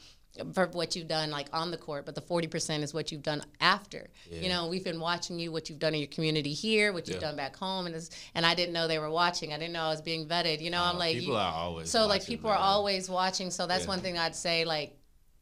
for 0.54 0.66
what 0.68 0.96
you've 0.96 1.08
done 1.08 1.30
like 1.30 1.48
on 1.52 1.70
the 1.70 1.76
court, 1.76 2.06
but 2.06 2.14
the 2.14 2.20
40% 2.22 2.82
is 2.82 2.94
what 2.94 3.12
you've 3.12 3.22
done 3.22 3.42
after. 3.60 4.08
You 4.30 4.48
know, 4.48 4.68
we've 4.68 4.84
been 4.84 5.00
watching 5.00 5.38
you, 5.38 5.52
what 5.52 5.68
you've 5.68 5.78
done 5.78 5.92
in 5.94 6.00
your 6.00 6.08
community 6.08 6.54
here, 6.54 6.92
what 6.92 7.06
you've 7.06 7.20
done 7.20 7.36
back 7.36 7.54
home, 7.54 7.86
and 7.86 8.10
and 8.34 8.46
I 8.46 8.54
didn't 8.54 8.72
know 8.72 8.88
they 8.88 8.98
were 8.98 9.10
watching. 9.10 9.52
I 9.52 9.58
didn't 9.58 9.74
know 9.74 9.82
I 9.82 9.90
was 9.90 10.00
being 10.00 10.26
vetted. 10.26 10.60
You 10.60 10.70
know, 10.70 10.82
I'm 10.82 10.90
uh-huh. 10.90 10.98
like, 10.98 11.18
people 11.18 11.34
you, 11.34 11.40
are 11.40 11.52
always 11.52 11.90
so 11.90 12.06
like 12.06 12.24
people 12.24 12.48
are 12.50 12.56
always 12.56 13.10
watching. 13.10 13.50
So 13.50 13.66
that's 13.66 13.86
one 13.86 14.00
thing 14.00 14.18
I'd 14.18 14.34
say 14.34 14.64
like 14.64 14.96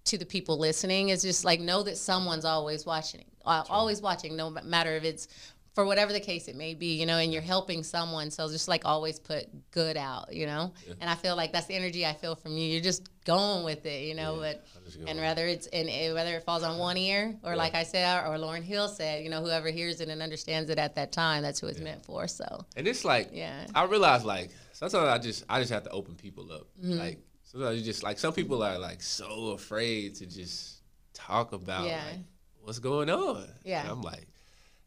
to 0.05 0.18
the 0.18 0.26
people 0.26 0.59
listening 0.59 1.11
is 1.11 1.22
just 1.22 1.44
like 1.44 1.61
know 1.61 1.82
that 1.82 1.96
someone's 1.96 2.44
always 2.44 2.86
watching, 2.86 3.24
uh, 3.44 3.64
always 3.68 4.01
watching, 4.01 4.36
no 4.36 4.51
matter 4.51 4.96
if 4.96 5.05
it's 5.05 5.28
for 5.74 5.84
whatever 5.84 6.12
the 6.12 6.20
case 6.20 6.48
it 6.48 6.57
may 6.57 6.74
be, 6.74 6.98
you 6.98 7.07
know, 7.07 7.18
and 7.18 7.32
you're 7.32 7.42
helping 7.42 7.82
someone. 7.82 8.30
So 8.30 8.48
just 8.48 8.66
like 8.66 8.84
always 8.84 9.18
put 9.18 9.46
good 9.70 9.96
out, 9.96 10.34
you 10.34 10.46
know. 10.46 10.72
Yeah. 10.86 10.94
And 11.01 11.09
I 11.09 11.14
feel 11.14 11.36
like 11.36 11.53
that's 11.53 11.66
the 11.66 11.74
energy 11.74 12.05
I 12.05 12.12
feel 12.12 12.34
from 12.34 12.57
you. 12.57 12.64
You're 12.64 12.82
just 12.82 13.09
going 13.24 13.64
with 13.64 13.86
it, 13.86 14.05
you 14.07 14.14
know. 14.14 14.34
Yeah, 14.34 14.55
but 14.55 15.09
and 15.09 15.20
whether 15.20 15.46
it's 15.46 15.68
and 15.68 15.88
it, 15.88 16.12
whether 16.12 16.34
it 16.34 16.42
falls 16.42 16.64
on 16.64 16.78
one 16.78 16.96
ear 16.96 17.36
or 17.44 17.53
yeah. 17.53 17.57
like 17.57 17.74
I 17.74 17.84
said, 17.84 18.26
or 18.26 18.36
Lauryn 18.36 18.62
Hill 18.62 18.88
said, 18.88 19.22
you 19.22 19.30
know, 19.30 19.40
whoever 19.40 19.70
hears 19.70 20.01
it 20.01 20.09
and 20.09 20.20
understands 20.20 20.70
it 20.70 20.78
at 20.78 20.96
that 20.96 21.12
time, 21.12 21.42
that's 21.42 21.61
who 21.61 21.68
it's 21.68 21.80
meant 21.80 22.05
for. 22.05 22.26
So. 22.26 22.64
And 22.76 22.88
it's 22.88 23.05
like, 23.05 23.30
yeah, 23.32 23.66
I 23.74 23.84
realize 23.84 24.24
like 24.24 24.51
sometimes 24.72 25.09
I 25.09 25.18
just 25.18 25.44
I 25.48 25.61
just 25.61 25.72
have 25.72 25.84
to 25.84 25.90
open 25.90 26.16
people 26.16 26.53
up, 26.53 26.66
mm-hmm. 26.82 26.98
like 26.98 27.20
sometimes 27.51 27.78
you 27.78 27.84
just 27.84 28.03
like 28.03 28.18
some 28.18 28.32
people 28.32 28.62
are 28.62 28.78
like 28.78 29.03
so 29.03 29.51
afraid 29.51 30.14
to 30.16 30.26
just 30.26 30.82
talk 31.12 31.53
about 31.53 31.86
yeah. 31.86 32.03
like, 32.11 32.20
what's 32.62 32.78
going 32.78 33.11
on. 33.11 33.46
Yeah, 33.64 33.82
and 33.82 33.90
I'm 33.90 34.03
like, 34.03 34.26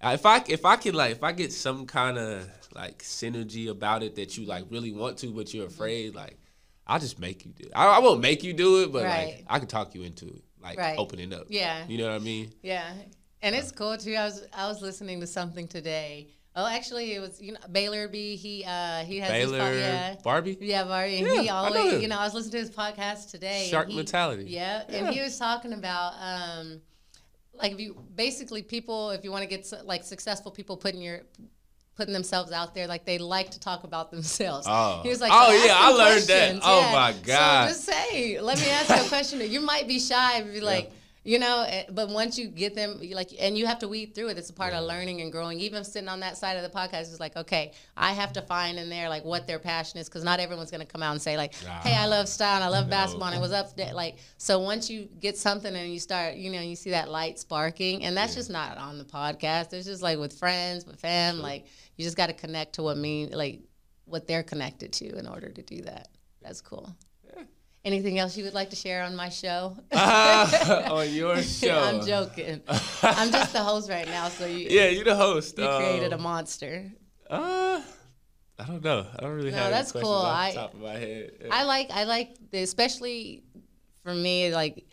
if 0.01 0.25
I 0.25 0.43
if 0.47 0.65
I 0.65 0.75
can 0.77 0.95
like 0.95 1.11
if 1.11 1.23
I 1.23 1.31
get 1.33 1.51
some 1.51 1.85
kind 1.85 2.17
of 2.17 2.49
like 2.73 2.99
synergy 2.99 3.69
about 3.69 4.03
it 4.03 4.15
that 4.15 4.37
you 4.37 4.45
like 4.45 4.65
really 4.69 4.91
want 4.91 5.17
to, 5.19 5.27
but 5.27 5.53
you're 5.53 5.65
mm-hmm. 5.65 5.73
afraid, 5.73 6.15
like 6.15 6.37
I'll 6.87 6.99
just 6.99 7.19
make 7.19 7.45
you 7.45 7.51
do 7.51 7.65
it. 7.65 7.71
I, 7.75 7.85
I 7.85 7.99
won't 7.99 8.21
make 8.21 8.43
you 8.43 8.53
do 8.53 8.83
it, 8.83 8.91
but 8.91 9.03
Right. 9.03 9.25
like 9.25 9.45
I 9.47 9.59
can 9.59 9.67
talk 9.67 9.93
you 9.95 10.03
into 10.03 10.27
it, 10.27 10.43
like 10.61 10.77
Right. 10.77 10.97
opening 10.97 11.33
up. 11.33 11.47
Yeah. 11.49 11.85
You 11.87 11.97
know 11.97 12.07
what 12.07 12.15
I 12.15 12.19
mean? 12.19 12.53
Yeah, 12.61 12.89
and 13.41 13.55
uh. 13.55 13.57
it's 13.57 13.71
cool 13.71 13.97
too. 13.97 14.15
I 14.15 14.25
was 14.25 14.45
I 14.53 14.67
was 14.67 14.81
listening 14.81 15.19
to 15.19 15.27
something 15.27 15.67
today. 15.67 16.29
Oh, 16.55 16.67
actually, 16.67 17.13
it 17.13 17.19
was 17.19 17.41
you 17.41 17.53
know 17.53 17.59
Baylor 17.71 18.07
B. 18.07 18.35
He 18.35 18.63
uh 18.63 19.03
he 19.05 19.19
has 19.19 19.31
his 19.31 19.51
Baylor, 19.51 19.59
pod, 19.59 19.75
yeah. 19.75 20.15
Barbie, 20.23 20.57
Yeah, 20.61 20.83
Barry, 20.83 21.17
and 21.17 21.27
Yeah, 21.27 21.41
he 21.41 21.49
I 21.49 21.69
know 21.69 21.77
always, 21.77 21.93
him. 21.93 22.01
you 22.01 22.07
know, 22.07 22.19
I 22.19 22.23
was 22.25 22.33
listening 22.35 22.51
to 22.51 22.57
his 22.59 22.69
podcast 22.71 23.31
today. 23.31 23.67
Shark 23.71 23.87
he- 23.89 23.95
mentality. 23.95 24.45
Yeah, 24.47 24.83
Yeah. 24.87 24.97
and 24.97 25.07
he 25.09 25.19
was 25.21 25.37
talking 25.39 25.73
about, 25.73 26.13
um, 26.19 26.79
like, 27.55 27.71
if 27.71 27.79
you 27.79 27.95
basically 28.15 28.61
people, 28.61 29.09
if 29.11 29.23
you 29.23 29.31
want 29.31 29.41
to 29.43 29.49
get 29.49 29.71
like 29.83 30.03
successful 30.03 30.51
people 30.51 30.77
putting 30.77 31.01
your 31.01 31.21
putting 31.95 32.13
themselves 32.13 32.51
out 32.51 32.73
there, 32.75 32.87
like 32.87 33.05
they 33.05 33.17
like 33.19 33.51
to 33.51 33.59
talk 33.59 33.83
about 33.83 34.09
themselves. 34.11 34.65
Oh. 34.69 35.01
He 35.03 35.09
was 35.09 35.21
like, 35.21 35.31
Oh, 35.33 35.51
yeah, 35.65 35.75
I 35.75 35.89
learned 35.89 36.21
that. 36.23 36.37
questions. 36.37 36.61
Oh, 36.65 36.79
Yeah. 36.81 36.91
my 36.91 37.13
God. 37.23 37.67
So 37.69 37.73
just 37.73 37.85
say, 37.85 38.39
let 38.39 38.59
me 38.59 38.69
ask 38.69 38.89
you 38.89 39.05
a 39.05 39.07
question. 39.09 39.41
You 39.51 39.61
might 39.61 39.87
be 39.87 39.99
shy, 39.99 40.41
be 40.43 40.61
like. 40.61 40.91
You 41.25 41.39
know, 41.39 41.63
eh, 41.65 41.83
but 41.89 42.09
once 42.09 42.37
you 42.37 42.47
get 42.47 42.75
them, 42.75 42.99
you 43.01 43.15
like, 43.15 43.29
and 43.39 43.57
you 43.57 43.65
have 43.65 43.79
to 43.79 43.87
weed 43.87 44.13
through 44.13 44.27
it. 44.27 44.37
It's 44.37 44.49
a 44.49 44.53
part 44.53 44.73
of 44.73 44.83
learning 44.85 45.21
and 45.21 45.31
growing. 45.31 45.57
Even 45.61 45.85
sitting 45.85 46.09
on 46.09 46.19
that 46.19 46.35
side 46.37 46.57
of 46.57 46.63
the 46.63 46.77
podcast, 46.77 47.03
it's 47.03 47.19
like, 47.21 47.37
okay, 47.37 47.71
I 47.95 48.11
have 48.11 48.33
to 48.33 48.41
find 48.41 48.77
in 48.77 48.89
there 48.89 49.07
like 49.07 49.23
what 49.23 49.47
their 49.47 49.57
passion 49.59 49.99
is, 49.99 50.09
because 50.09 50.25
not 50.25 50.41
everyone's 50.41 50.69
gonna 50.69 50.85
come 50.85 51.01
out 51.01 51.13
and 51.13 51.21
say 51.21 51.37
like, 51.37 51.53
hey, 51.53 51.95
I 51.95 52.07
love 52.07 52.27
style, 52.27 52.55
and 52.55 52.63
I 52.63 52.67
love 52.67 52.87
No. 52.87 52.91
basketball, 52.91 53.29
and 53.29 53.37
it 53.37 53.41
was 53.41 53.53
up 53.53 53.73
there. 53.77 53.93
Like, 53.93 54.17
so 54.37 54.59
once 54.59 54.89
you 54.89 55.07
get 55.19 55.37
something 55.37 55.73
and 55.73 55.93
you 55.93 55.99
start, 55.99 56.35
you 56.35 56.51
know, 56.51 56.59
you 56.59 56.75
see 56.75 56.89
that 56.89 57.09
light 57.09 57.39
sparking, 57.39 58.03
and 58.03 58.17
that's 58.17 58.35
just 58.35 58.49
not 58.49 58.77
on 58.77 58.97
the 58.97 59.05
podcast. 59.05 59.71
It's 59.71 59.87
just 59.87 60.01
like 60.01 60.19
with 60.19 60.33
friends, 60.37 60.85
with 60.85 60.99
fam. 60.99 61.39
Like, 61.39 61.67
you 61.95 62.03
just 62.03 62.17
got 62.17 62.27
to 62.27 62.33
connect 62.33 62.73
to 62.73 62.83
what 62.83 62.97
mean, 62.97 63.31
like, 63.31 63.61
what 64.05 64.27
they're 64.27 64.43
connected 64.43 64.91
to 64.93 65.17
in 65.17 65.25
order 65.25 65.49
to 65.49 65.61
do 65.61 65.83
that. 65.83 66.09
That's 66.41 66.59
cool. 66.59 66.93
Anything 67.85 68.17
else 68.17 68.37
you 68.37 68.45
would 68.45 68.53
like 68.53 68.69
to 68.69 68.77
share 68.77 69.03
on 69.03 69.13
my 69.15 69.27
show? 69.29 69.75
Ah, 69.91 70.89
on 70.93 71.13
your 71.13 71.41
show. 71.43 71.77
I'm 71.77 72.05
joking. 72.05 72.61
I'm 73.03 73.29
just 73.31 73.51
the 73.51 73.59
host 73.59 73.89
right 73.89 74.07
now, 74.07 74.29
so 74.29 74.45
you 74.45 74.67
Yeah, 74.69 74.87
you 74.87 75.03
the 75.03 75.15
host. 75.15 75.57
you 75.57 75.67
created 75.67 76.13
a 76.13 76.15
Um, 76.15 76.21
monster. 76.21 76.89
Uh, 77.29 77.81
I 78.57 78.63
don't 78.65 78.83
know. 78.83 79.05
I 79.13 79.21
don't 79.21 79.31
really 79.35 79.51
No, 79.51 79.57
have 79.57 79.71
that's 79.71 79.93
any 79.93 80.03
cool. 80.03 80.13
off 80.13 80.33
I- 80.37 80.53
top 80.53 80.73
of 80.73 80.79
my 80.79 80.93
head. 80.93 81.31
Yeah. 81.41 81.47
I 81.51 81.63
like 81.63 81.91
I 81.91 82.05
like 82.05 82.37
the, 82.51 82.61
especially 82.63 83.43
for 84.03 84.13
me 84.13 84.53
like 84.53 84.85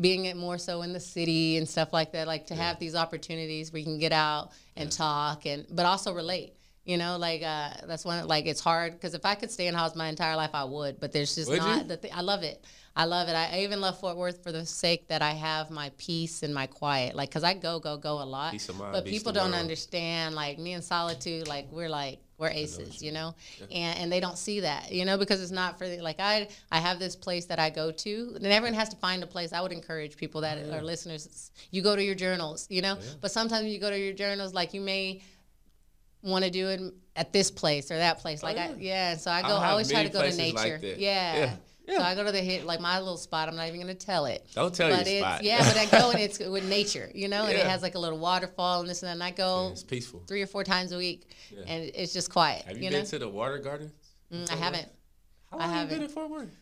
being 0.00 0.24
it 0.26 0.36
more 0.36 0.56
so 0.58 0.80
in 0.82 0.92
the 0.94 1.00
city 1.00 1.58
and 1.58 1.68
stuff 1.68 1.92
like 1.92 2.12
that. 2.12 2.26
Like 2.26 2.46
to 2.46 2.54
have 2.54 2.78
these 2.78 2.94
opportunities 2.94 3.72
where 3.72 3.80
you 3.80 3.84
can 3.84 3.98
get 3.98 4.12
out 4.12 4.52
and 4.76 4.90
talk 4.90 5.44
and 5.44 5.66
but 5.70 5.84
also 5.84 6.14
relate. 6.14 6.54
You 6.88 6.96
know, 6.96 7.18
like 7.18 7.42
uh, 7.42 7.68
that's 7.86 8.06
one 8.06 8.26
like 8.26 8.46
it's 8.46 8.62
hard 8.62 8.94
because 8.94 9.12
if 9.12 9.26
I 9.26 9.34
could 9.34 9.50
stay 9.50 9.66
in 9.66 9.74
house 9.74 9.94
my 9.94 10.08
entire 10.08 10.36
life, 10.36 10.52
I 10.54 10.64
would. 10.64 10.98
But 10.98 11.12
there's 11.12 11.34
just 11.34 11.50
Would 11.50 11.58
not 11.58 11.82
you? 11.82 11.84
the 11.84 11.98
thing. 11.98 12.12
I 12.14 12.22
love 12.22 12.42
it. 12.42 12.64
I 12.96 13.04
love 13.04 13.28
it. 13.28 13.34
I, 13.34 13.60
even 13.60 13.82
love 13.82 14.00
Fort 14.00 14.16
Worth 14.16 14.42
for 14.42 14.52
the 14.52 14.64
sake 14.64 15.06
that 15.08 15.20
I 15.20 15.32
have 15.32 15.70
my 15.70 15.92
peace 15.98 16.42
and 16.42 16.54
my 16.54 16.66
quiet. 16.66 17.14
Like, 17.14 17.30
cause 17.30 17.44
I 17.44 17.52
go, 17.52 17.78
go, 17.78 17.98
go 17.98 18.22
a 18.22 18.24
lot. 18.24 18.52
Peace 18.52 18.70
of 18.70 18.78
mind 18.78 18.92
but 18.92 19.04
people 19.04 19.32
don't 19.32 19.50
world. 19.50 19.60
understand. 19.60 20.34
Like 20.34 20.58
me 20.58 20.72
and 20.72 20.82
solitude, 20.82 21.46
like 21.46 21.70
we're 21.70 21.90
like 21.90 22.20
we're 22.38 22.48
aces, 22.48 23.02
you 23.02 23.12
know, 23.12 23.34
and 23.70 23.98
and 23.98 24.10
they 24.10 24.20
don't 24.20 24.38
see 24.38 24.60
that, 24.60 24.90
you 24.90 25.04
know, 25.04 25.18
because 25.18 25.42
it's 25.42 25.52
not 25.52 25.76
for 25.76 25.86
the, 25.86 26.00
like 26.00 26.20
I 26.20 26.48
I 26.72 26.78
have 26.78 26.98
this 26.98 27.16
place 27.16 27.44
that 27.46 27.58
I 27.58 27.68
go 27.68 27.90
to, 27.90 28.32
and 28.36 28.46
everyone 28.46 28.72
has 28.74 28.88
to 28.90 28.96
find 28.96 29.22
a 29.22 29.26
place. 29.26 29.52
I 29.52 29.60
would 29.60 29.72
encourage 29.72 30.16
people 30.16 30.40
that 30.40 30.56
are 30.56 30.82
listeners, 30.82 31.50
you 31.70 31.82
go 31.82 31.94
to 31.94 32.02
your 32.02 32.14
journals, 32.14 32.66
you 32.70 32.80
know, 32.80 32.96
but 33.20 33.30
sometimes 33.30 33.66
you 33.66 33.78
go 33.78 33.90
to 33.90 33.98
your 33.98 34.14
journals, 34.14 34.54
like 34.54 34.72
you 34.72 34.80
may 34.80 35.20
want 36.22 36.44
to 36.44 36.50
do 36.50 36.68
it 36.68 36.80
at 37.16 37.32
this 37.32 37.50
place 37.50 37.90
or 37.90 37.96
that 37.96 38.18
place. 38.18 38.42
Like 38.42 38.56
I, 38.58 38.74
yeah. 38.78 39.16
So 39.16 39.30
I 39.30 39.42
go. 39.42 39.56
I 39.56 39.70
always 39.70 39.90
try 39.90 40.02
to 40.02 40.08
go 40.08 40.18
to 40.22 40.28
places 40.30 40.54
like 40.54 40.82
nature. 40.82 40.94
yeah. 40.98 41.36
Yeah. 41.86 41.96
So 41.96 42.02
I 42.02 42.14
go 42.14 42.22
to 42.22 42.30
the 42.32 42.40
hit 42.40 42.66
like 42.66 42.80
my 42.80 42.98
little 42.98 43.16
spot. 43.16 43.48
I'm 43.48 43.56
not 43.56 43.66
even 43.68 43.80
gonna 43.80 43.94
tell 43.94 44.26
it. 44.26 44.46
Don't 44.54 44.74
tell 44.74 44.90
but 44.90 45.06
your 45.06 45.14
it's, 45.16 45.20
spot. 45.26 45.42
Yeah, 45.42 45.58
but 45.64 45.76
I 45.78 45.86
go 46.00 46.10
and 46.10 46.20
it's 46.20 46.38
with 46.56 46.68
nature, 46.68 47.10
you 47.14 47.28
know, 47.28 47.44
and 47.46 47.56
it 47.56 47.64
has 47.66 47.80
like 47.80 47.94
a 47.94 47.98
little 47.98 48.18
waterfall 48.18 48.80
and 48.80 48.90
this 48.90 49.02
and 49.02 49.08
that. 49.08 49.12
And 49.14 49.22
I 49.22 49.30
go 49.30 49.70
It's 49.72 49.84
peaceful. 49.84 50.22
three 50.26 50.42
or 50.42 50.46
four 50.46 50.64
times 50.64 50.92
a 50.92 50.98
week, 50.98 51.30
Yeah. 51.50 51.62
and 51.66 51.90
it's 51.94 52.12
just 52.12 52.30
quiet. 52.30 52.66
Have 52.66 52.76
you, 52.76 52.84
you 52.84 52.90
been 52.90 53.00
know, 53.00 53.06
to 53.06 53.18
the 53.18 53.28
water 53.28 53.56
gardens? 53.58 53.92
Mm, 54.30 54.52
I 54.52 54.56
haven't. 54.56 54.88
How 55.50 55.56
I 55.56 55.60
long 55.60 55.68
have 55.70 55.70
you 55.70 55.78
haven't. 55.78 55.96
been 55.96 56.02
in 56.02 56.08
Fort 56.10 56.28
Worth? 56.30 56.54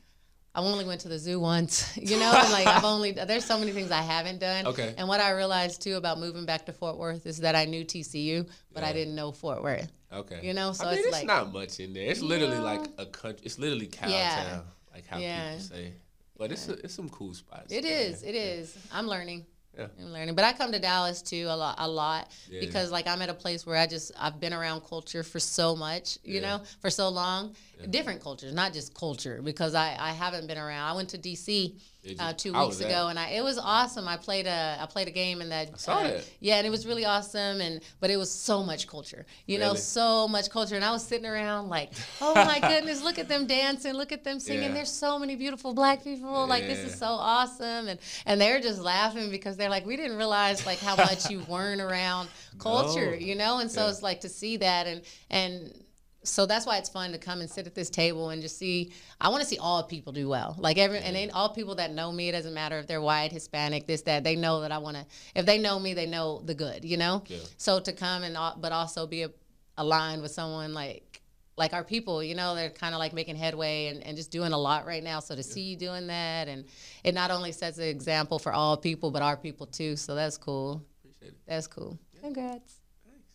I 0.57 0.61
only 0.61 0.87
went 0.87 1.03
to 1.03 1.09
the 1.09 1.19
zoo 1.19 1.39
once, 1.39 1.95
you 2.11 2.19
know, 2.19 2.33
and 2.35 2.51
like 2.51 2.67
I've 2.67 2.85
only 2.95 3.13
there's 3.13 3.45
so 3.45 3.59
many 3.59 3.73
things 3.73 3.91
I 3.91 4.01
haven't 4.01 4.39
done. 4.41 4.67
Okay. 4.67 4.95
And 4.97 5.07
what 5.07 5.21
I 5.21 5.31
realized 5.33 5.83
too 5.83 5.97
about 5.97 6.19
moving 6.19 6.47
back 6.47 6.65
to 6.67 6.73
Fort 6.73 6.97
Worth 6.97 7.27
is 7.27 7.39
that 7.41 7.55
I 7.55 7.67
knew 7.67 7.85
TCU, 7.85 8.49
but 8.73 8.83
I 8.83 8.93
didn't 8.95 9.15
know 9.15 9.33
Fort 9.33 9.63
Worth. 9.63 9.93
Okay. 10.11 10.41
You 10.43 10.55
know, 10.55 10.73
so 10.73 10.87
I 10.87 10.91
mean, 10.91 10.99
it's 10.99 11.09
it's 11.09 11.17
like- 11.19 11.27
not 11.27 11.53
much 11.53 11.79
in 11.79 11.93
there. 11.93 12.11
It's 12.11 12.23
literally 12.23 12.55
Yeah. 12.57 12.63
like 12.63 12.89
a 12.97 13.05
country. 13.07 13.43
It's 13.45 13.59
literally 13.59 13.87
cow 13.87 14.09
Yeah. 14.09 14.45
town, 14.51 14.65
like 14.95 15.07
how 15.07 15.19
Yeah. 15.19 15.51
people 15.51 15.65
say. 15.67 15.93
But 16.39 16.53
it's 16.53 16.69
it's 16.69 16.95
some 16.95 17.11
cool 17.11 17.35
spots. 17.35 17.71
It 17.73 17.83
there. 17.83 18.01
is. 18.11 18.23
It 18.23 18.35
is. 18.35 18.77
I'm 18.91 19.07
learning. 19.07 19.45
Yeah. 19.77 19.87
I'm 20.01 20.13
learning, 20.13 20.35
but 20.35 20.45
I 20.45 20.53
come 20.55 20.73
to 20.73 20.79
Dallas 20.79 21.21
too 21.23 21.47
a 21.49 21.57
lot, 21.57 21.77
a 21.79 21.87
lot 21.89 22.31
Yeah. 22.51 22.61
because 22.61 22.91
like 22.91 23.07
I'm 23.07 23.21
at 23.23 23.29
a 23.29 23.35
place 23.35 23.67
where 23.67 23.77
I 23.77 23.87
just 23.87 24.11
I've 24.19 24.41
been 24.41 24.53
around 24.55 24.83
culture 24.85 25.23
for 25.23 25.39
so 25.39 25.77
much, 25.77 26.19
you 26.25 26.41
Yeah. 26.41 26.59
know, 26.59 26.63
for 26.81 26.89
so 26.91 27.09
long, 27.09 27.55
different 27.91 28.23
cultures, 28.23 28.53
not 28.55 28.73
just 28.73 28.95
culture. 28.95 29.41
Because 29.43 29.75
I 29.75 29.97
I 29.99 30.13
haven't 30.13 30.47
been 30.47 30.59
around. 30.59 30.89
I 30.89 30.95
went 30.95 31.11
to 31.11 31.19
DC 31.19 31.77
uh, 32.19 32.33
two 32.33 32.53
weeks 32.53 32.81
ago, 32.81 33.09
and 33.09 33.19
I 33.19 33.31
it 33.31 33.45
was 33.45 33.59
awesome. 33.59 34.07
I 34.09 34.17
played 34.17 34.47
a 34.47 34.79
I 34.81 34.87
played 34.87 35.09
a 35.09 35.11
game 35.11 35.41
in 35.41 35.49
that. 35.51 35.79
saw 35.81 35.99
uh, 35.99 36.03
that. 36.05 36.31
Yeah, 36.41 36.57
and 36.57 36.67
it 36.67 36.71
was 36.71 36.87
really 36.87 37.05
awesome, 37.05 37.61
and 37.61 37.81
but 38.01 38.11
it 38.11 38.17
was 38.17 38.31
so 38.31 38.63
much 38.63 38.87
culture, 38.87 39.27
you 39.47 39.59
know, 39.59 39.75
so 39.75 40.29
much 40.29 40.51
culture, 40.51 40.77
and 40.77 40.85
I 40.85 40.91
was 40.93 41.05
sitting 41.07 41.27
around 41.27 41.69
like, 41.69 41.91
oh 42.21 42.35
my 42.35 42.61
goodness, 42.61 43.03
look 43.03 43.19
at 43.19 43.29
them 43.29 43.47
dancing, 43.47 43.95
look 43.95 44.13
at 44.13 44.25
them 44.25 44.39
singing. 44.41 44.69
Yeah. 44.69 44.75
There's 44.75 44.93
so 44.93 45.19
many 45.19 45.37
beautiful 45.37 45.75
black 45.75 46.05
people. 46.05 46.47
Like 46.47 46.67
this 46.67 46.79
is 46.79 46.99
so 46.99 47.07
awesome, 47.07 47.89
and 47.89 47.99
and 48.27 48.41
they're 48.41 48.61
just 48.61 48.81
laughing 48.81 49.31
because 49.31 49.57
they're 49.57 49.71
like, 49.71 49.87
we 49.87 49.97
didn't 49.97 50.17
realize 50.17 50.65
like 50.67 50.79
how 50.79 50.97
much 50.97 51.31
you 51.31 51.41
weren't 51.49 51.81
around 51.81 52.29
culture, 52.59 53.13
No. 53.13 53.17
you 53.17 53.35
know, 53.35 53.59
and 53.59 53.71
so 53.71 53.85
Yeah. 53.85 53.91
it's 53.91 54.03
like 54.03 54.21
to 54.21 54.29
see 54.29 54.57
that 54.59 54.87
and 54.87 55.03
and 55.31 55.83
so 56.27 56.47
that's 56.47 56.67
why 56.67 56.79
it's 56.79 56.89
fun 56.89 57.13
to 57.13 57.19
come 57.19 57.41
and 57.41 57.51
sit 57.51 57.67
at 57.67 57.75
this 57.75 57.91
table 57.91 58.31
and 58.31 58.43
just 58.43 58.59
see. 58.59 58.93
I 59.21 59.29
want 59.29 59.43
to 59.43 59.49
see 59.49 59.59
all 59.59 59.83
people 59.85 60.13
do 60.13 60.29
well. 60.29 60.57
Like 60.59 60.79
every 60.79 60.99
and 60.99 61.15
then 61.15 61.31
all 61.31 61.51
people 61.51 61.77
that 61.77 61.93
know 61.93 62.13
me, 62.13 62.29
it 62.29 62.33
doesn't 62.33 62.55
matter 62.55 62.79
if 62.79 62.87
they're 62.87 63.01
white, 63.01 63.33
Hispanic, 63.33 63.87
this, 63.87 64.03
that. 64.03 64.25
They 64.25 64.37
know 64.37 64.61
that 64.61 64.73
I 64.73 64.79
want 64.79 64.97
to. 64.97 65.07
If 65.35 65.47
they 65.47 65.59
know 65.59 65.79
me, 65.79 65.95
they 65.95 66.07
know 66.07 66.43
the 66.45 66.55
good. 66.55 66.85
You 66.85 66.97
know. 66.97 67.23
Yeah. 67.27 67.39
So 67.57 67.81
to 67.81 67.93
come 67.93 68.23
and 68.23 68.37
al- 68.37 68.57
but 68.61 68.73
also 68.73 69.07
be 69.07 69.23
a, 69.23 69.31
aligned 69.77 70.23
with 70.23 70.33
someone 70.33 70.75
like 70.75 71.23
like 71.57 71.73
our 71.73 71.85
people, 71.85 72.23
you 72.23 72.35
know, 72.35 72.55
they're 72.55 72.71
kind 72.71 72.95
of 72.95 72.99
like 72.99 73.13
making 73.13 73.37
headway 73.37 73.87
and, 73.87 74.03
and 74.05 74.17
just 74.17 74.31
doing 74.31 74.53
a 74.53 74.59
lot 74.59 74.87
right 74.87 75.03
now. 75.03 75.21
So 75.21 75.35
to 75.35 75.43
see 75.43 75.63
you 75.63 75.77
doing 75.77 76.07
that, 76.09 76.49
and 76.49 76.67
it 77.03 77.15
not 77.15 77.31
only 77.31 77.53
sets 77.53 77.79
an 77.79 77.85
example 77.85 78.39
for 78.39 78.53
all 78.53 78.77
people, 78.77 79.11
but 79.11 79.23
our 79.23 79.37
people 79.37 79.67
too. 79.67 79.97
So 79.97 80.15
that's 80.15 80.37
cool. 80.37 80.85
Appreciate 81.03 81.29
it. 81.29 81.39
That's 81.47 81.67
cool. 81.67 81.99
Congrats. 82.21 82.75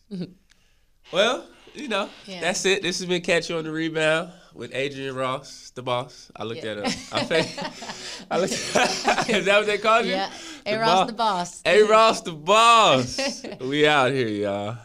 Thanks. 0.10 0.32
well, 1.14 1.48
you 1.74 1.88
know, 1.88 2.10
Yeah. 2.26 2.42
that's 2.42 2.66
it. 2.66 2.82
This 2.82 3.00
has 3.00 3.08
been 3.08 3.22
Catch 3.22 3.50
You 3.50 3.58
on 3.58 3.64
the 3.64 3.72
Rebound 3.72 4.32
with 4.54 4.72
Adrianne 4.74 5.16
Ross, 5.16 5.72
the 5.76 5.82
boss. 5.82 6.30
I 6.36 6.44
looked 6.44 6.64
Yeah. 6.64 6.72
at 6.72 6.78
him. 6.80 6.86
I, 7.12 7.24
think, 7.24 7.48
I 8.30 8.38
looked. 8.40 8.54
is 9.30 9.46
that 9.46 9.58
what 9.58 9.66
they 9.68 9.78
called 9.78 10.06
you? 10.06 10.12
Yeah. 10.12 10.32
A 10.66 10.78
Ross 10.78 11.08
the 11.08 11.14
boss. 11.14 11.62
Hey 11.64 11.82
Ross, 11.84 12.22
the 12.22 12.34
boss. 12.34 13.44
we 13.62 13.88
out 13.88 14.12
here, 14.12 14.28
y'all. 14.28 14.78